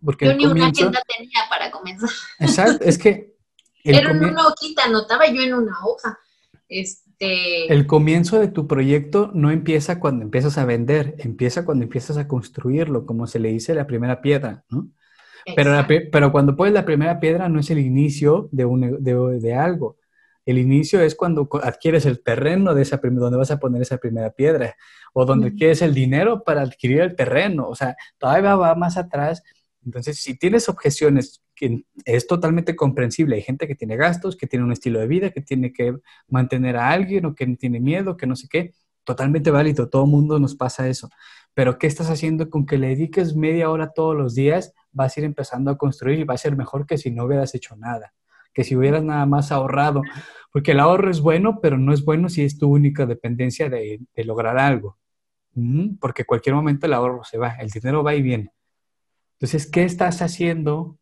Porque 0.02 0.24
yo 0.24 0.34
ni 0.34 0.46
una 0.46 0.68
agenda 0.68 1.02
tenía 1.06 1.40
para 1.50 1.70
comenzar. 1.70 2.08
Exacto, 2.38 2.84
es 2.84 2.96
que... 2.96 3.36
Era 3.84 4.12
una 4.12 4.46
hojita, 4.46 4.84
anotaba 4.84 5.26
yo 5.28 5.42
en 5.42 5.54
una 5.54 5.76
hoja. 5.84 6.18
Este... 6.68 7.07
El 7.20 7.86
comienzo 7.86 8.38
de 8.38 8.48
tu 8.48 8.66
proyecto 8.66 9.30
no 9.34 9.50
empieza 9.50 9.98
cuando 9.98 10.24
empiezas 10.24 10.56
a 10.58 10.64
vender, 10.64 11.14
empieza 11.18 11.64
cuando 11.64 11.84
empiezas 11.84 12.16
a 12.16 12.28
construirlo, 12.28 13.06
como 13.06 13.26
se 13.26 13.38
le 13.38 13.48
dice 13.48 13.74
la 13.74 13.86
primera 13.86 14.20
piedra, 14.20 14.64
¿no? 14.70 14.88
Pero, 15.56 15.72
pero 16.12 16.30
cuando 16.30 16.54
pones 16.56 16.74
la 16.74 16.84
primera 16.84 17.18
piedra 17.20 17.48
no 17.48 17.58
es 17.58 17.70
el 17.70 17.78
inicio 17.78 18.48
de, 18.52 18.66
un, 18.66 19.02
de, 19.02 19.14
de 19.40 19.54
algo. 19.54 19.96
El 20.44 20.58
inicio 20.58 21.00
es 21.00 21.14
cuando 21.14 21.48
adquieres 21.62 22.04
el 22.06 22.22
terreno 22.22 22.74
de 22.74 22.82
esa 22.82 22.98
donde 23.02 23.38
vas 23.38 23.50
a 23.50 23.58
poner 23.58 23.82
esa 23.82 23.96
primera 23.96 24.30
piedra 24.30 24.76
o 25.14 25.24
donde 25.24 25.54
quieres 25.54 25.80
el 25.82 25.94
dinero 25.94 26.44
para 26.44 26.62
adquirir 26.62 27.00
el 27.00 27.16
terreno. 27.16 27.66
O 27.68 27.74
sea, 27.74 27.96
todavía 28.18 28.56
va 28.56 28.74
más 28.74 28.98
atrás 28.98 29.42
entonces, 29.88 30.18
si 30.18 30.36
tienes 30.36 30.68
objeciones, 30.68 31.42
es 32.04 32.26
totalmente 32.26 32.76
comprensible. 32.76 33.36
Hay 33.36 33.42
gente 33.42 33.66
que 33.66 33.74
tiene 33.74 33.96
gastos, 33.96 34.36
que 34.36 34.46
tiene 34.46 34.64
un 34.64 34.72
estilo 34.72 35.00
de 35.00 35.06
vida, 35.06 35.30
que 35.30 35.40
tiene 35.40 35.72
que 35.72 35.96
mantener 36.28 36.76
a 36.76 36.90
alguien 36.90 37.26
o 37.26 37.34
que 37.34 37.46
tiene 37.56 37.80
miedo, 37.80 38.16
que 38.16 38.26
no 38.26 38.36
sé 38.36 38.48
qué. 38.48 38.72
Totalmente 39.04 39.50
válido, 39.50 39.88
todo 39.88 40.06
mundo 40.06 40.38
nos 40.38 40.54
pasa 40.54 40.88
eso. 40.88 41.08
Pero 41.54 41.78
¿qué 41.78 41.86
estás 41.86 42.10
haciendo 42.10 42.50
con 42.50 42.66
que 42.66 42.78
le 42.78 42.88
dediques 42.88 43.34
media 43.34 43.70
hora 43.70 43.92
todos 43.92 44.16
los 44.16 44.34
días? 44.34 44.74
Vas 44.92 45.16
a 45.16 45.20
ir 45.20 45.26
empezando 45.26 45.70
a 45.70 45.78
construir 45.78 46.20
y 46.20 46.24
va 46.24 46.34
a 46.34 46.38
ser 46.38 46.56
mejor 46.56 46.86
que 46.86 46.98
si 46.98 47.10
no 47.10 47.24
hubieras 47.24 47.54
hecho 47.54 47.74
nada, 47.76 48.14
que 48.52 48.64
si 48.64 48.76
hubieras 48.76 49.02
nada 49.02 49.26
más 49.26 49.50
ahorrado. 49.50 50.02
Porque 50.52 50.72
el 50.72 50.80
ahorro 50.80 51.10
es 51.10 51.20
bueno, 51.20 51.58
pero 51.60 51.78
no 51.78 51.92
es 51.92 52.04
bueno 52.04 52.28
si 52.28 52.44
es 52.44 52.58
tu 52.58 52.68
única 52.68 53.06
dependencia 53.06 53.68
de, 53.68 54.00
lograr 54.16 54.58
algo. 54.58 54.98
Porque 56.00 56.24
cualquier 56.24 56.54
momento 56.54 56.86
el 56.86 56.92
ahorro 56.92 57.24
se 57.24 57.38
va, 57.38 57.56
el 57.58 57.70
dinero 57.70 58.04
va 58.04 58.14
y 58.14 58.22
viene. 58.22 58.52
Entonces, 59.40 59.70
¿qué 59.70 59.84
estás 59.84 60.22
haciendo? 60.22 60.98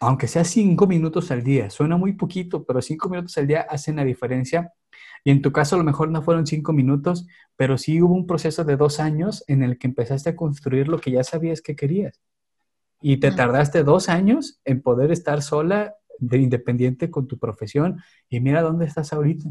Aunque 0.00 0.28
sea 0.28 0.44
cinco 0.44 0.86
minutos 0.86 1.30
al 1.30 1.42
día, 1.42 1.70
suena 1.70 1.96
muy 1.96 2.12
poquito, 2.12 2.64
pero 2.64 2.80
cinco 2.82 3.08
minutos 3.08 3.36
al 3.38 3.46
día 3.46 3.62
hacen 3.62 3.96
la 3.96 4.04
diferencia. 4.04 4.72
Y 5.24 5.30
en 5.30 5.42
tu 5.42 5.52
caso 5.52 5.74
a 5.74 5.78
lo 5.78 5.84
mejor 5.84 6.10
no 6.10 6.22
fueron 6.22 6.46
cinco 6.46 6.72
minutos, 6.72 7.26
pero 7.56 7.76
sí 7.78 8.00
hubo 8.00 8.14
un 8.14 8.26
proceso 8.26 8.64
de 8.64 8.76
dos 8.76 9.00
años 9.00 9.44
en 9.48 9.62
el 9.62 9.78
que 9.78 9.88
empezaste 9.88 10.30
a 10.30 10.36
construir 10.36 10.88
lo 10.88 10.98
que 10.98 11.10
ya 11.10 11.24
sabías 11.24 11.60
que 11.60 11.76
querías. 11.76 12.20
Y 13.00 13.18
te 13.18 13.32
tardaste 13.32 13.84
dos 13.84 14.08
años 14.08 14.60
en 14.64 14.82
poder 14.82 15.10
estar 15.12 15.42
sola, 15.42 15.94
de 16.18 16.38
independiente 16.38 17.10
con 17.10 17.28
tu 17.28 17.38
profesión. 17.38 18.02
Y 18.28 18.40
mira 18.40 18.62
dónde 18.62 18.86
estás 18.86 19.12
ahorita. 19.12 19.50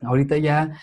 Ahorita 0.00 0.36
ya, 0.38 0.78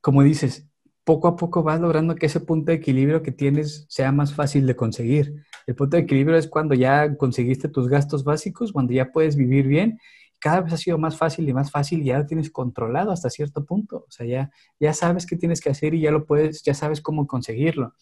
como 0.00 0.22
dices, 0.22 0.69
poco 1.04 1.28
a 1.28 1.36
poco 1.36 1.62
vas 1.62 1.80
logrando 1.80 2.14
que 2.14 2.26
ese 2.26 2.40
punto 2.40 2.70
de 2.70 2.78
equilibrio 2.78 3.22
que 3.22 3.32
tienes 3.32 3.86
sea 3.88 4.12
más 4.12 4.34
fácil 4.34 4.66
de 4.66 4.76
conseguir. 4.76 5.44
El 5.66 5.74
punto 5.74 5.96
de 5.96 6.02
equilibrio 6.02 6.36
es 6.36 6.48
cuando 6.48 6.74
ya 6.74 7.16
conseguiste 7.16 7.68
tus 7.68 7.88
gastos 7.88 8.24
básicos, 8.24 8.72
cuando 8.72 8.92
ya 8.92 9.10
puedes 9.12 9.36
vivir 9.36 9.66
bien. 9.66 9.98
Cada 10.38 10.62
vez 10.62 10.72
ha 10.72 10.76
sido 10.76 10.98
más 10.98 11.16
fácil 11.16 11.48
y 11.48 11.52
más 11.52 11.70
fácil 11.70 12.00
y 12.00 12.06
ya 12.06 12.18
lo 12.18 12.26
tienes 12.26 12.50
controlado 12.50 13.12
hasta 13.12 13.28
cierto 13.30 13.64
punto. 13.64 14.04
O 14.08 14.10
sea, 14.10 14.26
ya, 14.26 14.50
ya 14.78 14.92
sabes 14.94 15.26
qué 15.26 15.36
tienes 15.36 15.60
que 15.60 15.70
hacer 15.70 15.94
y 15.94 16.00
ya 16.00 16.10
lo 16.10 16.24
puedes, 16.26 16.62
ya 16.62 16.74
sabes 16.74 17.00
cómo 17.00 17.26
conseguirlo. 17.26 17.94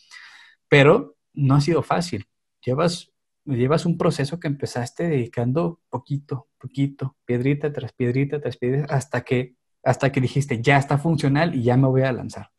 Pero 0.69 1.17
no 1.35 1.57
ha 1.57 1.61
sido 1.61 1.83
fácil. 1.83 2.27
Llevas, 2.65 3.13
llevas 3.45 3.87
un 3.87 3.99
proceso 3.99 4.39
que 4.39 4.49
empezaste 4.49 5.09
dedicando 5.09 5.81
poquito, 5.89 6.49
poquito, 6.59 7.17
piedrita 7.25 7.73
tras 7.73 7.93
piedrita 7.93 8.41
tras 8.41 8.57
piedrita, 8.57 8.95
hasta 8.95 9.23
que, 9.23 9.57
hasta 9.83 10.13
que 10.13 10.21
dijiste, 10.21 10.61
ya 10.63 10.77
está 10.77 10.99
funcional 10.99 11.55
y 11.55 11.63
ya 11.63 11.77
me 11.77 11.89
voy 11.89 12.03
a 12.03 12.13
lanzar. 12.13 12.51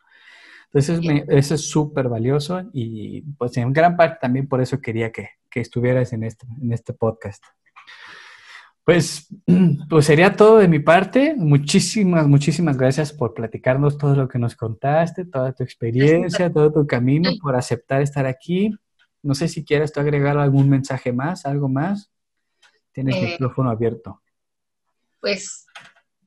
Entonces, 0.72 1.24
eso 1.30 1.56
es 1.56 1.70
súper 1.70 2.10
valioso 2.10 2.62
y 2.74 3.22
pues 3.38 3.58
en 3.58 3.74
gran 3.74 3.98
parte 3.98 4.20
también 4.22 4.48
por 4.48 4.62
eso 4.62 4.80
quería 4.80 5.12
que, 5.12 5.30
que 5.50 5.62
estuvieras 5.62 6.14
en 6.14 6.24
este, 6.24 6.46
en 6.62 6.72
este 6.72 6.94
podcast. 6.94 7.44
Pues, 8.90 9.28
pues 9.90 10.06
sería 10.06 10.36
todo 10.36 10.58
de 10.58 10.68
mi 10.68 10.80
parte. 10.80 11.36
Muchísimas, 11.36 12.28
muchísimas 12.28 12.78
gracias 12.78 13.14
por 13.14 13.34
platicarnos 13.34 13.98
todo 13.98 14.16
lo 14.16 14.28
que 14.28 14.40
nos 14.40 14.56
contaste, 14.56 15.26
toda 15.26 15.54
tu 15.54 15.64
experiencia, 15.64 16.52
todo 16.52 16.72
tu 16.72 16.88
camino, 16.88 17.30
por 17.42 17.56
aceptar 17.56 18.02
estar 18.02 18.26
aquí. 18.26 18.72
No 19.22 19.36
sé 19.36 19.48
si 19.48 19.66
quieres 19.66 19.92
tú 19.92 20.00
agregar 20.00 20.38
algún 20.38 20.70
mensaje 20.70 21.14
más, 21.14 21.46
algo 21.46 21.70
más. 21.70 22.12
Tienes 22.92 23.16
el 23.18 23.24
eh, 23.24 23.32
micrófono 23.34 23.70
abierto. 23.70 24.22
Pues 25.20 25.68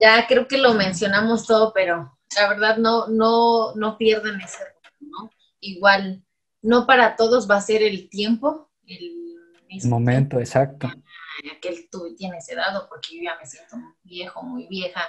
ya 0.01 0.27
creo 0.27 0.47
que 0.47 0.59
lo 0.59 0.75
mencionamos 0.75 1.47
todo, 1.47 1.73
pero 1.75 2.17
la 2.37 2.49
verdad 2.49 2.77
no, 2.77 3.09
no, 3.09 3.75
no 3.75 3.99
pierdan 3.99 4.41
ese 4.41 4.59
¿no? 5.01 5.31
Igual, 5.61 6.25
no 6.61 6.87
para 6.87 7.17
todos 7.17 7.51
va 7.51 7.57
a 7.57 7.63
ser 7.63 7.83
el 7.83 8.09
tiempo, 8.09 8.71
el 8.87 9.37
mismo 9.69 9.99
momento, 9.99 10.39
exacto. 10.39 10.91
Que 11.61 11.89
tú 11.91 12.15
tienes 12.17 12.49
edad, 12.49 12.87
porque 12.89 13.17
yo 13.17 13.23
ya 13.25 13.39
me 13.39 13.47
siento 13.47 13.77
muy 13.77 13.95
viejo, 14.03 14.43
muy 14.43 14.67
vieja, 14.69 15.03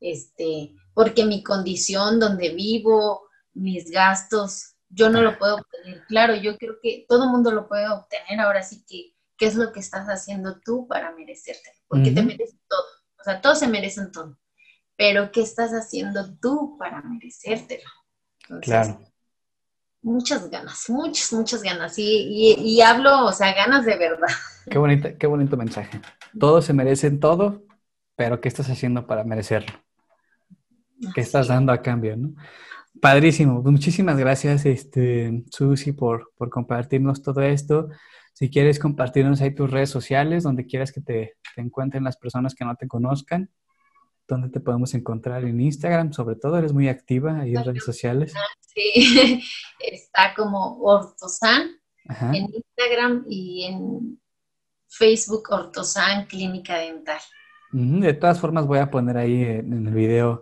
este, 0.00 0.74
porque 0.94 1.24
mi 1.24 1.42
condición 1.42 2.18
donde 2.18 2.50
vivo, 2.50 3.28
mis 3.54 3.90
gastos, 3.90 4.76
yo 4.88 5.08
no 5.08 5.22
lo 5.22 5.38
puedo 5.38 5.56
obtener. 5.56 6.04
Claro, 6.06 6.34
yo 6.34 6.58
creo 6.58 6.74
que 6.82 7.06
todo 7.08 7.24
el 7.24 7.30
mundo 7.30 7.50
lo 7.52 7.68
puede 7.68 7.88
obtener, 7.88 8.40
ahora 8.40 8.62
sí 8.62 8.84
que, 8.86 9.14
¿qué 9.36 9.46
es 9.46 9.54
lo 9.54 9.72
que 9.72 9.80
estás 9.80 10.06
haciendo 10.08 10.60
tú 10.60 10.86
para 10.86 11.14
merecerte? 11.14 11.70
Porque 11.86 12.10
te 12.10 12.22
mereces 12.22 12.60
todo, 12.68 12.84
o 13.18 13.24
sea, 13.24 13.40
todos 13.40 13.58
se 13.58 13.68
merecen 13.68 14.10
todo 14.10 14.36
pero 15.02 15.32
¿qué 15.32 15.40
estás 15.40 15.72
haciendo 15.72 16.32
tú 16.36 16.76
para 16.78 17.02
merecértelo? 17.02 17.90
claro. 18.60 19.00
Muchas 20.00 20.48
ganas, 20.48 20.88
muchas, 20.88 21.32
muchas 21.32 21.60
ganas. 21.60 21.98
Y, 21.98 22.54
y, 22.56 22.80
hablo, 22.82 23.26
o 23.26 23.32
sea, 23.32 23.52
ganas 23.52 23.84
de 23.84 23.96
verdad. 23.96 24.28
Qué, 24.70 24.78
bonito, 24.78 25.08
qué 25.18 25.26
bonito 25.26 25.56
mensaje. 25.56 26.00
Todos 26.38 26.66
se 26.66 26.72
merecen 26.72 27.18
todo, 27.18 27.64
pero 28.14 28.40
¿qué 28.40 28.46
estás 28.46 28.70
haciendo 28.70 29.04
para 29.04 29.24
merecerlo? 29.24 29.72
¿Qué 31.16 31.20
estás 31.20 31.48
dando 31.48 31.72
a 31.72 31.82
cambio, 31.82 32.16
no? 32.16 32.34
Padrísimo. 33.00 33.60
Pues 33.60 33.72
muchísimas 33.72 34.16
gracias, 34.16 34.66
este, 34.66 35.42
Susi, 35.50 35.90
por, 35.90 36.30
por 36.36 36.48
compartirnos 36.48 37.22
todo 37.22 37.40
esto. 37.40 37.88
Si 38.34 38.50
quieres 38.50 38.78
compartirnos 38.78 39.40
ahí 39.40 39.52
tus 39.52 39.68
redes 39.68 39.90
sociales, 39.90 40.44
donde 40.44 40.64
quieras 40.64 40.92
que 40.92 41.00
te, 41.00 41.34
te 41.56 41.60
encuentren 41.60 42.04
las 42.04 42.16
personas 42.16 42.54
que 42.54 42.64
no 42.64 42.76
te 42.76 42.86
conozcan. 42.86 43.50
¿Dónde 44.28 44.48
te 44.48 44.60
podemos 44.60 44.94
encontrar? 44.94 45.44
En 45.44 45.60
Instagram, 45.60 46.12
sobre 46.12 46.36
todo, 46.36 46.56
eres 46.58 46.72
muy 46.72 46.88
activa 46.88 47.40
ahí 47.40 47.54
en 47.54 47.64
redes 47.64 47.84
sociales. 47.84 48.32
Sí, 48.60 49.42
está 49.80 50.34
como 50.34 50.78
Ortosan 50.80 51.70
en 52.32 52.48
Instagram 52.52 53.24
y 53.28 53.64
en 53.64 54.20
Facebook 54.88 55.48
Ortosan 55.50 56.26
Clínica 56.26 56.78
Dental. 56.78 57.20
De 57.72 58.12
todas 58.14 58.40
formas, 58.40 58.66
voy 58.66 58.78
a 58.78 58.90
poner 58.90 59.16
ahí 59.16 59.42
en, 59.42 59.86
el 59.86 59.94
video, 59.94 60.40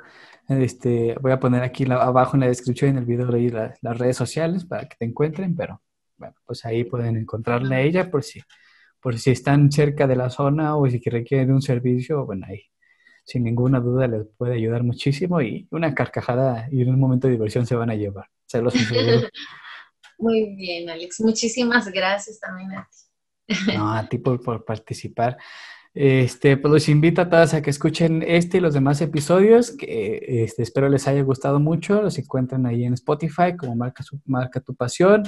este, 0.48 1.15
voy 1.20 1.31
a 1.31 1.39
poner 1.39 1.62
aquí 1.62 1.85
abajo 1.90 2.36
en 2.36 2.40
la 2.40 2.48
descripción 2.48 2.90
en 2.90 2.98
el 2.98 3.05
video 3.05 3.32
ahí 3.32 3.51
las 3.51 3.98
redes 3.98 4.16
sociales 4.16 4.65
para 4.65 4.89
que 4.89 4.97
te 4.98 5.05
encuentren, 5.05 5.55
pero 5.55 5.81
bueno, 6.16 6.35
pues 6.44 6.65
ahí 6.65 6.85
pueden 6.85 7.16
encontrarle 7.16 7.77
a 7.77 7.81
ella 7.81 8.11
por 8.11 8.24
si, 8.24 8.43
por 9.01 9.16
si 9.16 9.31
están 9.31 9.70
cerca 9.70 10.09
de 10.09 10.16
la 10.16 10.28
zona 10.28 10.77
o 10.77 10.89
si 10.89 10.98
requieren 11.09 11.52
un 11.52 11.62
servicio, 11.62 12.27
bueno, 12.27 12.47
ahí 12.48 12.65
sin 13.31 13.44
ninguna 13.44 13.78
duda 13.78 14.09
les 14.09 14.27
puede 14.36 14.55
ayudar 14.55 14.82
muchísimo 14.82 15.40
y 15.40 15.69
una 15.70 15.94
carcajada 15.94 16.69
y 16.73 16.82
un 16.82 16.98
momento 16.98 17.28
de 17.28 17.35
diversión 17.35 17.65
se 17.65 17.77
van 17.77 17.89
a 17.90 17.94
llevar. 17.94 18.27
Se 18.47 18.61
los 18.61 18.74
Muy 20.19 20.57
bien, 20.57 20.90
Alex. 20.90 21.20
Muchísimas 21.20 21.89
gracias 21.93 22.40
también 22.40 22.73
a 22.73 22.89
ti. 22.90 23.77
No, 23.77 23.93
a 23.93 24.09
ti 24.09 24.19
por, 24.19 24.65
participar. 24.65 25.39
Este, 25.94 26.57
pues 26.57 26.73
los 26.73 26.89
invito 26.89 27.23
a 27.23 27.31
todas 27.31 27.55
a 27.55 27.62
que 27.62 27.70
escuchen 27.70 28.24
este 28.27 28.59
y 28.59 28.61
los 28.61 28.74
demás 28.74 29.01
episodios, 29.01 29.73
que 29.73 30.43
este, 30.44 30.62
espero 30.62 30.89
les 30.89 31.07
haya 31.07 31.23
gustado 31.23 31.61
mucho. 31.61 32.02
Los 32.02 32.19
encuentran 32.19 32.66
ahí 32.66 32.85
en 32.85 32.94
Spotify 32.94 33.57
como 33.57 33.77
Marca, 33.77 34.05
marca 34.27 34.61
tu 34.61 34.74
Pasión. 34.74 35.23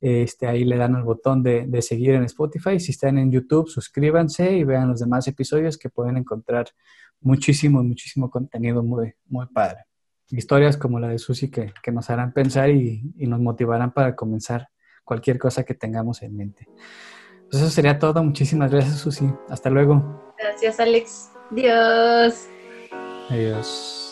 Este, 0.00 0.48
ahí 0.48 0.64
le 0.64 0.76
dan 0.76 0.96
el 0.96 1.04
botón 1.04 1.44
de, 1.44 1.66
de, 1.66 1.80
seguir 1.80 2.10
en 2.10 2.24
Spotify. 2.24 2.80
Si 2.80 2.90
están 2.90 3.18
en 3.18 3.30
YouTube, 3.30 3.68
suscríbanse 3.68 4.56
y 4.56 4.64
vean 4.64 4.88
los 4.88 5.00
demás 5.00 5.28
episodios 5.28 5.78
que 5.78 5.88
pueden 5.88 6.16
encontrar 6.16 6.66
muchísimo, 7.20 7.82
muchísimo 7.82 8.30
contenido 8.30 8.82
muy, 8.82 9.14
muy 9.26 9.46
padre. 9.46 9.84
Historias 10.28 10.76
como 10.76 10.98
la 10.98 11.08
de 11.08 11.18
Susi 11.18 11.50
que, 11.50 11.72
que 11.82 11.92
nos 11.92 12.10
harán 12.10 12.32
pensar 12.32 12.70
y, 12.70 13.12
y, 13.16 13.26
nos 13.26 13.40
motivarán 13.40 13.92
para 13.92 14.16
comenzar 14.16 14.68
cualquier 15.04 15.38
cosa 15.38 15.62
que 15.64 15.74
tengamos 15.74 16.22
en 16.22 16.36
mente. 16.36 16.66
Pues 17.50 17.62
eso 17.62 17.70
sería 17.70 17.98
todo. 17.98 18.24
Muchísimas 18.24 18.72
gracias, 18.72 18.98
Susi. 18.98 19.32
Hasta 19.48 19.70
luego. 19.70 20.34
Gracias, 20.38 20.80
Alex. 20.80 21.30
Dios. 21.50 22.48
Adiós. 23.30 24.05